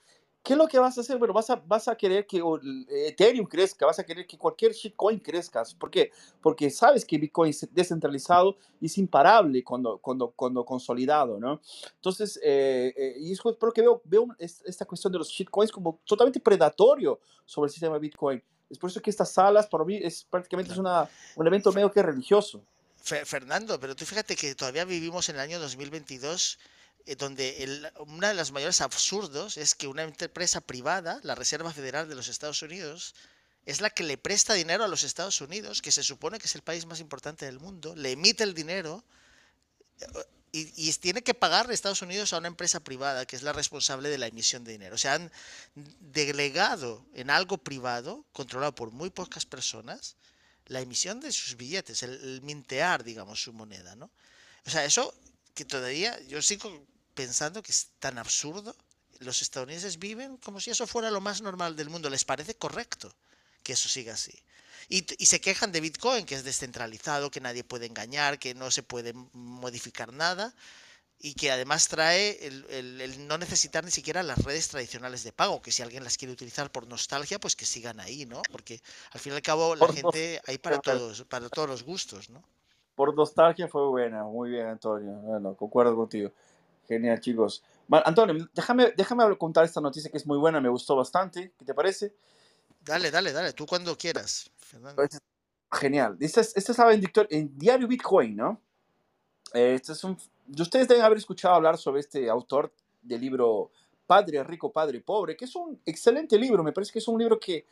¿qué 0.43 0.53
es 0.53 0.57
lo 0.57 0.67
que 0.67 0.79
vas 0.79 0.97
a 0.97 1.01
hacer? 1.01 1.17
Bueno, 1.17 1.33
vas 1.33 1.49
a, 1.49 1.55
vas 1.55 1.87
a 1.87 1.95
querer 1.95 2.25
que 2.25 2.41
Ethereum 2.89 3.45
crezca, 3.45 3.85
vas 3.85 3.99
a 3.99 4.03
querer 4.03 4.25
que 4.25 4.37
cualquier 4.37 4.73
shitcoin 4.73 5.19
crezca. 5.19 5.63
¿Por 5.77 5.91
qué? 5.91 6.11
Porque 6.41 6.69
sabes 6.69 7.05
que 7.05 7.17
Bitcoin 7.17 7.51
es 7.51 7.67
descentralizado 7.71 8.57
y 8.79 8.87
es 8.87 8.97
imparable 8.97 9.63
cuando, 9.63 9.97
cuando, 9.99 10.31
cuando 10.31 10.65
consolidado, 10.65 11.39
¿no? 11.39 11.61
Entonces, 11.95 12.39
eh, 12.43 12.93
eh, 12.95 13.15
y 13.19 13.31
es 13.31 13.41
por 13.41 13.73
que 13.73 13.81
veo, 13.81 14.01
veo 14.05 14.27
esta 14.39 14.85
cuestión 14.85 15.13
de 15.13 15.19
los 15.19 15.29
shitcoins 15.29 15.71
como 15.71 15.99
totalmente 16.05 16.39
predatorio 16.39 17.19
sobre 17.45 17.67
el 17.67 17.71
sistema 17.71 17.95
de 17.95 17.99
Bitcoin. 17.99 18.43
Es 18.69 18.77
por 18.77 18.89
eso 18.89 19.01
que 19.01 19.09
estas 19.09 19.31
salas, 19.31 19.67
para 19.67 19.83
mí, 19.83 19.99
es 20.01 20.23
prácticamente 20.23 20.71
es 20.71 20.77
una, 20.77 21.09
un 21.35 21.47
evento 21.47 21.71
medio 21.71 21.91
que 21.91 22.01
religioso. 22.01 22.63
Fernando, 23.03 23.79
pero 23.79 23.95
tú 23.95 24.05
fíjate 24.05 24.35
que 24.35 24.53
todavía 24.53 24.85
vivimos 24.85 25.27
en 25.29 25.35
el 25.35 25.41
año 25.41 25.59
2022 25.59 26.53
eh, 26.53 26.69
donde 27.17 27.63
el, 27.63 27.91
uno 27.99 28.27
de 28.27 28.33
los 28.33 28.51
mayores 28.51 28.81
absurdos 28.81 29.57
es 29.57 29.75
que 29.75 29.87
una 29.87 30.03
empresa 30.03 30.61
privada, 30.61 31.19
la 31.23 31.35
Reserva 31.35 31.73
Federal 31.73 32.07
de 32.07 32.15
los 32.15 32.27
Estados 32.27 32.61
Unidos, 32.61 33.15
es 33.65 33.81
la 33.81 33.89
que 33.89 34.03
le 34.03 34.17
presta 34.17 34.53
dinero 34.53 34.83
a 34.83 34.87
los 34.87 35.03
Estados 35.03 35.41
Unidos, 35.41 35.81
que 35.81 35.91
se 35.91 36.03
supone 36.03 36.39
que 36.39 36.47
es 36.47 36.55
el 36.55 36.61
país 36.61 36.85
más 36.85 36.99
importante 36.99 37.45
del 37.45 37.59
mundo, 37.59 37.95
le 37.95 38.11
emite 38.11 38.43
el 38.43 38.53
dinero 38.53 39.03
eh, 39.99 40.07
y, 40.51 40.91
tiene 40.93 41.21
que 41.21 41.33
pagar 41.33 41.71
Estados 41.71 42.01
Unidos 42.01 42.33
a 42.33 42.39
una 42.39 42.47
empresa 42.47 42.81
privada 42.81 43.25
que 43.25 43.35
es 43.35 43.43
la 43.43 43.53
responsable 43.53 44.09
de 44.09 44.17
la 44.17 44.27
emisión 44.27 44.63
de 44.63 44.73
dinero. 44.73 44.95
O 44.95 44.97
sea, 44.97 45.13
han 45.13 45.31
delegado 45.75 47.05
en 47.13 47.29
algo 47.29 47.57
privado, 47.57 48.25
controlado 48.33 48.75
por 48.75 48.91
muy 48.91 49.09
pocas 49.11 49.45
personas, 49.45 50.17
la 50.65 50.81
emisión 50.81 51.19
de 51.21 51.31
sus 51.31 51.55
billetes, 51.55 52.03
el, 52.03 52.11
el 52.11 52.41
mintear, 52.41 53.03
digamos, 53.03 53.41
su 53.41 53.53
moneda, 53.53 53.95
¿no? 53.95 54.11
O 54.65 54.69
sea, 54.69 54.83
eso 54.83 55.13
que 55.53 55.65
todavía 55.65 56.19
yo 56.27 56.41
sigo 56.41 56.85
pensando 57.13 57.61
que 57.63 57.71
es 57.71 57.89
tan 57.99 58.17
absurdo. 58.17 58.75
Los 59.19 59.41
estadounidenses 59.41 59.99
viven 59.99 60.37
como 60.37 60.59
si 60.59 60.71
eso 60.71 60.87
fuera 60.87 61.11
lo 61.11 61.21
más 61.21 61.41
normal 61.41 61.75
del 61.75 61.89
mundo. 61.89 62.09
Les 62.09 62.25
parece 62.25 62.55
correcto 62.55 63.13
que 63.63 63.73
eso 63.73 63.89
siga 63.89 64.13
así. 64.13 64.33
Y, 64.89 65.05
y, 65.21 65.27
se 65.27 65.39
quejan 65.39 65.71
de 65.71 65.79
Bitcoin, 65.79 66.25
que 66.25 66.35
es 66.35 66.43
descentralizado, 66.43 67.29
que 67.29 67.39
nadie 67.39 67.63
puede 67.63 67.85
engañar, 67.85 68.39
que 68.39 68.55
no 68.55 68.71
se 68.71 68.83
puede 68.83 69.13
modificar 69.33 70.11
nada 70.11 70.53
y 71.23 71.35
que 71.35 71.51
además 71.51 71.87
trae 71.87 72.47
el, 72.47 72.65
el, 72.69 73.01
el, 73.01 73.27
no 73.27 73.37
necesitar 73.37 73.83
ni 73.83 73.91
siquiera 73.91 74.23
las 74.23 74.43
redes 74.43 74.69
tradicionales 74.69 75.23
de 75.23 75.31
pago, 75.31 75.61
que 75.61 75.71
si 75.71 75.83
alguien 75.83 76.03
las 76.03 76.17
quiere 76.17 76.33
utilizar 76.33 76.71
por 76.71 76.87
nostalgia, 76.87 77.39
pues 77.39 77.55
que 77.55 77.65
sigan 77.65 77.99
ahí, 77.99 78.25
¿no? 78.25 78.41
Porque 78.51 78.81
al 79.11 79.19
fin 79.19 79.33
y 79.33 79.35
al 79.35 79.41
cabo 79.43 79.75
la 79.75 79.85
por 79.85 79.95
gente 79.95 80.41
hay 80.47 80.57
para 80.57 80.79
todos, 80.79 81.23
para 81.25 81.47
todos 81.49 81.69
los 81.69 81.83
gustos, 81.83 82.29
¿no? 82.29 82.43
Por 82.95 83.15
nostalgia 83.15 83.67
fue 83.67 83.87
buena, 83.87 84.23
muy 84.23 84.49
bien 84.49 84.65
Antonio, 84.67 85.11
bueno, 85.11 85.55
concuerdo 85.55 85.95
contigo. 85.95 86.31
Genial, 86.91 87.21
chicos. 87.21 87.63
Bueno, 87.87 88.03
Antonio, 88.05 88.49
déjame, 88.53 88.91
déjame 88.97 89.37
contar 89.37 89.63
esta 89.63 89.79
noticia 89.79 90.11
que 90.11 90.17
es 90.17 90.27
muy 90.27 90.37
buena, 90.37 90.59
me 90.59 90.67
gustó 90.67 90.93
bastante. 90.97 91.53
¿Qué 91.57 91.63
te 91.63 91.73
parece? 91.73 92.13
Dale, 92.83 93.09
dale, 93.09 93.31
dale, 93.31 93.53
tú 93.53 93.65
cuando 93.65 93.97
quieras, 93.97 94.51
Fernando. 94.57 95.01
Genial. 95.71 96.17
Esta, 96.19 96.41
es, 96.41 96.51
esta 96.53 96.73
estaba 96.73 96.93
en, 96.93 97.09
en, 97.29 97.57
Diario 97.57 97.87
Bitcoin, 97.87 98.35
¿no? 98.35 98.59
Eh, 99.53 99.75
este 99.75 99.93
es 99.93 100.03
un, 100.03 100.17
ustedes 100.59 100.85
deben 100.89 101.05
haber 101.05 101.17
escuchado 101.17 101.55
hablar 101.55 101.77
sobre 101.77 102.01
este 102.01 102.29
autor 102.29 102.73
del 103.01 103.21
libro 103.21 103.71
Padre 104.05 104.43
Rico, 104.43 104.69
Padre 104.69 104.99
Pobre, 104.99 105.37
que 105.37 105.45
es 105.45 105.55
un 105.55 105.79
excelente 105.85 106.37
libro. 106.37 106.61
Me 106.61 106.73
parece 106.73 106.91
que 106.91 106.99
es 106.99 107.07
un 107.07 107.17
libro 107.17 107.39
que 107.39 107.67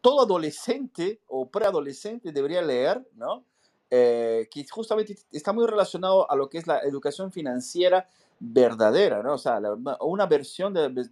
todo 0.00 0.22
adolescente 0.22 1.20
o 1.28 1.48
preadolescente 1.48 2.32
debería 2.32 2.62
leer, 2.62 3.08
¿no? 3.14 3.44
Eh, 3.88 4.48
que 4.50 4.66
justamente 4.66 5.16
está 5.30 5.52
muy 5.52 5.64
relacionado 5.68 6.28
a 6.28 6.34
lo 6.34 6.48
que 6.48 6.58
es 6.58 6.66
la 6.66 6.80
educación 6.80 7.30
financiera 7.30 8.08
verdadera, 8.38 9.22
¿no? 9.22 9.34
O 9.34 9.38
sea, 9.38 9.60
una 10.00 10.26
versión 10.26 10.74
de, 10.74 11.08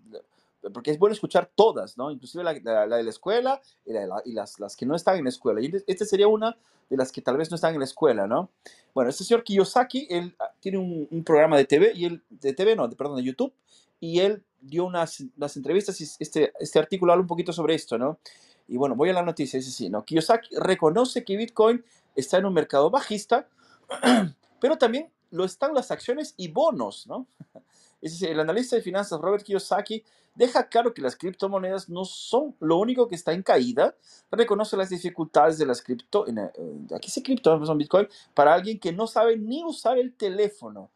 porque 0.73 0.91
es 0.91 0.99
bueno 0.99 1.13
escuchar 1.13 1.51
todas, 1.55 1.97
¿no? 1.99 2.11
Inclusive 2.11 2.45
la, 2.45 2.55
la, 2.63 2.87
la 2.87 2.97
de 2.97 3.03
la 3.03 3.11
escuela 3.11 3.61
y, 3.85 3.93
la, 3.93 4.23
y 4.25 4.33
las, 4.33 4.59
las, 4.61 4.77
que 4.77 4.87
no 4.87 4.95
están 4.95 5.17
en 5.17 5.25
la 5.25 5.31
escuela. 5.31 5.61
Y 5.61 5.73
esta 5.87 6.05
sería 6.05 6.29
una 6.29 6.57
de 6.89 6.97
las 6.97 7.13
que 7.13 7.23
tal 7.23 7.37
vez 7.37 7.51
no 7.51 7.57
están 7.57 7.75
en 7.75 7.81
la 7.81 7.87
escuela, 7.87 8.27
¿no? 8.27 8.51
Bueno, 8.95 9.11
este 9.11 9.25
señor 9.25 9.43
Kiyosaki, 9.43 10.07
él 10.11 10.35
ah, 10.39 10.53
tiene 10.61 10.79
un, 10.79 11.09
un 11.11 11.25
programa 11.25 11.57
de 11.57 11.65
TV, 11.65 11.93
y 11.95 12.05
él, 12.07 12.23
de 12.31 12.53
TV, 12.53 12.77
no, 12.77 12.89
de, 12.89 12.97
perdón, 12.97 13.17
de 13.17 13.25
YouTube, 13.25 13.53
y 14.01 14.21
él 14.21 14.43
dio 14.61 14.85
unas, 14.85 15.23
unas 15.37 15.57
entrevistas 15.57 16.01
y 16.01 16.05
este, 16.19 16.53
este 16.59 16.79
artículo 16.79 17.13
habla 17.13 17.23
un 17.23 17.29
poquito 17.29 17.53
sobre 17.53 17.75
esto, 17.75 17.99
¿no? 17.99 18.19
Y 18.67 18.77
bueno, 18.77 18.95
voy 18.95 19.11
a 19.11 19.13
la 19.13 19.23
noticia, 19.23 19.59
dice 19.59 19.71
sí, 19.71 19.91
¿no? 19.91 20.05
Kiyosaki 20.05 20.57
reconoce 20.57 21.25
que 21.25 21.37
Bitcoin 21.37 21.85
está 22.17 22.39
en 22.39 22.47
un 22.47 22.55
mercado 22.55 22.91
bajista, 22.91 23.49
pero 24.61 24.77
también 24.77 25.11
lo 25.31 25.45
están 25.45 25.75
las 25.75 25.91
acciones 25.91 26.35
y 26.37 26.49
bonos, 26.49 27.07
¿no? 27.07 27.27
Es 28.01 28.13
decir, 28.13 28.29
el 28.29 28.41
analista 28.41 28.77
de 28.77 28.83
finanzas 28.83 29.19
Robert 29.19 29.45
Kiyosaki 29.45 30.05
deja 30.35 30.69
claro 30.69 30.93
que 30.93 31.01
las 31.01 31.17
criptomonedas 31.17 31.89
no 31.89 32.05
son 32.05 32.55
lo 32.61 32.77
único 32.77 33.09
que 33.09 33.15
está 33.15 33.33
en 33.33 33.43
caída, 33.43 33.95
reconoce 34.31 34.77
las 34.77 34.91
dificultades 34.91 35.59
de 35.59 35.67
las 35.67 35.81
cripto, 35.81 36.27
en, 36.27 36.39
eh, 36.39 36.51
aquí 36.95 37.11
se 37.11 37.23
cripto, 37.23 37.65
son 37.65 37.79
Bitcoin, 37.79 38.09
para 38.35 38.53
alguien 38.53 38.79
que 38.79 38.93
no 38.93 39.07
sabe 39.07 39.39
ni 39.39 39.65
usar 39.65 39.99
el 39.99 40.13
teléfono. 40.15 40.91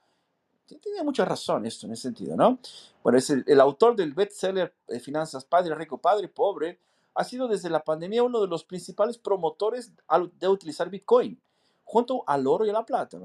Tiene 0.66 1.02
mucha 1.02 1.24
razón 1.24 1.64
esto 1.64 1.86
en 1.86 1.92
ese 1.92 2.02
sentido, 2.02 2.36
¿no? 2.36 2.58
Bueno, 3.02 3.18
es 3.18 3.30
el, 3.30 3.60
autor 3.60 3.96
del 3.96 4.12
bestseller 4.12 4.74
de 4.86 5.00
finanzas 5.00 5.46
Padre 5.46 5.74
Rico, 5.74 5.96
Padre 5.96 6.28
Pobre, 6.28 6.78
ha 7.14 7.24
sido 7.24 7.48
desde 7.48 7.70
la 7.70 7.82
pandemia 7.82 8.22
uno 8.22 8.40
de 8.40 8.48
los 8.48 8.64
principales 8.64 9.16
promotores 9.16 9.92
de 10.38 10.48
utilizar 10.48 10.90
Bitcoin, 10.90 11.40
junto 11.84 12.22
al 12.26 12.46
oro 12.46 12.66
y 12.66 12.70
a 12.70 12.74
la 12.74 12.84
plata, 12.84 13.18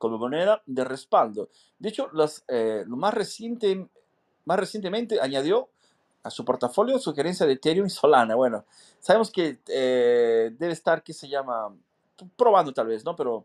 como 0.00 0.16
moneda 0.16 0.62
de 0.64 0.82
respaldo. 0.82 1.50
De 1.78 1.90
hecho, 1.90 2.08
eh, 2.48 2.84
lo 2.86 2.96
más, 2.96 3.12
reciente, 3.12 3.86
más 4.46 4.58
recientemente 4.58 5.20
añadió 5.20 5.68
a 6.22 6.30
su 6.30 6.42
portafolio 6.42 6.98
sugerencia 6.98 7.44
de 7.44 7.52
Ethereum 7.52 7.86
y 7.86 7.90
Solana. 7.90 8.34
Bueno, 8.34 8.64
sabemos 8.98 9.30
que 9.30 9.58
eh, 9.68 10.52
debe 10.58 10.72
estar, 10.72 11.02
¿qué 11.02 11.12
se 11.12 11.28
llama? 11.28 11.76
Probando 12.34 12.72
tal 12.72 12.86
vez, 12.86 13.04
¿no? 13.04 13.14
Pero 13.14 13.44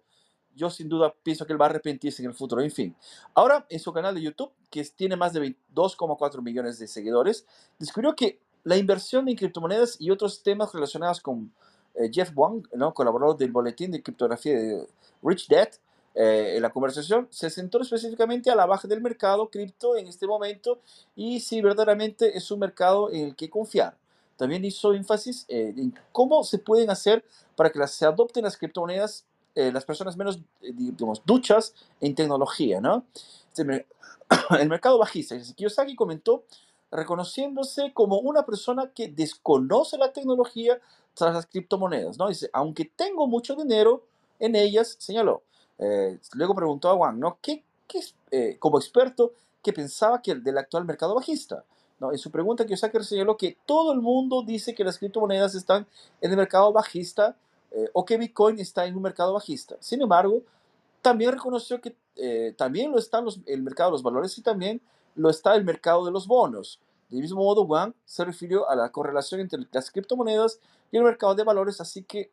yo 0.55 0.69
sin 0.69 0.87
duda 0.87 1.13
pienso 1.23 1.45
que 1.45 1.51
él 1.51 1.61
va 1.61 1.65
a 1.65 1.69
arrepentirse 1.71 2.23
en 2.23 2.29
el 2.29 2.35
futuro. 2.35 2.61
En 2.61 2.71
fin, 2.71 2.95
ahora 3.33 3.65
en 3.69 3.79
su 3.81 3.91
canal 3.91 4.15
de 4.15 4.21
YouTube, 4.21 4.53
que 4.69 4.81
tiene 4.85 5.17
más 5.17 5.33
de 5.33 5.57
2,4 5.73 6.41
millones 6.41 6.79
de 6.79 6.87
seguidores, 6.87 7.45
descubrió 7.77 8.15
que 8.15 8.39
la 8.63 8.77
inversión 8.77 9.27
en 9.27 9.35
criptomonedas 9.35 9.97
y 9.99 10.09
otros 10.09 10.41
temas 10.41 10.73
relacionados 10.73 11.19
con 11.19 11.51
eh, 11.95 12.09
Jeff 12.13 12.31
Wang, 12.33 12.65
¿no? 12.75 12.93
colaborador 12.93 13.35
del 13.35 13.51
boletín 13.51 13.91
de 13.91 14.01
criptografía 14.01 14.53
de 14.53 14.87
Rich 15.21 15.49
Dad, 15.49 15.69
eh, 16.15 16.57
la 16.61 16.71
conversación 16.71 17.27
se 17.29 17.49
centró 17.49 17.81
específicamente 17.81 18.49
a 18.49 18.55
la 18.55 18.65
baja 18.65 18.87
del 18.87 19.01
mercado 19.01 19.49
cripto 19.49 19.97
en 19.97 20.07
este 20.07 20.25
momento 20.25 20.79
y 21.15 21.41
si 21.41 21.61
verdaderamente 21.61 22.37
es 22.37 22.49
un 22.51 22.59
mercado 22.59 23.11
en 23.11 23.27
el 23.27 23.35
que 23.35 23.49
confiar. 23.49 23.97
También 24.37 24.63
hizo 24.65 24.93
énfasis 24.93 25.45
eh, 25.49 25.73
en 25.77 25.93
cómo 26.11 26.43
se 26.43 26.57
pueden 26.57 26.89
hacer 26.89 27.23
para 27.55 27.69
que 27.69 27.79
las, 27.79 27.91
se 27.91 28.05
adopten 28.05 28.43
las 28.43 28.57
criptomonedas 28.57 29.25
eh, 29.55 29.71
las 29.71 29.85
personas 29.85 30.17
menos, 30.17 30.39
digamos, 30.61 31.21
duchas 31.25 31.73
en 32.01 32.13
tecnología, 32.13 32.81
¿no? 32.81 33.05
Este 33.47 33.85
el 34.59 34.69
mercado 34.69 34.97
bajista. 34.97 35.37
Kiyosaki 35.55 35.95
comentó 35.95 36.43
reconociéndose 36.91 37.93
como 37.93 38.19
una 38.19 38.45
persona 38.45 38.91
que 38.93 39.07
desconoce 39.07 39.97
la 39.97 40.11
tecnología 40.11 40.79
tras 41.13 41.33
las 41.33 41.45
criptomonedas, 41.45 42.17
¿no? 42.17 42.27
Dice, 42.27 42.49
aunque 42.51 42.83
tengo 42.83 43.27
mucho 43.27 43.55
dinero 43.55 44.03
en 44.39 44.55
ellas, 44.55 44.97
señaló, 44.99 45.43
eh, 45.77 46.19
luego 46.33 46.55
preguntó 46.55 46.89
a 46.89 46.95
Wang, 46.95 47.19
¿no? 47.19 47.37
¿Qué, 47.41 47.63
qué 47.87 47.99
eh, 48.31 48.57
como 48.59 48.77
experto, 48.77 49.33
que 49.61 49.73
pensaba 49.73 50.21
que 50.21 50.31
el 50.31 50.43
del 50.43 50.57
actual 50.57 50.85
mercado 50.85 51.15
bajista? 51.15 51.63
¿no? 51.99 52.11
En 52.11 52.17
su 52.17 52.29
pregunta, 52.29 52.65
Kiyosaki 52.65 53.03
señaló 53.03 53.37
que 53.37 53.57
todo 53.65 53.93
el 53.93 54.01
mundo 54.01 54.43
dice 54.43 54.73
que 54.73 54.83
las 54.83 54.97
criptomonedas 54.97 55.55
están 55.55 55.87
en 56.21 56.31
el 56.31 56.37
mercado 56.37 56.71
bajista 56.71 57.35
eh, 57.71 57.89
o 57.93 58.05
que 58.05 58.17
Bitcoin 58.17 58.59
está 58.59 58.85
en 58.85 58.95
un 58.95 59.01
mercado 59.01 59.33
bajista. 59.33 59.75
Sin 59.79 60.01
embargo, 60.01 60.41
también 61.01 61.31
reconoció 61.31 61.81
que 61.81 61.95
también 62.55 62.91
lo 62.91 62.97
está 62.97 63.21
el 63.45 63.61
mercado 63.61 63.89
de 63.89 63.95
los 63.95 64.03
valores 64.03 64.37
y 64.37 64.41
también 64.41 64.81
lo 65.15 65.29
está 65.29 65.53
el 65.55 65.65
mercado 65.65 66.05
de 66.05 66.11
los 66.11 66.27
bonos. 66.27 66.79
De 67.09 67.21
mismo 67.21 67.43
modo, 67.43 67.63
Wang 67.63 67.93
se 68.05 68.25
refirió 68.25 68.69
a 68.69 68.75
la 68.75 68.89
correlación 68.89 69.41
entre 69.41 69.59
las 69.71 69.91
criptomonedas 69.91 70.59
y 70.91 70.97
el 70.97 71.03
mercado 71.03 71.35
de 71.35 71.43
valores, 71.43 71.79
así 71.81 72.03
que 72.03 72.31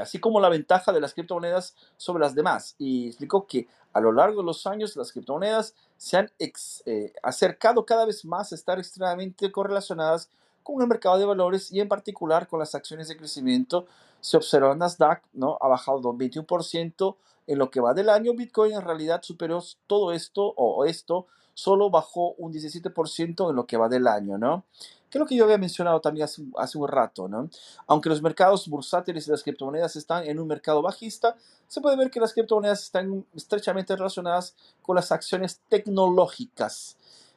así 0.00 0.18
como 0.18 0.40
la 0.40 0.48
ventaja 0.48 0.92
de 0.92 1.00
las 1.00 1.14
criptomonedas 1.14 1.74
sobre 1.96 2.20
las 2.20 2.34
demás. 2.34 2.74
Y 2.78 3.08
explicó 3.08 3.46
que 3.46 3.68
a 3.92 4.00
lo 4.00 4.12
largo 4.12 4.40
de 4.40 4.46
los 4.46 4.66
años 4.66 4.96
las 4.96 5.12
criptomonedas 5.12 5.74
se 5.96 6.16
han 6.16 6.30
eh, 6.38 7.12
acercado 7.22 7.84
cada 7.84 8.04
vez 8.04 8.24
más 8.24 8.52
a 8.52 8.54
estar 8.54 8.78
extremadamente 8.78 9.50
correlacionadas 9.50 10.30
con 10.62 10.80
el 10.82 10.88
mercado 10.88 11.18
de 11.18 11.24
valores 11.24 11.72
y 11.72 11.80
en 11.80 11.88
particular 11.88 12.46
con 12.46 12.60
las 12.60 12.74
acciones 12.74 13.08
de 13.08 13.16
crecimiento. 13.16 13.86
Se 14.20 14.36
observa 14.36 14.74
Nasdaq, 14.74 15.22
¿no? 15.32 15.56
Ha 15.60 15.68
bajado 15.68 16.10
un 16.10 16.18
21% 16.18 17.16
en 17.46 17.58
lo 17.58 17.70
que 17.70 17.80
va 17.80 17.94
del 17.94 18.10
año. 18.10 18.34
Bitcoin 18.34 18.74
en 18.74 18.82
realidad 18.82 19.22
superó 19.22 19.62
todo 19.86 20.12
esto 20.12 20.52
o 20.56 20.84
esto, 20.84 21.26
solo 21.58 21.90
bajó 21.90 22.34
un 22.34 22.52
17% 22.52 23.50
en 23.50 23.56
lo 23.56 23.66
que 23.66 23.76
va 23.76 23.88
del 23.88 24.06
año, 24.06 24.38
¿no? 24.38 24.64
que 25.10 25.18
lo 25.18 25.26
que 25.26 25.34
yo 25.34 25.44
había 25.44 25.58
mencionado 25.58 26.00
también 26.00 26.24
hace, 26.24 26.78
un 26.78 26.88
rato, 26.88 27.28
¿no? 27.28 27.48
Aunque 27.86 28.10
los 28.10 28.22
mercados 28.22 28.68
bursátiles 28.68 29.26
y 29.26 29.30
las 29.30 29.42
criptomonedas 29.42 29.96
están 29.96 30.24
en 30.24 30.38
un 30.38 30.46
mercado 30.46 30.82
bajista, 30.82 31.34
se 31.66 31.80
puede 31.80 31.96
ver 31.96 32.10
que 32.10 32.20
las 32.20 32.32
criptomonedas 32.32 32.82
están 32.82 33.24
estrechamente 33.34 33.96
relacionadas 33.96 34.54
con 34.82 34.94
las 34.94 35.10
acciones 35.10 35.62
tecnológicas. 35.68 36.96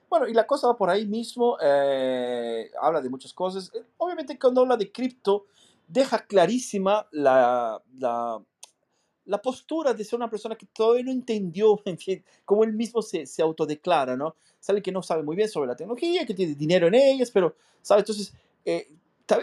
Bueno, 0.09 0.27
y 0.27 0.33
la 0.33 0.45
cosa 0.45 0.67
va 0.67 0.75
por 0.75 0.89
ahí 0.89 1.07
mismo, 1.07 1.57
eh, 1.61 2.69
habla 2.79 3.01
de 3.01 3.09
muchas 3.09 3.33
cosas. 3.33 3.71
Obviamente 3.97 4.37
cuando 4.37 4.61
habla 4.61 4.77
de 4.77 4.91
cripto, 4.91 5.45
deja 5.87 6.19
clarísima 6.19 7.07
la, 7.11 7.81
la 7.97 8.39
la 9.31 9.41
postura 9.41 9.93
de 9.93 10.03
ser 10.03 10.17
una 10.17 10.29
persona 10.29 10.55
que 10.55 10.65
todavía 10.65 11.05
no 11.05 11.11
entendió, 11.11 11.81
en 11.85 11.97
fin, 11.97 12.23
como 12.43 12.65
él 12.65 12.73
mismo 12.73 13.01
se, 13.01 13.25
se 13.25 13.41
autodeclara, 13.41 14.17
¿no? 14.17 14.35
Sabe 14.59 14.81
que 14.81 14.91
no 14.91 15.01
sabe 15.01 15.23
muy 15.23 15.37
bien 15.37 15.47
sobre 15.47 15.69
la 15.69 15.75
tecnología, 15.75 16.25
que 16.25 16.33
tiene 16.33 16.53
dinero 16.53 16.87
en 16.87 16.95
ellas, 16.95 17.31
pero, 17.31 17.55
¿sabe? 17.81 18.01
Entonces, 18.01 18.33
eh, 18.65 18.91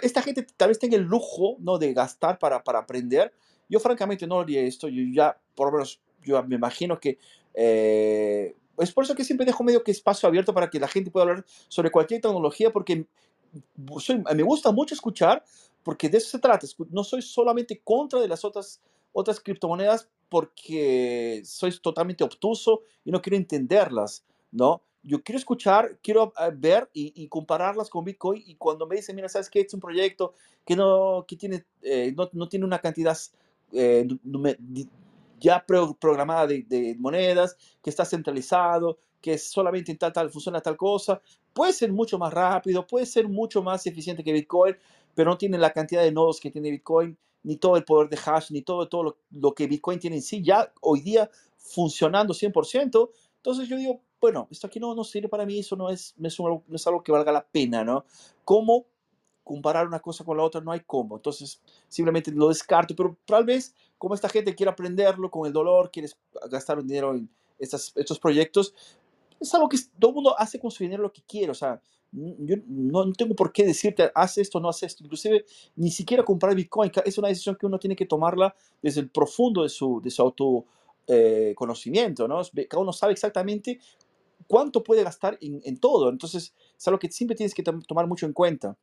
esta 0.03 0.21
gente 0.21 0.47
tal 0.57 0.69
vez 0.69 0.79
tenga 0.79 0.97
el 0.97 1.05
lujo, 1.05 1.57
¿no? 1.61 1.79
De 1.79 1.95
gastar 1.95 2.39
para, 2.39 2.63
para 2.63 2.81
aprender. 2.81 3.33
Yo 3.71 3.81
francamente 3.81 4.27
no 4.27 4.41
haría 4.41 4.61
esto, 4.61 4.89
yo 4.89 5.03
ya, 5.11 5.41
por 5.55 5.69
lo 5.69 5.73
menos, 5.73 6.01
yo 6.23 6.43
me 6.45 6.57
imagino 6.57 7.01
que... 7.01 7.19
Eh, 7.55 8.55
es 8.77 8.93
por 8.93 9.03
eso 9.03 9.15
que 9.15 9.25
siempre 9.25 9.47
dejo 9.47 9.65
medio 9.65 9.83
que 9.83 9.91
espacio 9.91 10.29
abierto 10.29 10.55
para 10.55 10.71
que 10.71 10.79
la 10.79 10.87
gente 10.87 11.11
pueda 11.11 11.25
hablar 11.25 11.45
sobre 11.67 11.91
cualquier 11.91 12.21
tecnología, 12.21 12.71
porque 12.71 13.07
me 14.35 14.43
gusta 14.45 14.71
mucho 14.71 14.95
escuchar, 14.95 15.43
porque 15.83 16.09
de 16.09 16.19
eso 16.19 16.29
se 16.29 16.39
trata. 16.39 16.65
No 16.91 17.03
soy 17.03 17.23
solamente 17.23 17.81
contra 17.83 18.21
de 18.21 18.29
las 18.29 18.45
otras 18.45 18.81
otras 19.13 19.41
criptomonedas 19.41 20.09
porque 20.29 21.43
soy 21.45 21.77
totalmente 21.81 22.25
obtuso 22.25 22.83
y 23.05 23.11
no 23.11 23.23
quiero 23.23 23.37
entenderlas, 23.37 24.25
¿no? 24.51 24.83
Yo 25.03 25.23
quiero 25.23 25.39
escuchar, 25.39 25.99
quiero 26.03 26.33
ah, 26.37 26.51
ver 26.55 26.91
y, 26.93 27.27
compararlas 27.29 27.89
con 27.89 28.05
Bitcoin 28.05 28.43
y 28.45 28.57
cuando 28.57 28.87
me 28.87 28.97
dicen, 28.97 29.17
mira, 29.17 29.29
¿sabes 29.29 29.49
qué? 29.49 29.61
Es 29.61 29.73
un 29.73 29.81
proyecto 29.81 30.35
que 30.67 30.77
no, 30.77 31.25
que 31.27 31.37
tiene, 31.37 31.65
eh, 31.83 32.13
no, 32.17 32.29
no, 32.33 32.49
tiene 32.49 32.67
una 32.67 32.81
cantidad 32.81 33.17
eh, 33.73 34.07
ya 35.39 35.65
programada 35.65 36.47
de, 36.47 36.65
de, 36.69 36.97
monedas, 36.99 37.57
que 37.83 37.91
está 37.91 38.05
centralizado, 38.05 38.99
que 39.21 39.39
solamente 39.39 39.93
en 39.93 39.99
tal, 39.99 40.13
tal, 40.13 40.31
funciona 40.31 40.61
tal 40.61 40.77
cosa, 40.77 41.23
puede 41.53 41.73
ser 41.73 41.93
mucho 41.93 42.19
más 42.19 42.33
rápido, 42.33 42.87
puede 42.87 43.07
ser 43.07 43.29
mucho 43.29 43.63
más 43.63 43.87
eficiente 43.87 44.23
que 44.23 44.33
Bitcoin, 44.33 44.77
pero 45.15 45.31
no 45.31 45.39
tiene 45.39 45.59
la 45.59 45.73
cantidad 45.73 46.03
de 46.03 46.13
nodos 46.13 46.41
que 46.41 46.51
tiene 46.51 46.71
Bitcoin 46.71 47.17
ni 47.43 47.57
todo 47.57 47.77
el 47.77 47.85
poder 47.85 48.09
de 48.09 48.19
hash, 48.25 48.51
ni 48.51 48.63
todo, 48.63 48.89
todo 48.89 49.17
lo, 49.31 49.55
que 49.55 49.67
Bitcoin 49.67 49.99
tiene 49.99 50.17
en 50.17 50.23
sí, 50.23 50.43
ya 50.43 50.73
hoy 50.81 51.01
día 51.01 51.31
funcionando 51.57 52.35
100%. 52.35 53.11
Entonces 53.37 53.69
yo 53.69 53.77
digo, 53.77 54.01
bueno, 54.21 54.49
esto 54.51 54.67
aquí 54.67 54.81
no, 54.81 54.95
no 54.95 55.05
sirve 55.05 55.29
para 55.29 55.47
mí, 55.47 55.61
eso 55.61 55.77
no 55.77 55.91
es, 55.91 56.15
no 56.17 56.29
es, 56.29 56.39
no 56.39 56.77
es 56.77 56.87
algo 56.87 57.03
que 57.03 57.13
valga 57.13 57.33
la 57.33 57.47
pena, 57.47 57.85
¿no? 57.85 58.05
¿Cómo 58.45 58.87
comparar 59.45 59.87
una 59.87 60.01
cosa 60.01 60.25
con 60.25 60.37
la 60.37 60.43
otra? 60.43 60.61
No 60.61 60.73
hay 60.73 60.81
cómo. 60.81 61.17
Entonces 61.17 61.61
simplemente 61.89 62.31
lo 62.31 62.49
descarto, 62.49 62.95
pero 62.95 63.17
tal 63.25 63.45
vez 63.45 63.75
como 63.97 64.15
esta 64.15 64.29
gente 64.29 64.55
quiere 64.55 64.71
aprenderlo 64.71 65.31
con 65.31 65.47
el 65.47 65.53
dolor, 65.53 65.91
quiere 65.91 66.09
gastar 66.51 66.79
un 66.79 66.87
dinero 66.87 67.15
en 67.15 67.29
estas, 67.59 67.93
estos 67.97 68.19
proyectos, 68.19 68.75
es 69.41 69.55
algo 69.55 69.69
que 69.69 69.79
todo 69.99 70.11
el 70.11 70.15
mundo 70.15 70.35
hace 70.39 70.59
con 70.59 70.71
su 70.71 70.85
dinero 70.85 71.03
lo 71.03 71.13
que 71.13 71.23
quiere, 71.23 71.51
o 71.51 71.55
sea, 71.55 71.81
yo 72.13 72.57
no 72.67 73.13
tengo 73.13 73.35
por 73.35 73.53
qué 73.53 73.67
decirte, 73.67 74.11
haz 74.15 74.39
esto, 74.39 74.61
no 74.61 74.69
haz 74.69 74.83
esto. 74.83 75.05
Inclusive, 75.05 75.45
ni 75.77 75.91
siquiera 75.91 76.25
comprar 76.25 76.55
Bitcoin. 76.55 76.91
Es 77.05 77.19
una 77.19 77.29
decisión 77.29 77.57
que 77.57 77.67
uno 77.67 77.79
tiene 77.79 77.97
que 77.97 78.07
tomarla 78.07 78.55
desde 78.83 79.01
el 79.01 79.11
profundo 79.11 79.63
de 79.63 79.69
su, 79.69 80.01
de 80.03 80.11
su 80.11 80.23
autoconocimiento, 80.23 82.25
eh, 82.25 82.29
¿no? 82.29 82.43
Cada 82.69 82.83
uno 82.83 82.93
sabe 82.93 83.13
exactamente 83.13 83.79
cuánto 84.47 84.83
puede 84.83 85.05
gastar 85.05 85.39
en, 85.41 85.79
todo. 85.79 86.09
Entonces, 86.09 86.55
es 86.77 86.89
algo 86.89 86.99
que 86.99 87.11
siempre 87.11 87.37
tienes 87.37 87.55
que 87.55 87.63
tomar 87.63 88.07
mucho 88.07 88.27
en 88.27 88.33
cuenta. 88.33 88.77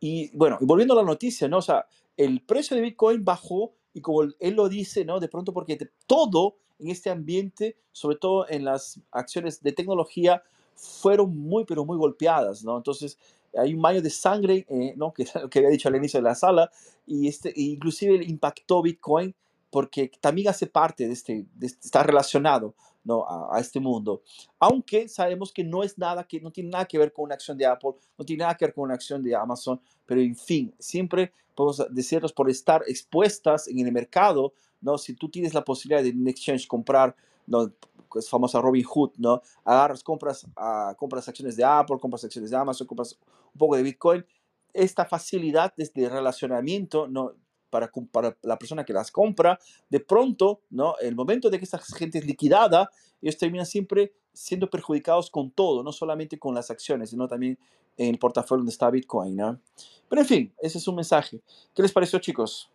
Y 0.00 0.36
bueno, 0.36 0.58
y 0.60 0.64
volviendo 0.64 0.94
a 0.94 0.98
la 0.98 1.04
noticia, 1.04 1.48
¿no? 1.48 1.58
O 1.58 1.62
sea, 1.62 1.86
el 2.16 2.42
precio 2.42 2.76
de 2.76 2.82
Bitcoin 2.82 3.24
bajó 3.24 3.74
y 3.92 4.00
como 4.00 4.22
él 4.22 4.54
lo 4.54 4.68
dice, 4.68 5.04
¿no? 5.04 5.20
De 5.20 5.28
pronto 5.28 5.52
porque 5.52 5.78
todo 6.06 6.56
en 6.80 6.90
este 6.90 7.10
ambiente, 7.10 7.76
sobre 7.92 8.16
todo 8.16 8.48
en 8.48 8.64
las 8.64 9.00
acciones 9.12 9.62
de 9.62 9.72
tecnología, 9.72 10.42
fueron 10.74 11.36
muy, 11.36 11.64
pero 11.64 11.84
muy 11.84 11.96
golpeadas, 11.96 12.64
¿no? 12.64 12.76
Entonces, 12.76 13.18
hay 13.56 13.74
un 13.74 13.82
baño 13.82 14.02
de 14.02 14.10
sangre, 14.10 14.66
eh, 14.68 14.94
¿no? 14.96 15.12
Que, 15.14 15.24
que 15.50 15.58
había 15.58 15.70
dicho 15.70 15.88
al 15.88 15.96
inicio 15.96 16.18
de 16.18 16.24
la 16.24 16.34
sala, 16.34 16.70
y 17.06 17.28
este, 17.28 17.52
inclusive 17.56 18.24
impactó 18.24 18.82
Bitcoin 18.82 19.34
porque 19.74 20.08
también 20.20 20.46
hace 20.46 20.68
parte 20.68 21.04
de 21.08 21.12
este, 21.12 21.46
está 21.60 22.04
relacionado, 22.04 22.76
¿no? 23.02 23.26
A, 23.28 23.58
este 23.58 23.80
mundo. 23.80 24.22
Aunque 24.60 25.08
sabemos 25.08 25.52
que 25.52 25.64
no 25.64 25.82
es 25.82 25.98
nada, 25.98 26.22
que 26.22 26.40
no 26.40 26.52
tiene 26.52 26.70
nada 26.70 26.84
que 26.84 26.96
ver 26.96 27.12
con 27.12 27.24
una 27.24 27.34
acción 27.34 27.58
de 27.58 27.66
Apple, 27.66 27.94
no 28.16 28.24
tiene 28.24 28.44
nada 28.44 28.56
que 28.56 28.66
ver 28.66 28.72
con 28.72 28.84
una 28.84 28.94
acción 28.94 29.20
de 29.20 29.34
Amazon, 29.34 29.80
pero 30.06 30.20
en 30.20 30.36
fin, 30.36 30.72
siempre 30.78 31.32
podemos 31.56 31.84
decirnos 31.90 32.32
por 32.32 32.48
estar 32.48 32.84
expuestas 32.86 33.66
en 33.66 33.80
el 33.80 33.90
mercado, 33.90 34.52
¿no? 34.80 34.96
Si 34.96 35.12
tú 35.14 35.28
tienes 35.28 35.52
la 35.54 35.64
posibilidad 35.64 36.04
de 36.04 36.10
en 36.10 36.28
exchange 36.28 36.68
comprar, 36.68 37.16
¿no? 37.44 37.72
Es 38.18 38.28
famosa 38.28 38.60
Robin 38.60 38.84
Hood, 38.84 39.12
¿no? 39.18 39.40
Agarras, 39.64 40.02
compras, 40.02 40.44
uh, 40.44 40.94
compras 40.96 41.28
acciones 41.28 41.56
de 41.56 41.64
Apple, 41.64 41.98
compras 42.00 42.24
acciones 42.24 42.50
de 42.50 42.56
Amazon, 42.56 42.86
compras 42.86 43.18
un 43.52 43.58
poco 43.58 43.76
de 43.76 43.82
Bitcoin. 43.82 44.24
Esta 44.72 45.04
facilidad 45.04 45.72
desde 45.76 46.08
relacionamiento, 46.08 47.06
¿no? 47.06 47.32
para, 47.74 47.90
para 48.12 48.36
la 48.42 48.56
persona 48.56 48.84
que 48.84 48.92
las 48.92 49.10
compra, 49.10 49.58
de 49.90 49.98
pronto, 49.98 50.60
¿no? 50.70 50.94
El 51.00 51.16
momento 51.16 51.50
de 51.50 51.58
que 51.58 51.64
esta 51.64 51.78
gente 51.78 52.18
es 52.18 52.24
liquidada, 52.24 52.88
ellos 53.20 53.36
terminan 53.36 53.66
siempre 53.66 54.12
siendo 54.32 54.70
perjudicados 54.70 55.28
con 55.28 55.50
todo, 55.50 55.82
no 55.82 55.90
solamente 55.90 56.38
con 56.38 56.54
las 56.54 56.70
acciones, 56.70 57.10
sino 57.10 57.26
también 57.26 57.58
en 57.96 58.10
el 58.10 58.18
portafolio 58.18 58.60
donde 58.60 58.70
está 58.70 58.90
Bitcoin, 58.90 59.34
¿no? 59.34 59.60
Pero 60.08 60.22
en 60.22 60.28
fin, 60.28 60.52
ese 60.60 60.78
es 60.78 60.86
un 60.86 60.94
mensaje. 60.94 61.40
¿Qué 61.74 61.82
les 61.82 61.90
pareció, 61.90 62.20
chicos? 62.20 62.70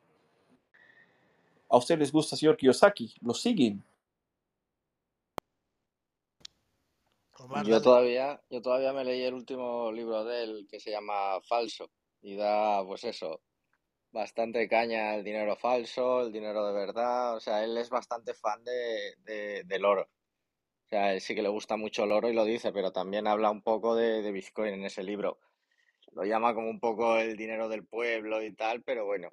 ¿A 1.70 1.78
ustedes 1.78 2.00
les 2.00 2.12
gusta, 2.12 2.36
señor 2.36 2.58
Kiyosaki? 2.58 3.14
¿Lo 3.22 3.34
siguen? 3.34 3.82
Yo 7.66 7.82
todavía, 7.82 8.42
yo 8.50 8.62
todavía 8.62 8.94
me 8.94 9.04
leí 9.04 9.24
el 9.24 9.34
último 9.34 9.92
libro 9.92 10.24
de 10.24 10.44
él 10.44 10.68
que 10.70 10.80
se 10.80 10.92
llama 10.92 11.42
Falso 11.42 11.90
y 12.22 12.36
da, 12.36 12.86
pues 12.86 13.04
eso, 13.04 13.42
bastante 14.12 14.68
caña 14.68 15.16
el 15.16 15.24
dinero 15.24 15.56
falso, 15.56 16.22
el 16.22 16.32
dinero 16.32 16.66
de 16.68 16.74
verdad. 16.74 17.36
O 17.36 17.40
sea, 17.40 17.64
él 17.64 17.78
es 17.78 17.90
bastante 17.90 18.34
fan 18.34 18.64
de, 18.64 19.64
del 19.66 19.86
oro. 19.86 20.04
O 20.04 20.90
sea, 20.90 21.14
él 21.14 21.22
sí 21.22 21.36
que 21.36 21.42
le 21.42 21.50
gusta 21.50 21.78
mucho 21.78 22.04
el 22.04 22.12
oro 22.12 22.30
y 22.30 22.34
lo 22.34 22.46
dice, 22.46 22.72
pero 22.72 22.92
también 22.92 23.28
habla 23.28 23.52
un 23.52 23.62
poco 23.62 23.96
de, 23.96 24.22
de 24.22 24.32
Bitcoin 24.32 24.74
en 24.74 24.86
ese 24.86 25.04
libro. 25.04 25.40
Lo 26.14 26.24
llama 26.26 26.54
como 26.54 26.70
un 26.70 26.80
poco 26.80 27.18
el 27.18 27.36
dinero 27.36 27.70
del 27.70 27.86
pueblo 27.86 28.44
y 28.44 28.54
tal, 28.54 28.82
pero 28.84 29.06
bueno, 29.06 29.30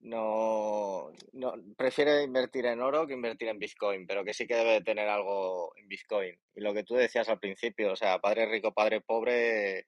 no, 0.00 1.10
no 1.32 1.54
prefiere 1.76 2.22
invertir 2.22 2.66
en 2.66 2.80
oro 2.80 3.06
que 3.06 3.14
invertir 3.14 3.48
en 3.48 3.58
Bitcoin, 3.58 4.06
pero 4.06 4.24
que 4.24 4.32
sí 4.32 4.46
que 4.46 4.56
debe 4.56 4.80
tener 4.80 5.08
algo 5.08 5.72
en 5.76 5.88
Bitcoin. 5.88 6.34
Y 6.54 6.60
lo 6.60 6.72
que 6.72 6.84
tú 6.84 6.94
decías 6.94 7.28
al 7.28 7.38
principio, 7.38 7.92
o 7.92 7.96
sea, 7.96 8.18
padre 8.18 8.46
rico, 8.46 8.72
padre 8.72 9.00
pobre, 9.02 9.86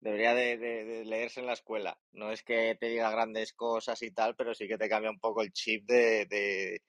debería 0.00 0.34
de, 0.34 1.04
leerse 1.04 1.40
en 1.40 1.46
la 1.46 1.54
escuela. 1.54 1.98
No 2.12 2.30
es 2.30 2.42
que 2.42 2.76
te 2.78 2.88
diga 2.88 3.10
grandes 3.10 3.52
cosas 3.52 4.00
y 4.02 4.12
tal, 4.12 4.36
pero 4.36 4.54
sí 4.54 4.68
que 4.68 4.78
te 4.78 4.88
cambia 4.88 5.10
un 5.10 5.18
poco 5.18 5.42
el 5.42 5.52
chip 5.52 5.84
de, 5.86 6.80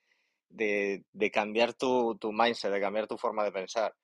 de 0.49 1.31
cambiar 1.31 1.73
tu, 1.73 2.17
tu 2.19 2.31
mindset, 2.31 2.71
de 2.71 2.81
cambiar 2.81 3.07
tu 3.07 3.17
forma 3.17 3.43
de 3.43 3.51
pensar. 3.51 3.95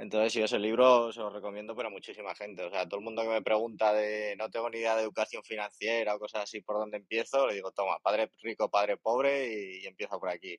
Entonces, 0.00 0.32
yo 0.32 0.46
ese 0.46 0.58
libro 0.58 1.12
se 1.12 1.20
lo 1.20 1.28
recomiendo 1.28 1.76
para 1.76 1.90
muchísima 1.90 2.34
gente. 2.34 2.64
O 2.64 2.70
sea, 2.70 2.88
todo 2.88 3.00
el 3.00 3.04
mundo 3.04 3.20
que 3.20 3.28
me 3.28 3.42
pregunta 3.42 3.92
de 3.92 4.34
no 4.36 4.48
tengo 4.48 4.70
ni 4.70 4.78
idea 4.78 4.96
de 4.96 5.02
educación 5.02 5.42
financiera 5.44 6.14
o 6.14 6.18
cosas 6.18 6.44
así 6.44 6.62
por 6.62 6.76
dónde 6.76 6.96
empiezo, 6.96 7.46
le 7.46 7.54
digo, 7.54 7.70
toma, 7.70 7.98
padre 8.02 8.30
rico, 8.40 8.70
padre 8.70 8.96
pobre 8.96 9.52
y, 9.52 9.84
y 9.84 9.86
empiezo 9.86 10.18
por 10.18 10.30
aquí. 10.30 10.58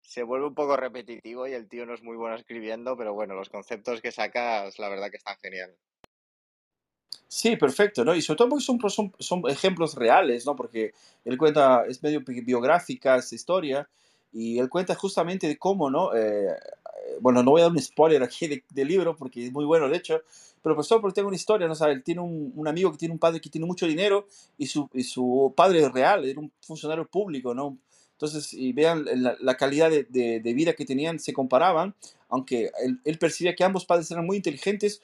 Se 0.00 0.22
vuelve 0.22 0.46
un 0.46 0.54
poco 0.54 0.74
repetitivo 0.74 1.46
y 1.46 1.52
el 1.52 1.68
tío 1.68 1.84
no 1.84 1.92
es 1.92 2.02
muy 2.02 2.16
bueno 2.16 2.36
escribiendo, 2.36 2.96
pero 2.96 3.12
bueno, 3.12 3.34
los 3.34 3.50
conceptos 3.50 4.00
que 4.00 4.10
sacas, 4.10 4.78
la 4.78 4.88
verdad 4.88 5.10
que 5.10 5.18
están 5.18 5.36
geniales. 5.36 5.76
Sí, 7.26 7.56
perfecto, 7.56 8.06
¿no? 8.06 8.14
Y 8.14 8.22
sobre 8.22 8.38
todo 8.38 8.48
porque 8.48 8.64
son, 8.64 8.80
son, 8.88 9.12
son 9.18 9.42
ejemplos 9.50 9.96
reales, 9.96 10.46
¿no? 10.46 10.56
Porque 10.56 10.94
él 11.26 11.36
cuenta, 11.36 11.84
es 11.86 12.02
medio 12.02 12.22
biográfica 12.24 13.16
esta 13.16 13.34
historia, 13.34 13.86
y 14.32 14.58
él 14.58 14.68
cuenta 14.68 14.94
justamente 14.94 15.46
de 15.46 15.58
cómo, 15.58 15.90
¿no? 15.90 16.14
Eh, 16.14 16.48
bueno, 17.20 17.42
no 17.42 17.50
voy 17.50 17.60
a 17.60 17.64
dar 17.64 17.72
un 17.72 17.80
spoiler 17.80 18.22
aquí 18.22 18.62
del 18.70 18.88
libro 18.88 19.16
porque 19.16 19.46
es 19.46 19.52
muy 19.52 19.64
bueno, 19.64 19.88
de 19.88 19.96
hecho, 19.96 20.22
pero 20.62 20.74
pues 20.74 20.86
solo 20.86 21.00
porque 21.00 21.16
tengo 21.16 21.28
una 21.28 21.36
historia, 21.36 21.66
¿no? 21.66 21.74
O 21.74 21.86
él 21.86 22.02
tiene 22.02 22.20
un, 22.20 22.52
un, 22.54 22.68
amigo 22.68 22.90
que 22.92 22.98
tiene 22.98 23.12
un 23.12 23.18
padre 23.18 23.40
que 23.40 23.50
tiene 23.50 23.66
mucho 23.66 23.86
dinero 23.86 24.26
y 24.56 24.66
su, 24.66 24.88
y 24.92 25.02
su 25.02 25.52
padre 25.56 25.88
real 25.88 26.24
era 26.24 26.40
un 26.40 26.52
funcionario 26.60 27.06
público, 27.06 27.54
¿no? 27.54 27.78
Entonces, 28.12 28.52
y 28.52 28.72
vean 28.72 29.06
la, 29.40 29.56
calidad 29.56 29.90
de, 29.90 30.02
de, 30.04 30.40
de, 30.40 30.52
vida 30.52 30.72
que 30.72 30.84
tenían, 30.84 31.20
se 31.20 31.32
comparaban, 31.32 31.94
aunque 32.28 32.72
él, 32.82 32.98
él, 33.04 33.18
percibía 33.18 33.54
que 33.54 33.62
ambos 33.62 33.84
padres 33.84 34.10
eran 34.10 34.26
muy 34.26 34.36
inteligentes, 34.36 35.00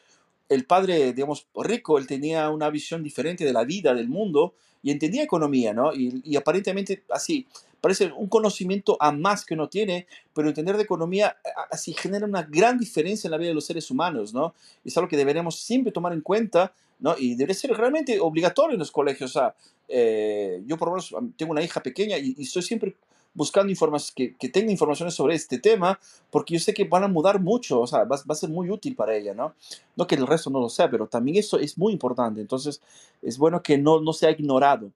el 0.49 0.67
padre, 0.67 1.13
digamos, 1.13 1.47
rico, 1.55 1.97
él 1.99 2.09
tenía 2.09 2.51
una 2.51 2.71
visión 2.71 3.05
diferente 3.05 3.45
de 3.45 3.53
la 3.53 3.65
vida, 3.65 3.95
del 3.95 4.09
mundo, 4.09 4.55
y 4.85 4.93
entendía 4.93 5.25
economía, 5.25 5.73
¿no? 5.73 5.93
Y, 5.93 6.21
y 6.23 6.37
aparentemente 6.37 7.03
así, 7.11 7.49
parece 7.85 8.13
un 8.17 8.29
conocimiento 8.29 8.97
a 8.99 9.13
más 9.13 9.45
que 9.45 9.53
uno 9.53 9.69
tiene, 9.69 10.07
pero 10.33 10.49
entender 10.49 10.77
de 10.79 10.85
economía 10.85 11.37
así 11.71 11.93
genera 11.93 12.25
una 12.25 12.43
gran 12.43 12.79
diferencia 12.79 13.29
en 13.29 13.33
la 13.33 13.37
vida 13.37 13.49
de 13.49 13.55
los 13.55 13.67
seres 13.67 13.91
humanos, 13.91 14.33
¿no? 14.33 14.55
Es 14.85 14.97
algo 14.97 15.07
que 15.07 15.19
deberemos 15.19 15.59
siempre 15.59 15.93
tomar 15.93 16.15
en 16.15 16.23
cuenta, 16.23 16.73
¿no? 16.99 17.15
Y 17.19 17.35
debe 17.35 17.53
ser 17.53 17.73
realmente 17.73 18.19
obligatorio 18.21 18.73
en 18.73 18.79
los 18.79 18.91
colegios. 18.91 19.33
O 19.33 19.39
sea, 19.39 19.55
eh, 19.87 20.63
yo 20.67 20.79
por 20.79 20.89
lo 20.89 20.93
menos 20.93 21.15
tengo 21.37 21.53
una 21.53 21.63
hija 21.63 21.83
pequeña 21.83 22.17
y, 22.17 22.35
estoy 22.39 22.63
siempre 22.63 22.95
buscando 23.35 23.73
que, 24.15 24.35
que, 24.37 24.49
tenga 24.49 24.71
informaciones 24.71 25.15
sobre 25.15 25.35
este 25.35 25.59
tema, 25.59 25.99
porque 26.31 26.55
yo 26.55 26.61
sé 26.61 26.73
que 26.73 26.85
van 26.85 27.05
a 27.05 27.09
mudar 27.09 27.41
mucho, 27.41 27.81
o 27.81 27.87
sea, 27.87 28.05
va, 28.05 28.17
va, 28.17 28.33
a 28.33 28.35
ser 28.35 28.49
muy 28.49 28.71
útil 28.71 28.95
para 28.95 29.15
ella, 29.15 29.35
¿no? 29.35 29.55
No 29.97 30.07
que 30.07 30.15
el 30.15 30.27
resto 30.27 30.51
no 30.51 30.61
lo 30.61 30.69
sea, 30.69 30.89
pero 30.89 31.09
también 31.09 31.39
eso 31.39 31.59
es 31.59 31.77
muy 31.77 31.93
importante, 31.93 32.41
entonces 32.41 32.81
es 33.21 33.37
bueno 33.37 33.63
que 33.63 33.77
no, 33.77 34.01
no 34.01 34.13
sea 34.13 34.31
ignorado. 34.31 34.93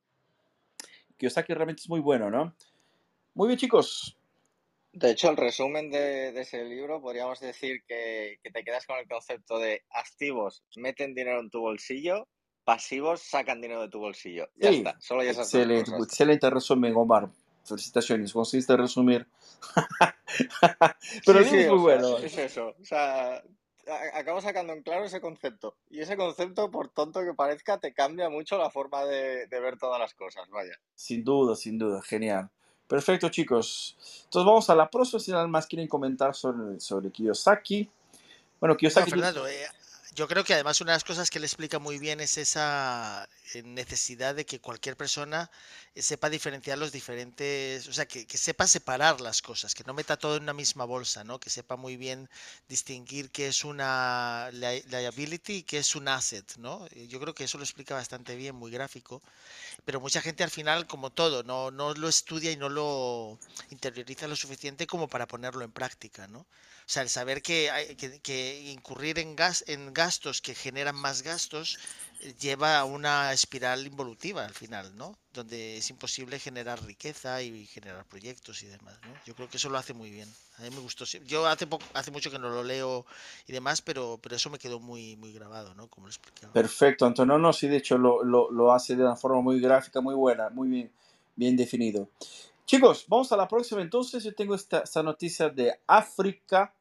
Que 1.18 1.26
yo 1.26 1.30
sé 1.30 1.44
que 1.44 1.54
realmente 1.54 1.82
es 1.82 1.88
muy 1.88 2.00
bueno, 2.00 2.30
¿no? 2.30 2.54
Muy 3.34 3.48
bien, 3.48 3.58
chicos. 3.58 4.16
De 4.92 5.10
hecho, 5.10 5.30
el 5.30 5.36
resumen 5.36 5.90
de, 5.90 6.32
de 6.32 6.40
ese 6.40 6.64
libro 6.64 7.00
podríamos 7.00 7.40
decir 7.40 7.82
que, 7.86 8.38
que, 8.42 8.50
te 8.50 8.64
quedas 8.64 8.86
con 8.86 8.98
el 8.98 9.06
concepto 9.06 9.58
de 9.58 9.82
activos 9.90 10.62
meten 10.76 11.14
dinero 11.14 11.40
en 11.40 11.50
tu 11.50 11.60
bolsillo, 11.60 12.26
pasivos 12.64 13.20
sacan 13.20 13.60
dinero 13.60 13.82
de 13.82 13.88
tu 13.88 13.98
bolsillo. 13.98 14.48
Ya 14.56 14.70
sí, 14.70 14.76
está, 14.76 15.00
solo 15.00 15.22
ya 15.22 15.30
esas 15.30 15.52
excelente, 15.52 15.90
cosas. 15.90 16.06
excelente 16.06 16.50
resumen, 16.50 16.94
Omar. 16.96 17.28
Felicitaciones, 17.68 18.32
conseguiste 18.32 18.76
resumir. 18.76 19.26
Pero 21.26 21.44
sí, 21.44 21.56
es 21.56 21.70
muy 21.70 21.78
bueno. 21.78 22.16
sea, 22.16 22.26
es 22.26 22.38
eso. 22.38 22.74
O 22.80 22.84
sea, 22.84 23.42
acabo 24.14 24.40
sacando 24.40 24.72
en 24.72 24.82
claro 24.82 25.04
ese 25.04 25.20
concepto. 25.20 25.76
Y 25.90 26.00
ese 26.00 26.16
concepto, 26.16 26.70
por 26.70 26.88
tonto 26.88 27.20
que 27.20 27.34
parezca, 27.34 27.78
te 27.78 27.92
cambia 27.92 28.28
mucho 28.28 28.58
la 28.58 28.70
forma 28.70 29.04
de, 29.04 29.46
de 29.46 29.60
ver 29.60 29.78
todas 29.78 29.98
las 30.00 30.14
cosas. 30.14 30.48
Vaya. 30.50 30.78
Sin 30.94 31.24
duda, 31.24 31.54
sin 31.54 31.78
duda, 31.78 32.02
genial. 32.02 32.50
Perfecto, 32.88 33.28
chicos. 33.28 33.96
Entonces 34.24 34.46
vamos 34.46 34.70
a 34.70 34.74
la 34.74 34.88
próxima. 34.88 35.20
Si 35.20 35.30
nada 35.30 35.46
más 35.46 35.66
quieren 35.66 35.86
comentar 35.86 36.34
sobre, 36.34 36.80
sobre 36.80 37.10
Kiyosaki. 37.10 37.88
Bueno, 38.58 38.76
Kiyosaki. 38.76 39.10
Fernando, 39.10 39.46
eh, 39.46 39.66
yo 40.18 40.26
creo 40.28 40.44
que 40.44 40.54
además 40.54 40.80
una 40.80 40.92
de 40.92 40.96
las 40.96 41.04
cosas 41.04 41.30
que 41.30 41.38
le 41.40 41.46
explica 41.46 41.78
muy 41.78 41.98
bien 41.98 42.20
es 42.20 42.38
esa 42.38 43.28
eh, 43.54 43.62
necesidad 43.62 44.34
de 44.34 44.44
que 44.46 44.60
cualquier 44.60 44.96
persona 44.96 45.50
eh, 45.94 46.02
sepa 46.02 46.28
diferenciar 46.30 46.76
los 46.78 46.92
diferentes, 46.92 47.86
o 47.88 47.92
sea, 47.92 48.06
que, 48.06 48.26
sepa 48.46 48.66
separar 48.66 49.20
las 49.20 49.42
cosas, 49.42 49.74
que 49.74 49.84
no 49.84 49.94
meta 49.94 50.16
todo 50.16 50.36
en 50.36 50.42
una 50.44 50.52
misma 50.62 50.84
bolsa, 50.84 51.24
¿no? 51.24 51.38
Que 51.38 51.50
sepa 51.50 51.76
muy 51.76 51.96
bien 51.96 52.28
distinguir 52.68 53.30
qué 53.30 53.48
es 53.48 53.64
una 53.64 54.50
li- 54.52 54.82
liability 54.88 55.54
y 55.58 55.62
qué 55.62 55.78
es 55.78 55.94
un 55.96 56.08
asset, 56.08 56.56
¿no? 56.58 56.86
Eh, 56.92 57.06
Yo 57.08 57.20
creo 57.20 57.34
que 57.34 57.44
eso 57.44 57.58
lo 57.58 57.64
explica 57.64 57.94
bastante 57.94 58.34
bien, 58.36 58.54
muy 58.56 58.70
gráfico, 58.72 59.22
pero 59.84 60.00
mucha 60.00 60.20
gente 60.22 60.44
al 60.44 60.50
final, 60.50 60.86
como 60.86 61.10
todo, 61.10 61.42
no, 61.44 61.70
no 61.72 61.94
lo 61.94 62.08
estudia 62.08 62.52
y 62.52 62.56
no 62.56 62.68
lo 62.68 63.38
interioriza 63.70 64.28
lo 64.28 64.36
suficiente 64.36 64.86
como 64.86 65.08
para 65.08 65.26
ponerlo 65.28 65.64
en 65.64 65.72
práctica, 65.72 66.28
¿no? 66.28 66.46
O 66.88 66.90
sea, 66.90 67.02
el 67.02 67.10
saber 67.10 67.42
que, 67.42 67.70
hay, 67.70 67.96
que, 67.96 68.18
que 68.20 68.62
incurrir 68.70 69.18
en, 69.18 69.36
gas, 69.36 69.62
en 69.66 69.92
gastos 69.92 70.40
que 70.40 70.54
generan 70.54 70.96
más 70.96 71.20
gastos 71.20 71.78
eh, 72.20 72.32
lleva 72.40 72.78
a 72.78 72.86
una 72.86 73.30
espiral 73.30 73.86
involutiva 73.86 74.42
al 74.42 74.54
final, 74.54 74.96
¿no? 74.96 75.18
Donde 75.34 75.76
es 75.76 75.90
imposible 75.90 76.38
generar 76.38 76.82
riqueza 76.82 77.42
y 77.42 77.66
generar 77.66 78.06
proyectos 78.06 78.62
y 78.62 78.68
demás, 78.68 78.98
¿no? 79.06 79.12
Yo 79.26 79.34
creo 79.34 79.50
que 79.50 79.58
eso 79.58 79.68
lo 79.68 79.76
hace 79.76 79.92
muy 79.92 80.10
bien. 80.10 80.32
A 80.56 80.62
mí 80.62 80.70
me 80.70 80.80
gustó. 80.80 81.04
Yo 81.26 81.46
hace 81.46 81.66
poco, 81.66 81.84
hace 81.92 82.10
mucho 82.10 82.30
que 82.30 82.38
no 82.38 82.48
lo 82.48 82.64
leo 82.64 83.04
y 83.46 83.52
demás, 83.52 83.82
pero, 83.82 84.18
pero 84.22 84.36
eso 84.36 84.48
me 84.48 84.58
quedó 84.58 84.80
muy, 84.80 85.14
muy 85.16 85.34
grabado, 85.34 85.74
¿no? 85.74 85.88
Como 85.88 86.06
lo 86.06 86.10
explicaba. 86.10 86.54
Perfecto, 86.54 87.04
Antonio. 87.04 87.36
No, 87.36 87.52
sí, 87.52 87.68
de 87.68 87.76
hecho 87.76 87.98
lo, 87.98 88.24
lo, 88.24 88.50
lo 88.50 88.72
hace 88.72 88.96
de 88.96 89.02
una 89.02 89.14
forma 89.14 89.42
muy 89.42 89.60
gráfica, 89.60 90.00
muy 90.00 90.14
buena, 90.14 90.48
muy 90.48 90.68
bien, 90.68 90.90
bien 91.36 91.54
definido. 91.54 92.08
Chicos, 92.64 93.04
vamos 93.08 93.30
a 93.30 93.36
la 93.36 93.46
próxima. 93.46 93.82
Entonces, 93.82 94.24
yo 94.24 94.34
tengo 94.34 94.54
esta, 94.54 94.78
esta 94.78 95.02
noticia 95.02 95.50
de 95.50 95.78
África. 95.86 96.72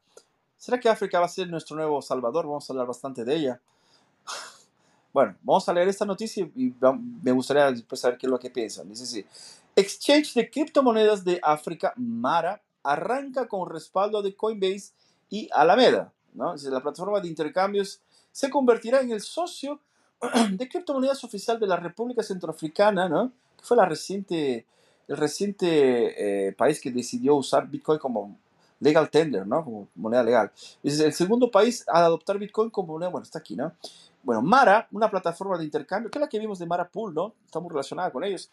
¿Será 0.58 0.80
que 0.80 0.88
África 0.88 1.20
va 1.20 1.26
a 1.26 1.28
ser 1.28 1.48
nuestro 1.48 1.76
nuevo 1.76 2.02
Salvador? 2.02 2.44
Vamos 2.46 2.68
a 2.68 2.72
hablar 2.72 2.86
bastante 2.86 3.24
de 3.24 3.34
ella. 3.34 3.60
Bueno, 5.10 5.34
vamos 5.42 5.66
a 5.68 5.72
leer 5.72 5.88
esta 5.88 6.04
noticia 6.04 6.48
y 6.54 6.72
me 7.22 7.32
gustaría 7.32 7.72
después 7.72 7.98
saber 7.98 8.18
qué 8.18 8.26
es 8.26 8.30
lo 8.30 8.38
que 8.38 8.50
piensan. 8.50 8.88
Dice 8.90 9.04
así. 9.04 9.26
Exchange 9.74 10.34
de 10.34 10.50
criptomonedas 10.50 11.24
de 11.24 11.40
África, 11.42 11.94
Mara, 11.96 12.60
arranca 12.82 13.48
con 13.48 13.68
respaldo 13.68 14.20
de 14.22 14.36
Coinbase 14.36 14.92
y 15.30 15.48
Alameda. 15.50 16.12
¿no? 16.34 16.54
La 16.54 16.80
plataforma 16.80 17.20
de 17.20 17.28
intercambios 17.28 18.00
se 18.30 18.50
convertirá 18.50 19.00
en 19.00 19.10
el 19.10 19.22
socio 19.22 19.80
de 20.52 20.68
criptomonedas 20.68 21.24
oficial 21.24 21.58
de 21.58 21.66
la 21.66 21.76
República 21.76 22.22
Centroafricana, 22.22 23.08
¿no? 23.08 23.32
que 23.56 23.64
fue 23.64 23.78
la 23.78 23.86
reciente, 23.86 24.66
el 25.08 25.16
reciente 25.16 26.48
eh, 26.48 26.52
país 26.52 26.80
que 26.80 26.92
decidió 26.92 27.34
usar 27.34 27.66
Bitcoin 27.66 27.98
como 27.98 28.38
legal 28.80 29.10
tender, 29.10 29.46
¿no? 29.46 29.64
como 29.64 29.88
moneda 29.94 30.22
legal. 30.22 30.52
Es 30.82 31.00
el 31.00 31.12
segundo 31.12 31.50
país 31.50 31.84
a 31.88 32.04
adoptar 32.04 32.38
Bitcoin 32.38 32.70
como 32.70 32.94
moneda, 32.94 33.10
bueno, 33.10 33.24
está 33.24 33.38
aquí, 33.38 33.56
¿no? 33.56 33.72
Bueno, 34.22 34.42
Mara, 34.42 34.88
una 34.92 35.10
plataforma 35.10 35.56
de 35.58 35.64
intercambio, 35.64 36.10
que 36.10 36.18
es 36.18 36.20
la 36.20 36.28
que 36.28 36.38
vimos 36.38 36.58
de 36.58 36.66
Mara 36.66 36.88
Pool, 36.88 37.14
¿no? 37.14 37.34
Estamos 37.44 37.70
relacionados 37.70 38.12
con 38.12 38.24
ellos, 38.24 38.50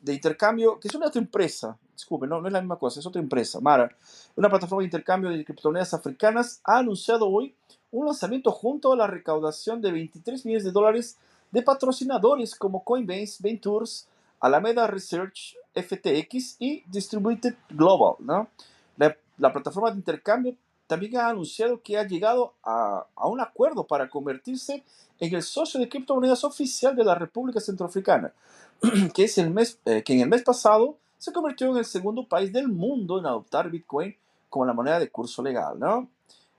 de 0.00 0.14
intercambio, 0.14 0.78
que 0.78 0.88
es 0.88 0.94
una 0.94 1.08
otra 1.08 1.20
empresa, 1.20 1.76
disculpe, 1.92 2.26
no, 2.26 2.40
no 2.40 2.46
es 2.46 2.52
la 2.52 2.60
misma 2.60 2.76
cosa, 2.76 3.00
es 3.00 3.06
otra 3.06 3.20
empresa, 3.20 3.60
Mara, 3.60 3.90
una 4.36 4.48
plataforma 4.48 4.82
de 4.82 4.86
intercambio 4.86 5.30
de 5.30 5.44
criptomonedas 5.44 5.92
africanas, 5.94 6.60
ha 6.64 6.78
anunciado 6.78 7.28
hoy 7.28 7.54
un 7.90 8.06
lanzamiento 8.06 8.52
junto 8.52 8.92
a 8.92 8.96
la 8.96 9.06
recaudación 9.06 9.80
de 9.80 9.92
23 9.92 10.44
millones 10.44 10.64
de 10.64 10.72
dólares 10.72 11.18
de 11.50 11.62
patrocinadores 11.62 12.54
como 12.54 12.84
Coinbase, 12.84 13.38
Ventures, 13.40 14.08
Alameda 14.40 14.86
Research, 14.86 15.56
FTX 15.74 16.56
y 16.58 16.84
Distributed 16.86 17.54
Global. 17.70 18.16
¿no? 18.20 18.48
La, 18.96 19.16
la 19.38 19.52
plataforma 19.52 19.90
de 19.90 19.96
intercambio 19.96 20.56
también 20.86 21.16
ha 21.18 21.28
anunciado 21.28 21.82
que 21.82 21.98
ha 21.98 22.06
llegado 22.06 22.54
a, 22.64 23.06
un 23.24 23.40
acuerdo 23.40 23.86
para 23.86 24.08
convertirse 24.08 24.82
en 25.20 25.34
el 25.34 25.42
socio 25.42 25.78
de 25.78 25.88
criptomonedas 25.88 26.44
oficial 26.44 26.96
de 26.96 27.04
la 27.04 27.14
República 27.14 27.60
Centroafricana, 27.60 28.32
que, 29.14 29.24
es 29.24 29.38
el 29.38 29.50
mes, 29.50 29.78
eh, 29.84 30.02
que 30.02 30.14
en 30.14 30.20
el 30.20 30.28
mes 30.28 30.42
pasado 30.42 30.96
se 31.18 31.32
convirtió 31.32 31.70
en 31.70 31.76
el 31.76 31.84
segundo 31.84 32.26
país 32.26 32.52
del 32.52 32.68
mundo 32.68 33.18
en 33.18 33.26
adoptar 33.26 33.70
Bitcoin 33.70 34.16
como 34.48 34.64
la 34.64 34.72
moneda 34.72 34.98
de 34.98 35.10
curso 35.10 35.42
legal. 35.42 35.78
¿no? 35.78 36.08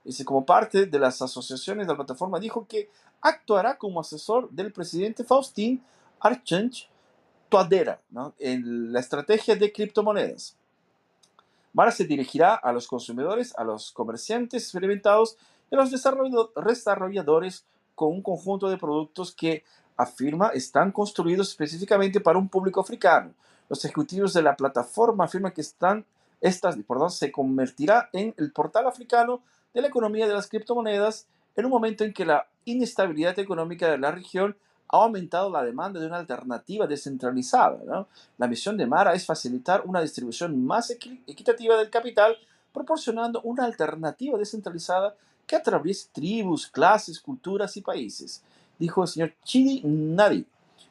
Dice, 0.04 0.24
como 0.24 0.46
parte 0.46 0.86
de 0.86 0.98
las 0.98 1.20
asociaciones 1.20 1.86
de 1.86 1.92
la 1.92 1.96
plataforma, 1.96 2.38
dijo 2.38 2.66
que 2.68 2.88
actuará 3.20 3.76
como 3.76 4.00
asesor 4.00 4.48
del 4.50 4.72
presidente 4.72 5.24
Faustín 5.24 5.82
Archange 6.20 6.88
Toadera 7.48 8.00
¿no? 8.10 8.32
en 8.38 8.92
la 8.92 9.00
estrategia 9.00 9.56
de 9.56 9.72
criptomonedas. 9.72 10.56
Mara 11.72 11.92
se 11.92 12.04
dirigirá 12.04 12.54
a 12.54 12.72
los 12.72 12.88
consumidores, 12.88 13.54
a 13.56 13.64
los 13.64 13.92
comerciantes 13.92 14.64
experimentados 14.64 15.36
y 15.70 15.76
a 15.76 15.78
los 15.78 15.90
desarrolladores 15.90 17.64
con 17.94 18.08
un 18.08 18.22
conjunto 18.22 18.68
de 18.68 18.78
productos 18.78 19.32
que 19.34 19.62
afirma 19.96 20.48
están 20.48 20.90
construidos 20.90 21.50
específicamente 21.50 22.20
para 22.20 22.38
un 22.38 22.48
público 22.48 22.80
africano. 22.80 23.34
Los 23.68 23.84
ejecutivos 23.84 24.32
de 24.32 24.42
la 24.42 24.56
plataforma 24.56 25.24
afirman 25.24 25.52
que 25.52 25.60
están, 25.60 26.04
estas, 26.40 26.76
perdón, 26.88 27.10
se 27.10 27.30
convertirá 27.30 28.08
en 28.12 28.34
el 28.36 28.50
portal 28.52 28.86
africano 28.86 29.42
de 29.74 29.82
la 29.82 29.88
economía 29.88 30.26
de 30.26 30.34
las 30.34 30.48
criptomonedas 30.48 31.26
en 31.54 31.66
un 31.66 31.70
momento 31.70 32.02
en 32.04 32.12
que 32.12 32.24
la 32.24 32.48
inestabilidad 32.64 33.38
económica 33.38 33.90
de 33.90 33.98
la 33.98 34.10
región 34.10 34.56
ha 34.92 35.04
aumentado 35.04 35.50
la 35.50 35.62
demanda 35.62 36.00
de 36.00 36.06
una 36.06 36.18
alternativa 36.18 36.86
descentralizada. 36.86 38.06
La 38.38 38.46
misión 38.48 38.76
de 38.76 38.86
Mara 38.86 39.14
es 39.14 39.24
facilitar 39.24 39.82
una 39.84 40.00
distribución 40.00 40.64
más 40.64 40.90
equitativa 40.90 41.76
del 41.76 41.90
capital, 41.90 42.36
proporcionando 42.72 43.40
una 43.42 43.64
alternativa 43.64 44.38
descentralizada 44.38 45.14
que 45.46 45.56
atraviese 45.56 46.08
tribus, 46.12 46.66
clases, 46.66 47.20
culturas 47.20 47.76
y 47.76 47.80
países, 47.80 48.42
dijo 48.78 49.02
el 49.02 49.08
señor 49.08 49.32
Chidi 49.44 49.82
Nadi, 49.84 50.46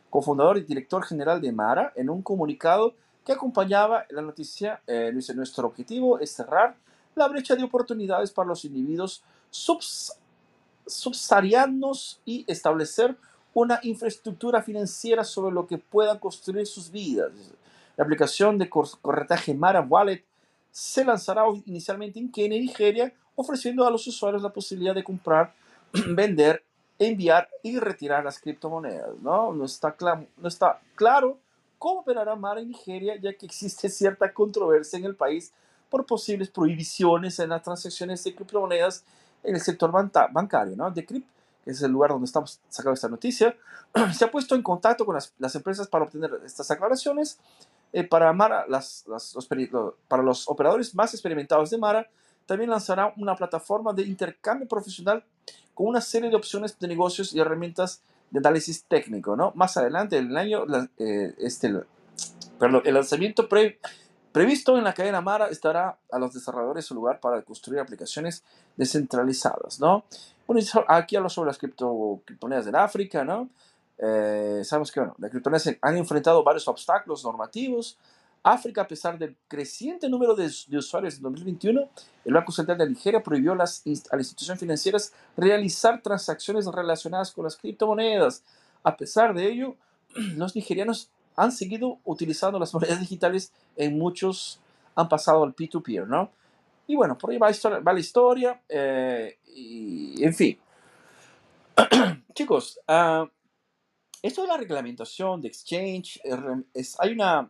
cofundador 0.09 0.57
y 0.57 0.63
director 0.63 1.03
general 1.03 1.41
de 1.41 1.51
Mara, 1.51 1.93
en 1.95 2.09
un 2.09 2.21
comunicado 2.21 2.93
que 3.26 3.34
acompañaba 3.34 4.05
la 4.09 4.21
noticia. 4.21 4.81
Eh, 4.88 5.11
dice, 5.13 5.34
nuestro 5.34 5.67
objetivo 5.67 6.19
es 6.19 6.34
cerrar 6.34 6.76
la 7.15 7.27
brecha 7.27 7.55
de 7.55 7.63
oportunidades 7.63 8.31
para 8.31 8.47
los 8.47 8.65
individuos 8.65 9.23
subs 9.49 10.17
subsaharianos 10.85 12.19
y 12.26 12.43
establecer 12.47 13.15
una 13.60 13.80
infraestructura 13.84 14.61
financiera 14.61 15.23
sobre 15.23 15.53
lo 15.53 15.68
que 15.68 15.77
puedan 15.77 16.18
construir 16.18 16.65
sus 16.65 16.90
vidas. 16.90 17.31
La 17.98 18.06
aplicación 18.06 18.57
de 18.57 18.69
corretaje 18.69 19.53
Mara 19.53 19.81
Wallet 19.81 20.23
se 20.72 21.03
lanzará 21.03 21.44
inicialmente 21.65 22.19
en 22.19 22.31
Kenia, 22.31 22.57
Nigeria, 22.57 23.14
ofreciendo 23.36 23.86
a 23.86 23.91
los 23.91 24.07
usuarios 24.07 24.41
la 24.41 24.53
posibilidad 24.53 24.95
de 24.95 25.03
comprar, 25.03 25.53
vender, 26.07 26.64
enviar 26.98 27.49
y 27.61 27.77
retirar 27.80 28.23
las 28.23 28.40
criptomonedas. 28.40 29.19
No, 29.22 29.53
no, 29.53 29.65
está, 29.65 29.95
no 30.38 30.48
está 30.48 30.80
claro 30.95 31.38
cómo 31.77 31.99
operará 32.02 32.36
Mara 32.36 32.61
en 32.61 32.69
Nigeria, 32.69 33.18
ya 33.19 33.34
que 33.34 33.45
existe 33.45 33.90
cierta 33.90 34.34
controversia 34.34 34.99
en 34.99 35.06
el 35.06 35.15
país 35.15 35.52
por 35.90 36.06
posibles 36.06 36.49
prohibiciones 36.49 37.40
en 37.40 37.49
las 37.49 37.64
transacciones 37.64 38.23
de 38.23 38.36
criptomonedas 38.36 39.03
en 39.44 39.56
el 39.56 39.61
sector 39.61 39.91
bancario. 39.91 40.77
¿no? 40.77 40.90
Decrypt 40.91 41.27
es 41.72 41.82
el 41.82 41.91
lugar 41.91 42.12
donde 42.12 42.26
estamos 42.26 42.60
sacando 42.70 42.94
esta 42.94 43.10
noticia, 43.10 43.56
se 44.14 44.26
ha 44.26 44.32
puesto 44.32 44.56
en 44.56 44.64
contacto 44.64 45.06
con 45.06 45.16
las, 45.16 45.56
empresas 45.56 45.88
para 45.88 46.06
obtener 46.06 46.32
estas 46.46 46.70
aclaraciones. 46.72 47.40
Eh, 47.91 48.04
para, 48.04 48.32
Mara, 48.34 48.66
las, 48.68 49.06
los, 49.08 49.50
para 50.08 50.22
los 50.22 50.48
operadores 50.48 50.94
más 50.94 51.14
experimentados 51.14 51.72
de 51.72 51.78
Mara, 51.80 52.08
también 52.46 52.70
lanzará 52.70 53.14
una 53.18 53.36
plataforma 53.36 53.94
de 53.94 54.04
intercambio 54.04 54.68
profesional 54.68 55.24
con 55.74 55.88
una 55.88 56.02
serie 56.02 56.30
de 56.30 56.36
opciones 56.36 56.78
de 56.78 56.88
negocios 56.88 57.34
y 57.34 57.40
herramientas 57.40 58.02
de 58.32 58.40
análisis 58.40 58.84
técnico. 58.86 59.36
¿no? 59.36 59.52
Más 59.56 59.78
adelante, 59.78 60.18
el 60.18 60.36
año, 60.36 60.66
eh, 60.98 61.34
este, 61.38 61.74
perdón, 62.60 62.82
el 62.86 62.94
lanzamiento 62.94 63.48
pre, 63.48 63.80
previsto 64.32 64.78
en 64.78 64.84
la 64.84 64.94
cadena 64.94 65.22
Mara 65.22 65.48
estará 65.48 65.98
a 66.12 66.20
los 66.20 66.34
desarrolladores 66.34 66.86
su 66.86 66.96
lugar 66.96 67.20
para 67.20 67.41
construir 67.44 67.80
aplicaciones 67.80 68.44
descentralizadas. 68.78 69.80
¿no? 69.80 70.06
Bueno, 70.49 70.65
aquí 70.88 71.15
hablo 71.15 71.30
sobre 71.30 71.49
las 71.49 71.59
cripto, 71.59 72.23
criptomonedas 72.26 72.65
en 72.65 72.76
África, 72.76 73.23
¿no? 73.23 73.51
Eh, 73.99 74.61
sabemos 74.63 74.91
que 74.91 74.99
bueno, 74.99 75.15
las 75.19 75.30
criptomonedas 75.30 75.77
han 75.80 75.95
enfrentado 75.95 76.43
varios 76.43 76.67
obstáculos 76.67 77.23
normativos. 77.23 77.99
África, 78.41 78.81
a 78.81 78.88
pesar 78.88 79.19
del 79.19 79.35
creciente 79.47 80.09
número 80.09 80.34
de, 80.34 80.47
usuarios 80.76 81.17
en 81.17 81.21
2021, 81.21 81.89
el 82.26 82.34
Banco 82.34 82.51
Central 82.51 82.80
de 82.80 82.89
Nigeria 82.89 83.21
prohibió 83.21 83.53
las, 83.53 83.84
a 84.09 84.15
las 84.15 84.26
instituciones 84.26 84.59
financieras 84.59 85.13
realizar 85.38 86.01
transacciones 86.01 86.65
relacionadas 86.65 87.31
con 87.31 87.43
las 87.43 87.55
criptomonedas. 87.55 88.43
A 88.81 88.97
pesar 88.97 89.35
de 89.35 89.51
ello, 89.51 89.76
los 90.35 90.55
nigerianos 90.55 91.11
han 91.35 91.51
seguido 91.51 91.99
utilizando 92.05 92.57
las 92.57 92.73
monedas 92.73 92.99
digitales 92.99 93.53
en 93.76 93.99
muchos, 93.99 94.59
han 94.95 95.09
pasado 95.09 95.43
al 95.43 95.55
P2P, 95.55 96.07
¿no? 96.07 96.31
Y 96.90 96.95
bueno, 96.95 97.16
por 97.16 97.30
ahí 97.30 97.38
va, 97.38 97.52
va 97.82 97.94
la 97.94 97.99
historia. 97.99 98.60
Eh, 98.68 99.38
y, 99.45 100.24
en 100.24 100.34
fin. 100.34 100.57
Chicos, 102.34 102.80
uh, 102.88 103.28
esto 104.24 104.41
de 104.41 104.48
la 104.48 104.57
reglamentación 104.57 105.40
de 105.40 105.49
exchange, 105.49 106.20
eh, 106.24 106.36
es, 106.74 106.99
hay 106.99 107.11
una... 107.11 107.48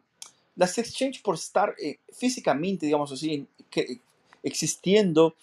Las 0.57 0.77
exchange 0.77 1.21
por 1.23 1.35
estar 1.35 1.73
eh, 1.81 1.99
físicamente, 2.11 2.85
digamos 2.85 3.13
así, 3.13 3.47
que, 3.69 4.01
existiendo 4.43 5.35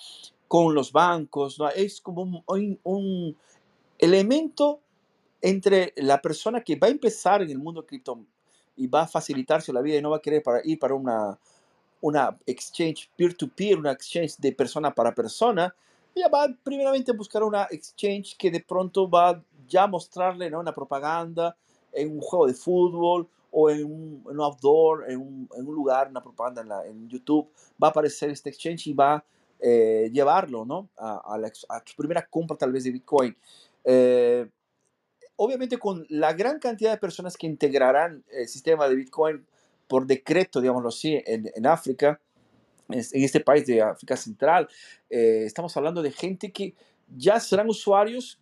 con 0.46 0.74
los 0.74 0.92
bancos, 0.92 1.58
¿no? 1.58 1.70
es 1.70 2.02
como 2.02 2.44
un, 2.46 2.78
un, 2.82 3.36
elemento 3.96 4.78
entre 5.40 5.94
la 5.96 6.20
persona 6.20 6.62
que 6.62 6.76
va 6.76 6.88
a 6.88 6.90
empezar 6.90 7.40
en 7.40 7.48
el 7.48 7.58
mundo 7.58 7.86
cripto 7.86 8.26
y 8.76 8.88
va 8.88 9.02
a 9.04 9.08
facilitarse 9.08 9.72
la 9.72 9.80
vida 9.80 9.96
y 9.96 10.02
no 10.02 10.10
va 10.10 10.18
a 10.18 10.22
querer 10.22 10.42
para, 10.42 10.60
ir 10.64 10.78
para 10.78 10.94
una, 10.94 11.38
una 12.06 12.38
exchange 12.46 13.10
peer-to-peer, 13.16 13.78
una 13.78 13.90
exchange 13.90 14.36
de 14.38 14.52
persona 14.52 14.94
para 14.94 15.12
persona, 15.12 15.74
ella 16.14 16.28
va 16.28 16.48
primeramente 16.62 17.10
a 17.10 17.14
buscar 17.14 17.42
una 17.42 17.66
exchange 17.70 18.36
que 18.38 18.48
de 18.48 18.60
pronto 18.60 19.10
va 19.10 19.42
ya 19.66 19.82
a 19.82 19.86
mostrarle 19.88 20.48
¿no? 20.48 20.60
una 20.60 20.72
propaganda 20.72 21.56
en 21.92 22.12
un 22.12 22.20
juego 22.20 22.46
de 22.46 22.54
fútbol 22.54 23.28
o 23.50 23.70
en 23.70 23.84
un, 23.84 24.40
outdoor, 24.40 25.10
en 25.10 25.18
un, 25.18 25.48
en 25.56 25.66
un, 25.66 25.74
lugar, 25.74 26.08
una 26.08 26.22
propaganda 26.22 26.62
en, 26.62 26.68
la, 26.68 26.86
en, 26.86 27.08
YouTube, 27.08 27.48
va 27.82 27.88
a 27.88 27.90
aparecer 27.90 28.30
este 28.30 28.50
exchange 28.50 28.86
y 28.86 28.92
va 28.92 29.24
eh, 29.58 30.08
llevarlo 30.12 30.64
¿no? 30.64 30.88
a, 30.96 31.14
a, 31.14 31.76
a, 31.76 31.82
su 31.84 31.96
primera 31.96 32.24
compra 32.24 32.56
tal 32.56 32.70
vez 32.70 32.84
de 32.84 32.92
Bitcoin. 32.92 33.36
Eh, 33.84 34.48
obviamente 35.36 35.76
con 35.78 36.06
la 36.08 36.32
gran 36.34 36.60
cantidad 36.60 36.92
de 36.92 36.98
personas 36.98 37.36
que 37.36 37.48
integrarán 37.48 38.22
el 38.30 38.46
sistema 38.46 38.88
de 38.88 38.94
Bitcoin 38.94 39.44
por 39.86 40.06
decreto, 40.06 40.60
digámoslo 40.60 40.88
así, 40.88 41.20
en, 41.26 41.50
en 41.54 41.66
África, 41.66 42.20
en 42.88 43.00
este 43.12 43.40
país 43.40 43.66
de 43.66 43.82
África 43.82 44.16
Central, 44.16 44.68
eh, 45.10 45.42
estamos 45.44 45.76
hablando 45.76 46.02
de 46.02 46.12
gente 46.12 46.52
que 46.52 46.74
ya 47.16 47.40
serán 47.40 47.68
usuarios 47.68 48.40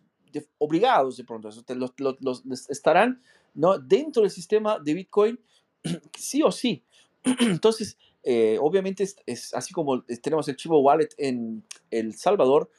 obligados 0.57 1.17
de 1.17 1.23
pronto, 1.23 1.49
los, 1.49 1.93
los, 1.97 2.45
los, 2.45 2.69
estarán 2.69 3.21
¿no? 3.53 3.77
dentro 3.79 4.21
del 4.21 4.31
sistema 4.31 4.79
de 4.79 4.93
Bitcoin, 4.93 5.39
sí 6.17 6.41
o 6.43 6.51
sí. 6.51 6.83
Entonces, 7.39 7.97
eh, 8.23 8.57
obviamente 8.59 9.07
es, 9.25 9.53
así 9.53 9.73
como 9.73 10.03
tenemos 10.03 10.47
el 10.47 10.55
Chivo 10.55 10.79
Wallet 10.79 11.09
en 11.17 11.63
El 11.89 12.15
Salvador, 12.15 12.69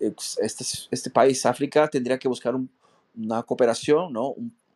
eh, 0.00 0.12
este, 0.40 0.64
este 0.90 1.10
país, 1.10 1.46
África, 1.46 1.88
tendría 1.88 2.18
que 2.18 2.28
buscar 2.28 2.54
un, 2.54 2.68
una 3.16 3.42
cooperación, 3.42 4.12
¿no? 4.12 4.34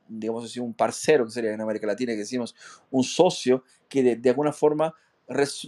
Digamos 0.08 0.44
así, 0.44 0.60
un 0.60 0.74
parcero, 0.74 1.24
que 1.24 1.30
sería 1.30 1.52
en 1.52 1.60
América 1.60 1.86
Latina, 1.86 2.12
que 2.12 2.18
decimos, 2.18 2.54
un 2.90 3.04
socio 3.04 3.64
que 3.88 4.02
de, 4.02 4.16
de 4.16 4.30
alguna 4.30 4.52
forma 4.52 4.94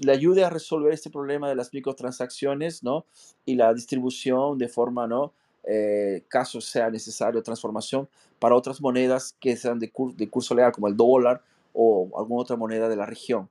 le 0.03 0.13
ayude 0.13 0.45
a 0.45 0.51
resolver 0.51 0.93
este 0.93 1.11
problema 1.11 1.49
de 1.49 1.55
las 1.55 1.73
microtransacciones, 1.73 2.83
¿no? 2.83 3.05
Y 3.45 3.57
la 3.57 3.75
distribución 3.75 4.57
de 4.59 4.69
forma, 4.69 5.07
¿no? 5.07 5.35
Eh, 5.65 6.25
caso 6.29 6.61
sea 6.61 6.89
necesario 6.91 7.43
transformación 7.43 8.09
para 8.39 8.55
otras 8.55 8.81
monedas 8.81 9.37
que 9.39 9.57
sean 9.57 9.79
de, 9.79 9.93
de, 10.17 10.31
curso 10.31 10.55
legal, 10.55 10.73
como 10.73 10.89
el 10.89 10.97
dólar 10.97 11.43
o 11.75 12.09
alguna 12.19 12.43
otra 12.43 12.57
moneda 12.57 12.89
de 12.89 12.97
la 12.97 13.05
región. 13.05 13.51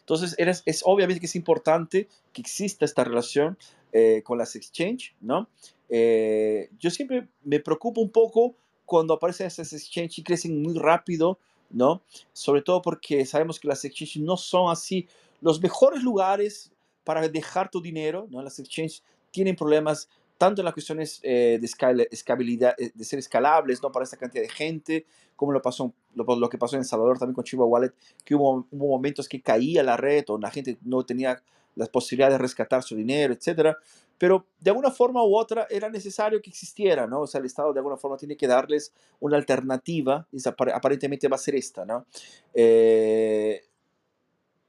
Entonces, 0.00 0.34
es, 0.38 0.62
es 0.66 0.82
obviamente 0.84 1.20
que 1.20 1.26
es 1.26 1.36
importante 1.36 2.08
que 2.32 2.42
exista 2.42 2.84
esta 2.84 3.04
relación 3.04 3.56
eh, 3.92 4.22
con 4.24 4.38
las 4.38 4.56
exchange, 4.56 5.14
¿no? 5.20 5.48
Eh, 5.88 6.70
yo 6.80 6.90
siempre 6.90 7.28
me 7.44 7.60
preocupo 7.60 8.00
un 8.00 8.10
poco 8.10 8.56
cuando 8.84 9.14
aparecen 9.14 9.46
esas 9.46 9.72
exchanges 9.72 10.24
crecen 10.24 10.62
muy 10.62 10.78
rápido, 10.78 11.38
¿no? 11.70 12.02
Sobre 12.32 12.62
todo 12.62 12.82
porque 12.82 13.24
sabemos 13.26 13.58
que 13.58 13.68
las 13.68 13.84
exchanges 13.84 14.22
no 14.22 14.36
son 14.36 14.70
así 14.70 15.08
los 15.40 15.60
mejores 15.60 16.02
lugares 16.02 16.72
para 17.04 17.28
dejar 17.28 17.70
tu 17.70 17.80
dinero, 17.80 18.26
¿no? 18.30 18.42
Las 18.42 18.58
exchanges 18.58 19.02
tienen 19.30 19.56
problemas 19.56 20.08
tanto 20.38 20.60
en 20.60 20.64
las 20.64 20.74
cuestiones 20.74 21.20
eh, 21.22 21.58
de, 21.60 22.06
escalabilidad, 22.10 22.74
eh, 22.78 22.90
de 22.94 23.04
ser 23.04 23.18
escalables 23.18 23.82
¿no? 23.82 23.92
para 23.92 24.04
esta 24.04 24.16
cantidad 24.16 24.42
de 24.42 24.48
gente, 24.48 25.06
como 25.36 25.52
lo, 25.52 25.62
pasó, 25.62 25.92
lo, 26.14 26.48
que 26.48 26.58
pasó 26.58 26.76
en 26.76 26.80
El 26.80 26.86
Salvador 26.86 27.18
también 27.18 27.34
con 27.34 27.44
Chivo 27.44 27.66
Wallet, 27.66 27.92
que 28.24 28.34
hubo, 28.34 28.66
hubo, 28.70 28.88
momentos 28.88 29.28
que 29.28 29.40
caía 29.40 29.82
la 29.82 29.96
red 29.96 30.24
o 30.28 30.38
la 30.38 30.50
gente 30.50 30.78
no 30.82 31.04
tenía 31.04 31.42
las 31.76 31.88
posibilidades 31.88 32.34
de 32.34 32.38
rescatar 32.38 32.82
su 32.82 32.96
dinero, 32.96 33.34
etcétera. 33.34 33.76
Pero 34.18 34.46
de 34.60 34.70
alguna 34.70 34.90
forma 34.90 35.22
u 35.24 35.36
otra 35.36 35.66
era 35.70 35.88
necesario 35.88 36.40
que 36.40 36.50
existiera, 36.50 37.06
¿no? 37.06 37.22
O 37.22 37.26
sea, 37.26 37.40
el 37.40 37.46
Estado 37.46 37.72
de 37.72 37.80
alguna 37.80 37.96
forma 37.96 38.16
tiene 38.16 38.36
que 38.36 38.46
darles 38.46 38.92
una 39.20 39.36
alternativa, 39.36 40.26
y 40.32 40.38
aparentemente 40.72 41.28
va 41.28 41.36
a 41.36 41.38
ser 41.38 41.56
esta, 41.56 41.84
¿no? 41.84 42.06
Eh, 42.54 43.62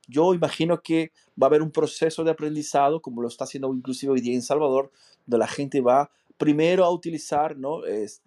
yo 0.07 0.33
imagino 0.33 0.81
que 0.81 1.11
va 1.41 1.47
a 1.47 1.49
haber 1.49 1.61
un 1.61 1.71
proceso 1.71 2.23
de 2.23 2.31
aprendizado, 2.31 3.01
como 3.01 3.21
lo 3.21 3.27
está 3.27 3.43
haciendo 3.43 3.73
inclusive 3.73 4.13
hoy 4.13 4.21
día 4.21 4.35
en 4.35 4.41
Salvador, 4.41 4.91
donde 5.25 5.39
la 5.39 5.47
gente 5.47 5.81
va 5.81 6.09
primero 6.37 6.83
a 6.83 6.91
utilizar 6.91 7.57
¿no? 7.57 7.85
es, 7.85 8.21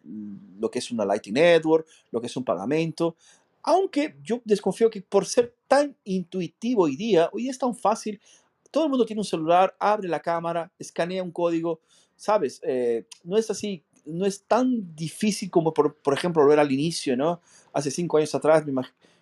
lo 0.58 0.70
que 0.70 0.78
es 0.78 0.90
una 0.90 1.04
Lightning 1.04 1.34
Network, 1.34 1.86
lo 2.10 2.20
que 2.20 2.26
es 2.26 2.36
un 2.36 2.44
pagamento, 2.44 3.16
aunque 3.62 4.16
yo 4.22 4.40
desconfío 4.44 4.90
que 4.90 5.02
por 5.02 5.26
ser 5.26 5.54
tan 5.66 5.94
intuitivo 6.04 6.84
hoy 6.84 6.96
día, 6.96 7.28
hoy 7.32 7.48
es 7.48 7.58
tan 7.58 7.74
fácil, 7.74 8.20
todo 8.70 8.84
el 8.84 8.90
mundo 8.90 9.06
tiene 9.06 9.20
un 9.20 9.24
celular, 9.24 9.74
abre 9.78 10.08
la 10.08 10.20
cámara, 10.20 10.70
escanea 10.78 11.22
un 11.22 11.30
código, 11.30 11.80
¿sabes? 12.16 12.60
Eh, 12.64 13.06
no 13.24 13.36
es 13.36 13.50
así, 13.50 13.84
no 14.04 14.26
es 14.26 14.42
tan 14.44 14.94
difícil 14.94 15.50
como, 15.50 15.72
por, 15.72 15.94
por 15.96 16.14
ejemplo, 16.14 16.46
ver 16.46 16.58
al 16.58 16.72
inicio, 16.72 17.16
¿no? 17.16 17.40
Hace 17.72 17.90
cinco 17.90 18.16
años 18.16 18.34
atrás, 18.34 18.66
me, 18.66 18.72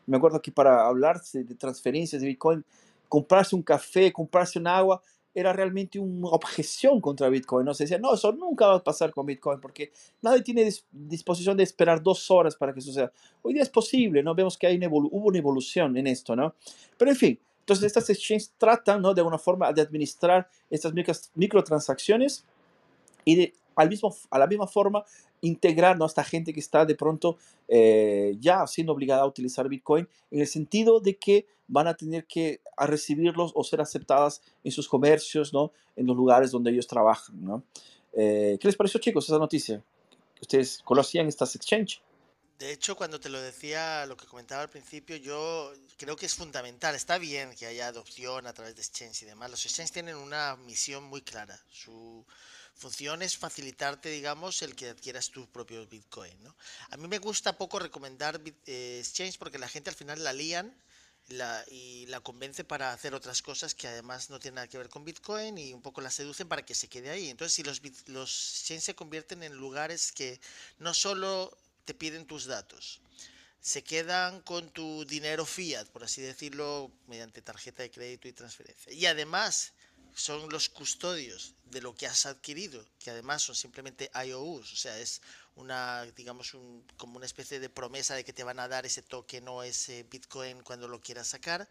me 0.07 0.17
acuerdo 0.17 0.41
que 0.41 0.53
para 0.53 0.87
hablar 0.87 1.21
de 1.33 1.55
transferencias 1.55 2.23
de 2.23 2.29
Bitcoin, 2.29 2.65
comprarse 3.09 3.55
un 3.55 3.63
café, 3.63 4.13
comprarse 4.13 4.59
un 4.59 4.67
agua, 4.67 5.03
era 5.37 5.53
realmente 5.53 5.99
una 5.99 6.29
objeción 6.29 6.99
contra 6.99 7.29
Bitcoin. 7.29 7.67
¿no? 7.67 7.75
Se 7.75 7.85
decía, 7.85 7.99
no, 7.99 8.15
eso 8.15 8.33
nunca 8.33 8.69
va 8.69 8.77
a 8.77 8.83
pasar 8.83 9.13
con 9.13 9.27
Bitcoin 9.27 9.61
porque 9.61 9.93
nadie 10.23 10.41
tiene 10.41 10.67
disposición 10.91 11.59
de 11.59 11.63
esperar 11.63 12.03
dos 12.03 12.31
horas 12.31 12.57
para 12.57 12.73
que 12.73 12.81
suceda. 12.81 13.13
Hoy 13.43 13.53
día 13.53 13.63
es 13.63 13.69
posible, 13.69 14.23
¿no? 14.23 14.35
Vemos 14.35 14.57
que 14.57 14.67
hay 14.67 14.81
hubo 14.87 15.29
una 15.29 15.37
evolución 15.37 15.95
en 15.99 16.07
esto, 16.07 16.35
¿no? 16.35 16.55
Pero 16.97 17.11
en 17.11 17.17
fin, 17.19 17.41
entonces 17.67 17.87
estas 17.87 18.09
exchanges 18.11 18.53
tratan, 18.59 19.03
¿no? 19.03 19.13
De 19.13 19.21
alguna 19.21 19.39
forma 19.39 19.73
de 19.73 19.83
administrar 19.83 20.49
estas 20.71 20.93
microtransacciones 21.35 22.45
y 23.25 23.35
de 23.35 23.55
al 23.75 23.89
mismo, 23.89 24.15
a 24.31 24.39
la 24.39 24.47
misma 24.47 24.69
forma 24.69 25.05
integrar 25.41 26.01
a 26.01 26.07
esta 26.07 26.23
gente 26.23 26.53
que 26.53 26.61
está 26.61 26.87
de 26.87 26.95
pronto 26.95 27.39
eh, 27.67 28.37
ya 28.39 28.65
siendo 28.69 28.93
obligada 28.93 29.23
a 29.23 29.27
utilizar 29.27 29.69
Bitcoin 29.69 30.09
en 30.31 30.41
el 30.41 30.47
sentido 30.47 31.01
de 31.01 31.17
que 31.17 31.49
van 31.67 31.89
a 31.89 31.95
tener 31.95 32.25
que 32.27 32.61
a 32.77 32.87
recibirlos 32.87 33.51
o 33.57 33.65
ser 33.65 33.81
aceptadas 33.81 34.43
en 34.63 34.71
sus 34.71 34.89
comercios, 34.89 35.53
¿no? 35.53 35.73
en 35.97 36.07
los 36.07 36.17
lugares 36.17 36.53
donde 36.53 36.71
ellos 36.71 36.87
trabajan. 36.87 37.45
¿no? 37.45 37.65
Eh, 38.13 38.59
¿Qué 38.61 38.69
les 38.69 38.77
pareció 38.77 39.01
chicos 39.01 39.25
esa 39.25 39.41
noticia? 39.41 39.83
¿Ustedes 40.41 40.81
conocían 40.85 41.27
estas 41.27 41.57
exchanges? 41.57 42.01
De 42.59 42.73
hecho, 42.73 42.97
cuando 42.97 43.21
te 43.21 43.29
lo 43.29 43.41
decía, 43.41 44.07
lo 44.07 44.17
que 44.17 44.27
comentaba 44.27 44.63
al 44.63 44.71
principio, 44.71 45.17
yo 45.17 45.73
creo 45.99 46.17
que 46.17 46.27
es 46.27 46.35
fundamental. 46.35 46.95
Está 46.95 47.19
bien 47.19 47.55
que 47.55 47.67
haya 47.67 47.89
adopción 47.89 48.47
a 48.47 48.55
través 48.55 48.75
de 48.77 48.83
exchange 48.83 49.23
y 49.23 49.27
demás. 49.27 49.51
Los 49.51 49.65
exchanges 49.67 49.93
tienen 49.93 50.17
una 50.17 50.57
misión 50.57 51.05
muy 51.05 51.23
clara. 51.23 51.61
Su, 51.71 52.25
función 52.77 53.23
es 53.23 53.37
facilitarte, 53.37 54.11
digamos, 54.11 54.63
el 54.63 54.77
que 54.77 54.91
adquieras 54.91 55.31
tu 55.31 55.47
propio 55.51 55.87
Bitcoin. 55.87 56.37
A 56.91 56.97
mí 56.97 57.09
me 57.09 57.19
gusta 57.19 57.57
poco 57.57 57.79
recomendar 57.79 58.41
eh, 58.67 58.99
Exchange 59.01 59.39
porque 59.39 59.59
la 59.59 59.69
gente 59.69 59.91
al 59.91 59.97
final 59.97 60.23
la 60.23 60.33
lían 60.33 60.75
y 61.69 62.07
la 62.07 62.21
convence 62.21 62.63
para 62.63 62.93
hacer 62.93 63.13
otras 63.13 63.43
cosas 63.43 63.75
que 63.75 63.89
además 63.89 64.31
no 64.31 64.39
tienen 64.39 64.57
nada 64.57 64.69
que 64.69 64.79
ver 64.79 64.89
con 64.89 65.05
Bitcoin 65.05 65.59
y 65.59 65.75
un 65.75 65.83
poco 65.83 66.01
la 66.01 66.11
seducen 66.11 66.49
para 66.49 66.65
que 66.65 66.75
se 66.75 66.87
quede 66.87 67.11
ahí. 67.11 67.31
Entonces, 67.31 67.55
si 67.55 67.65
los, 67.65 67.83
los 68.07 68.61
Exchange 68.61 68.83
se 68.83 68.95
convierten 68.95 69.43
en 69.43 69.55
lugares 69.55 70.13
que 70.13 70.39
no 70.79 70.95
solo 70.95 71.57
te 71.87 71.95
piden 71.95 72.27
tus 72.27 72.45
datos, 72.45 73.01
se 73.61 73.83
quedan 73.83 74.43
con 74.43 74.71
tu 74.71 75.07
dinero 75.07 75.47
fiat, 75.47 75.89
por 75.89 76.05
así 76.05 76.21
decirlo, 76.21 76.93
mediante 77.07 77.41
tarjeta 77.41 77.83
de 77.83 77.91
crédito 77.91 78.29
y 78.29 78.33
transferencia. 78.33 78.93
Y 78.93 79.07
además 79.07 79.73
son 80.15 80.49
los 80.51 80.69
custodios 80.69 81.55
de 81.65 81.81
lo 81.81 81.95
que 81.95 82.07
has 82.07 82.27
adquirido, 82.27 82.85
que 82.99 83.11
además 83.11 83.43
son 83.43 83.55
simplemente 83.55 84.11
IOUs, 84.15 84.73
o 84.73 84.77
sea, 84.77 84.99
es 84.99 85.21
una, 85.57 86.05
digamos, 86.17 86.53
como 86.97 87.17
una 87.17 87.27
especie 87.27 87.61
de 87.61 87.71
promesa 87.71 88.15
de 88.15 88.25
que 88.25 88.33
te 88.33 88.45
van 88.45 88.59
a 88.59 88.69
dar 88.69 88.85
ese 88.87 89.03
token 89.03 89.49
o 89.49 89.63
ese 89.63 90.03
Bitcoin 90.05 90.63
cuando 90.63 90.87
lo 90.87 91.01
quieras 91.01 91.29
sacar. 91.29 91.69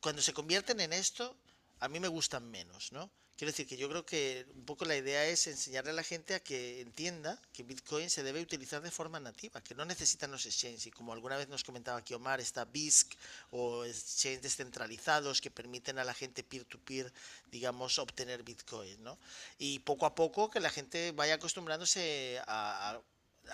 Cuando 0.00 0.22
se 0.22 0.32
convierten 0.32 0.80
en 0.80 0.92
esto, 0.92 1.36
a 1.80 1.88
mí 1.88 2.00
me 2.00 2.08
gustan 2.08 2.50
menos, 2.50 2.92
¿no? 2.92 3.10
Quiero 3.36 3.50
decir 3.50 3.66
que 3.66 3.76
yo 3.76 3.88
creo 3.88 4.06
que 4.06 4.46
un 4.54 4.64
poco 4.64 4.84
la 4.84 4.96
idea 4.96 5.26
es 5.26 5.48
enseñarle 5.48 5.90
a 5.90 5.94
la 5.94 6.04
gente 6.04 6.34
a 6.34 6.40
que 6.40 6.80
entienda 6.80 7.40
que 7.52 7.64
Bitcoin 7.64 8.08
se 8.08 8.22
debe 8.22 8.40
utilizar 8.40 8.80
de 8.80 8.92
forma 8.92 9.18
nativa, 9.18 9.60
que 9.60 9.74
no 9.74 9.84
necesitan 9.84 10.30
los 10.30 10.46
exchanges. 10.46 10.86
Y 10.86 10.92
como 10.92 11.12
alguna 11.12 11.36
vez 11.36 11.48
nos 11.48 11.64
comentaba 11.64 11.98
aquí 11.98 12.14
Omar, 12.14 12.40
está 12.40 12.64
BISC 12.64 13.12
o 13.50 13.84
exchanges 13.84 14.42
descentralizados 14.42 15.40
que 15.40 15.50
permiten 15.50 15.98
a 15.98 16.04
la 16.04 16.14
gente 16.14 16.44
peer-to-peer, 16.44 17.12
digamos, 17.50 17.98
obtener 17.98 18.44
Bitcoin, 18.44 19.02
¿no? 19.02 19.18
Y 19.58 19.80
poco 19.80 20.06
a 20.06 20.14
poco 20.14 20.48
que 20.48 20.60
la 20.60 20.70
gente 20.70 21.10
vaya 21.10 21.34
acostumbrándose 21.34 22.40
a, 22.46 23.00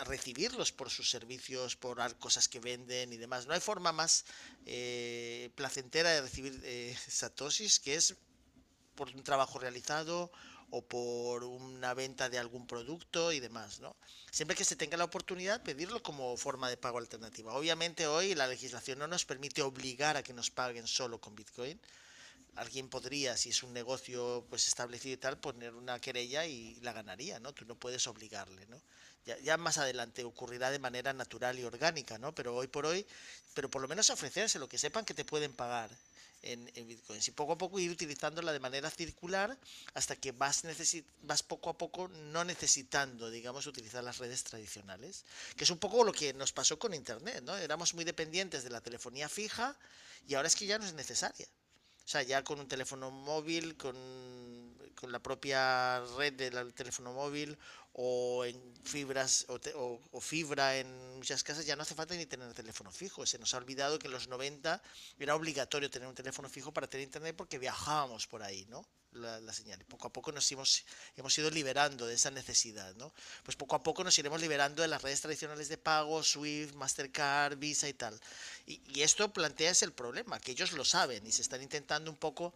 recibirlos 0.05 0.71
por 0.71 0.89
sus 0.89 1.11
servicios, 1.11 1.75
por 1.75 1.99
cosas 2.19 2.49
que 2.49 2.61
venden 2.61 3.13
y 3.13 3.17
demás. 3.17 3.47
No 3.47 3.55
hay 3.55 3.61
forma 3.61 3.91
más 3.93 4.25
eh, 4.67 5.51
placentera 5.57 6.11
de 6.11 6.21
recibir 6.21 6.61
eh, 6.63 6.97
satoshis 7.09 7.81
que 7.81 7.97
es 7.97 8.15
por 9.01 9.17
un 9.17 9.25
trabajo 9.25 9.59
realizado 9.59 10.31
o 10.69 10.83
por 10.83 11.43
una 11.45 11.95
venta 11.95 12.29
de 12.29 12.37
algún 12.37 12.67
producto 12.67 13.33
y 13.33 13.41
demás, 13.41 13.81
¿no? 13.81 13.97
Siempre 14.31 14.55
que 14.55 14.67
se 14.67 14.77
tenga 14.77 14.99
la 14.99 15.05
oportunidad, 15.05 15.63
pedirlo 15.63 16.03
como 16.03 16.37
forma 16.37 16.69
de 16.69 16.77
pago 16.77 16.99
alternativa. 16.99 17.55
Obviamente 17.55 18.07
hoy 18.07 18.35
la 18.35 18.47
legislación 18.47 18.99
no 18.99 19.09
nos 19.09 19.25
permite 19.25 19.63
obligar 19.63 20.19
a 20.19 20.23
que 20.23 20.35
nos 20.35 20.51
paguen 20.51 20.87
solo 20.87 21.19
con 21.19 21.35
Bitcoin. 21.35 21.81
Alguien 22.57 22.91
podría, 22.91 23.39
si 23.39 23.49
es 23.49 23.63
un 23.63 23.73
negocio 23.73 24.45
pues 24.51 24.69
establecido 24.69 25.15
y 25.15 25.17
tal, 25.17 25.39
poner 25.39 25.75
una 25.75 25.99
querella 25.99 26.45
y 26.45 26.75
la 26.83 26.93
ganaría, 26.93 27.41
¿no? 27.41 27.55
Tú 27.55 27.65
no 27.65 27.77
puedes 27.77 28.07
obligarle, 28.07 28.67
¿no? 28.67 28.83
Ya, 29.43 29.57
más 29.57 29.79
adelante 29.79 30.25
ocurrirá 30.25 30.71
de 30.71 30.79
manera 30.79 31.15
natural 31.15 31.59
y 31.59 31.65
orgánica, 31.65 32.19
¿no? 32.19 32.35
Pero 32.35 32.55
hoy 32.55 32.67
por 32.67 32.85
hoy, 32.85 33.07
pero 33.55 33.71
por 33.71 33.81
lo 33.81 33.89
menos 33.89 34.11
ofrecerse 34.11 34.59
lo 34.59 34.69
que 34.69 34.77
sepan 34.77 35.07
que 35.07 35.15
te 35.15 35.25
pueden 35.25 35.55
pagar 35.55 35.91
en, 36.43 36.71
en 36.75 36.87
Bitcoin. 36.87 37.21
Y 37.27 37.31
poco 37.33 37.53
a 37.53 37.59
poco 37.59 37.79
ir 37.79 37.91
utilizándola 37.91 38.53
de 38.53 38.61
manera 38.61 38.91
circular 38.91 39.57
hasta 39.95 40.17
que 40.17 40.33
vas, 40.33 40.63
vas 41.23 41.43
poco 41.43 41.71
a 41.71 41.79
poco 41.79 42.09
no 42.09 42.45
necesitando, 42.45 43.31
digamos, 43.31 43.67
utilizar 43.67 44.03
las 44.05 44.19
redes 44.19 44.45
tradicionales. 44.45 45.25
Que 45.57 45.65
es 45.65 45.71
un 45.71 45.79
poco 45.79 46.05
lo 46.05 46.13
que 46.13 46.33
nos 46.35 46.53
pasó 46.53 46.79
con 46.79 46.95
Internet, 46.95 47.43
¿no? 47.45 47.57
Éramos 47.57 47.95
muy 47.95 48.05
dependientes 48.05 48.65
de 48.65 48.71
la 48.71 48.81
telefonía 48.81 49.29
fija 49.29 49.77
y 50.27 50.35
ahora 50.35 50.49
es 50.49 50.57
que 50.57 50.67
ya 50.67 50.79
no 50.79 50.87
es 50.87 50.95
necesaria. 50.95 51.47
O 52.05 52.09
sea, 52.11 52.23
ya 52.23 52.43
con 52.43 52.59
un 52.59 52.67
teléfono 52.67 53.11
móvil, 53.11 53.77
con, 53.77 53.95
con 54.97 55.13
la 55.13 55.21
propia 55.21 56.01
red 56.17 56.33
del 56.33 56.75
teléfono 56.75 57.13
móvil 57.13 57.57
o 57.93 58.45
en 58.45 58.71
fibras 58.85 59.47
o, 59.49 60.21
fibra 60.21 60.77
en 60.77 61.17
muchas 61.17 61.43
casas 61.43 61.67
ya 61.67 61.77
no 61.77 61.83
hace 61.83 61.95
falta 61.95 62.15
ni 62.15 62.27
tener 62.27 62.53
teléfono 62.55 62.91
fijo. 62.91 63.27
Se 63.27 63.39
nos 63.39 63.53
ha 63.55 63.59
olvidado 63.59 63.99
que 63.99 64.07
en 64.07 64.13
los 64.13 64.29
90 64.29 64.83
era 65.19 65.35
obligatorio 65.35 65.91
tener 65.91 66.09
un 66.09 66.15
teléfono 66.15 66.49
fijo 66.49 66.73
para 66.73 66.87
tener 66.87 67.05
internet 67.05 67.35
porque 67.37 67.59
viajábamos 67.59 68.27
por 68.27 68.43
ahí, 68.43 68.67
¿no? 68.67 68.87
La, 69.13 69.53
señal. 69.53 69.85
Poco 69.87 70.07
a 70.07 70.13
poco 70.13 70.31
nos 70.31 70.51
hemos, 70.53 70.85
hemos 71.17 71.37
ido 71.37 71.51
liberando 71.51 72.07
de 72.07 72.15
esa 72.15 72.31
necesidad, 72.31 72.95
¿no? 72.95 73.13
Pues 73.43 73.57
poco 73.57 73.75
a 73.75 73.83
poco 73.83 74.05
nos 74.05 74.17
iremos 74.17 74.41
liberando 74.41 74.83
de 74.83 74.89
las 74.89 75.03
redes 75.03 75.21
tradicionales 75.21 75.69
de 75.69 75.79
pago, 75.79 76.23
Swift, 76.23 76.75
Mastercard, 76.75 77.59
Visa 77.59 77.89
y 77.89 77.95
tal. 77.95 78.21
Y, 78.67 79.03
esto 79.03 79.33
plantea 79.33 79.73
ese 79.73 79.85
el 79.85 79.93
problema, 79.93 80.39
que 80.39 80.53
ellos 80.53 80.73
lo 80.73 80.85
saben 80.85 81.27
y 81.27 81.33
se 81.33 81.43
están 81.43 81.61
intentando 81.61 82.09
un 82.09 82.19
poco 82.19 82.55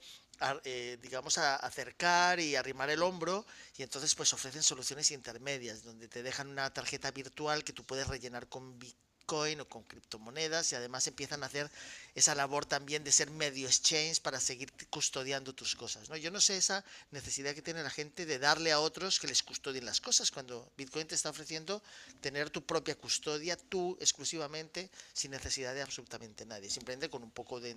eh, 0.64 0.98
digamos, 1.00 1.38
acercar 1.38 2.38
y 2.38 2.56
arrimar 2.56 2.90
el 2.90 3.02
hombro 3.02 3.46
y 3.76 3.82
entonces 3.82 4.14
pues 4.14 4.32
ofrecen 4.32 4.62
soluciones 4.62 5.10
intermedias 5.10 5.82
donde 5.82 6.08
te 6.08 6.22
dejan 6.22 6.48
una 6.48 6.72
tarjeta 6.72 7.10
virtual 7.10 7.64
que 7.64 7.72
tú 7.72 7.84
puedes 7.84 8.06
rellenar 8.06 8.48
con 8.48 8.78
Bitcoin 8.78 9.60
o 9.60 9.68
con 9.68 9.82
criptomonedas 9.82 10.70
y 10.70 10.76
además 10.76 11.06
empiezan 11.08 11.42
a 11.42 11.46
hacer 11.46 11.68
esa 12.14 12.36
labor 12.36 12.66
también 12.66 13.02
de 13.02 13.10
ser 13.10 13.30
medio 13.30 13.66
exchange 13.66 14.20
para 14.20 14.38
seguir 14.38 14.72
custodiando 14.90 15.54
tus 15.54 15.74
cosas. 15.74 16.08
¿no? 16.08 16.16
Yo 16.16 16.30
no 16.30 16.40
sé 16.40 16.56
esa 16.56 16.84
necesidad 17.10 17.52
que 17.54 17.62
tiene 17.62 17.82
la 17.82 17.90
gente 17.90 18.26
de 18.26 18.38
darle 18.38 18.70
a 18.70 18.78
otros 18.78 19.18
que 19.18 19.26
les 19.26 19.42
custodien 19.42 19.86
las 19.86 20.00
cosas 20.00 20.30
cuando 20.30 20.70
Bitcoin 20.76 21.08
te 21.08 21.16
está 21.16 21.30
ofreciendo 21.30 21.82
tener 22.20 22.50
tu 22.50 22.64
propia 22.64 22.94
custodia, 22.96 23.56
tú 23.56 23.96
exclusivamente, 24.00 24.88
sin 25.12 25.32
necesidad 25.32 25.74
de 25.74 25.82
absolutamente 25.82 26.46
nadie, 26.46 26.70
simplemente 26.70 27.10
con 27.10 27.24
un 27.24 27.32
poco 27.32 27.58
de, 27.58 27.76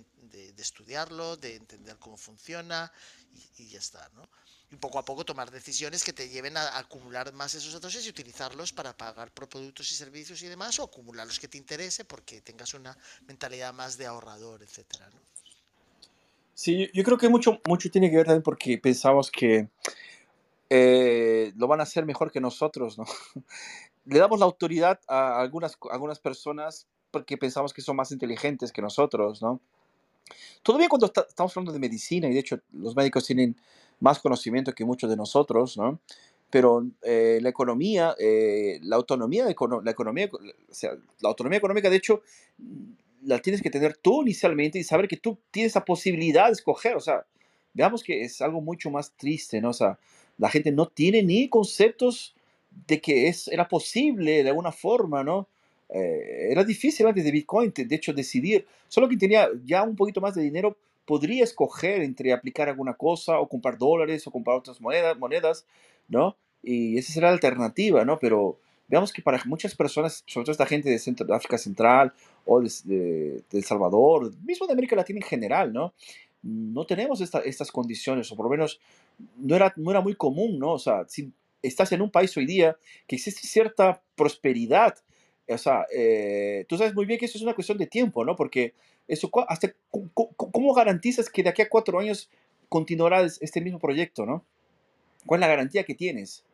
estudiarlo, 0.58 1.36
de 1.36 1.56
entender 1.56 1.96
cómo 1.98 2.16
funciona 2.16 2.92
y, 3.56 3.64
y 3.64 3.68
ya 3.70 3.80
está. 3.80 4.08
¿no? 4.14 4.28
Y 4.70 4.76
poco 4.76 4.98
a 4.98 5.04
poco 5.04 5.24
tomar 5.24 5.50
decisiones 5.50 6.04
que 6.04 6.12
te 6.12 6.28
lleven 6.28 6.56
a 6.56 6.78
acumular 6.78 7.32
más 7.32 7.54
esos 7.54 7.72
datos 7.72 7.94
y 8.04 8.08
utilizarlos 8.08 8.72
para 8.72 8.96
pagar 8.96 9.30
por 9.30 9.48
productos 9.48 9.90
y 9.92 9.94
servicios 9.94 10.42
y 10.42 10.46
demás 10.46 10.78
o 10.78 10.84
acumular 10.84 11.26
los 11.26 11.40
que 11.40 11.48
te 11.48 11.56
interese 11.56 12.04
porque 12.04 12.40
tengas 12.42 12.74
una 12.74 12.96
mentalidad 13.26 13.72
más 13.72 13.96
de 13.96 14.06
ahorrador, 14.06 14.62
etcétera, 14.62 15.08
¿no? 15.10 15.20
Sí, 16.54 16.90
yo 16.92 17.04
creo 17.04 17.16
que 17.16 17.28
mucho, 17.28 17.60
mucho 17.66 17.88
tiene 17.88 18.10
que 18.10 18.16
ver 18.16 18.26
también 18.26 18.42
porque 18.42 18.78
pensamos 18.78 19.30
que 19.30 19.68
eh, 20.68 21.52
lo 21.56 21.68
van 21.68 21.80
a 21.80 21.84
hacer 21.84 22.04
mejor 22.04 22.32
que 22.32 22.40
nosotros, 22.40 22.98
¿no? 22.98 23.04
Le 24.04 24.18
damos 24.18 24.40
la 24.40 24.46
autoridad 24.46 25.00
a 25.06 25.40
algunas, 25.40 25.78
algunas 25.90 26.18
personas 26.18 26.88
porque 27.10 27.38
pensamos 27.38 27.72
que 27.72 27.80
son 27.80 27.96
más 27.96 28.10
inteligentes 28.10 28.72
que 28.72 28.82
nosotros, 28.82 29.40
¿no? 29.40 29.60
Todavía 30.62 30.88
cuando 30.88 31.06
estamos 31.06 31.56
hablando 31.56 31.72
de 31.72 31.78
medicina, 31.78 32.28
y 32.28 32.34
de 32.34 32.40
hecho 32.40 32.60
los 32.72 32.96
médicos 32.96 33.24
tienen 33.24 33.56
más 34.00 34.18
conocimiento 34.18 34.72
que 34.72 34.84
muchos 34.84 35.10
de 35.10 35.16
nosotros, 35.16 35.76
¿no? 35.76 36.00
Pero 36.50 36.86
eh, 37.02 37.38
la 37.42 37.50
economía, 37.50 38.14
eh, 38.18 38.78
la 38.82 38.96
autonomía, 38.96 39.44
la 39.44 39.90
economía, 39.90 40.30
o 40.32 40.74
sea, 40.74 40.92
la 41.20 41.28
autonomía 41.28 41.58
económica, 41.58 41.90
de 41.90 41.96
hecho, 41.96 42.22
la 43.22 43.38
tienes 43.40 43.60
que 43.60 43.70
tener 43.70 43.96
tú 43.96 44.22
inicialmente 44.22 44.78
y 44.78 44.84
saber 44.84 45.08
que 45.08 45.16
tú 45.16 45.38
tienes 45.50 45.74
la 45.74 45.84
posibilidad 45.84 46.46
de 46.46 46.52
escoger, 46.52 46.96
o 46.96 47.00
sea, 47.00 47.26
veamos 47.74 48.02
que 48.02 48.22
es 48.22 48.40
algo 48.40 48.60
mucho 48.60 48.90
más 48.90 49.12
triste, 49.16 49.60
¿no? 49.60 49.70
O 49.70 49.74
sea, 49.74 49.98
la 50.38 50.48
gente 50.48 50.72
no 50.72 50.86
tiene 50.86 51.22
ni 51.22 51.48
conceptos 51.48 52.34
de 52.86 53.00
que 53.00 53.28
es, 53.28 53.48
era 53.48 53.68
posible 53.68 54.42
de 54.42 54.48
alguna 54.48 54.72
forma, 54.72 55.22
¿no? 55.22 55.48
Eh, 55.90 56.48
era 56.50 56.64
difícil 56.64 57.06
antes 57.06 57.24
de 57.24 57.30
Bitcoin, 57.30 57.72
de 57.74 57.94
hecho, 57.94 58.12
decidir. 58.12 58.66
Solo 58.88 59.08
quien 59.08 59.18
tenía 59.18 59.48
ya 59.64 59.82
un 59.82 59.96
poquito 59.96 60.20
más 60.20 60.34
de 60.34 60.42
dinero 60.42 60.76
podría 61.08 61.42
escoger 61.42 62.02
entre 62.02 62.34
aplicar 62.34 62.68
alguna 62.68 62.92
cosa 62.92 63.40
o 63.40 63.48
comprar 63.48 63.78
dólares 63.78 64.26
o 64.26 64.30
comprar 64.30 64.58
otras 64.58 64.78
monedas, 64.78 65.18
monedas 65.18 65.66
¿no? 66.06 66.36
Y 66.62 66.98
esa 66.98 67.14
será 67.14 67.28
la 67.28 67.34
alternativa, 67.34 68.04
¿no? 68.04 68.18
Pero 68.18 68.58
veamos 68.88 69.10
que 69.10 69.22
para 69.22 69.42
muchas 69.46 69.74
personas, 69.74 70.22
sobre 70.26 70.44
todo 70.44 70.52
esta 70.52 70.66
gente 70.66 70.90
de, 70.90 70.98
Centro, 70.98 71.26
de 71.26 71.34
África 71.34 71.56
Central 71.56 72.12
o 72.44 72.60
de, 72.60 73.42
El 73.50 73.64
Salvador, 73.64 74.36
mismo 74.44 74.66
de 74.66 74.74
América 74.74 74.96
Latina 74.96 75.20
en 75.20 75.26
general, 75.26 75.72
¿no? 75.72 75.94
No 76.42 76.84
tenemos 76.86 77.22
estas 77.22 77.72
condiciones, 77.72 78.30
o 78.30 78.36
por 78.36 78.44
lo 78.44 78.50
menos 78.50 78.78
no 79.38 79.56
era, 79.56 79.72
no 79.76 79.90
era 79.90 80.02
muy 80.02 80.14
común, 80.14 80.58
¿no? 80.58 80.74
O 80.74 80.78
sea, 80.78 81.06
si 81.08 81.32
estás 81.62 81.90
en 81.92 82.02
un 82.02 82.10
país 82.10 82.36
hoy 82.36 82.44
día 82.44 82.76
que 83.06 83.16
existe 83.16 83.46
cierta 83.46 84.02
prosperidad, 84.14 84.94
o 85.48 85.56
sea, 85.56 85.86
eh, 85.90 86.66
tú 86.68 86.76
sabes 86.76 86.94
muy 86.94 87.06
bien 87.06 87.18
que 87.18 87.24
eso 87.24 87.38
es 87.38 87.42
una 87.42 87.54
cuestión 87.54 87.78
de 87.78 87.86
tiempo, 87.86 88.26
¿no? 88.26 88.36
Porque 88.36 88.74
eso, 89.08 89.30
hasta, 89.48 89.74
¿cómo 89.90 90.74
garantizas 90.74 91.28
que 91.28 91.42
de 91.42 91.48
aquí 91.48 91.62
a 91.62 91.68
cuatro 91.68 91.98
años 91.98 92.30
continuará 92.68 93.22
este 93.22 93.60
mismo 93.60 93.78
proyecto, 93.78 94.26
¿no? 94.26 94.44
¿Cuál 95.26 95.40
es 95.40 95.42
la 95.42 95.48
garantía 95.48 95.84
que 95.84 95.94
tienes? 95.94 96.44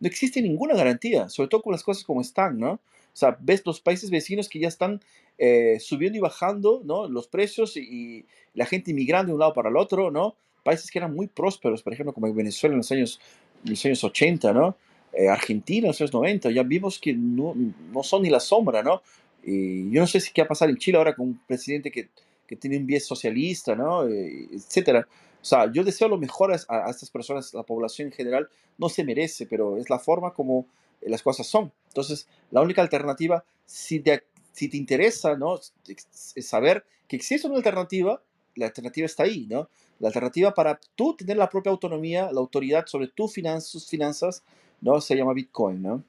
No 0.00 0.08
existe 0.08 0.40
ninguna 0.42 0.74
garantía, 0.74 1.28
sobre 1.28 1.48
todo 1.48 1.62
con 1.62 1.72
las 1.72 1.82
cosas 1.82 2.04
como 2.04 2.20
están, 2.20 2.58
¿no? 2.58 2.72
O 2.72 3.16
sea, 3.18 3.36
ves 3.40 3.62
los 3.64 3.80
países 3.80 4.10
vecinos 4.10 4.48
que 4.48 4.60
ya 4.60 4.68
están 4.68 5.00
eh, 5.38 5.78
subiendo 5.80 6.18
y 6.18 6.20
bajando, 6.20 6.82
¿no? 6.84 7.08
Los 7.08 7.28
precios 7.28 7.76
y, 7.76 8.26
la 8.54 8.66
gente 8.66 8.90
inmigrando 8.90 9.30
de 9.30 9.34
un 9.34 9.40
lado 9.40 9.52
para 9.52 9.68
el 9.68 9.76
otro, 9.76 10.10
¿no? 10.10 10.34
Países 10.64 10.90
que 10.90 10.98
eran 10.98 11.14
muy 11.14 11.26
prósperos, 11.28 11.82
por 11.82 11.92
ejemplo, 11.92 12.12
como 12.12 12.32
Venezuela 12.32 12.74
en 12.74 12.78
los 12.78 12.90
años, 12.90 13.20
en 13.64 13.70
los 13.70 13.84
años 13.84 14.04
80, 14.04 14.52
¿no? 14.52 14.76
Eh, 15.12 15.28
Argentina 15.28 15.86
en 15.86 15.88
los 15.88 16.00
años 16.00 16.12
90, 16.12 16.50
ya 16.50 16.62
vimos 16.62 16.98
que 16.98 17.12
no, 17.12 17.54
no, 17.54 18.02
son 18.02 18.22
ni 18.22 18.30
la 18.30 18.40
sombra, 18.40 18.82
¿no? 18.82 19.02
Yo 19.44 20.00
no 20.00 20.06
sé 20.06 20.20
si 20.20 20.32
qué 20.32 20.42
va 20.42 20.46
a 20.46 20.48
pasar 20.48 20.68
en 20.68 20.76
Chile 20.76 20.98
ahora 20.98 21.14
con 21.14 21.28
un 21.28 21.40
presidente 21.46 21.90
que, 21.90 22.08
que 22.46 22.56
tiene 22.56 22.76
un 22.78 22.86
bies 22.86 23.06
socialista, 23.06 23.74
¿no? 23.74 24.06
Eh, 24.06 24.48
etcétera. 24.52 25.06
O 25.40 25.44
sea, 25.44 25.70
yo 25.72 25.84
deseo 25.84 26.08
lo 26.08 26.18
mejor 26.18 26.52
a, 26.52 26.58
a, 26.68 26.90
estas 26.90 27.10
personas, 27.10 27.54
la 27.54 27.62
población 27.62 28.08
en 28.08 28.12
general 28.12 28.48
no 28.76 28.88
se 28.88 29.04
merece, 29.04 29.46
pero 29.46 29.76
es 29.76 29.88
la 29.88 29.98
forma 29.98 30.32
como 30.32 30.66
las 31.02 31.22
cosas 31.22 31.46
son. 31.46 31.72
Entonces, 31.88 32.26
la 32.50 32.60
única 32.60 32.82
alternativa, 32.82 33.44
si 33.64 34.00
te, 34.00 34.24
si 34.52 34.68
te 34.68 34.76
interesa, 34.76 35.36
¿no? 35.36 35.58
Es 35.86 36.46
saber 36.46 36.84
que 37.06 37.16
existe 37.16 37.46
una 37.46 37.56
alternativa, 37.56 38.22
la 38.54 38.66
alternativa 38.66 39.06
está 39.06 39.22
ahí, 39.22 39.46
¿no? 39.48 39.68
La 40.00 40.08
alternativa 40.08 40.52
para 40.54 40.78
tú 40.94 41.14
tener 41.16 41.36
la 41.36 41.48
propia 41.48 41.70
autonomía, 41.70 42.30
la 42.32 42.40
autoridad 42.40 42.86
sobre 42.86 43.08
tus 43.08 43.32
finanzas, 43.32 43.86
finanzas, 43.86 44.42
¿no? 44.80 45.00
Se 45.00 45.16
llama 45.16 45.32
Bitcoin, 45.32 45.82
¿no? 45.82 46.04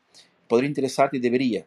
Podría 0.48 0.68
interesarte 0.68 1.18
y 1.18 1.20
debería. 1.20 1.66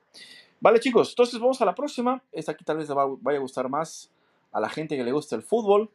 Vale, 0.62 0.78
chicos, 0.78 1.08
entonces 1.10 1.40
vamos 1.40 1.60
a 1.60 1.64
la 1.64 1.74
próxima. 1.74 2.22
Esta 2.30 2.52
aquí 2.52 2.64
tal 2.64 2.76
vez 2.76 2.88
vaya 2.88 3.38
a 3.38 3.40
gustar 3.40 3.68
más 3.68 4.08
a 4.52 4.60
la 4.60 4.68
gente 4.68 4.96
que 4.96 5.02
le 5.02 5.10
gusta 5.10 5.34
el 5.34 5.42
fútbol. 5.42 5.90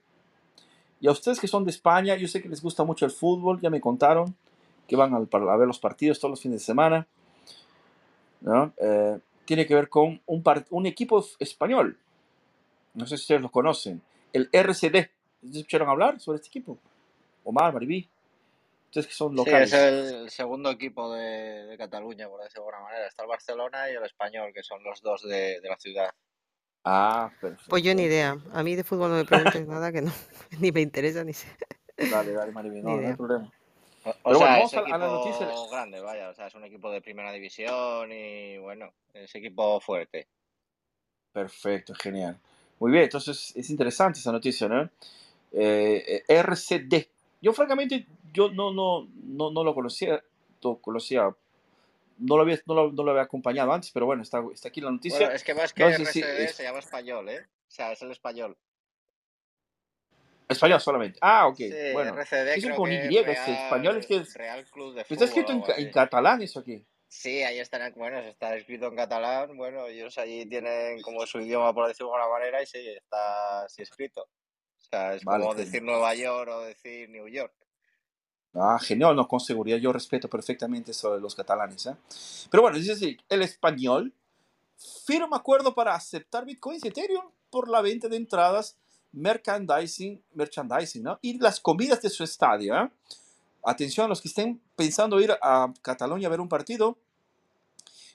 Y 0.99 1.07
a 1.07 1.11
ustedes 1.11 1.39
que 1.39 1.47
son 1.47 1.63
de 1.63 1.71
España, 1.71 2.17
yo 2.17 2.27
sé 2.27 2.41
que 2.41 2.49
les 2.49 2.61
gusta 2.61 2.83
mucho 2.83 3.05
el 3.05 3.11
fútbol, 3.11 3.61
ya 3.61 3.69
me 3.69 3.79
contaron 3.79 4.35
que 4.85 4.97
van 4.97 5.13
a, 5.13 5.19
ver 5.55 5.67
los 5.67 5.79
partidos 5.79 6.19
todos 6.19 6.31
los 6.31 6.41
fines 6.41 6.59
de 6.59 6.65
semana. 6.65 7.07
Eh, 8.77 9.17
tiene 9.45 9.65
que 9.65 9.73
ver 9.73 9.87
con 9.87 10.19
un, 10.25 10.43
un 10.71 10.85
equipo 10.85 11.25
español. 11.39 11.97
No 12.93 13.07
sé 13.07 13.15
si 13.15 13.21
ustedes 13.21 13.41
lo 13.41 13.49
conocen. 13.49 14.01
El 14.33 14.49
RCD. 14.51 15.09
¿Escucharon 15.49 15.87
hablar 15.87 16.19
sobre 16.19 16.37
este 16.37 16.49
equipo? 16.49 16.77
Omar, 17.45 17.73
Maribí. 17.73 18.05
Ustedes 18.87 19.07
que 19.07 19.13
son 19.13 19.35
locales. 19.35 19.69
Sí, 19.69 19.75
es 19.75 19.83
el 19.83 20.29
segundo 20.29 20.71
equipo 20.71 21.13
de, 21.13 21.75
Cataluña, 21.77 22.27
por 22.27 22.41
decirlo 22.41 22.65
de 22.65 22.69
alguna 22.69 22.89
manera. 22.89 23.07
Está 23.07 23.23
el 23.23 23.29
Barcelona 23.29 23.91
y 23.91 23.95
el 23.95 24.03
Español, 24.03 24.51
que 24.53 24.63
son 24.63 24.83
los 24.83 25.01
dos 25.01 25.23
de, 25.23 25.59
de 25.61 25.69
la 25.69 25.77
ciudad. 25.77 26.09
Ah, 26.89 27.29
perfecto. 27.41 27.69
Pues 27.69 27.83
yo 27.83 27.93
ni 27.93 28.03
idea. 28.03 28.37
A 28.53 28.63
mí 28.63 28.75
de 28.75 28.85
fútbol 28.85 29.11
no 29.11 29.17
me 29.17 29.25
preguntes 29.25 29.67
nada 29.67 29.91
que 29.91 30.01
no, 30.01 30.11
ni 30.59 30.71
me 30.71 30.81
interesa 30.81 31.23
ni 31.23 31.33
sé. 31.33 31.47
Dale, 31.97 32.31
dale, 32.31 32.51
Maribí, 32.51 32.81
no, 32.81 32.95
no 32.95 33.07
hay 33.07 33.13
problema. 33.15 33.51
O, 34.23 34.35
sea, 34.35 34.59
es 34.59 34.73
a, 34.73 34.81
la 34.83 34.97
noticia. 34.97 35.49
grande, 35.69 35.99
vaya, 35.99 36.29
o 36.29 36.33
sea, 36.33 36.47
es 36.47 36.55
un 36.55 36.63
equipo 36.63 36.89
de 36.89 37.01
primera 37.01 37.31
división 37.33 38.09
y 38.09 38.57
bueno, 38.57 38.93
es 39.13 39.35
equipo 39.35 39.81
fuerte. 39.81 40.27
Perfecto, 41.33 41.93
genial. 41.93 42.39
Muy 42.79 42.91
bien, 42.91 43.03
entonces 43.03 43.53
es 43.53 43.69
interesante 43.69 44.19
esa 44.19 44.31
noticia, 44.31 44.69
¿no? 44.69 44.89
Eh, 45.51 46.23
eh 46.27 46.41
RCD. 46.41 47.09
Yo 47.41 47.51
francamente, 47.51 48.07
yo 48.37 48.51
no, 48.51 48.71
no, 48.71 49.09
no, 49.15 49.49
no 49.49 49.63
lo 49.63 49.73
conocía, 49.73 50.23
no 50.61 50.79
lo, 52.35 52.41
había, 52.41 52.59
no, 52.67 52.73
lo, 52.75 52.91
no 52.91 53.03
lo 53.03 53.11
había 53.11 53.23
acompañado 53.23 53.73
antes, 53.73 53.89
pero 53.91 54.05
bueno, 54.05 54.21
está, 54.21 54.43
está 54.53 54.69
aquí 54.69 54.79
la 54.79 54.91
noticia. 54.91 55.19
Bueno, 55.19 55.33
es 55.33 55.43
que 55.43 55.55
más 55.55 55.73
que 55.73 55.83
no, 55.83 55.89
RCD 55.89 56.11
sí, 56.11 56.21
se 56.53 56.63
llama 56.63 56.79
español, 56.79 57.29
¿eh? 57.29 57.41
O 57.41 57.71
sea, 57.71 57.93
es 57.93 58.01
el 58.03 58.11
español. 58.11 58.55
Español 60.47 60.79
solamente. 60.79 61.17
Ah, 61.21 61.47
ok. 61.47 61.57
Sí, 61.57 61.73
bueno, 61.93 62.13
RCD 62.13 62.47
es 62.57 62.75
con 62.75 62.91
Y, 62.91 62.95
es 62.95 63.27
ese 63.27 63.53
español 63.53 63.97
es 63.97 64.05
que 64.05 64.17
es. 64.17 64.33
Real 64.35 64.65
Club 64.65 64.93
de 64.93 65.01
Está 65.01 65.25
escrito 65.25 65.51
en, 65.51 65.63
en, 65.75 65.91
catalán 65.91 66.41
eso 66.43 66.59
aquí. 66.59 66.85
Sí, 67.07 67.41
ahí 67.41 67.59
está, 67.59 67.89
bueno, 67.95 68.19
está 68.19 68.55
escrito 68.55 68.87
en 68.87 68.95
catalán. 68.95 69.57
Bueno, 69.57 69.87
ellos 69.87 70.15
allí 70.19 70.45
tienen 70.45 71.01
como 71.01 71.25
su 71.25 71.39
idioma, 71.39 71.73
por 71.73 71.87
decirlo 71.87 72.11
de 72.11 72.17
alguna 72.17 72.39
manera, 72.39 72.61
y 72.61 72.67
sí, 72.67 72.87
está 72.87 73.63
así 73.63 73.81
escrito. 73.81 74.21
O 74.21 74.83
sea, 74.89 75.15
es 75.15 75.23
vale, 75.23 75.41
como 75.41 75.53
genial. 75.53 75.65
decir 75.65 75.83
Nueva 75.83 76.13
York 76.13 76.49
o 76.51 76.61
decir 76.61 77.09
New 77.09 77.27
York. 77.27 77.53
Ah, 78.53 78.79
genial, 78.81 79.15
no, 79.15 79.27
con 79.27 79.39
seguridad 79.39 79.77
yo 79.77 79.93
respeto 79.93 80.27
perfectamente 80.29 80.91
de 80.91 81.19
los 81.19 81.35
catalanes. 81.35 81.85
¿eh? 81.85 81.95
Pero 82.49 82.63
bueno, 82.63 82.77
dice 82.77 82.93
así, 82.93 83.17
el 83.29 83.41
español 83.43 84.13
firma 85.05 85.37
acuerdo 85.37 85.73
para 85.73 85.95
aceptar 85.95 86.45
Bitcoin 86.45 86.79
y 86.83 86.87
Ethereum 86.87 87.25
por 87.49 87.69
la 87.69 87.81
venta 87.81 88.07
de 88.07 88.17
entradas 88.17 88.75
merchandising, 89.11 90.21
merchandising 90.33 91.03
¿no? 91.03 91.19
y 91.21 91.39
las 91.39 91.59
comidas 91.59 92.01
de 92.01 92.09
su 92.09 92.23
estadio. 92.23 92.75
¿eh? 92.75 92.89
Atención 93.63 94.05
a 94.05 94.09
los 94.09 94.21
que 94.21 94.27
estén 94.27 94.61
pensando 94.75 95.19
ir 95.19 95.31
a 95.41 95.73
Cataluña 95.81 96.27
a 96.27 96.31
ver 96.31 96.41
un 96.41 96.49
partido. 96.49 96.97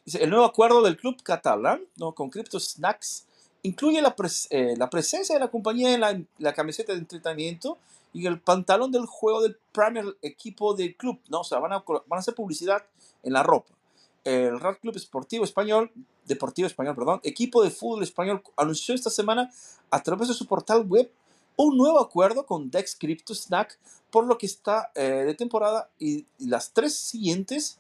El 0.07 0.31
nuevo 0.31 0.45
acuerdo 0.45 0.83
del 0.83 0.97
club 0.97 1.23
catalán 1.23 1.83
¿no? 1.97 2.13
con 2.13 2.31
Crypto 2.31 2.59
Snacks 2.59 3.27
incluye 3.63 4.03
la, 4.03 4.15
eh, 4.51 4.77
presencia 4.91 5.37
de 5.37 5.41
la 5.41 5.49
compañía 5.49 5.95
en 5.95 6.01
la, 6.01 6.21
la, 6.39 6.53
camiseta 6.53 6.93
de 6.93 6.99
entretenimiento 6.99 7.79
y 8.13 8.27
el 8.27 8.41
pantalón 8.41 8.91
del 8.93 9.07
juego 9.07 9.43
del 9.43 9.57
primer 9.73 10.17
equipo 10.23 10.75
del 10.75 10.97
club. 10.97 11.21
¿no? 11.29 11.41
O 11.41 11.45
sea, 11.45 11.59
van 11.59 11.73
a, 11.73 11.85
hacer 12.11 12.35
publicidad 12.35 12.85
en 13.23 13.33
la 13.33 13.43
ropa. 13.43 13.73
El 14.25 14.61
Real 14.61 14.79
Club 14.79 14.97
Esportivo 14.97 15.45
Español, 15.45 15.91
Deportivo 16.27 16.67
Español, 16.67 16.95
perdón, 16.95 17.21
equipo 17.25 17.65
de 17.65 17.71
fútbol 17.71 18.05
español, 18.05 18.43
anunció 18.57 18.95
esta 18.95 19.11
semana 19.11 19.51
a 19.91 20.03
través 20.03 20.29
de 20.29 20.35
su 20.35 20.47
portal 20.47 20.87
web 20.87 21.11
un 21.57 21.77
nuevo 21.77 22.01
acuerdo 22.01 22.47
con 22.47 22.71
Dex 22.71 22.97
Crypto 22.99 23.35
Snack, 23.35 23.79
por 24.11 24.27
lo 24.27 24.39
que 24.39 24.47
está 24.47 24.93
eh, 24.95 25.25
de 25.27 25.35
temporada 25.35 25.91
y, 25.99 26.27
y, 26.39 26.47
las 26.47 26.73
tres 26.73 26.95
siguientes 26.97 27.79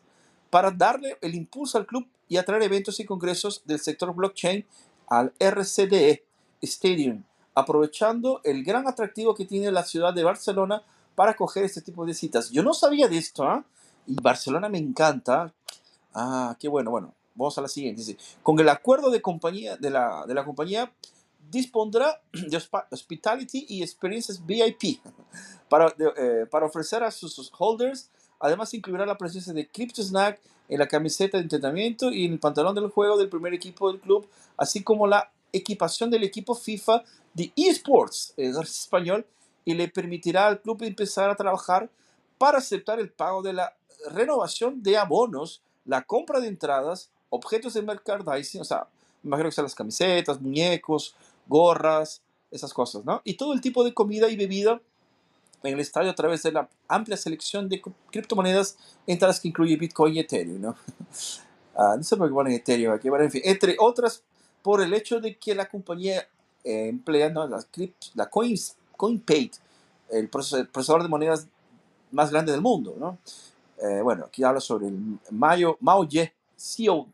para 0.51 0.71
darle 0.71 1.17
el 1.21 1.35
impulso 1.35 1.79
al 1.79 1.87
club 1.87 2.07
y 2.29 2.37
atraer 2.37 2.63
eventos 2.63 2.99
y 3.01 3.05
congresos 3.05 3.63
del 3.65 3.81
sector 3.81 4.13
blockchain 4.15 4.67
al 5.09 5.33
RCDE 5.39 6.25
Stadium, 6.63 7.25
aprovechando 7.55 8.41
el 8.45 8.65
gran 8.65 8.87
atractivo 8.87 9.35
que 9.35 9.45
tiene 9.45 9.71
la 9.71 9.85
ciudad 9.85 10.15
de 10.15 10.25
Barcelona 10.25 10.83
para 11.15 11.33
acoger 11.33 11.65
este 11.65 11.83
tipo 11.83 12.07
de 12.07 12.15
citas. 12.15 12.51
Yo 12.51 12.63
no 12.63 12.75
sabía 12.75 13.09
de 13.09 13.19
esto, 13.19 13.45
¿eh? 13.45 13.63
y 14.07 14.15
Barcelona 14.21 14.69
me 14.69 14.79
encanta. 14.79 15.53
Ah, 16.15 16.57
qué 16.59 16.69
bueno. 16.69 16.91
Bueno, 16.91 17.15
vamos 17.35 17.57
a 17.59 17.63
la 17.63 17.69
siguiente. 17.69 18.01
Dice, 18.01 18.17
con 18.43 18.59
el 18.59 18.69
acuerdo 18.69 19.11
de, 19.11 19.21
compañía, 19.21 19.77
de, 19.77 19.91
la, 19.91 20.25
de 20.27 20.35
la 20.35 20.45
compañía 20.45 20.93
dispondrá 21.51 22.21
de 22.33 22.63
hospitality 22.91 23.67
y 23.69 23.83
experiencias 23.83 24.45
VIP 24.45 25.01
para, 25.69 25.95
eh, 26.17 26.47
para 26.51 26.67
ofrecer 26.67 27.03
a 27.03 27.11
sus 27.11 27.51
holders. 27.59 28.11
Además, 28.41 28.75
incluirá 28.75 29.07
la 29.07 29.19
presencia 29.19 29.53
de 29.53 29.69
Crypto 29.69 30.03
Snack 30.03 30.41
en 30.69 30.79
la 30.79 30.89
camiseta 30.89 31.37
de 31.37 31.45
entrenamiento 31.45 32.11
y 32.11 32.25
en 32.25 32.33
el 32.33 32.39
pantalón 32.39 32.75
del 32.75 32.89
juego 32.89 33.17
del 33.19 33.29
primer 33.29 33.53
equipo 33.55 33.93
del 33.93 34.01
club, 34.01 34.27
así 34.57 34.83
como 34.83 35.07
la 35.07 35.31
equipación 35.53 36.11
del 36.11 36.25
equipo 36.25 36.55
FIFA 36.55 37.05
de 37.35 37.53
eSports 37.57 38.35
es 38.37 38.57
español 38.57 39.27
y 39.65 39.75
le 39.75 39.89
permitirá 39.89 40.47
al 40.47 40.61
club 40.61 40.83
empezar 40.83 41.31
a 41.31 41.37
trabajar 41.37 41.89
para 42.39 42.59
aceptar 42.59 42.99
el 42.99 43.11
pago 43.11 43.43
de 43.43 43.53
la 43.53 43.75
renovación 44.11 44.83
de 44.83 44.97
abonos, 44.97 45.63
la 45.85 46.03
compra 46.03 46.41
de 46.41 46.49
entradas, 46.49 47.11
objetos 47.31 47.75
de 47.75 47.83
merchandising, 47.83 48.61
o 48.61 48.65
sea, 48.65 48.87
imagino 49.23 49.49
que 49.49 49.55
son 49.55 49.65
las 49.65 49.75
camisetas, 49.75 50.41
muñecos, 50.41 51.15
gorras, 51.47 52.21
esas 52.51 52.75
cosas, 52.75 53.05
¿no? 53.05 53.23
Y 53.25 53.35
todo 53.35 53.53
el 53.53 53.61
tipo 53.61 53.85
de 53.85 53.95
comida 53.95 54.29
y 54.29 54.37
bebida 54.37 54.81
en 55.63 55.75
el 55.75 55.81
estadio 55.81 56.11
a 56.11 56.15
través 56.15 56.43
de 56.43 56.53
la 56.53 56.69
amplia 56.89 57.17
selección 57.17 57.69
de 57.69 57.81
criptomonedas, 58.11 58.77
entre 59.07 59.29
las 59.29 59.41
que 59.41 59.49
incluye 59.49 59.77
Bitcoin 59.77 60.15
y 60.15 60.21
Ethereum, 60.21 60.61
¿no? 60.61 60.77
Ah, 61.75 61.95
no 61.97 62.03
sé 62.03 62.19
por 62.19 62.29
qué 62.29 62.35
ponen 62.35 62.53
Ethereum 62.53 62.93
aquí, 62.93 63.11
pero 63.11 63.25
en 63.25 63.31
fin, 63.31 63.41
entre 63.47 63.77
otras, 63.79 64.23
por 64.61 64.83
el 64.83 64.93
hecho 64.93 65.21
de 65.21 65.39
que 65.39 65.55
la 65.55 65.71
compañía 65.71 66.29
eh, 66.65 66.89
emplea 66.89 67.29
¿no? 67.31 67.47
la, 67.47 67.65
la 68.15 68.31
Coins, 68.31 68.77
CoinPay, 68.97 69.51
el 70.11 70.29
procesador 70.29 71.03
de 71.03 71.09
monedas 71.09 71.47
más 72.11 72.31
grande 72.31 72.53
del 72.53 72.61
mundo, 72.61 72.95
¿no? 72.99 73.19
Eh, 73.83 74.01
bueno, 74.03 74.27
aquí 74.27 74.45
habla 74.45 74.61
sobre 74.61 74.89
el 74.89 75.19
Mayo, 75.31 75.77
Mao 75.81 76.05
Ye, 76.05 76.33
CEO 76.57 77.09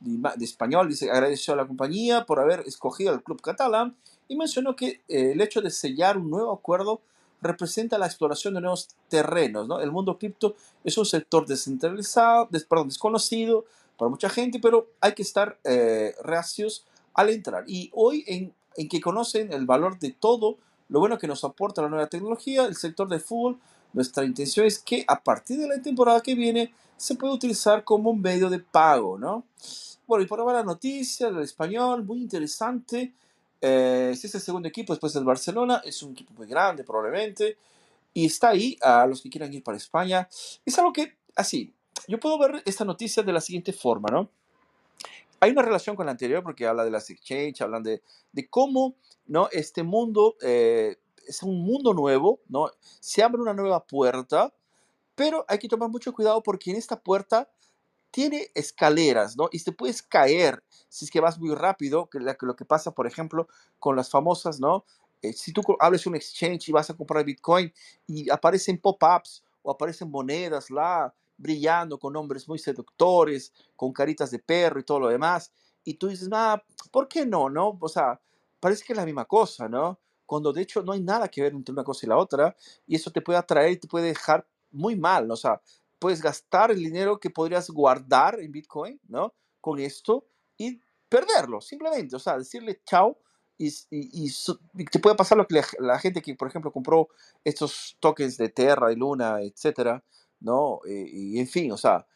de, 0.00 0.44
español, 0.44 0.88
dice, 0.88 1.10
agradeció 1.10 1.54
a 1.54 1.56
la 1.56 1.66
compañía 1.66 2.24
por 2.24 2.38
haber 2.38 2.60
escogido 2.60 3.12
al 3.12 3.22
club 3.22 3.40
catalán 3.40 3.96
y 4.28 4.36
mencionó 4.36 4.76
que 4.76 5.00
eh, 5.08 5.32
el 5.32 5.40
hecho 5.40 5.60
de 5.60 5.70
sellar 5.70 6.18
un 6.18 6.30
nuevo 6.30 6.52
acuerdo 6.52 7.00
representa 7.40 7.98
la 7.98 8.06
exploración 8.06 8.54
de 8.54 8.60
nuevos 8.60 8.88
terrenos. 9.08 9.66
¿no? 9.66 9.80
El 9.80 9.90
mundo 9.90 10.18
cripto 10.18 10.54
es 10.82 10.96
un 10.96 11.04
sector 11.04 11.46
descentralizado, 11.46 12.48
perdón, 12.68 12.88
desconocido 12.88 13.64
para 13.98 14.08
mucha 14.08 14.28
gente, 14.28 14.58
pero 14.60 14.88
hay 15.00 15.14
que 15.14 15.22
estar 15.22 15.58
eh, 15.64 16.14
reacios 16.22 16.84
al 17.12 17.30
entrar. 17.30 17.64
Y 17.66 17.90
hoy 17.92 18.24
en, 18.26 18.54
en, 18.76 18.88
que 18.88 19.00
conocen 19.00 19.52
el 19.52 19.66
valor 19.66 19.98
de 19.98 20.12
todo, 20.12 20.56
lo 20.88 21.00
bueno 21.00 21.18
que 21.18 21.26
nos 21.26 21.44
aporta 21.44 21.82
la 21.82 21.88
nueva 21.88 22.08
tecnología, 22.08 22.64
el 22.64 22.76
sector 22.76 23.08
del 23.08 23.20
fútbol, 23.20 23.58
nuestra 23.92 24.24
intención 24.24 24.66
es 24.66 24.78
que 24.78 25.04
a 25.06 25.22
partir 25.22 25.58
de 25.58 25.68
la 25.68 25.80
temporada 25.80 26.20
que 26.20 26.34
viene 26.34 26.72
se 26.96 27.14
puede 27.14 27.34
utilizar 27.34 27.84
como 27.84 28.10
un 28.10 28.20
medio 28.20 28.50
de 28.50 28.58
pago, 28.58 29.18
¿no? 29.18 29.44
Bueno, 30.06 30.24
y 30.24 30.26
por 30.26 30.40
ahora 30.40 30.58
la 30.58 30.64
noticia 30.64 31.30
del 31.30 31.42
español, 31.42 32.04
muy 32.04 32.18
interesante. 32.18 33.12
Eh, 33.60 34.14
si 34.16 34.26
es 34.26 34.34
el 34.34 34.40
segundo 34.40 34.68
equipo 34.68 34.92
después 34.92 35.12
del 35.14 35.24
Barcelona, 35.24 35.80
es 35.84 36.02
un 36.02 36.12
equipo 36.12 36.34
muy 36.34 36.46
grande 36.46 36.84
probablemente, 36.84 37.56
y 38.12 38.26
está 38.26 38.50
ahí 38.50 38.76
a 38.82 39.06
los 39.06 39.22
que 39.22 39.30
quieran 39.30 39.52
ir 39.52 39.62
para 39.62 39.78
España. 39.78 40.28
Es 40.64 40.78
algo 40.78 40.92
que, 40.92 41.16
así, 41.34 41.72
yo 42.06 42.20
puedo 42.20 42.38
ver 42.38 42.62
esta 42.66 42.84
noticia 42.84 43.22
de 43.22 43.32
la 43.32 43.40
siguiente 43.40 43.72
forma, 43.72 44.08
¿no? 44.10 44.28
Hay 45.44 45.50
una 45.50 45.60
relación 45.60 45.94
con 45.94 46.06
la 46.06 46.12
anterior 46.12 46.42
porque 46.42 46.66
habla 46.66 46.86
de 46.86 46.90
las 46.90 47.10
exchange, 47.10 47.60
hablan 47.60 47.82
de, 47.82 48.02
de 48.32 48.48
cómo, 48.48 48.96
¿no? 49.26 49.50
Este 49.52 49.82
mundo 49.82 50.36
eh, 50.40 50.96
es 51.28 51.42
un 51.42 51.62
mundo 51.62 51.92
nuevo, 51.92 52.40
¿no? 52.48 52.70
Se 52.80 53.22
abre 53.22 53.42
una 53.42 53.52
nueva 53.52 53.86
puerta, 53.86 54.54
pero 55.14 55.44
hay 55.46 55.58
que 55.58 55.68
tomar 55.68 55.90
mucho 55.90 56.14
cuidado 56.14 56.42
porque 56.42 56.70
en 56.70 56.78
esta 56.78 56.98
puerta 56.98 57.50
tiene 58.10 58.48
escaleras, 58.54 59.36
¿no? 59.36 59.50
Y 59.52 59.62
te 59.62 59.72
puedes 59.72 60.00
caer 60.00 60.64
si 60.88 61.04
es 61.04 61.10
que 61.10 61.20
vas 61.20 61.38
muy 61.38 61.54
rápido, 61.54 62.08
que 62.08 62.20
lo 62.20 62.56
que 62.56 62.64
pasa, 62.64 62.92
por 62.92 63.06
ejemplo, 63.06 63.46
con 63.78 63.96
las 63.96 64.08
famosas, 64.08 64.60
¿no? 64.60 64.86
Eh, 65.20 65.34
si 65.34 65.52
tú 65.52 65.60
abres 65.78 66.06
un 66.06 66.16
exchange 66.16 66.70
y 66.70 66.72
vas 66.72 66.88
a 66.88 66.96
comprar 66.96 67.22
Bitcoin 67.22 67.70
y 68.06 68.30
aparecen 68.30 68.78
pop-ups 68.78 69.44
o 69.62 69.70
aparecen 69.70 70.10
monedas 70.10 70.70
la 70.70 71.12
brillando 71.36 71.98
con 71.98 72.12
nombres 72.12 72.48
muy 72.48 72.58
seductores, 72.58 73.52
con 73.76 73.92
caritas 73.92 74.30
de 74.30 74.38
perro 74.38 74.80
y 74.80 74.84
todo 74.84 75.00
lo 75.00 75.08
demás, 75.08 75.52
y 75.84 75.94
tú 75.94 76.08
dices, 76.08 76.28
ah, 76.32 76.62
¿por 76.90 77.08
qué 77.08 77.26
no, 77.26 77.50
no? 77.50 77.76
O 77.80 77.88
sea, 77.88 78.20
parece 78.60 78.84
que 78.84 78.92
es 78.92 78.96
la 78.96 79.04
misma 79.04 79.26
cosa, 79.26 79.68
¿no? 79.68 79.98
Cuando 80.26 80.52
de 80.52 80.62
hecho 80.62 80.82
no 80.82 80.92
hay 80.92 81.00
nada 81.00 81.28
que 81.28 81.42
ver 81.42 81.52
entre 81.52 81.72
una 81.72 81.84
cosa 81.84 82.06
y 82.06 82.08
la 82.08 82.16
otra, 82.16 82.56
y 82.86 82.96
eso 82.96 83.10
te 83.10 83.20
puede 83.20 83.38
atraer 83.38 83.72
y 83.72 83.76
te 83.76 83.88
puede 83.88 84.06
dejar 84.06 84.46
muy 84.70 84.96
mal, 84.96 85.28
¿no? 85.28 85.34
o 85.34 85.36
sea, 85.36 85.60
puedes 85.98 86.20
gastar 86.20 86.70
el 86.70 86.78
dinero 86.78 87.20
que 87.20 87.30
podrías 87.30 87.70
guardar 87.70 88.40
en 88.40 88.50
Bitcoin, 88.50 89.00
¿no? 89.08 89.32
Con 89.60 89.78
esto 89.78 90.26
y 90.58 90.80
perderlo, 91.08 91.60
simplemente, 91.60 92.16
o 92.16 92.18
sea, 92.18 92.36
decirle 92.36 92.80
chao 92.84 93.18
y, 93.56 93.72
y, 93.90 94.30
te 94.90 94.98
puede 94.98 95.14
pasar 95.14 95.38
lo 95.38 95.46
que 95.46 95.62
la, 95.78 95.98
gente 95.98 96.20
que, 96.20 96.34
por 96.34 96.48
ejemplo, 96.48 96.72
compró 96.72 97.08
estos 97.44 97.96
tokens 98.00 98.36
de 98.36 98.48
Terra, 98.48 98.92
y 98.92 98.96
Luna, 98.96 99.40
etcétera, 99.42 100.02
¿no? 100.44 100.80
Eh, 100.86 101.08
y, 101.10 101.38
en 101.40 101.48
fin, 101.48 101.72
o 101.72 101.76
sea, 101.76 102.06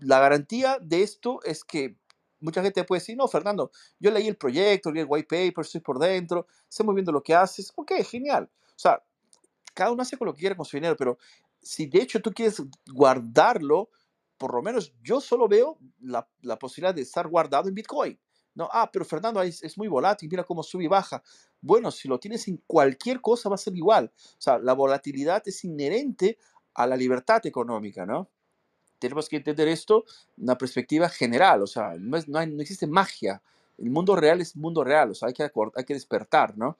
la 0.00 0.18
garantía 0.18 0.78
de 0.80 1.02
esto 1.02 1.40
es 1.44 1.62
que 1.62 1.96
mucha 2.40 2.62
gente 2.62 2.82
puede 2.84 3.00
decir, 3.00 3.16
no, 3.16 3.28
Fernando, 3.28 3.70
yo 3.98 4.10
leí 4.10 4.26
el 4.26 4.36
proyecto, 4.36 4.90
leí 4.90 5.02
el 5.02 5.08
white 5.08 5.28
paper, 5.28 5.62
estoy 5.62 5.82
por 5.82 5.98
dentro, 5.98 6.46
sé 6.68 6.82
muy 6.82 6.94
bien 6.94 7.06
lo 7.06 7.22
que 7.22 7.34
haces, 7.34 7.70
ok, 7.76 7.92
genial. 8.02 8.50
O 8.54 8.78
sea, 8.78 9.02
cada 9.74 9.92
uno 9.92 10.02
hace 10.02 10.16
con 10.16 10.26
lo 10.26 10.34
que 10.34 10.40
quiere 10.40 10.56
con 10.56 10.64
su 10.64 10.78
dinero, 10.78 10.96
pero 10.96 11.18
si 11.60 11.86
de 11.86 12.00
hecho 12.00 12.20
tú 12.20 12.32
quieres 12.32 12.62
guardarlo, 12.90 13.90
por 14.38 14.54
lo 14.54 14.62
menos 14.62 14.94
yo 15.02 15.20
solo 15.20 15.46
veo 15.46 15.78
la, 16.00 16.26
la 16.40 16.58
posibilidad 16.58 16.94
de 16.94 17.02
estar 17.02 17.28
guardado 17.28 17.68
en 17.68 17.74
Bitcoin. 17.74 18.18
No, 18.54 18.68
ah, 18.72 18.90
pero 18.90 19.04
Fernando 19.04 19.40
es, 19.42 19.62
es, 19.62 19.78
muy 19.78 19.86
volátil, 19.86 20.28
mira 20.28 20.42
cómo 20.42 20.62
sube 20.62 20.84
y 20.84 20.88
baja. 20.88 21.22
Bueno, 21.60 21.90
si 21.90 22.08
lo 22.08 22.18
tienes 22.18 22.48
en 22.48 22.56
cualquier 22.66 23.20
cosa 23.20 23.48
va 23.48 23.54
a 23.54 23.58
ser 23.58 23.76
igual. 23.76 24.10
O 24.16 24.40
sea, 24.40 24.58
la 24.58 24.72
volatilidad 24.72 25.42
es 25.46 25.62
inherente 25.64 26.36
a 26.74 26.86
la 26.86 26.96
libertad 26.96 27.44
económica, 27.46 28.06
¿no? 28.06 28.28
Tenemos 28.98 29.28
que 29.28 29.36
entender 29.36 29.68
esto 29.68 30.04
en 30.36 30.44
una 30.44 30.58
perspectiva 30.58 31.08
general, 31.08 31.62
o 31.62 31.66
sea, 31.66 31.94
no, 31.98 32.18
no, 32.26 32.40
existe 32.60 32.86
magia. 32.86 33.42
El 33.78 33.90
mundo 33.90 34.14
real 34.14 34.40
es 34.40 34.56
mundo 34.56 34.84
real, 34.84 35.10
o 35.10 35.14
sea, 35.14 35.28
hay 35.28 35.34
que, 35.34 35.42
hay 35.42 35.84
que 35.84 35.94
despertar, 35.94 36.56
¿no? 36.56 36.76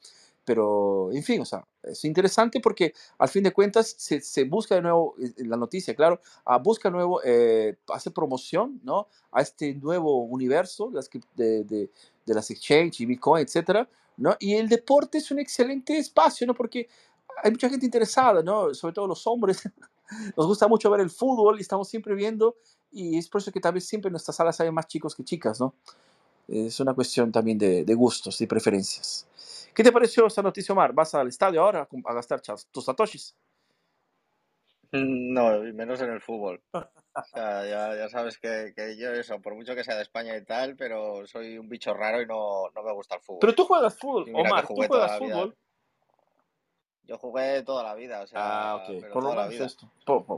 pero 0.51 1.13
en 1.13 1.23
fin, 1.23 1.41
o 1.41 1.45
sea, 1.45 1.65
es 1.83 2.05
interesante 2.05 2.59
porque 2.59 2.93
al 3.19 3.29
fin 3.29 3.45
de 3.45 3.53
cuentas 3.53 3.95
se, 3.97 4.45
busca 4.45 4.75
de 4.75 4.83
nuevo, 4.83 5.15
eh, 5.23 5.33
la 5.45 5.57
noticia, 5.57 5.95
claro, 5.95 6.21
ah, 6.45 6.59
busca 6.59 6.91
nuevo, 6.91 7.21
eh, 7.25 7.77
hace 7.89 8.11
promoción, 8.11 8.81
¿no? 8.83 9.07
A 9.31 9.43
este 9.43 9.75
nuevo 9.75 10.25
universo 10.25 10.91
de, 11.37 11.63
de, 11.65 11.91
las 12.27 12.51
exchange 12.51 13.01
y 13.01 13.07
Bitcoin, 13.07 13.45
etcétera, 13.45 13.89
¿no? 14.17 14.37
Y 14.41 14.55
el 14.55 14.69
deporte 14.69 15.19
es 15.19 15.31
un 15.31 15.39
excelente 15.39 15.97
espacio, 15.99 16.47
¿no? 16.49 16.55
Porque 16.55 16.89
hay 17.43 17.51
mucha 17.51 17.69
gente 17.69 17.87
interesada, 17.87 18.43
¿no? 18.43 18.73
Sobre 18.75 18.95
todo 18.95 19.07
los 19.07 19.27
hombres. 19.27 19.63
Nos 20.37 20.47
gusta 20.47 20.67
mucho 20.67 20.91
ver 20.91 21.01
el 21.01 21.11
fútbol 21.11 21.59
y 21.59 21.63
estamos 21.63 21.89
siempre 21.89 22.15
viendo 22.15 22.57
y 22.91 23.17
es 23.17 23.29
por 23.29 23.41
eso 23.41 23.53
que 23.53 23.61
tal 23.61 23.75
vez 23.75 23.87
siempre 23.87 24.09
en 24.09 24.13
nuestras 24.13 24.37
salas 24.37 24.61
hay 24.61 24.71
más 24.73 24.87
chicos 24.89 25.15
que 25.15 25.25
chicas, 25.25 25.61
¿no? 25.61 25.75
Es 26.49 26.81
una 26.81 26.95
cuestión 26.95 27.31
también 27.31 27.59
de, 27.59 27.85
de 27.85 27.95
gustos 27.95 28.41
y 28.41 28.47
preferencias. 28.47 29.27
¿Qué 29.73 29.85
te 29.85 29.93
pareció 29.93 30.27
esta 30.27 30.43
noticia, 30.43 30.73
Omar? 30.73 30.93
¿Vas 30.93 31.15
al 31.15 31.29
estadio 31.29 31.63
ahora 31.63 31.89
a 32.05 32.15
gastar 32.15 32.43
tus 32.73 32.85
satoshis? 32.85 33.37
Mm, 34.93 35.33
no, 35.33 35.61
menos 35.73 36.01
en 36.01 36.11
el 36.11 36.21
fútbol. 36.21 36.61
O 37.13 37.25
sea, 37.25 37.67
ya, 37.67 37.97
ya 37.97 38.09
sabes 38.09 38.39
que, 38.39 38.73
que, 38.75 38.97
yo 38.97 39.11
eso, 39.11 39.41
por 39.41 39.57
mucho 39.57 39.75
que 39.75 39.83
sea 39.83 39.97
de 39.97 40.03
España 40.03 40.37
y 40.37 40.45
tal, 40.45 40.77
pero 40.77 41.27
soy 41.27 41.59
un 41.59 41.69
bicho 41.69 41.93
raro 41.93 42.23
y 42.23 42.27
no, 42.27 42.71
no 42.73 42.85
me 42.85 42.93
gusta 42.93 43.17
el 43.17 43.21
fútbol. 43.21 43.41
Pero 43.41 43.55
tú 43.57 43.65
juegas 43.65 43.99
fútbol, 43.99 44.31
Omar, 44.33 44.65
tú 44.65 44.75
juegas 44.77 45.19
fútbol. 45.19 45.57
Yo 47.11 47.19
jugué 47.19 47.65
toda 47.65 47.83
la 47.83 47.97
vida, 47.97 48.23
o 48.23 48.27
sea, 48.29 48.41
ah, 48.41 48.77
ok, 48.77 49.09
por 49.13 49.25
lo 49.25 49.35
menos 49.35 49.53
esto. 49.55 49.91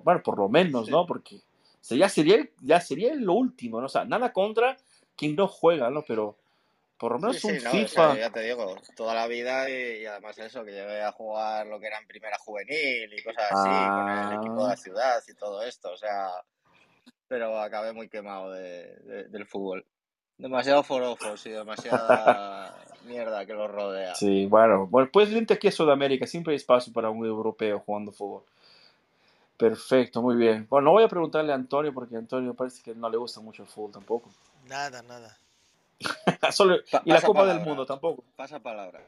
bueno, 0.02 0.22
por 0.22 0.38
lo 0.38 0.48
menos, 0.48 0.88
¿no? 0.88 1.04
Porque 1.04 1.42
ya, 1.82 2.08
sería, 2.08 2.48
ya 2.62 2.80
sería 2.80 3.14
lo 3.14 3.34
último, 3.34 3.78
¿no? 3.78 3.84
O 3.84 3.90
sea, 3.90 4.06
nada 4.06 4.32
contra 4.32 4.78
quien 5.14 5.36
no 5.36 5.48
juega, 5.48 5.90
¿no? 5.90 6.02
Pero 6.02 6.38
por 6.96 7.12
lo 7.12 7.18
menos 7.18 7.44
un 7.44 7.60
FIFA. 7.60 8.16
ya 8.16 8.30
te 8.30 8.40
digo, 8.40 8.74
toda 8.96 9.12
la 9.14 9.26
vida 9.26 9.68
y, 9.68 10.06
además 10.06 10.38
eso, 10.38 10.64
que 10.64 10.70
llegué 10.70 11.02
a 11.02 11.12
jugar 11.12 11.66
lo 11.66 11.78
que 11.78 11.88
era 11.88 11.98
en 11.98 12.06
primera 12.06 12.38
juvenil 12.38 13.12
y 13.12 13.22
cosas 13.22 13.52
así, 13.52 13.90
con 13.90 14.08
el 14.08 14.38
equipo 14.38 14.62
de 14.62 14.68
la 14.68 14.72
ah. 14.72 14.76
ciudad 14.78 15.22
y 15.28 15.34
todo 15.34 15.62
esto, 15.64 15.92
o 15.92 15.96
sea, 15.98 16.30
pero 17.28 17.60
acabé 17.60 17.92
muy 17.92 18.08
quemado 18.08 18.50
de, 18.50 19.26
del 19.28 19.44
fútbol. 19.44 19.84
Demasiado 20.38 20.82
forofos 20.82 21.44
y 21.44 21.50
demasiada 21.50 22.74
mierda 23.06 23.44
que 23.46 23.54
lo 23.54 23.68
rodea. 23.68 24.14
Sí, 24.14 24.46
bueno, 24.46 24.86
bueno 24.86 25.10
pues 25.12 25.32
vente 25.32 25.54
aquí 25.54 25.68
a 25.68 25.72
Sudamérica, 25.72 26.26
siempre 26.26 26.52
hay 26.52 26.56
espacio 26.56 26.92
para 26.92 27.10
un 27.10 27.24
europeo 27.24 27.80
jugando 27.80 28.12
fútbol. 28.12 28.42
Perfecto, 29.56 30.22
muy 30.22 30.36
bien. 30.36 30.66
Bueno, 30.68 30.86
no 30.86 30.92
voy 30.92 31.04
a 31.04 31.08
preguntarle 31.08 31.52
a 31.52 31.54
Antonio 31.54 31.94
porque 31.94 32.16
a 32.16 32.18
Antonio 32.18 32.54
parece 32.54 32.82
que 32.82 32.94
no 32.94 33.08
le 33.08 33.16
gusta 33.16 33.40
mucho 33.40 33.62
el 33.62 33.68
fútbol 33.68 33.92
tampoco. 33.92 34.30
Nada, 34.68 35.02
nada. 35.02 35.36
y 37.04 37.12
la 37.12 37.22
Copa 37.22 37.46
del 37.46 37.60
Mundo 37.60 37.86
tampoco. 37.86 38.24
Pasa 38.34 38.58
palabra. 38.58 39.00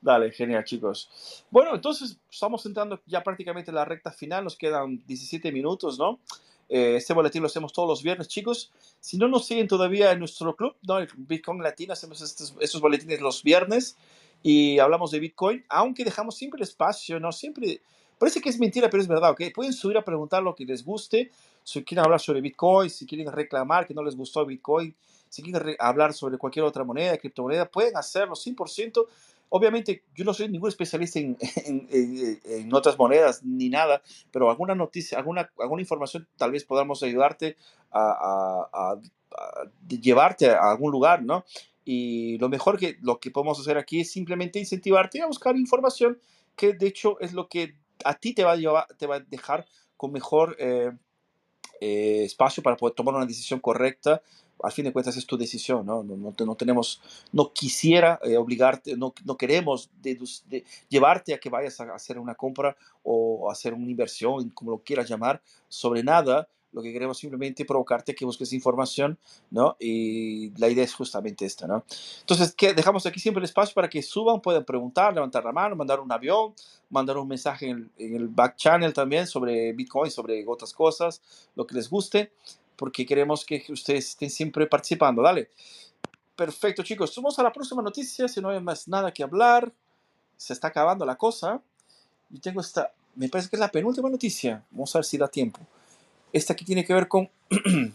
Dale, 0.00 0.30
genial, 0.32 0.64
chicos. 0.64 1.44
Bueno, 1.50 1.74
entonces 1.74 2.16
estamos 2.30 2.64
entrando 2.64 3.00
ya 3.04 3.22
prácticamente 3.22 3.70
en 3.70 3.74
la 3.74 3.84
recta 3.84 4.10
final. 4.10 4.44
Nos 4.44 4.56
quedan 4.56 5.02
17 5.06 5.52
minutos, 5.52 5.98
¿no? 5.98 6.18
Eh, 6.70 6.96
este 6.96 7.12
boletín 7.12 7.42
lo 7.42 7.48
hacemos 7.48 7.72
todos 7.72 7.88
los 7.88 8.02
viernes, 8.02 8.28
chicos. 8.28 8.72
Si 8.98 9.18
no 9.18 9.28
nos 9.28 9.44
siguen 9.46 9.68
todavía 9.68 10.12
en 10.12 10.20
nuestro 10.20 10.56
club, 10.56 10.76
¿no? 10.86 10.98
El 10.98 11.08
Bitcoin 11.16 11.62
Latino, 11.62 11.92
hacemos 11.92 12.22
estos, 12.22 12.54
estos 12.60 12.80
boletines 12.80 13.20
los 13.20 13.42
viernes 13.42 13.96
y 14.42 14.78
hablamos 14.78 15.10
de 15.10 15.18
Bitcoin, 15.18 15.64
aunque 15.68 16.04
dejamos 16.04 16.36
siempre 16.36 16.62
espacio, 16.62 17.20
¿no? 17.20 17.32
Siempre 17.32 17.82
Parece 18.18 18.42
que 18.42 18.50
es 18.50 18.58
mentira, 18.58 18.90
pero 18.90 19.02
es 19.02 19.08
verdad, 19.08 19.30
¿ok? 19.30 19.44
Pueden 19.54 19.72
subir 19.72 19.96
a 19.96 20.04
preguntar 20.04 20.42
lo 20.42 20.54
que 20.54 20.66
les 20.66 20.84
guste, 20.84 21.30
si 21.64 21.82
quieren 21.84 22.04
hablar 22.04 22.20
sobre 22.20 22.42
Bitcoin, 22.42 22.90
si 22.90 23.06
quieren 23.06 23.32
reclamar 23.32 23.86
que 23.86 23.94
no 23.94 24.02
les 24.02 24.14
gustó 24.14 24.44
Bitcoin 24.44 24.94
si 25.30 25.42
quieren 25.42 25.76
hablar 25.78 26.12
sobre 26.12 26.36
cualquier 26.36 26.64
otra 26.64 26.84
moneda, 26.84 27.16
criptomoneda, 27.16 27.64
pueden 27.64 27.96
hacerlo 27.96 28.34
100%. 28.34 29.06
Obviamente, 29.50 30.04
yo 30.14 30.24
no 30.24 30.32
soy 30.32 30.48
ningún 30.48 30.68
especialista 30.68 31.18
en, 31.18 31.36
en, 31.90 32.72
otras 32.74 32.96
monedas 32.98 33.42
ni 33.44 33.68
nada, 33.68 34.02
pero 34.30 34.48
alguna 34.48 34.74
noticia, 34.74 35.18
alguna, 35.18 35.50
alguna 35.58 35.82
información 35.82 36.26
tal 36.36 36.52
vez 36.52 36.64
podamos 36.64 37.02
ayudarte 37.02 37.56
a, 37.90 38.68
a, 38.72 39.00
llevarte 39.88 40.50
a 40.50 40.70
algún 40.70 40.92
lugar, 40.92 41.22
¿no? 41.22 41.44
Y 41.84 42.38
lo 42.38 42.48
mejor 42.48 42.78
que 42.78 42.96
lo 43.00 43.18
que 43.18 43.30
podemos 43.30 43.58
hacer 43.58 43.76
aquí 43.76 44.00
es 44.00 44.12
simplemente 44.12 44.58
incentivarte 44.58 45.20
a 45.20 45.26
buscar 45.26 45.56
información 45.56 46.18
que 46.54 46.72
de 46.74 46.86
hecho 46.86 47.18
es 47.20 47.32
lo 47.32 47.48
que 47.48 47.74
a 48.04 48.14
ti 48.14 48.34
te 48.34 48.44
va 48.44 48.52
a, 48.52 48.56
llevar, 48.56 48.86
te 48.98 49.06
va 49.06 49.16
a 49.16 49.20
dejar 49.20 49.66
con 49.96 50.12
mejor 50.12 50.56
eh, 50.58 50.92
eh, 51.80 52.22
espacio 52.24 52.62
para 52.62 52.76
poder 52.76 52.94
tomar 52.94 53.14
una 53.14 53.26
decisión 53.26 53.60
correcta 53.60 54.22
al 54.62 54.72
fin 54.72 54.84
de 54.84 54.92
cuentas 54.92 55.16
es 55.16 55.26
tu 55.26 55.36
decisión, 55.36 55.86
¿no? 55.86 56.02
No, 56.02 56.54
tenemos, 56.54 57.00
no 57.32 57.52
quisiera 57.52 58.18
eh, 58.22 58.36
obligarte, 58.36 58.96
no, 58.96 59.14
no 59.24 59.36
queremos 59.36 59.90
llevarte 60.88 61.34
a 61.34 61.38
que 61.38 61.50
vayas 61.50 61.80
a 61.80 61.94
hacer 61.94 62.18
una 62.18 62.34
compra 62.34 62.76
o 63.02 63.50
hacer 63.50 63.74
una 63.74 63.90
inversión, 63.90 64.50
como 64.50 64.72
lo 64.72 64.78
quieras 64.78 65.08
llamar, 65.08 65.42
sobre 65.68 66.02
nada. 66.02 66.48
Lo 66.72 66.82
que 66.82 66.92
queremos 66.92 67.18
simplemente 67.18 67.64
provocarte 67.64 68.14
que 68.14 68.24
busques 68.24 68.52
información, 68.52 69.18
¿no? 69.50 69.76
Y 69.80 70.56
la 70.56 70.68
idea 70.68 70.84
es 70.84 70.94
justamente 70.94 71.44
esta, 71.44 71.66
¿no? 71.66 71.84
Entonces, 72.20 72.54
que 72.54 72.74
dejamos 72.74 73.04
aquí 73.06 73.18
siempre 73.18 73.40
el 73.40 73.46
espacio 73.46 73.74
para 73.74 73.88
que 73.88 74.00
suban, 74.02 74.40
puedan 74.40 74.64
preguntar, 74.64 75.12
levantar 75.12 75.44
la 75.44 75.50
mano, 75.50 75.74
mandar 75.74 75.98
un 75.98 76.12
avión, 76.12 76.54
mandar 76.88 77.18
un 77.18 77.26
mensaje 77.26 77.70
en 77.70 77.90
el 77.98 78.28
back 78.28 78.54
channel 78.54 78.92
también 78.92 79.26
sobre 79.26 79.72
Bitcoin, 79.72 80.12
sobre 80.12 80.44
otras 80.46 80.72
cosas, 80.72 81.20
lo 81.56 81.66
que 81.66 81.74
les 81.74 81.90
guste 81.90 82.30
porque 82.80 83.04
queremos 83.04 83.44
que 83.44 83.62
ustedes 83.68 84.08
estén 84.08 84.30
siempre 84.30 84.66
participando. 84.66 85.20
Dale. 85.20 85.50
Perfecto, 86.34 86.82
chicos. 86.82 87.14
Vamos 87.14 87.38
a 87.38 87.42
la 87.42 87.52
próxima 87.52 87.82
noticia. 87.82 88.26
Si 88.26 88.40
no 88.40 88.48
hay 88.48 88.58
más 88.58 88.88
nada 88.88 89.12
que 89.12 89.22
hablar, 89.22 89.70
se 90.38 90.54
está 90.54 90.68
acabando 90.68 91.04
la 91.04 91.16
cosa. 91.16 91.60
Yo 92.30 92.40
tengo 92.40 92.62
esta, 92.62 92.90
me 93.16 93.28
parece 93.28 93.50
que 93.50 93.56
es 93.56 93.60
la 93.60 93.70
penúltima 93.70 94.08
noticia. 94.08 94.64
Vamos 94.70 94.96
a 94.96 95.00
ver 95.00 95.04
si 95.04 95.18
da 95.18 95.28
tiempo. 95.28 95.60
Esta 96.32 96.54
aquí 96.54 96.64
tiene 96.64 96.82
que 96.82 96.94
ver 96.94 97.06
con... 97.06 97.28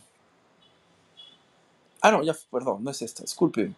ah, 2.01 2.11
no, 2.11 2.21
ya, 2.21 2.35
perdón, 2.51 2.83
no 2.83 2.91
es 2.91 3.01
esta, 3.01 3.23
disculpen. 3.23 3.75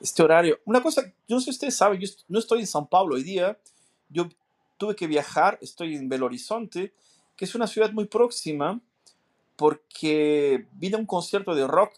Este 0.00 0.24
horario. 0.24 0.58
Una 0.64 0.82
cosa, 0.82 1.04
yo 1.28 1.36
no 1.36 1.38
sé 1.38 1.44
si 1.44 1.50
ustedes 1.50 1.76
saben, 1.76 2.00
yo 2.00 2.08
no 2.26 2.40
estoy 2.40 2.58
en 2.58 2.66
San 2.66 2.88
Pablo 2.88 3.14
hoy 3.14 3.22
día. 3.22 3.56
Yo 4.08 4.28
tuve 4.76 4.96
que 4.96 5.06
viajar, 5.06 5.56
estoy 5.62 5.94
en 5.94 6.08
Belo 6.08 6.26
Horizonte, 6.26 6.92
que 7.36 7.44
es 7.44 7.54
una 7.54 7.68
ciudad 7.68 7.92
muy 7.92 8.06
próxima 8.06 8.80
porque 9.62 10.66
vino 10.72 10.98
un 10.98 11.06
concierto 11.06 11.54
de 11.54 11.64
rock 11.68 11.92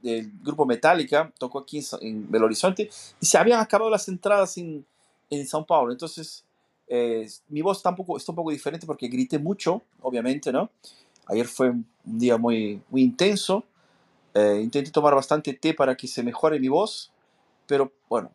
del 0.00 0.30
grupo 0.40 0.64
Metallica, 0.64 1.32
tocó 1.36 1.58
aquí 1.58 1.84
en 2.00 2.30
Belo 2.30 2.46
Horizonte, 2.46 2.88
y 3.20 3.26
se 3.26 3.36
habían 3.36 3.58
acabado 3.58 3.90
las 3.90 4.06
entradas 4.06 4.56
en, 4.56 4.86
en 5.28 5.44
São 5.44 5.66
Paulo. 5.66 5.90
Entonces, 5.90 6.44
eh, 6.86 7.28
mi 7.48 7.60
voz 7.60 7.78
está 7.78 7.90
un, 7.90 7.96
poco, 7.96 8.50
diferente 8.52 8.86
porque 8.86 9.08
grité 9.08 9.36
mucho, 9.36 9.82
obviamente, 10.00 10.52
¿no? 10.52 10.70
Ayer 11.26 11.48
fue 11.48 11.70
un 11.70 11.84
día 12.04 12.36
muy, 12.36 12.80
muy 12.88 13.02
intenso. 13.02 13.64
Eh, 14.32 14.60
intenté 14.62 14.92
tomar 14.92 15.16
bastante 15.16 15.52
té 15.54 15.74
para 15.74 15.96
que 15.96 16.06
se 16.06 16.22
mejore 16.22 16.60
mi 16.60 16.68
voz, 16.68 17.10
pero 17.66 17.90
bueno, 18.08 18.30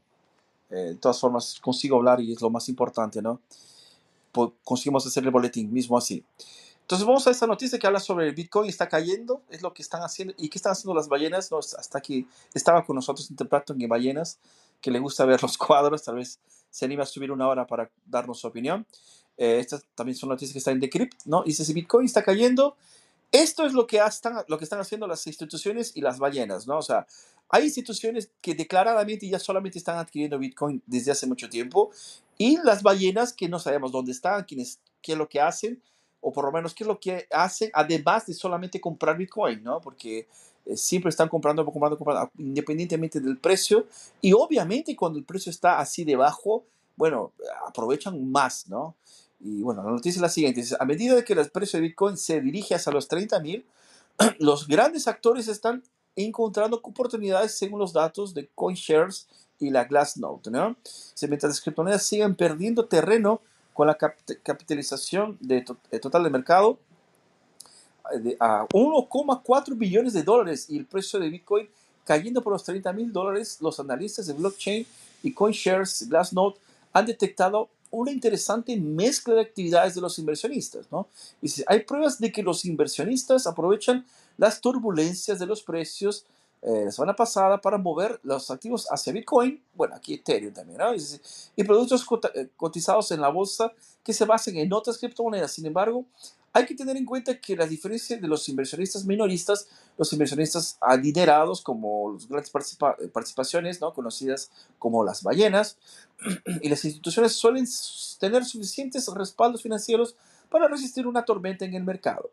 eh, 0.70 0.76
de 0.76 0.96
todas 0.96 1.22
formas 1.22 1.58
consigo 1.62 1.96
hablar 1.96 2.20
y 2.20 2.34
es 2.34 2.42
lo 2.42 2.50
más 2.50 2.68
importante, 2.68 3.22
¿no? 3.22 3.40
conseguimos 4.64 5.06
hacer 5.06 5.24
el 5.24 5.30
boletín 5.30 5.72
mismo 5.72 5.96
así. 5.96 6.26
Entonces 6.84 7.08
vamos 7.08 7.26
a 7.28 7.32
esta 7.32 7.48
noticia 7.48 7.80
que 7.80 7.88
habla 7.88 8.00
sobre 8.00 8.28
el 8.28 8.36
Bitcoin 8.36 8.70
está 8.70 8.90
cayendo, 8.90 9.42
es 9.50 9.62
lo 9.62 9.74
que 9.74 9.82
están 9.82 10.02
haciendo. 10.02 10.34
¿Y 10.38 10.50
qué 10.50 10.58
están 10.58 10.74
haciendo 10.74 10.94
las 10.94 11.08
ballenas? 11.08 11.50
No, 11.50 11.58
hasta 11.58 12.02
que 12.02 12.26
estaba 12.54 12.86
con 12.86 12.98
nosotros 12.98 13.32
interpretando 13.32 13.82
en 13.82 13.90
ballenas, 13.90 14.38
que 14.82 14.92
le 14.92 15.00
gusta 15.00 15.26
ver 15.26 15.42
los 15.42 15.58
cuadros, 15.58 16.04
tal 16.04 16.16
vez 16.16 16.40
se 16.70 16.86
anima 16.86 17.04
a 17.04 17.06
subir 17.06 17.32
una 17.32 17.48
hora 17.48 17.66
para 17.66 17.90
darnos 18.06 18.40
su 18.40 18.48
opinión. 18.48 18.86
Eh, 19.38 19.60
estas 19.60 19.86
también 19.96 20.18
son 20.18 20.30
noticias 20.30 20.52
que 20.52 20.60
están 20.60 20.76
en 20.76 20.82
Decrypt, 20.82 21.26
¿no? 21.26 21.44
Dice, 21.44 21.64
si 21.64 21.74
Bitcoin 21.74 22.06
está 22.06 22.22
cayendo, 22.22 22.76
esto 23.32 23.66
es 23.66 23.74
lo 23.74 23.88
que, 23.88 23.98
están, 23.98 24.44
lo 24.48 24.58
que 24.58 24.66
están 24.66 24.80
haciendo 24.80 25.08
las 25.08 25.26
instituciones 25.26 25.94
y 25.96 26.02
las 26.02 26.20
ballenas, 26.20 26.68
¿no? 26.68 26.78
O 26.78 26.82
sea, 26.82 27.08
hay 27.50 27.64
instituciones 27.66 28.32
que 28.42 28.56
declaradamente 28.56 29.28
ya 29.28 29.40
solamente 29.40 29.78
están 29.78 29.98
adquiriendo 29.98 30.38
Bitcoin 30.38 30.84
desde 30.86 31.12
hace 31.12 31.28
mucho 31.28 31.50
tiempo 31.50 31.92
y 32.38 32.58
las 32.58 32.84
ballenas 32.84 33.34
que 33.34 33.48
no 33.48 33.60
sabemos 33.60 33.92
dónde 33.92 34.12
están, 34.12 34.44
quiénes, 34.44 34.80
qué 35.02 35.14
es 35.14 35.18
lo 35.18 35.30
que 35.30 35.40
hacen, 35.40 35.82
o 36.24 36.32
por 36.32 36.46
lo 36.46 36.52
menos 36.52 36.74
qué 36.74 36.84
es 36.84 36.88
lo 36.88 37.00
que 37.00 37.28
hacen, 37.32 37.70
además 37.74 38.26
de 38.26 38.34
solamente 38.34 38.80
comprar 38.80 39.18
Bitcoin, 39.18 39.62
¿no? 39.62 39.82
Porque 39.82 40.28
eh, 40.66 40.78
siempre 40.78 41.10
están 41.10 41.28
comprando, 41.28 41.66
comprando, 41.66 41.98
comprando, 41.98 42.32
independientemente 42.38 43.20
del 43.20 43.38
precio. 43.38 43.86
Y 44.22 44.32
obviamente 44.34 44.96
cuando 44.96 45.20
el 45.20 45.26
precio 45.26 45.50
está 45.50 45.80
así 45.80 46.06
debajo, 46.06 46.64
bueno, 46.96 47.34
aprovechan 47.68 48.32
más, 48.32 48.68
¿no? 48.70 48.96
Y 49.42 49.62
bueno, 49.62 49.84
la 49.84 49.92
noticia 49.92 50.20
es 50.20 50.22
la 50.22 50.30
siguiente. 50.30 50.64
A 50.80 50.86
medida 50.86 51.24
que 51.26 51.34
el 51.34 51.52
precio 51.52 51.78
de 51.78 51.88
Bitcoin 51.88 52.16
se 52.16 52.40
dirige 52.40 52.74
hacia 52.74 52.94
los 52.94 53.10
30 53.10 53.40
mil, 53.42 53.66
los 54.40 54.68
grandes 54.68 55.08
actores 55.10 55.50
están 55.50 55.84
encontrando 56.16 56.80
oportunidades 56.82 57.58
según 57.58 57.80
los 57.80 57.92
datos 57.92 58.34
de 58.34 58.48
CoinShares 58.56 59.28
y 59.60 59.72
la 59.72 59.84
Glassnode, 59.84 60.52
¿no? 60.52 60.78
Mientras 61.22 61.52
las 61.52 61.62
criptomonedas 61.62 62.04
siguen 62.06 62.36
perdiendo 62.36 62.86
terreno 62.86 63.42
con 63.74 63.88
la 63.88 63.98
capitalización 63.98 65.38
de, 65.40 65.66
total 66.00 66.24
de 66.24 66.30
mercado 66.30 66.80
eh, 68.14 68.38
a 68.40 68.68
1,4 68.68 69.78
billones 69.78 70.14
de 70.14 70.24
dólares 70.24 70.68
y 70.70 70.78
el 70.78 70.86
precio 70.86 71.20
de 71.20 71.30
Bitcoin 71.30 71.68
cayendo 72.06 72.42
por 72.42 72.54
los 72.54 72.64
30 72.64 72.92
mil 72.94 73.12
dólares, 73.12 73.58
los 73.62 73.80
analistas 73.80 74.28
de 74.28 74.34
blockchain 74.34 74.86
y 75.24 75.34
CoinShares 75.34 76.08
Glassnode 76.10 76.58
han 76.92 77.06
detectado 77.06 77.70
una 77.92 78.12
interesante 78.12 78.76
mezcla 78.76 79.36
de 79.36 79.42
actividades 79.42 79.96
de 79.96 80.02
los 80.02 80.18
inversionistas. 80.20 80.88
¿no? 80.92 81.08
Y 81.42 81.50
hay 81.68 81.82
pruebas 81.82 82.20
de 82.20 82.32
que 82.32 82.44
los 82.44 82.66
inversionistas 82.66 83.48
aprovechan 83.48 84.06
las 84.38 84.60
turbulencias 84.60 85.40
de 85.40 85.46
los 85.46 85.62
precios 85.62 86.26
eh, 86.66 86.86
la 86.86 86.92
semana 86.92 87.14
pasada 87.14 87.60
para 87.60 87.78
mover 87.78 88.22
los 88.24 88.50
activos 88.50 88.88
hacia 88.90 89.12
Bitcoin, 89.12 89.62
bueno, 89.74 89.96
aquí 89.96 90.14
Ethereum 90.14 90.54
también, 90.54 90.78
¿no? 90.78 90.94
y, 90.96 91.64
productos 91.66 92.06
eh, 92.36 92.48
cotizados 92.56 93.12
en 93.12 93.20
la 93.20 93.28
bolsa 93.28 93.74
que 94.02 94.14
se 94.14 94.24
basen 94.24 94.56
en 94.58 94.72
otras 94.72 94.98
criptomonedas. 94.98 95.52
Sin 95.52 95.66
embargo, 95.66 96.06
hay 96.54 96.66
que 96.66 96.74
tener 96.76 96.96
en 96.96 97.06
cuenta 97.06 97.38
que 97.42 97.58
la 97.58 97.66
diferencia 97.66 98.16
de 98.16 98.28
los 98.30 98.48
inversionistas 98.48 99.04
minoristas, 99.04 99.68
los 99.98 100.14
inversionistas 100.14 100.78
adinerados, 100.80 101.62
como 101.62 102.14
las 102.14 102.30
grandes 102.30 102.78
participaciones, 103.12 103.82
¿no? 103.82 103.94
conocidas 103.94 104.50
como 104.80 105.04
las 105.04 105.22
ballenas, 105.22 105.78
y 106.62 106.70
las 106.70 106.86
instituciones 106.86 107.34
suelen 107.34 107.68
tener 108.20 108.46
suficientes 108.46 109.06
respaldos 109.14 109.64
financieros 109.64 110.16
para 110.50 110.70
resistir 110.70 111.08
una 111.08 111.26
tormenta 111.26 111.66
en 111.66 111.74
el 111.74 111.84
mercado. 111.84 112.30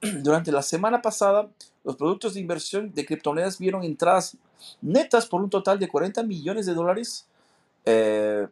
Durante 0.22 0.52
la 0.52 0.62
semana 0.62 1.02
pasada, 1.02 1.48
los 1.84 1.96
productos 1.96 2.34
de 2.34 2.40
inversión 2.40 2.92
de 2.92 3.06
criptomonedas 3.06 3.58
vieron 3.58 3.84
entradas 3.84 4.36
netas 4.80 5.26
por 5.26 5.42
un 5.42 5.50
total 5.50 5.78
de 5.78 5.88
40 5.88 6.22
millones 6.22 6.66
de 6.66 6.74
dólares. 6.74 7.26
Eh, 7.84 8.46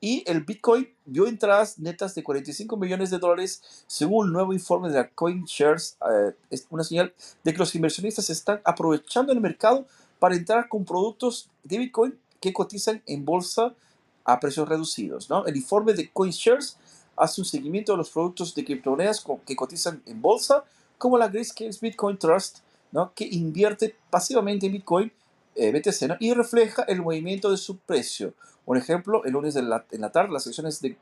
y 0.00 0.22
el 0.26 0.44
Bitcoin 0.44 0.88
vio 1.06 1.26
entradas 1.26 1.78
netas 1.78 2.14
de 2.14 2.22
45 2.22 2.76
millones 2.76 3.10
de 3.10 3.18
dólares 3.18 3.62
según 3.86 4.26
un 4.26 4.32
nuevo 4.32 4.52
informe 4.52 4.88
de 4.90 4.96
la 4.96 5.08
CoinShares. 5.08 5.96
Eh, 6.10 6.34
es 6.50 6.66
una 6.70 6.84
señal 6.84 7.14
de 7.42 7.52
que 7.52 7.58
los 7.58 7.74
inversionistas 7.74 8.28
están 8.30 8.60
aprovechando 8.64 9.32
el 9.32 9.40
mercado 9.40 9.86
para 10.18 10.36
entrar 10.36 10.68
con 10.68 10.84
productos 10.84 11.48
de 11.64 11.78
Bitcoin 11.78 12.18
que 12.40 12.52
cotizan 12.52 13.02
en 13.06 13.24
bolsa 13.24 13.74
a 14.24 14.38
precios 14.38 14.68
reducidos. 14.68 15.30
¿no? 15.30 15.46
El 15.46 15.56
informe 15.56 15.94
de 15.94 16.10
CoinShares 16.10 16.76
hace 17.16 17.40
un 17.40 17.44
seguimiento 17.44 17.92
de 17.92 17.98
los 17.98 18.10
productos 18.10 18.54
de 18.54 18.64
criptomonedas 18.64 19.24
que 19.46 19.56
cotizan 19.56 20.02
en 20.06 20.20
bolsa, 20.20 20.64
como 20.98 21.18
la 21.18 21.28
Grayscale 21.28 21.76
Bitcoin 21.80 22.18
Trust, 22.18 22.58
¿no? 22.92 23.12
que 23.14 23.24
invierte 23.24 23.96
pasivamente 24.10 24.66
en 24.66 24.72
Bitcoin 24.72 25.12
eh, 25.54 25.72
BTC 25.72 26.16
y 26.20 26.34
refleja 26.34 26.82
el 26.82 27.02
movimiento 27.02 27.50
de 27.50 27.56
su 27.56 27.78
precio. 27.78 28.34
Por 28.64 28.76
ejemplo, 28.76 29.24
el 29.24 29.32
lunes 29.32 29.56
en 29.56 29.68
la 29.68 30.12
tarde 30.12 30.32
las 30.32 30.46
acciones 30.46 30.80
de 30.80 30.96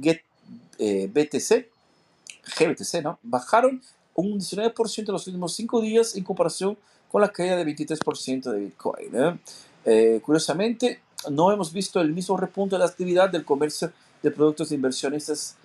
Get 0.00 0.22
eh, 0.78 1.10
BTC, 1.12 1.68
GBTC, 2.58 3.02
¿no? 3.02 3.18
bajaron 3.22 3.82
un 4.14 4.40
19% 4.40 4.98
en 4.98 5.12
los 5.12 5.26
últimos 5.26 5.54
5 5.54 5.80
días 5.80 6.16
en 6.16 6.24
comparación 6.24 6.76
con 7.10 7.20
la 7.20 7.30
caída 7.30 7.56
de 7.56 7.66
23% 7.66 8.50
de 8.50 8.60
Bitcoin. 8.60 9.38
Eh, 9.84 10.20
curiosamente, 10.24 11.02
no 11.30 11.52
hemos 11.52 11.72
visto 11.72 12.00
el 12.00 12.12
mismo 12.12 12.36
repunte 12.36 12.76
de 12.76 12.80
la 12.80 12.86
actividad 12.86 13.30
del 13.30 13.44
comercio 13.44 13.92
de 14.22 14.30
productos 14.30 14.70
de 14.70 14.76
inversionistas 14.76 15.56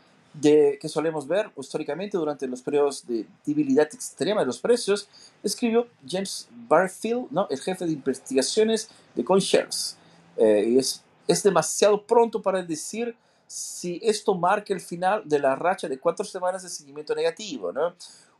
de, 0.42 0.78
que 0.80 0.90
solemos 0.90 1.28
ver 1.28 1.52
históricamente 1.58 2.18
durante 2.18 2.48
los 2.48 2.62
periodos 2.62 3.06
de 3.08 3.26
debilidad 3.46 3.88
extrema 3.94 4.42
de 4.42 4.48
los 4.48 4.60
precios, 4.60 5.08
escribió 5.44 5.88
James 6.08 6.48
Barfield, 6.68 7.28
¿no? 7.32 7.48
el 7.50 7.60
jefe 7.60 7.86
de 7.86 7.94
investigaciones 7.94 8.90
de 9.16 9.24
CoinShares. 9.24 9.98
Eh, 10.38 10.66
y 10.70 10.78
es, 10.78 11.04
es 11.28 11.44
demasiado 11.44 12.06
pronto 12.06 12.42
para 12.42 12.62
decir 12.62 13.16
si 13.48 14.00
esto 14.04 14.36
marca 14.36 14.74
el 14.74 14.82
final 14.82 15.22
de 15.26 15.40
la 15.40 15.56
racha 15.56 15.88
de 15.88 16.00
cuatro 16.00 16.26
semanas 16.26 16.64
de 16.64 16.70
seguimiento 16.70 17.14
negativo. 17.16 17.72
¿no? 17.72 17.94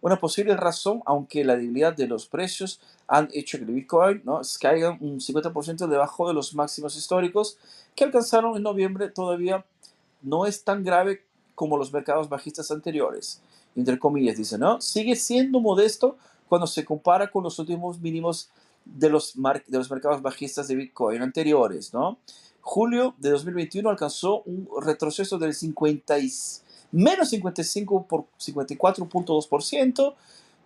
una 0.06 0.20
posible 0.20 0.56
razón, 0.56 1.02
aunque 1.08 1.44
la 1.44 1.56
debilidad 1.56 1.96
de 1.96 2.06
los 2.06 2.28
precios 2.28 2.80
han 3.08 3.28
hecho 3.34 3.58
que 3.58 3.64
el 3.64 3.72
Bitcoin 3.72 4.22
¿no? 4.24 4.40
caiga 4.62 4.92
un 5.02 5.20
50% 5.20 5.88
debajo 5.88 6.28
de 6.28 6.36
los 6.36 6.54
máximos 6.54 6.96
históricos 6.96 7.58
que 7.96 8.04
alcanzaron 8.04 8.56
en 8.56 8.62
noviembre, 8.62 9.10
todavía 9.10 9.66
no 10.22 10.46
es 10.46 10.64
tan 10.64 10.84
grave 10.84 11.25
como 11.56 11.78
los 11.78 11.92
mercados 11.92 12.30
bajistas 12.30 12.70
anteriores. 12.72 13.42
Entre 13.76 13.98
comillas, 13.98 14.38
dice, 14.38 14.58
¿no? 14.58 14.80
Sigue 14.82 15.16
siendo 15.16 15.60
modesto 15.60 16.18
cuando 16.48 16.68
se 16.68 16.86
compara 16.86 17.32
con 17.32 17.44
los 17.44 17.58
últimos 17.60 18.00
mínimos 18.00 18.50
de 18.86 19.10
los, 19.10 19.34
de 19.34 19.78
los 19.78 19.90
mercados 19.90 20.22
bajistas 20.22 20.68
de 20.68 20.76
Bitcoin 20.76 21.22
anteriores, 21.22 21.94
¿no? 21.94 22.20
Julio 22.62 23.14
de 23.18 23.30
2021 23.30 23.90
alcanzó 23.90 24.42
un 24.44 24.68
retroceso 24.82 25.38
del 25.38 25.54
50 25.54 26.16
menos 26.92 27.30
55 27.30 28.08
por 28.08 28.26
54.2% 28.40 30.16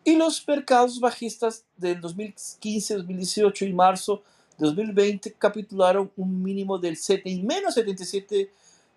y 0.03 0.15
los 0.15 0.47
mercados 0.47 0.99
bajistas 0.99 1.65
del 1.75 1.99
2015, 1.99 2.95
2018 2.95 3.65
y 3.65 3.73
marzo 3.73 4.23
de 4.57 4.65
2020 4.67 5.33
capitularon 5.33 6.11
un 6.15 6.41
mínimo 6.41 6.77
del 6.77 6.97
7 6.97 7.29
y 7.29 7.43
menos 7.43 7.77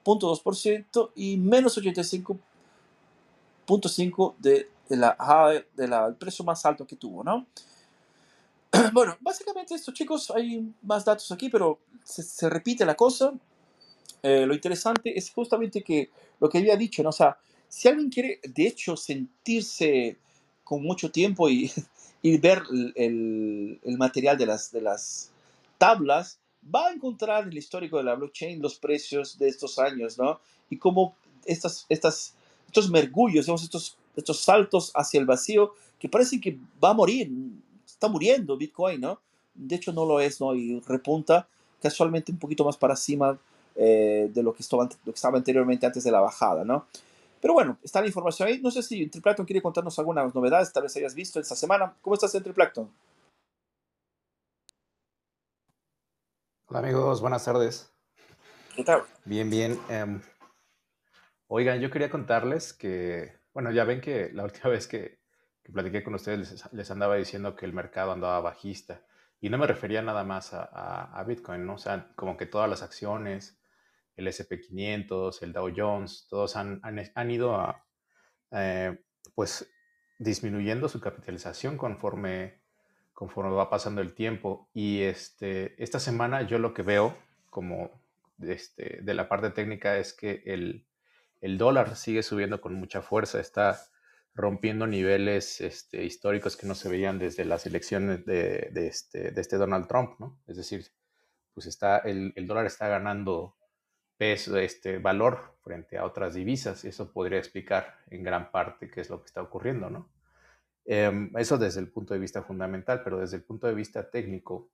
77.2% 0.04 1.10
y 1.16 1.36
menos 1.36 1.76
85.5% 1.78 4.34
de, 4.38 4.68
la, 4.88 5.64
de 5.76 5.88
la, 5.88 6.06
el 6.06 6.14
precio 6.16 6.44
más 6.44 6.66
alto 6.66 6.86
que 6.86 6.96
tuvo, 6.96 7.24
¿no? 7.24 7.46
Bueno, 8.92 9.16
básicamente 9.20 9.74
esto, 9.74 9.92
chicos, 9.92 10.30
hay 10.30 10.72
más 10.82 11.04
datos 11.04 11.30
aquí, 11.30 11.50
pero 11.50 11.78
se, 12.04 12.48
repite 12.48 12.84
la 12.84 12.94
cosa. 12.94 13.32
Eh, 14.22 14.46
lo 14.46 14.54
interesante 14.54 15.16
es 15.18 15.30
justamente 15.30 15.82
que 15.82 16.10
lo 16.40 16.48
que 16.48 16.58
había 16.58 16.76
dicho, 16.76 17.02
¿no? 17.02 17.10
O 17.10 17.12
sea, 17.12 17.38
si 17.68 17.88
alguien 17.88 18.10
quiere, 18.10 18.40
de 18.42 18.66
hecho, 18.66 18.96
sentirse 18.96 20.16
con 20.64 20.82
mucho 20.82 21.10
tiempo 21.10 21.48
y, 21.48 21.70
y 22.22 22.38
ver 22.38 22.62
el, 22.70 23.80
el, 23.82 23.98
material 23.98 24.38
de 24.38 24.46
las, 24.46 24.72
de 24.72 24.80
las 24.80 25.30
tablas, 25.78 26.38
va 26.62 26.88
a 26.88 26.92
encontrar 26.92 27.44
en 27.44 27.50
el 27.50 27.58
histórico 27.58 27.98
de 27.98 28.04
la 28.04 28.14
blockchain 28.14 28.60
los 28.62 28.76
precios 28.76 29.38
de 29.38 29.48
estos 29.48 29.78
años, 29.78 30.18
¿no? 30.18 30.40
Y 30.70 30.76
cómo 30.76 31.14
estas, 31.44 31.86
estas, 31.88 32.34
estos 32.66 32.90
mergullos, 32.90 33.48
estos, 33.48 33.96
estos 34.16 34.40
saltos 34.40 34.92
hacia 34.94 35.20
el 35.20 35.26
vacío, 35.26 35.74
que 35.98 36.08
parece 36.08 36.40
que 36.40 36.58
va 36.82 36.90
a 36.90 36.94
morir, 36.94 37.30
está 37.86 38.08
muriendo 38.08 38.56
Bitcoin, 38.56 39.00
¿no? 39.00 39.20
De 39.54 39.76
hecho 39.76 39.92
no 39.92 40.04
lo 40.04 40.20
es, 40.20 40.40
¿no? 40.40 40.54
Y 40.54 40.80
repunta 40.80 41.46
casualmente 41.80 42.32
un 42.32 42.38
poquito 42.38 42.64
más 42.64 42.76
para 42.76 42.94
encima 42.94 43.38
eh, 43.74 44.30
de 44.32 44.42
lo 44.42 44.52
que, 44.52 44.62
estaba, 44.62 44.84
lo 44.84 45.12
que 45.12 45.16
estaba 45.16 45.38
anteriormente 45.38 45.86
antes 45.86 46.04
de 46.04 46.10
la 46.10 46.20
bajada, 46.20 46.64
¿no? 46.64 46.86
Pero 47.40 47.54
bueno, 47.54 47.76
está 47.82 48.00
la 48.00 48.06
información 48.06 48.48
ahí. 48.48 48.60
No 48.60 48.70
sé 48.70 48.82
si 48.82 49.08
Triplaton 49.08 49.44
quiere 49.44 49.60
contarnos 49.60 49.98
algunas 49.98 50.32
novedades, 50.32 50.72
tal 50.72 50.84
vez 50.84 50.96
hayas 50.96 51.14
visto 51.14 51.40
esta 51.40 51.56
semana. 51.56 51.92
¿Cómo 52.00 52.14
estás, 52.14 52.30
Triplaton? 52.32 52.88
Hola 56.74 56.88
amigos, 56.88 57.20
buenas 57.20 57.44
tardes. 57.44 57.92
¿Qué 58.74 58.82
tal? 58.82 59.02
Bien, 59.26 59.50
bien. 59.50 59.78
Em, 59.90 60.22
oigan, 61.46 61.78
yo 61.80 61.90
quería 61.90 62.08
contarles 62.08 62.72
que, 62.72 63.36
bueno, 63.52 63.70
ya 63.72 63.84
ven 63.84 64.00
que 64.00 64.30
la 64.32 64.44
última 64.44 64.70
vez 64.70 64.88
que 64.88 65.20
que 65.62 65.70
platiqué 65.70 66.02
con 66.02 66.14
ustedes 66.14 66.64
les, 66.72 66.90
andaba 66.90 67.16
diciendo 67.16 67.54
que 67.54 67.66
el 67.66 67.74
mercado 67.74 68.12
andaba 68.12 68.40
bajista. 68.40 69.04
Y 69.38 69.50
no 69.50 69.58
me 69.58 69.66
refería 69.66 70.00
nada 70.00 70.24
más 70.24 70.54
a, 70.54 71.22
Bitcoin, 71.28 71.66
¿no? 71.66 71.74
O 71.74 71.78
sea, 71.78 72.10
como 72.16 72.38
que 72.38 72.46
todas 72.46 72.70
las 72.70 72.82
acciones, 72.82 73.60
el 74.16 74.26
SP500, 74.28 75.42
el 75.42 75.52
Dow 75.52 75.70
Jones, 75.76 76.26
todos 76.30 76.56
han, 76.56 76.80
han, 76.82 77.30
ido 77.30 77.54
a, 77.54 77.84
eh, 78.52 78.98
pues, 79.34 79.70
disminuyendo 80.18 80.88
su 80.88 81.00
capitalización 81.02 81.76
conforme, 81.76 82.61
conforme 83.22 83.52
va 83.52 83.70
pasando 83.70 84.00
el 84.00 84.14
tiempo. 84.14 84.68
Y 84.74 85.02
este, 85.02 85.80
esta 85.80 86.00
semana 86.00 86.42
yo 86.42 86.58
lo 86.58 86.74
que 86.74 86.82
veo 86.82 87.16
como 87.50 88.02
este, 88.40 88.98
de 89.00 89.14
la 89.14 89.28
parte 89.28 89.50
técnica 89.50 89.96
es 89.96 90.12
que 90.12 90.42
el, 90.44 90.88
el 91.40 91.56
dólar 91.56 91.94
sigue 91.94 92.24
subiendo 92.24 92.60
con 92.60 92.74
mucha 92.74 93.00
fuerza. 93.00 93.38
Está 93.38 93.78
rompiendo 94.34 94.88
niveles 94.88 95.60
este, 95.60 96.02
históricos 96.02 96.56
que 96.56 96.66
no 96.66 96.74
se 96.74 96.88
veían 96.88 97.20
desde 97.20 97.44
las 97.44 97.64
elecciones 97.64 98.26
de, 98.26 98.72
este, 98.74 99.30
de, 99.30 99.40
este, 99.40 99.56
Donald 99.56 99.86
Trump, 99.86 100.18
¿no? 100.18 100.40
Es 100.48 100.56
decir, 100.56 100.86
pues 101.54 101.66
está, 101.66 101.98
el, 101.98 102.34
dólar 102.48 102.66
está 102.66 102.88
ganando 102.88 103.56
peso, 104.16 104.58
este, 104.58 104.98
valor 104.98 105.54
frente 105.62 105.96
a 105.96 106.04
otras 106.04 106.34
divisas 106.34 106.84
eso 106.84 107.12
podría 107.12 107.38
explicar 107.38 107.98
en 108.10 108.24
gran 108.24 108.50
parte 108.50 108.90
qué 108.90 109.00
es 109.00 109.10
lo 109.10 109.20
que 109.20 109.26
está 109.26 109.42
ocurriendo, 109.42 109.90
¿no? 109.90 110.11
Em, 110.84 111.30
eso 111.36 111.58
desde 111.58 111.80
el 111.80 111.90
punto 111.90 112.14
de 112.14 112.20
vista 112.20 112.42
fundamental, 112.42 113.02
pero 113.04 113.18
desde 113.20 113.36
el 113.36 113.44
punto 113.44 113.66
de 113.66 113.74
vista 113.74 114.10
técnico, 114.10 114.70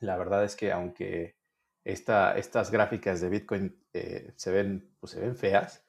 la 0.00 0.16
verdad 0.16 0.44
es 0.44 0.56
que 0.56 0.72
aunque 0.72 1.36
esta, 1.84 2.36
estas 2.36 2.70
gráficas 2.70 3.20
de 3.20 3.28
Bitcoin 3.28 3.84
eh, 3.92 4.32
se, 4.36 4.50
ven, 4.52 4.94
pues 5.00 5.12
se 5.12 5.20
ven 5.20 5.36
feas, 5.36 5.84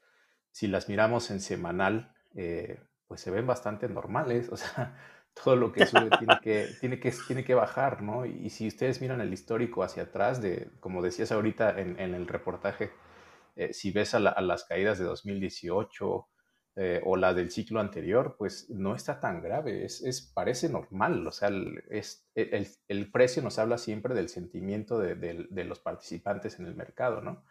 si 0.52 0.68
las 0.68 0.90
miramos 0.90 1.32
en 1.32 1.40
semanal, 1.42 2.16
eh, 2.36 2.80
pues 3.08 3.22
se 3.22 3.32
ven 3.32 3.46
bastante 3.46 3.90
normales, 3.90 4.50
o 4.52 4.58
sea, 4.58 4.98
todo 5.34 5.56
lo 5.56 5.72
que 5.72 5.86
sube 5.86 6.10
tiene 6.18 6.40
que, 6.42 6.68
tiene 6.80 7.00
que, 7.00 7.12
tiene 7.28 7.44
que 7.44 7.56
bajar, 7.56 8.02
¿no? 8.02 8.26
Y, 8.26 8.50
si 8.50 8.68
ustedes 8.68 9.02
miran 9.02 9.22
el 9.22 9.34
histórico 9.34 9.84
hacia 9.84 10.04
atrás, 10.04 10.42
de, 10.42 10.70
como 10.80 11.02
decías 11.02 11.32
ahorita 11.32 11.80
en, 11.80 12.00
el 12.00 12.28
reportaje, 12.28 12.92
eh, 13.56 13.74
si 13.74 13.92
ves 13.92 14.14
a, 14.14 14.20
las 14.20 14.64
caídas 14.66 15.00
de 15.00 15.06
2018 15.06 16.28
eh, 16.76 17.02
o 17.06 17.16
la 17.18 17.34
del 17.34 17.52
ciclo 17.52 17.80
anterior, 17.80 18.36
pues 18.38 18.70
no 18.70 18.96
está 18.96 19.20
tan 19.20 19.42
grave, 19.42 19.86
es, 19.86 20.02
es 20.02 20.22
parece 20.22 20.70
normal, 20.70 21.26
o 21.28 21.32
sea, 21.32 21.50
el, 21.50 21.84
es, 21.90 22.28
el, 22.36 22.68
el, 22.88 23.12
precio 23.12 23.44
nos 23.44 23.60
habla 23.60 23.78
siempre 23.78 24.16
del 24.16 24.30
sentimiento 24.30 24.98
de, 24.98 25.16
de 25.16 25.64
los 25.66 25.80
participantes 25.80 26.60
en 26.60 26.66
el 26.66 26.76
mercado, 26.76 27.22
¿no? 27.22 27.44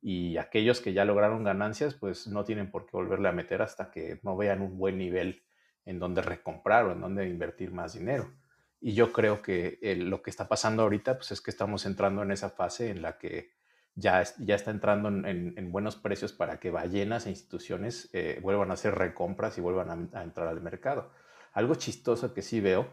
y 0.00 0.36
aquellos 0.36 0.80
que 0.80 0.92
ya 0.92 1.04
lograron 1.04 1.44
ganancias, 1.44 1.94
pues 1.94 2.28
no 2.28 2.44
tienen 2.44 2.70
por 2.70 2.86
qué 2.86 2.92
volverle 2.92 3.28
a 3.28 3.32
meter 3.32 3.62
hasta 3.62 3.90
que 3.90 4.20
no 4.22 4.36
vean 4.36 4.62
un 4.62 4.78
buen 4.78 4.98
nivel 4.98 5.42
en 5.84 5.98
donde 5.98 6.22
recomprar 6.22 6.84
o 6.86 6.92
en 6.92 7.00
donde 7.00 7.28
invertir 7.28 7.72
más 7.72 7.94
dinero. 7.94 8.32
Y 8.80 8.94
yo 8.94 9.12
creo 9.12 9.42
que 9.42 9.78
lo 9.98 10.22
que 10.22 10.30
está 10.30 10.48
pasando 10.48 10.84
ahorita, 10.84 11.16
pues 11.16 11.32
es 11.32 11.40
que 11.40 11.50
estamos 11.50 11.84
entrando 11.84 12.22
en 12.22 12.30
esa 12.30 12.50
fase 12.50 12.90
en 12.90 13.02
la 13.02 13.18
que 13.18 13.50
ya, 13.98 14.22
ya 14.38 14.54
está 14.54 14.70
entrando 14.70 15.08
en, 15.08 15.72
buenos 15.72 15.96
precios 15.96 16.32
para 16.32 16.60
que 16.60 16.70
ballenas 16.70 17.26
e 17.26 17.30
instituciones 17.30 18.08
eh, 18.12 18.38
vuelvan 18.40 18.70
a 18.70 18.74
hacer 18.74 18.94
recompras 18.94 19.58
y 19.58 19.60
vuelvan 19.60 20.10
a, 20.14 20.22
entrar 20.22 20.46
al 20.46 20.60
mercado. 20.60 21.10
Algo 21.52 21.74
chistoso 21.74 22.32
que 22.32 22.42
sí 22.42 22.60
veo 22.60 22.88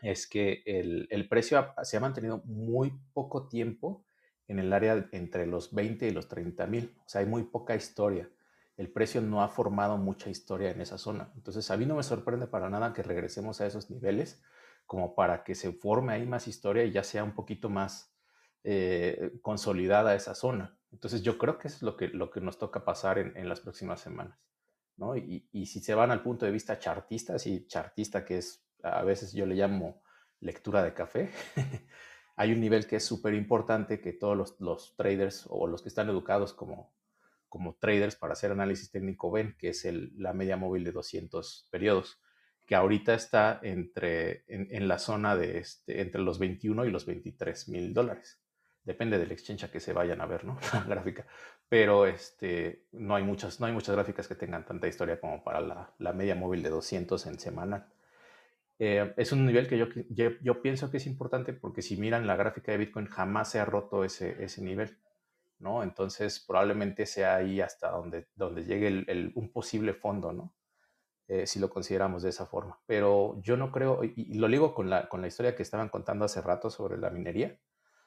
es 0.00 0.26
que 0.26 0.62
el, 0.64 1.06
el 1.10 1.28
precio 1.28 1.74
se 1.82 1.96
ha 1.98 2.00
mantenido 2.00 2.42
muy 2.46 2.98
poco 3.12 3.48
tiempo 3.48 4.06
en 4.48 4.58
el 4.58 4.72
área 4.72 5.08
entre 5.12 5.46
los 5.46 5.74
20 5.74 6.08
y 6.08 6.10
los 6.10 6.26
30 6.26 6.66
mil. 6.66 6.96
O 7.04 7.08
sea, 7.08 7.20
hay 7.20 7.26
muy 7.26 7.42
poca 7.42 7.76
historia. 7.76 8.30
El 8.78 8.90
precio 8.90 9.20
no 9.20 9.42
ha 9.42 9.48
formado 9.48 9.98
mucha 9.98 10.30
historia 10.30 10.70
en 10.70 10.80
esa 10.80 10.96
zona. 10.96 11.30
Entonces, 11.34 11.70
a 11.70 11.76
mí 11.76 11.84
no 11.84 11.96
me 11.96 12.02
sorprende 12.02 12.46
para 12.46 12.70
nada 12.70 12.94
que 12.94 13.02
regresemos 13.02 13.60
a 13.60 13.66
esos 13.66 13.90
niveles 13.90 14.42
como 14.86 15.14
para 15.14 15.44
que 15.44 15.54
se 15.54 15.72
forme 15.72 16.14
ahí 16.14 16.26
más 16.26 16.48
historia 16.48 16.84
y 16.84 16.92
ya 16.92 17.04
sea 17.04 17.24
un 17.24 17.34
poquito 17.34 17.68
más 17.68 18.11
eh, 18.64 19.32
consolidada 19.42 20.14
esa 20.14 20.34
zona. 20.34 20.78
Entonces, 20.90 21.22
yo 21.22 21.38
creo 21.38 21.58
que 21.58 21.68
es 21.68 21.82
lo 21.82 21.96
que, 21.96 22.08
lo 22.08 22.30
que 22.30 22.40
nos 22.40 22.58
toca 22.58 22.84
pasar 22.84 23.18
en, 23.18 23.48
las 23.48 23.60
próximas 23.60 24.00
semanas. 24.00 24.38
¿no? 24.96 25.16
Y, 25.16 25.48
y, 25.52 25.66
si 25.66 25.80
se 25.80 25.94
van 25.94 26.10
al 26.10 26.22
punto 26.22 26.44
de 26.44 26.52
vista 26.52 26.78
chartista, 26.78 27.38
sí, 27.38 27.66
chartista 27.66 28.24
que 28.24 28.38
es, 28.38 28.64
a 28.82 29.02
veces 29.02 29.32
yo 29.32 29.46
le 29.46 29.54
llamo 29.54 30.02
lectura 30.40 30.82
de 30.82 30.92
café, 30.92 31.30
hay 32.36 32.52
un 32.52 32.60
nivel 32.60 32.86
que 32.86 32.96
es 32.96 33.04
súper 33.04 33.34
importante 33.34 34.00
que 34.00 34.12
todos 34.12 34.56
los, 34.58 34.96
traders 34.96 35.46
o 35.48 35.66
los 35.66 35.82
que 35.82 35.88
están 35.88 36.08
educados 36.08 36.52
como, 36.52 36.92
como 37.48 37.76
traders 37.76 38.16
para 38.16 38.32
hacer 38.32 38.50
análisis 38.50 38.90
técnico 38.90 39.30
ven, 39.30 39.56
que 39.58 39.70
es 39.70 39.84
el, 39.84 40.12
la 40.16 40.32
media 40.32 40.56
móvil 40.56 40.84
de 40.84 40.92
200 40.92 41.68
periodos, 41.70 42.20
que 42.66 42.74
ahorita 42.74 43.14
está 43.14 43.60
entre, 43.62 44.44
en, 44.46 44.88
la 44.88 44.98
zona 44.98 45.36
de 45.36 45.58
este, 45.58 46.00
entre 46.00 46.22
los 46.22 46.38
21 46.38 46.86
y 46.86 46.90
los 46.90 47.06
23 47.06 47.68
mil 47.68 47.92
dólares. 47.92 48.41
Depende 48.84 49.18
del 49.18 49.30
exchange 49.30 49.64
a 49.64 49.70
que 49.70 49.80
se 49.80 49.92
vayan 49.92 50.20
a 50.20 50.26
ver, 50.26 50.44
¿no? 50.44 50.58
La 50.72 50.84
gráfica. 50.84 51.26
Pero 51.68 52.06
este, 52.06 52.86
no, 52.92 53.14
hay 53.14 53.22
muchas, 53.22 53.60
no 53.60 53.66
hay 53.66 53.72
muchas 53.72 53.94
gráficas 53.94 54.28
que 54.28 54.34
tengan 54.34 54.66
tanta 54.66 54.88
historia 54.88 55.20
como 55.20 55.42
para 55.44 55.60
la, 55.60 55.94
la 55.98 56.12
media 56.12 56.34
móvil 56.34 56.62
de 56.62 56.70
200 56.70 57.26
en 57.26 57.38
semanal. 57.38 57.86
Eh, 58.84 59.14
es 59.16 59.30
un 59.30 59.46
nivel 59.46 59.68
que 59.68 59.78
yo, 59.78 59.86
yo, 60.40 60.60
pienso 60.60 60.90
que 60.90 60.96
es 60.96 61.06
importante 61.06 61.52
porque 61.52 61.82
si 61.82 61.96
miran 61.96 62.26
la 62.26 62.34
gráfica 62.34 62.72
de 62.72 62.78
Bitcoin 62.78 63.06
jamás 63.06 63.50
se 63.50 63.60
ha 63.60 63.64
roto 63.64 64.02
ese, 64.02 64.42
ese 64.42 64.60
nivel, 64.60 64.98
¿no? 65.60 65.84
Entonces 65.84 66.40
probablemente 66.40 67.06
sea 67.06 67.36
ahí 67.36 67.60
hasta 67.60 67.90
donde, 67.92 68.26
donde 68.34 68.64
llegue 68.64 68.88
el, 68.88 69.32
un 69.36 69.52
posible 69.52 69.94
fondo, 69.94 70.32
¿no? 70.32 70.52
Eh, 71.28 71.46
si 71.46 71.60
lo 71.60 71.70
consideramos 71.70 72.24
de 72.24 72.30
esa 72.30 72.46
forma. 72.46 72.80
Pero 72.86 73.40
yo 73.42 73.56
no 73.56 73.70
creo, 73.70 74.02
y, 74.02 74.34
lo 74.34 74.48
digo 74.48 74.74
con 74.74 74.90
la, 74.90 75.08
con 75.08 75.20
la 75.20 75.28
historia 75.28 75.54
que 75.54 75.62
estaban 75.62 75.88
contando 75.88 76.24
hace 76.24 76.42
rato 76.42 76.68
sobre 76.68 76.98
la 76.98 77.10
minería, 77.10 77.56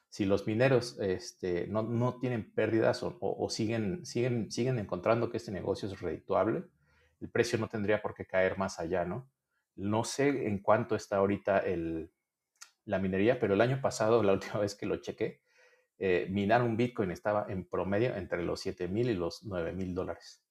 si 0.09 0.25
los 0.25 0.47
mineros 0.47 0.97
este, 0.99 1.67
no, 1.67 1.83
no, 1.83 2.19
tienen 2.19 2.51
pérdidas 2.53 3.01
o, 3.03 3.49
siguen, 3.49 4.05
siguen, 4.05 4.51
siguen 4.51 4.79
encontrando 4.79 5.29
que 5.29 5.37
este 5.37 5.51
negocio 5.51 5.89
es 5.89 5.99
redituable, 5.99 6.63
el 7.21 7.29
precio 7.29 7.57
no 7.57 7.67
tendría 7.67 8.01
por 8.01 8.13
qué 8.13 8.25
caer 8.25 8.57
más 8.57 8.79
allá, 8.79 9.05
¿no? 9.05 9.29
No 9.75 10.03
sé 10.03 10.47
en 10.47 10.59
cuánto 10.59 10.95
está 10.95 11.17
ahorita 11.17 11.59
el, 11.59 12.11
la 12.85 12.99
minería, 12.99 13.39
pero 13.39 13.53
el 13.55 13.61
año 13.61 13.81
pasado, 13.81 14.23
la 14.23 14.33
última 14.33 14.59
vez 14.59 14.75
que 14.75 14.85
lo 14.85 14.97
chequé, 14.97 15.41
eh, 15.97 16.27
minar 16.29 16.61
un 16.61 16.77
Bitcoin 16.77 17.11
estaba 17.11 17.45
en 17.49 17.65
promedio 17.65 18.15
entre 18.15 18.43
los 18.43 18.59
7 18.59 18.87
mil 18.87 19.09
y 19.09 19.13
los 19.13 19.43
9 19.43 19.73
mil 19.73 19.93
dólares. 19.93 20.41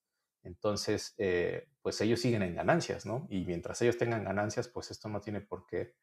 Entonces, 0.43 1.15
eh, 1.19 1.69
pues 1.81 2.01
ellos 2.01 2.21
siguen 2.21 2.43
en 2.43 2.55
ganancias, 2.55 3.07
¿no? 3.07 3.27
Y 3.31 3.45
mientras 3.47 3.81
ellos 3.83 3.97
tengan 3.97 4.25
ganancias, 4.25 4.69
pues 4.69 4.91
esto 4.91 5.09
no 5.09 5.21
tiene 5.21 5.41
por 5.41 5.67
qué, 5.67 5.95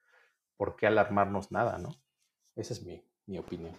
por 0.57 0.76
qué 0.76 0.88
alarmarnos 0.88 1.52
nada, 1.52 1.78
¿no? 1.78 1.90
Esa 2.56 2.73
es 2.73 2.84
mi, 2.84 3.03
mi 3.27 3.38
opinión. 3.38 3.77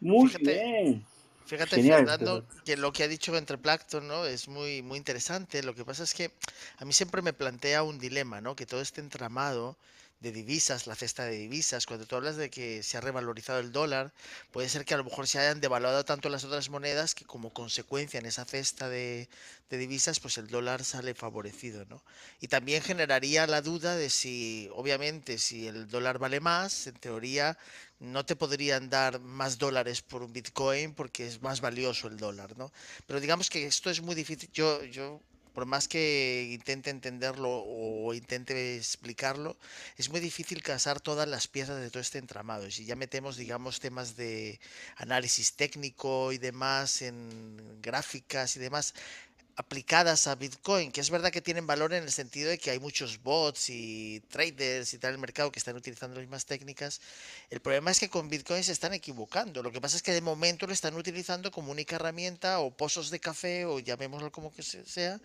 Muy 0.00 0.28
Fíjate. 0.28 0.52
bien. 0.52 1.06
Fíjate, 1.46 1.76
Genial, 1.76 2.06
Fernando, 2.06 2.46
que 2.64 2.76
lo 2.76 2.92
que 2.92 3.02
ha 3.02 3.08
dicho 3.08 3.36
entre 3.36 3.58
Plankton, 3.58 4.06
¿no? 4.08 4.24
Es 4.24 4.48
muy, 4.48 4.80
muy 4.82 4.96
interesante. 4.96 5.62
Lo 5.62 5.74
que 5.74 5.84
pasa 5.84 6.04
es 6.04 6.14
que 6.14 6.30
a 6.78 6.84
mí 6.84 6.92
siempre 6.92 7.20
me 7.20 7.32
plantea 7.32 7.82
un 7.82 7.98
dilema, 7.98 8.40
¿no? 8.40 8.56
Que 8.56 8.64
todo 8.64 8.80
este 8.80 9.00
entramado 9.00 9.76
de 10.20 10.30
divisas, 10.30 10.86
la 10.86 10.94
cesta 10.94 11.24
de 11.24 11.36
divisas, 11.36 11.84
cuando 11.84 12.06
tú 12.06 12.14
hablas 12.14 12.36
de 12.36 12.48
que 12.48 12.84
se 12.84 12.96
ha 12.96 13.00
revalorizado 13.00 13.58
el 13.58 13.72
dólar, 13.72 14.12
puede 14.52 14.68
ser 14.68 14.84
que 14.84 14.94
a 14.94 14.96
lo 14.96 15.02
mejor 15.02 15.26
se 15.26 15.40
hayan 15.40 15.60
devaluado 15.60 16.04
tanto 16.04 16.28
las 16.28 16.44
otras 16.44 16.70
monedas 16.70 17.16
que 17.16 17.24
como 17.24 17.52
consecuencia 17.52 18.20
en 18.20 18.26
esa 18.26 18.44
cesta 18.44 18.88
de, 18.88 19.28
de 19.68 19.78
divisas, 19.78 20.20
pues 20.20 20.38
el 20.38 20.46
dólar 20.46 20.84
sale 20.84 21.14
favorecido, 21.14 21.84
¿no? 21.86 22.04
Y 22.40 22.46
también 22.46 22.82
generaría 22.82 23.48
la 23.48 23.62
duda 23.62 23.96
de 23.96 24.10
si, 24.10 24.70
obviamente, 24.74 25.38
si 25.38 25.66
el 25.66 25.88
dólar 25.88 26.18
vale 26.18 26.38
más, 26.38 26.86
en 26.86 26.94
teoría 26.94 27.58
no 28.02 28.26
te 28.26 28.34
podrían 28.34 28.90
dar 28.90 29.20
más 29.20 29.58
dólares 29.58 30.02
por 30.02 30.22
un 30.22 30.32
Bitcoin 30.32 30.92
porque 30.92 31.26
es 31.26 31.40
más 31.40 31.60
valioso 31.60 32.08
el 32.08 32.16
dólar, 32.16 32.58
¿no? 32.58 32.72
Pero 33.06 33.20
digamos 33.20 33.48
que 33.48 33.64
esto 33.64 33.90
es 33.90 34.02
muy 34.02 34.16
difícil. 34.16 34.50
Yo, 34.52 34.82
yo 34.84 35.20
por 35.54 35.66
más 35.66 35.86
que 35.86 36.48
intente 36.50 36.90
entenderlo 36.90 37.48
o 37.50 38.12
intente 38.14 38.76
explicarlo, 38.76 39.56
es 39.96 40.08
muy 40.10 40.18
difícil 40.18 40.62
casar 40.62 41.00
todas 41.00 41.28
las 41.28 41.46
piezas 41.46 41.80
de 41.80 41.90
todo 41.90 42.00
este 42.00 42.18
entramado. 42.18 42.66
Y 42.66 42.72
si 42.72 42.84
ya 42.84 42.96
metemos, 42.96 43.36
digamos, 43.36 43.78
temas 43.78 44.16
de 44.16 44.58
análisis 44.96 45.52
técnico 45.54 46.32
y 46.32 46.38
demás 46.38 47.02
en 47.02 47.80
gráficas 47.82 48.56
y 48.56 48.60
demás, 48.60 48.94
aplicadas 49.56 50.26
a 50.26 50.34
Bitcoin, 50.34 50.92
que 50.92 51.00
es 51.00 51.10
verdad 51.10 51.30
que 51.30 51.40
tienen 51.40 51.66
valor 51.66 51.92
en 51.92 52.02
el 52.02 52.10
sentido 52.10 52.50
de 52.50 52.58
que 52.58 52.70
hay 52.70 52.78
muchos 52.78 53.22
bots 53.22 53.70
y 53.70 54.20
traders 54.28 54.94
y 54.94 54.98
tal 54.98 55.10
en 55.10 55.14
el 55.14 55.20
mercado 55.20 55.52
que 55.52 55.58
están 55.58 55.76
utilizando 55.76 56.16
las 56.16 56.22
mismas 56.22 56.46
técnicas. 56.46 57.00
El 57.50 57.60
problema 57.60 57.90
es 57.90 58.00
que 58.00 58.08
con 58.08 58.28
Bitcoin 58.28 58.64
se 58.64 58.72
están 58.72 58.94
equivocando. 58.94 59.62
Lo 59.62 59.70
que 59.70 59.80
pasa 59.80 59.96
es 59.96 60.02
que 60.02 60.12
de 60.12 60.20
momento 60.20 60.66
lo 60.66 60.72
están 60.72 60.94
utilizando 60.96 61.50
como 61.50 61.72
única 61.72 61.96
herramienta 61.96 62.60
o 62.60 62.70
pozos 62.70 63.10
de 63.10 63.20
café 63.20 63.64
o 63.66 63.78
llamémoslo 63.78 64.32
como 64.32 64.52
que 64.52 64.62
sea 64.62 65.20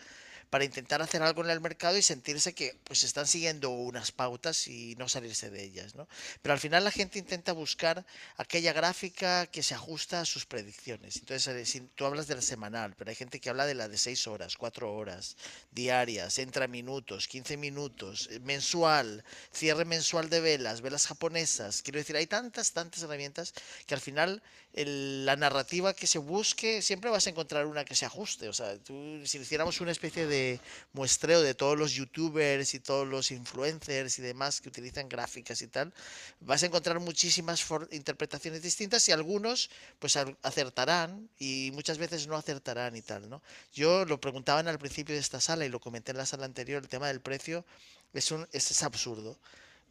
para 0.49 0.64
intentar 0.64 1.02
hacer 1.02 1.22
algo 1.22 1.44
en 1.44 1.49
el 1.49 1.60
mercado 1.60 1.98
y 1.98 2.02
sentirse 2.02 2.53
que 2.53 2.78
pues 2.84 3.03
están 3.03 3.28
siguiendo 3.28 3.69
unas 3.69 4.11
pautas 4.11 4.68
y 4.68 4.95
no 4.95 5.10
salirse 5.10 5.49
de 5.49 5.64
ellas, 5.64 5.95
¿no? 5.95 6.07
Pero 6.41 6.53
al 6.53 6.60
final 6.60 6.84
la 6.84 6.91
gente 6.91 7.19
intenta 7.19 7.52
buscar 7.52 8.06
aquella 8.38 8.74
gráfica 8.74 9.48
que 9.48 9.64
se 9.64 9.76
ajusta 9.76 10.22
a 10.22 10.26
sus 10.26 10.45
predicciones. 10.45 11.18
Entonces, 11.18 11.76
eh, 11.76 11.90
tú 11.95 12.06
hablas 12.06 12.28
de 12.28 12.36
la 12.36 12.41
semanal, 12.41 12.95
pero 12.98 13.10
hay 13.10 13.15
gente 13.15 13.40
que 13.40 13.49
habla 13.49 13.65
de 13.65 13.76
la 13.76 13.88
de 13.88 13.98
6 13.98 14.28
horas, 14.28 14.56
4 14.57 14.94
horas, 14.94 15.36
diarias, 15.72 16.40
entra 16.40 16.68
minutos, 16.68 17.28
15 17.28 17.57
minutos, 17.57 18.30
eh, 18.32 18.40
mensual, 18.40 19.24
cierre 19.52 19.86
mensual 19.86 20.30
de 20.30 20.40
velas, 20.40 20.82
velas 20.82 21.07
japonesas. 21.07 21.82
Quiero 21.82 21.99
decir, 21.99 22.15
hay 22.15 22.28
tantas, 22.28 22.72
tantas 22.72 23.03
herramientas 23.03 23.53
que 23.86 23.94
al 23.94 24.02
final 24.02 24.41
la 24.86 25.36
narrativa 25.36 25.94
que 25.94 26.06
se 26.06 26.20
busque 26.20 26.82
siempre 26.82 27.10
vas 27.10 27.26
a 27.26 27.32
encontrar 27.32 27.66
una 27.66 27.84
que 27.84 27.95
se 27.95 28.06
ajuste. 28.06 28.48
O 28.48 28.54
sea, 28.54 28.78
tú, 28.78 29.22
si 29.26 29.40
hiciéramos 29.40 29.82
una 29.82 29.91
especie 29.91 30.28
de 30.28 30.60
muestreo 30.94 31.41
de 31.41 31.56
todos 31.56 31.78
los 31.78 31.94
youtubers 31.94 32.74
y 32.76 32.80
todos 32.80 33.08
los 33.08 33.32
influencers 33.32 34.20
y 34.20 34.22
demás 34.22 34.62
que 34.62 34.70
utilizan 34.70 35.10
gráficas 35.10 35.62
y 35.62 35.68
tal, 35.68 35.94
vas 36.41 36.62
a 36.62 36.68
encontrar 36.68 36.99
muchísimas 36.99 37.66
interpretaciones 37.91 38.62
distintas 38.62 39.08
y 39.10 39.12
algunos 39.12 39.70
pues 39.98 40.16
acertarán 40.44 41.28
y 41.40 41.72
muchas 41.74 41.98
veces 41.98 42.28
no 42.28 42.36
acertarán 42.36 42.95
y 42.95 43.02
tal, 43.02 43.30
¿no? 43.30 43.41
Yo 43.74 44.06
lo 44.06 44.22
preguntaban 44.22 44.68
al 44.68 44.78
principio 44.78 45.16
de 45.16 45.22
esta 45.22 45.41
sala 45.41 45.66
y 45.66 45.70
lo 45.70 45.80
comenté 45.80 46.12
en 46.12 46.18
la 46.18 46.26
sala 46.26 46.45
anterior, 46.45 46.84
el 46.84 46.90
tema 46.90 47.08
del 47.08 47.22
precio 47.22 47.66
es, 48.14 48.32
un, 48.32 48.48
es 48.52 48.84
absurdo. 48.84 49.40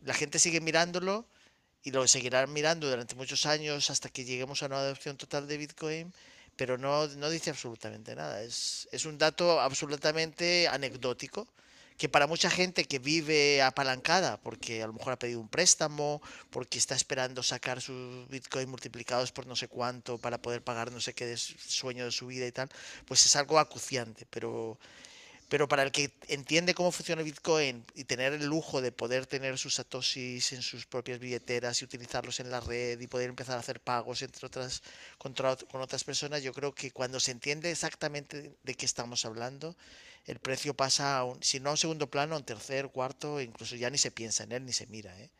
La 0.04 0.14
gente 0.14 0.38
sigue 0.38 0.60
mirándolo 0.60 1.26
y 1.86 1.92
lo 1.92 2.04
seguirán 2.08 2.52
mirando 2.52 2.90
durante 2.90 3.14
muchos 3.14 3.46
años 3.46 3.90
hasta 3.90 4.08
que 4.08 4.24
lleguemos 4.24 4.60
a 4.60 4.66
una 4.66 4.78
adopción 4.78 5.16
total 5.16 5.46
de 5.46 5.56
Bitcoin, 5.56 6.12
pero 6.56 6.76
no, 6.78 7.06
no 7.06 7.30
dice 7.30 7.50
absolutamente 7.50 8.16
nada. 8.16 8.42
Es, 8.42 8.88
es 8.90 9.06
un 9.06 9.18
dato 9.18 9.60
absolutamente 9.60 10.66
anecdótico 10.66 11.46
que 11.96 12.08
para 12.08 12.26
mucha 12.26 12.50
gente 12.50 12.86
que 12.86 12.98
vive 12.98 13.62
apalancada, 13.62 14.36
porque 14.38 14.82
a 14.82 14.88
lo 14.88 14.94
mejor 14.94 15.12
ha 15.12 15.18
pedido 15.20 15.38
un 15.38 15.48
préstamo, 15.48 16.20
porque 16.50 16.76
está 16.76 16.96
esperando 16.96 17.44
sacar 17.44 17.80
sus 17.80 18.28
Bitcoin 18.30 18.68
multiplicados 18.68 19.30
por 19.30 19.46
no 19.46 19.54
sé 19.54 19.68
cuánto 19.68 20.18
para 20.18 20.38
poder 20.38 20.62
pagar 20.62 20.90
no 20.90 21.00
sé 21.00 21.14
qué 21.14 21.36
sueño 21.36 22.04
de 22.04 22.10
su 22.10 22.26
vida 22.26 22.48
y 22.48 22.52
tal, 22.52 22.68
pues 23.06 23.24
es 23.26 23.36
algo 23.36 23.60
acuciante, 23.60 24.26
pero 24.28 24.76
pero 25.48 25.68
para 25.68 25.82
el 25.82 25.92
que 25.92 26.12
entiende 26.28 26.74
cómo 26.74 26.90
funciona 26.92 27.22
Bitcoin 27.22 27.84
y 27.94 28.04
tener 28.04 28.32
el 28.32 28.46
lujo 28.46 28.80
de 28.80 28.92
poder 28.92 29.26
tener 29.26 29.58
sus 29.58 29.74
satoshis 29.74 30.52
en 30.52 30.62
sus 30.62 30.86
propias 30.86 31.18
billeteras 31.18 31.80
y 31.80 31.84
utilizarlos 31.84 32.40
en 32.40 32.50
la 32.50 32.60
red 32.60 33.00
y 33.00 33.06
poder 33.06 33.28
empezar 33.28 33.56
a 33.56 33.60
hacer 33.60 33.80
pagos 33.80 34.22
entre 34.22 34.46
otras 34.46 34.82
contra 35.18 35.56
con 35.56 35.80
otras 35.80 36.04
personas, 36.04 36.42
yo 36.42 36.52
creo 36.52 36.74
que 36.74 36.90
cuando 36.90 37.20
se 37.20 37.30
entiende 37.30 37.70
exactamente 37.70 38.56
de 38.62 38.74
qué 38.74 38.86
estamos 38.86 39.24
hablando, 39.24 39.76
el 40.26 40.40
precio 40.40 40.74
pasa 40.74 41.18
a 41.18 41.24
un, 41.24 41.42
si 41.42 41.60
no 41.60 41.70
a 41.70 41.72
un 41.72 41.78
segundo 41.78 42.10
plano, 42.10 42.34
a 42.34 42.38
un 42.38 42.44
tercer, 42.44 42.88
cuarto, 42.90 43.40
incluso 43.40 43.76
ya 43.76 43.90
ni 43.90 43.98
se 43.98 44.10
piensa 44.10 44.44
en 44.44 44.52
él 44.52 44.64
ni 44.66 44.72
se 44.72 44.86
mira, 44.88 45.18
¿eh? 45.20 45.30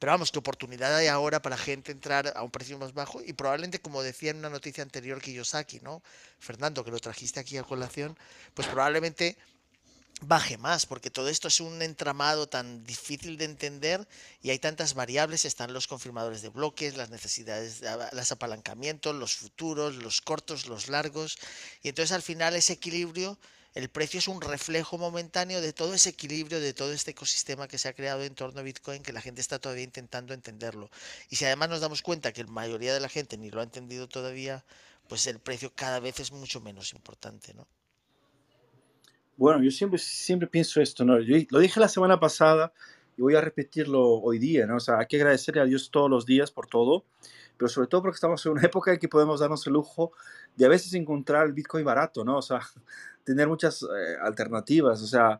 Pero 0.00 0.12
vamos, 0.12 0.32
que 0.32 0.38
oportunidad 0.38 0.96
hay 0.96 1.08
ahora 1.08 1.42
para 1.42 1.58
gente 1.58 1.92
entrar 1.92 2.32
a 2.34 2.42
un 2.42 2.50
precio 2.50 2.78
más 2.78 2.94
bajo 2.94 3.20
y 3.22 3.34
probablemente, 3.34 3.80
como 3.80 4.02
decía 4.02 4.30
en 4.30 4.38
una 4.38 4.48
noticia 4.48 4.82
anterior 4.82 5.20
Kiyosaki, 5.20 5.80
¿no? 5.80 6.02
Fernando, 6.38 6.82
que 6.82 6.90
lo 6.90 6.98
trajiste 6.98 7.38
aquí 7.38 7.58
a 7.58 7.64
colación, 7.64 8.18
pues 8.54 8.66
probablemente 8.66 9.36
baje 10.22 10.56
más, 10.56 10.86
porque 10.86 11.10
todo 11.10 11.28
esto 11.28 11.48
es 11.48 11.60
un 11.60 11.82
entramado 11.82 12.48
tan 12.48 12.82
difícil 12.84 13.36
de 13.36 13.44
entender 13.44 14.08
y 14.40 14.48
hay 14.48 14.58
tantas 14.58 14.94
variables, 14.94 15.44
están 15.44 15.74
los 15.74 15.86
confirmadores 15.86 16.40
de 16.40 16.48
bloques, 16.48 16.96
las 16.96 17.10
necesidades, 17.10 17.82
los 18.12 18.32
apalancamientos, 18.32 19.14
los 19.14 19.36
futuros, 19.36 19.96
los 19.96 20.22
cortos, 20.22 20.66
los 20.66 20.88
largos, 20.88 21.38
y 21.82 21.90
entonces 21.90 22.12
al 22.12 22.22
final 22.22 22.56
ese 22.56 22.72
equilibrio, 22.72 23.38
el 23.74 23.88
precio 23.88 24.18
es 24.18 24.28
un 24.28 24.40
reflejo 24.40 24.98
momentáneo 24.98 25.60
de 25.60 25.72
todo 25.72 25.94
ese 25.94 26.10
equilibrio, 26.10 26.60
de 26.60 26.74
todo 26.74 26.92
este 26.92 27.12
ecosistema 27.12 27.68
que 27.68 27.78
se 27.78 27.88
ha 27.88 27.92
creado 27.92 28.22
en 28.24 28.34
torno 28.34 28.60
a 28.60 28.62
Bitcoin, 28.62 29.02
que 29.02 29.12
la 29.12 29.20
gente 29.20 29.40
está 29.40 29.58
todavía 29.58 29.84
intentando 29.84 30.34
entenderlo. 30.34 30.90
Y 31.28 31.36
si 31.36 31.44
además 31.44 31.68
nos 31.68 31.80
damos 31.80 32.02
cuenta 32.02 32.32
que 32.32 32.42
la 32.42 32.50
mayoría 32.50 32.92
de 32.92 33.00
la 33.00 33.08
gente 33.08 33.38
ni 33.38 33.50
lo 33.50 33.60
ha 33.60 33.64
entendido 33.64 34.08
todavía, 34.08 34.64
pues 35.08 35.26
el 35.26 35.38
precio 35.38 35.72
cada 35.74 36.00
vez 36.00 36.18
es 36.20 36.32
mucho 36.32 36.60
menos 36.60 36.92
importante, 36.92 37.54
¿no? 37.54 37.66
Bueno, 39.36 39.62
yo 39.62 39.70
siempre, 39.70 39.98
siempre 39.98 40.48
pienso 40.48 40.80
esto, 40.80 41.04
¿no? 41.04 41.18
Lo 41.18 41.60
dije 41.60 41.80
la 41.80 41.88
semana 41.88 42.20
pasada 42.20 42.72
y 43.16 43.22
voy 43.22 43.36
a 43.36 43.40
repetirlo 43.40 44.20
hoy 44.20 44.38
día, 44.38 44.66
¿no? 44.66 44.76
O 44.76 44.80
sea, 44.80 44.98
hay 44.98 45.06
que 45.06 45.16
agradecerle 45.16 45.62
a 45.62 45.64
Dios 45.64 45.90
todos 45.90 46.10
los 46.10 46.26
días 46.26 46.50
por 46.50 46.66
todo, 46.66 47.04
pero 47.60 47.68
sobre 47.68 47.88
todo 47.88 48.00
porque 48.00 48.14
estamos 48.14 48.44
en 48.46 48.52
una 48.52 48.62
época 48.64 48.90
en 48.90 48.98
que 48.98 49.06
podemos 49.06 49.40
darnos 49.40 49.66
el 49.66 49.74
lujo 49.74 50.12
de 50.56 50.64
a 50.64 50.68
veces 50.70 50.94
encontrar 50.94 51.46
el 51.46 51.52
Bitcoin 51.52 51.84
barato, 51.84 52.24
¿no? 52.24 52.38
O 52.38 52.42
sea, 52.42 52.60
tener 53.24 53.46
muchas 53.48 53.82
eh, 53.82 54.16
alternativas, 54.22 55.02
o 55.02 55.06
sea, 55.06 55.38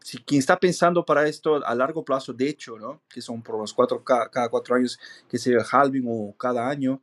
si 0.00 0.18
quien 0.18 0.40
está 0.40 0.60
pensando 0.60 1.04
para 1.06 1.26
esto 1.26 1.64
a 1.64 1.74
largo 1.74 2.04
plazo, 2.04 2.34
de 2.34 2.50
hecho, 2.50 2.78
¿no? 2.78 3.00
Que 3.08 3.22
son 3.22 3.42
por 3.42 3.58
los 3.58 3.72
cuatro, 3.72 4.04
cada, 4.04 4.30
cada 4.30 4.50
cuatro 4.50 4.76
años 4.76 5.00
que 5.26 5.38
sería 5.38 5.60
el 5.60 5.64
halving 5.70 6.04
o 6.06 6.34
cada 6.36 6.68
año, 6.68 7.00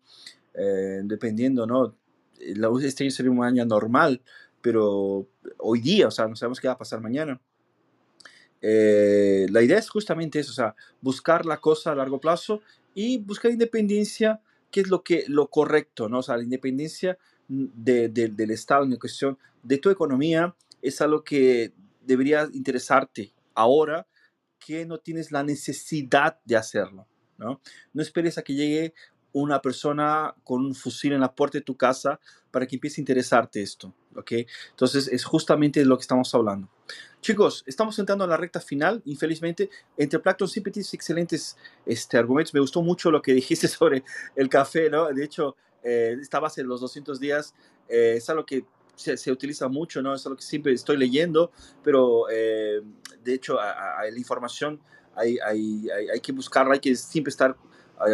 eh, 0.53 1.01
dependiendo, 1.03 1.65
¿no? 1.65 1.95
Este 2.39 3.03
año 3.03 3.11
sería 3.11 3.31
un 3.31 3.43
año 3.43 3.65
normal, 3.65 4.21
pero 4.61 5.27
hoy 5.57 5.81
día, 5.81 6.07
o 6.07 6.11
sea, 6.11 6.27
no 6.27 6.35
sabemos 6.35 6.59
qué 6.59 6.67
va 6.67 6.75
a 6.75 6.77
pasar 6.77 7.01
mañana. 7.01 7.41
Eh, 8.61 9.47
la 9.49 9.63
idea 9.63 9.79
es 9.79 9.89
justamente 9.89 10.39
eso, 10.39 10.51
o 10.51 10.55
sea, 10.55 10.75
buscar 11.01 11.47
la 11.47 11.57
cosa 11.57 11.91
a 11.91 11.95
largo 11.95 12.19
plazo 12.19 12.61
y 12.95 13.19
buscar 13.19 13.51
independencia, 13.51 14.41
que 14.71 14.81
es 14.81 14.87
lo, 14.89 15.03
que, 15.03 15.25
lo 15.27 15.47
correcto, 15.49 16.09
¿no? 16.09 16.19
O 16.19 16.23
sea, 16.23 16.37
la 16.37 16.43
independencia 16.43 17.19
de- 17.47 18.09
de- 18.09 18.29
del 18.29 18.49
Estado 18.51 18.83
en 18.85 18.95
cuestión 18.95 19.37
de 19.61 19.77
tu 19.77 19.91
economía 19.91 20.55
es 20.81 20.99
algo 21.01 21.23
que 21.23 21.73
debería 22.01 22.47
interesarte 22.53 23.33
ahora 23.53 24.07
que 24.57 24.85
no 24.85 24.97
tienes 24.99 25.31
la 25.31 25.43
necesidad 25.43 26.39
de 26.45 26.55
hacerlo, 26.55 27.07
¿no? 27.37 27.61
No 27.93 28.01
esperes 28.01 28.37
a 28.39 28.43
que 28.43 28.55
llegue 28.55 28.93
una 29.35 29.61
persona 29.61 30.33
con 30.45 30.65
un 30.65 30.73
fusil 30.73 31.11
en 31.11 31.19
la 31.19 31.33
puerta 31.33 31.57
de 31.57 31.63
tu 31.63 31.75
casa 31.75 32.21
para 32.51 32.65
que 32.65 32.77
empiece 32.77 33.01
a 33.01 33.03
interesarte 33.03 33.61
esto, 33.61 33.93
¿ok? 34.15 34.31
Entonces 34.69 35.09
es 35.09 35.25
justamente 35.25 35.83
lo 35.83 35.97
que 35.97 36.03
estamos 36.03 36.33
hablando. 36.33 36.69
Chicos, 37.19 37.61
estamos 37.67 37.99
entrando 37.99 38.23
a 38.23 38.27
la 38.27 38.37
recta 38.37 38.61
final, 38.61 39.01
infelizmente. 39.03 39.69
Entre 39.97 40.19
Plankton 40.19 40.47
siempre 40.47 40.71
tienes 40.71 40.93
excelentes 40.93 41.57
este, 41.85 42.17
argumentos. 42.17 42.53
Me 42.53 42.61
gustó 42.61 42.81
mucho 42.81 43.11
lo 43.11 43.21
que 43.21 43.33
dijiste 43.33 43.67
sobre 43.67 44.05
el 44.37 44.47
café, 44.47 44.89
¿no? 44.89 45.07
De 45.07 45.25
hecho, 45.25 45.57
eh, 45.83 46.15
esta 46.21 46.39
base 46.39 46.61
de 46.61 46.67
los 46.67 46.79
200 46.79 47.19
días 47.19 47.53
eh, 47.89 48.13
es 48.15 48.29
algo 48.29 48.45
que 48.45 48.63
se, 48.95 49.29
utiliza 49.29 49.67
mucho, 49.67 50.01
¿no? 50.01 50.13
Es 50.13 50.25
lo 50.25 50.37
que 50.37 50.43
siempre 50.43 50.71
estoy 50.71 50.95
leyendo, 50.95 51.51
pero 51.83 52.29
eh, 52.31 52.81
de 53.21 53.33
hecho 53.33 53.55
la 53.55 54.17
información 54.17 54.79
hay, 55.13 55.37
hay, 55.39 56.19
que 56.21 56.31
buscarla, 56.31 56.75
hay 56.75 56.79
que 56.79 56.95
siempre 56.95 57.31
estar 57.31 57.57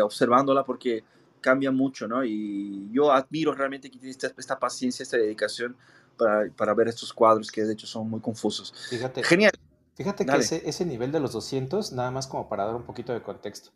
observándola 0.04 0.64
porque 0.64 1.04
cambia 1.42 1.72
mucho, 1.72 2.08
¿no? 2.08 2.24
Y 2.24 2.90
yo 2.92 3.12
admiro 3.12 3.54
realmente 3.54 3.90
que 3.90 3.98
tiene 3.98 4.12
esta, 4.12 4.32
esta 4.38 4.60
paciencia, 4.60 5.04
esta 5.04 5.18
dedicación 5.18 5.76
para, 6.18 6.50
para, 6.52 6.74
ver 6.74 6.88
estos 6.88 7.12
cuadros 7.12 7.52
que 7.52 7.64
de 7.64 7.74
hecho 7.74 7.88
son 7.88 8.10
muy 8.10 8.22
confusos. 8.22 8.74
Fíjate, 8.90 9.24
Genial. 9.24 9.52
Fíjate 9.96 10.24
Dale. 10.24 10.40
que 10.40 10.46
ese, 10.46 10.70
ese, 10.70 10.86
nivel 10.86 11.12
de 11.12 11.20
los 11.20 11.34
200, 11.34 11.92
nada 11.92 12.12
más 12.12 12.28
como 12.28 12.48
para 12.48 12.66
dar 12.66 12.76
un 12.76 12.86
poquito 12.86 13.12
de 13.14 13.22
contexto, 13.22 13.72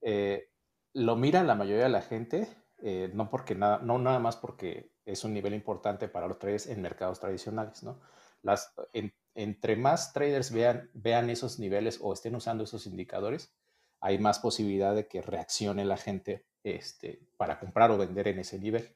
eh, 0.00 0.50
lo 0.92 1.16
mira 1.16 1.44
la 1.44 1.54
mayoría 1.54 1.84
de 1.84 1.90
la 1.90 2.02
gente, 2.02 2.48
eh, 2.82 3.10
no, 3.14 3.30
porque 3.30 3.54
nada, 3.54 3.78
no 3.78 3.98
nada 3.98 4.18
más 4.18 4.36
porque 4.36 4.92
es 5.04 5.24
un 5.24 5.32
nivel 5.32 5.54
importante 5.54 6.08
para 6.08 6.26
los 6.26 6.38
traders 6.38 6.66
en 6.66 6.82
mercados 6.82 7.20
tradicionales, 7.20 7.82
¿no? 7.82 8.00
Las, 8.42 8.74
en, 8.92 9.14
entre 9.34 9.76
más 9.76 10.12
traders 10.12 10.50
vean, 10.52 10.90
vean 10.94 11.30
esos 11.30 11.58
niveles 11.58 11.98
o 12.02 12.12
estén 12.12 12.34
usando 12.34 12.64
esos 12.64 12.86
indicadores, 12.86 13.54
hay 14.02 14.18
más 14.18 14.40
posibilidad 14.40 14.94
de 14.94 15.06
que 15.06 15.22
reaccione 15.22 15.84
la 15.84 15.96
gente 15.96 16.44
este, 16.64 17.20
para 17.36 17.58
comprar 17.58 17.90
o 17.92 17.96
vender 17.96 18.28
en 18.28 18.40
ese 18.40 18.58
nivel. 18.58 18.90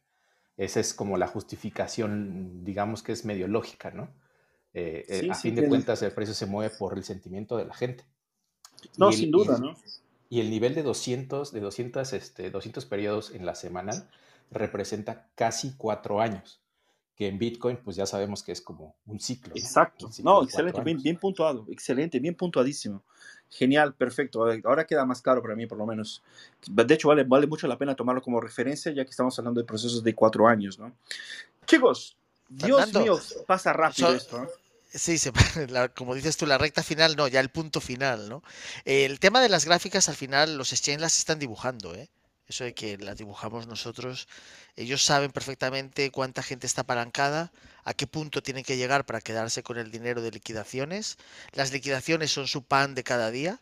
Esa 0.57 0.81
es 0.81 0.93
como 0.95 1.16
la 1.16 1.28
justificación, 1.28 2.65
digamos 2.65 3.03
que 3.05 3.12
es 3.12 3.24
medio 3.24 3.47
lógica, 3.47 3.93
¿no? 3.93 4.09
Eh, 4.74 5.07
sí, 5.09 5.31
a 5.31 5.35
sí, 5.35 5.43
fin 5.43 5.55
de 5.55 5.69
cuentas, 5.69 6.03
el 6.03 6.12
precio 6.12 6.35
se 6.35 6.47
mueve 6.47 6.74
por 6.77 6.99
el 6.99 7.05
sentimiento 7.05 7.57
de 7.57 7.66
la 7.66 7.74
gente. 7.74 8.05
No, 8.99 9.11
el, 9.11 9.15
sin 9.15 9.31
duda, 9.31 9.57
y, 9.59 9.62
¿no? 9.62 9.77
Y 10.28 10.41
el 10.41 10.51
nivel 10.51 10.74
de 10.74 10.83
200, 10.83 11.53
de 11.53 11.61
200, 11.61 12.12
este, 12.12 12.51
200 12.51 12.85
periodos 12.87 13.31
en 13.31 13.47
la 13.47 13.55
semanal 13.55 14.11
representa 14.51 15.28
casi 15.37 15.74
cuatro 15.77 16.20
años, 16.20 16.61
que 17.17 17.27
en 17.29 17.39
Bitcoin 17.39 17.79
pues 17.79 17.97
ya 17.97 18.05
sabemos 18.07 18.43
que 18.43 18.53
es 18.53 18.61
como 18.61 18.95
un 19.07 19.19
ciclo. 19.19 19.55
¿no? 19.55 19.61
Exacto. 19.61 20.07
Un 20.07 20.13
ciclo 20.13 20.31
No, 20.33 20.43
excelente, 20.45 20.81
bien, 20.83 21.03
bien 21.03 21.17
puntuado, 21.19 21.67
excelente, 21.71 22.21
bien 22.21 22.35
puntuadísimo. 22.35 23.03
Genial, 23.49 23.95
perfecto. 23.95 24.45
Ahora 24.65 24.87
queda 24.87 25.05
más 25.07 25.23
claro 25.23 25.41
para 25.41 25.55
mí, 25.55 25.67
por 25.67 25.79
lo 25.79 25.87
menos. 25.87 26.23
De 26.69 26.93
hecho, 26.95 27.09
vale, 27.09 27.25
vale 27.25 27.47
mucho 27.47 27.67
la 27.69 27.79
pena 27.79 27.95
tomarlo 27.95 28.21
como 28.21 28.41
referencia, 28.41 28.93
ya 28.93 29.05
que 29.05 29.11
estamos 29.11 29.39
hablando 29.39 29.61
de 29.61 29.67
procesos 29.67 30.03
de 30.03 30.15
cuatro 30.15 30.47
años, 30.49 30.79
¿no? 30.79 30.93
Chicos, 31.65 32.17
Dios 32.49 32.77
Fernando, 32.85 33.01
mío, 33.01 33.21
pasa 33.47 33.73
rápido 33.73 34.09
so- 34.11 34.15
esto, 34.17 34.39
¿no? 34.43 34.49
Sí, 34.93 35.19
se- 35.19 35.33
la- 35.71 35.89
como 35.89 36.15
dices 36.15 36.37
tú, 36.37 36.47
la 36.47 36.59
recta 36.59 36.83
final, 36.83 37.17
no, 37.17 37.29
ya 37.29 37.41
el 37.41 37.51
punto 37.51 37.81
final, 37.81 38.29
¿no? 38.29 38.43
El 38.85 39.21
tema 39.21 39.41
de 39.41 39.49
las 39.49 39.65
gráficas, 39.65 40.09
al 40.09 40.17
final, 40.17 40.57
los 40.59 40.73
exchanges 40.73 41.01
las 41.03 41.19
están 41.19 41.39
dibujando, 41.39 41.95
¿eh? 41.95 42.09
Eso 42.48 42.64
de 42.64 42.74
que 42.74 42.97
las 42.98 43.18
dibujamos 43.18 43.66
nosotros, 43.66 44.28
ellos 44.77 45.05
saben 45.05 45.32
perfectamente 45.32 46.10
cuánta 46.10 46.43
gente 46.43 46.66
está 46.66 46.82
apalancada, 46.82 47.52
a 47.85 47.93
qué 47.93 48.06
punto 48.06 48.43
tienen 48.43 48.62
que 48.62 48.77
llegar 48.77 49.05
para 49.05 49.20
quedarse 49.20 49.62
con 49.62 49.78
el 49.78 49.90
dinero 49.90 50.23
de 50.23 50.31
liquidaciones. 50.31 51.18
Las 51.52 51.73
liquidaciones 51.73 52.31
son 52.31 52.47
su 52.47 52.62
pan 52.62 52.94
de 52.94 53.02
cada 53.02 53.31
día, 53.31 53.59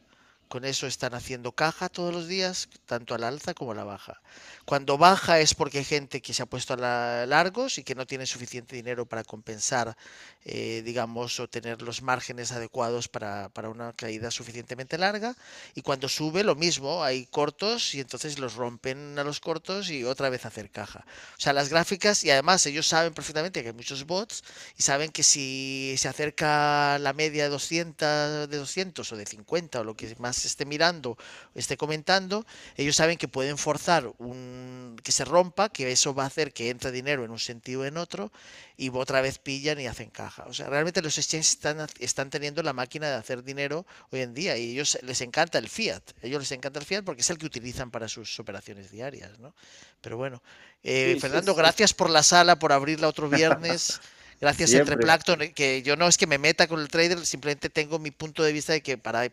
con 0.55 0.65
eso 0.65 0.87
están 0.87 1.15
haciendo 1.15 1.51
caja 1.53 1.89
todos 1.89 2.15
los 2.15 2.29
días, 2.29 2.69
tanto 2.87 3.11
a 3.15 3.19
la 3.19 3.27
alza 3.27 3.55
como 3.55 3.73
a 3.73 3.75
la 3.75 3.83
baja. 3.83 4.23
Cuando 4.65 4.97
baja 4.99 5.41
es 5.41 5.53
porque 5.59 5.79
hay 5.79 5.85
gente 5.85 6.23
que 6.23 6.33
se 6.33 6.43
ha 6.45 6.47
puesto 6.47 6.75
a 6.75 6.77
la- 6.77 7.27
largos 7.27 7.79
y 7.79 7.83
que 7.83 7.97
no 7.97 8.07
tiene 8.07 8.25
suficiente 8.27 8.77
dinero 8.77 9.05
para 9.07 9.25
compensar 9.25 9.97
eh, 10.45 10.83
digamos, 10.85 11.41
o 11.41 11.49
tener 11.49 11.83
los 11.83 12.03
márgenes 12.03 12.53
adecuados 12.53 13.09
para, 13.09 13.49
para 13.49 13.69
una 13.71 13.93
caída 13.95 14.31
suficientemente 14.31 14.99
larga. 14.99 15.35
Y 15.75 15.83
cuando 15.83 16.09
sube, 16.09 16.45
lo 16.45 16.55
mismo, 16.55 17.03
hay 17.03 17.27
cortos 17.27 17.95
y 17.95 18.01
entonces 18.01 18.39
los 18.39 18.55
rompen 18.55 19.19
a 19.19 19.25
los 19.25 19.41
cortos 19.41 19.91
y 19.91 20.05
otra 20.05 20.29
vez 20.29 20.45
hacer 20.47 20.71
caja. 20.71 21.05
O 21.39 21.41
sea, 21.41 21.53
las 21.53 21.69
gráficas, 21.71 22.23
y 22.25 22.31
además 22.31 22.65
ellos 22.67 22.87
saben 22.87 23.15
perfectamente 23.15 23.63
que 23.63 23.69
hay 23.69 23.75
muchos 23.75 24.05
bots 24.07 24.45
y 24.77 24.83
saben 24.83 25.11
que 25.11 25.23
si 25.23 25.95
se 25.99 26.09
acerca 26.09 26.99
la 26.99 27.13
media 27.13 27.45
de 27.45 27.51
200, 27.51 28.49
de 28.49 28.57
200 28.59 29.13
o 29.13 29.17
de 29.17 29.27
50 29.27 29.81
o 29.81 29.85
lo 29.85 29.97
que 29.97 30.15
más 30.19 30.44
esté 30.49 30.65
mirando 30.65 31.17
esté 31.55 31.77
comentando, 31.77 32.47
ellos 32.77 32.97
saben 32.97 33.17
que 33.17 33.29
pueden 33.29 33.59
forzar 33.59 34.13
un 34.19 34.97
que 35.03 35.13
se 35.13 35.25
rompa, 35.25 35.69
que 35.69 35.93
eso 35.93 36.15
va 36.15 36.25
a 36.25 36.27
hacer 36.27 36.53
que 36.53 36.71
entre 36.71 36.91
dinero 36.91 37.25
en 37.25 37.31
un 37.31 37.39
sentido 37.39 37.83
o 37.83 37.85
en 37.85 37.97
otro 37.97 38.33
y 38.77 38.91
otra 38.91 39.21
vez 39.21 39.39
pillan 39.39 39.81
y 39.81 39.87
hacen 39.87 40.11
caja. 40.11 40.45
O 40.47 40.55
sea, 40.55 40.69
realmente 40.69 41.03
los 41.03 41.17
exchanges 41.19 41.51
están, 41.51 41.87
están 41.99 42.31
teniendo 42.31 42.63
la 42.63 42.73
máquina 42.73 43.09
de 43.09 43.15
hacer 43.15 43.43
dinero 43.45 43.87
hoy 44.11 44.21
en 44.21 44.35
día 44.35 44.57
y 44.57 44.73
ellos 44.73 44.99
les 45.03 45.21
encanta 45.21 45.59
el 45.59 45.69
fiat. 45.69 46.03
A 46.23 46.27
ellos 46.27 46.41
les 46.41 46.53
encanta 46.53 46.81
el 46.81 46.87
fiat 46.87 47.05
porque 47.05 47.23
es 47.23 47.31
el 47.31 47.39
que 47.39 47.47
utilizan 47.47 47.91
para 47.91 48.09
sus 48.09 48.39
operaciones 48.41 48.91
diarias, 48.91 49.39
¿no? 49.39 49.55
Pero 50.01 50.17
bueno, 50.17 50.43
eh, 50.83 51.15
Sí, 51.15 51.21
sí, 51.21 51.21
Fernando, 51.21 51.53
sí. 51.53 51.59
gracias 51.59 51.95
por 51.95 52.11
la 52.11 52.23
sala, 52.23 52.59
por 52.59 52.73
abrirla 52.73 53.09
otro 53.09 53.29
viernes. 53.29 54.01
Gracias 54.41 54.71
entre 54.73 54.85
Siempre. 54.87 55.05
Plankton, 55.07 55.43
eh, 55.43 55.53
que 55.53 55.83
yo 55.83 55.97
no 55.97 56.07
es 56.09 56.19
que 56.19 56.27
me 56.27 56.39
meta 56.39 56.67
con 56.67 56.81
el 56.81 56.89
trader, 56.89 57.25
simplemente 57.25 57.71
tengo 57.71 57.99
mi 57.99 58.11
punto 58.11 58.43
de 58.43 58.53
vista 58.53 58.73
de 58.73 58.83
que 58.83 58.99
para, 58.99 59.29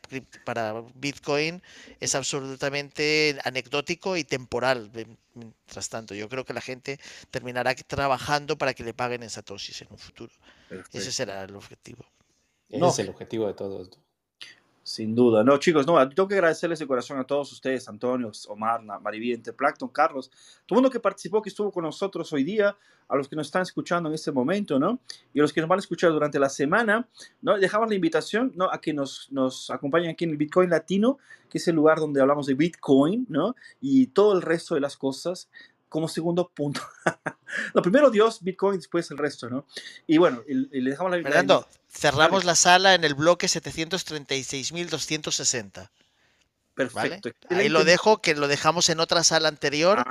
para 0.46 0.82
Bitcoin 0.96 1.62
es 2.00 2.16
absolutamente 2.16 3.38
anecdótico 3.44 4.16
y 4.18 4.24
temporal. 4.24 4.90
eh, 4.96 5.06
Mientras 5.34 5.88
tanto, 5.90 6.14
yo 6.14 6.28
creo 6.28 6.44
que 6.46 6.54
la 6.54 6.60
gente 6.62 7.00
terminará 7.30 7.74
trabajando 7.76 8.58
para 8.58 8.74
que 8.74 8.84
le 8.84 8.94
paguen 8.94 9.24
en 9.24 9.30
satoshis 9.30 9.82
en 9.82 9.88
un 9.92 9.98
futuro. 9.98 10.34
Ese 10.92 11.12
será 11.12 11.44
el 11.44 11.56
objetivo. 11.56 12.06
Ese 12.70 12.80
No. 12.80 12.90
es 12.90 13.00
el 13.00 13.10
objetivo 13.10 13.48
de 13.48 13.54
todos. 13.54 13.90
Sin 14.84 15.14
duda. 15.14 15.44
No, 15.44 15.58
chicos, 15.58 15.86
no, 15.86 16.10
tengo 16.10 16.28
que 16.28 16.36
agradecerles 16.36 16.80
de 16.80 16.88
corazón 16.88 17.20
a 17.20 17.24
todos 17.24 17.52
ustedes, 17.52 17.88
Antonio, 17.88 18.32
Omar, 18.48 18.82
Mariviente, 18.82 19.54
Plankton, 19.54 19.90
Carlos, 19.90 20.32
todo 20.66 20.78
el 20.78 20.82
mundo 20.82 20.90
que 20.90 21.00
participó, 21.00 21.42
que 21.42 21.50
estuvo 21.50 21.72
con 21.72 21.84
nosotros 21.84 22.34
hoy 22.34 22.44
día, 22.44 22.76
a 23.08 23.16
los 23.16 23.28
que 23.28 23.36
nos 23.36 23.48
están 23.48 23.62
escuchando 23.62 24.10
en 24.10 24.16
este 24.16 24.32
momento, 24.32 24.80
¿no? 24.80 25.00
Y 25.34 25.40
a 25.40 25.42
los 25.42 25.52
que 25.52 25.60
nos 25.60 25.70
van 25.70 25.78
a 25.78 25.82
escuchar 25.82 26.12
durante 26.12 26.40
la 26.40 26.50
semana, 26.50 27.08
¿no? 27.42 27.60
Dejamos 27.60 27.90
la 27.90 27.96
invitación, 27.96 28.54
¿no? 28.56 28.72
A 28.72 28.80
que 28.80 28.94
nos, 28.94 29.28
nos 29.32 29.70
acompañen 29.70 30.12
aquí 30.12 30.24
en 30.24 30.32
el 30.32 30.38
Bitcoin 30.38 30.70
Latino, 30.70 31.20
que 31.50 31.58
es 31.58 31.68
el 31.68 31.76
lugar 31.76 32.00
donde 32.00 32.22
hablamos 32.22 32.48
de 32.48 32.54
Bitcoin, 32.54 33.26
¿no? 33.30 33.56
Y 33.82 34.08
todo 34.08 34.34
el 34.34 34.42
resto 34.42 34.76
de 34.76 34.82
las 34.82 34.96
cosas 34.96 35.50
como 35.92 36.08
segundo 36.08 36.48
punto. 36.50 36.82
Lo 37.74 37.82
primero 37.82 38.10
Dios, 38.10 38.42
Bitcoin, 38.42 38.78
después 38.78 39.12
el 39.12 39.18
resto, 39.18 39.50
¿no? 39.50 39.66
Y 40.08 40.18
bueno, 40.18 40.42
y, 40.48 40.54
y 40.78 40.82
le 40.82 40.92
dejamos 40.92 41.12
la 41.12 41.22
Fernando, 41.22 41.68
cerramos 41.90 42.40
Vale. 42.40 42.46
la 42.46 42.56
sala 42.56 42.96
en 42.96 43.04
el 43.04 43.14
bloque 43.14 43.48
736.260. 43.48 45.72
¿Vale? 45.74 45.90
Perfecto. 46.74 47.30
Ahí 47.50 47.68
lo 47.70 47.84
dejo, 47.84 48.22
que 48.22 48.34
lo 48.36 48.48
dejamos 48.48 48.90
en 48.90 49.00
otra 49.02 49.24
sala 49.24 49.50
anterior. 49.50 50.04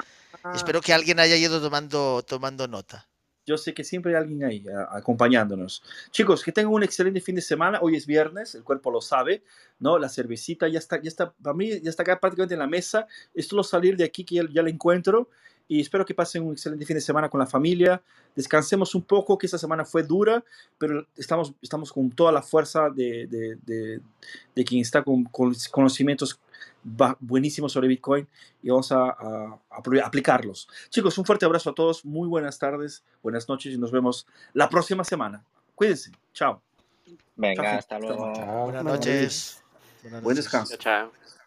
Ah, 0.44 0.52
Espero 0.55 0.81
que 0.82 0.93
alguien 0.93 1.19
haya 1.19 1.36
ido 1.36 1.61
tomando, 1.61 2.23
tomando 2.27 2.69
nota. 2.69 3.09
Yo 3.47 3.57
sé 3.57 3.73
que 3.74 3.82
siempre 3.85 4.15
hay 4.15 4.20
alguien 4.23 4.44
ahí 4.44 4.65
a- 4.69 4.97
acompañándonos. 4.98 5.82
Chicos, 6.11 6.44
que 6.44 6.52
tengan 6.52 6.73
un 6.74 6.82
excelente 6.85 7.20
fin 7.23 7.35
de 7.35 7.40
semana. 7.43 7.78
Hoy 7.81 7.97
es 7.97 8.07
viernes, 8.07 8.55
el 8.55 8.62
cuerpo 8.62 8.90
lo 8.90 9.01
sabe, 9.01 9.43
¿no? 9.78 9.98
La 9.98 10.09
cervecita 10.11 10.69
ya 10.69 10.78
está, 10.78 11.01
ya 11.01 11.09
está, 11.09 11.32
para 11.32 11.55
mí 11.55 11.81
ya 11.81 11.89
está 11.90 12.02
acá 12.02 12.20
prácticamente 12.20 12.55
en 12.55 12.61
la 12.61 12.66
mesa. 12.66 13.07
Es 13.35 13.48
solo 13.48 13.62
salir 13.65 13.97
de 13.97 14.05
aquí 14.05 14.24
que 14.24 14.35
ya, 14.36 14.43
ya 14.52 14.62
la 14.62 14.69
encuentro. 14.70 15.31
Y 15.70 15.80
espero 15.80 16.05
que 16.05 16.14
pasen 16.14 16.42
un 16.42 16.52
excelente 16.52 16.84
fin 16.84 16.97
de 16.97 17.01
semana 17.01 17.28
con 17.28 17.38
la 17.38 17.47
familia. 17.47 18.02
Descansemos 18.34 18.92
un 18.97 19.02
poco, 19.02 19.38
que 19.38 19.47
esta 19.47 19.56
semana 19.56 19.84
fue 19.84 20.02
dura, 20.02 20.42
pero 20.78 21.06
estamos, 21.16 21.55
estamos 21.62 21.92
con 21.92 22.10
toda 22.10 22.32
la 22.32 22.42
fuerza 22.42 22.90
de, 22.90 23.28
de, 23.28 23.56
de, 23.62 24.01
de 24.56 24.64
quien 24.64 24.80
está 24.80 25.05
con, 25.05 25.22
con 25.26 25.55
conocimientos 25.70 26.40
buenísimos 27.20 27.70
sobre 27.72 27.86
Bitcoin 27.86 28.26
y 28.64 28.70
vamos 28.70 28.90
a, 28.90 29.10
a- 29.10 29.60
a 29.70 29.76
apl- 29.80 30.02
aplicarlos. 30.05 30.68
Chicos, 30.88 31.16
un 31.18 31.24
fuerte 31.24 31.44
abrazo 31.47 31.70
a 31.70 31.74
todos, 31.74 32.05
muy 32.05 32.26
buenas 32.26 32.59
tardes, 32.59 33.05
buenas 33.22 33.48
noches 33.48 33.72
y 33.72 33.78
nos 33.78 33.92
vemos 33.92 34.26
la 34.55 34.68
próxima 34.68 35.05
semana. 35.05 35.44
Cuídense, 35.76 36.10
chao. 36.32 36.60
Venga, 37.36 37.62
Chao, 37.62 37.78
hasta 37.78 37.98
luego. 38.01 38.32
Chao. 38.34 38.64
Buenas 38.64 38.82
noches. 38.84 39.62
Buenas 40.02 40.22
Buen 40.24 40.34
noches. 40.36 40.44
descanso. 40.44 40.76
Chao. 40.78 41.10
chao. 41.12 41.39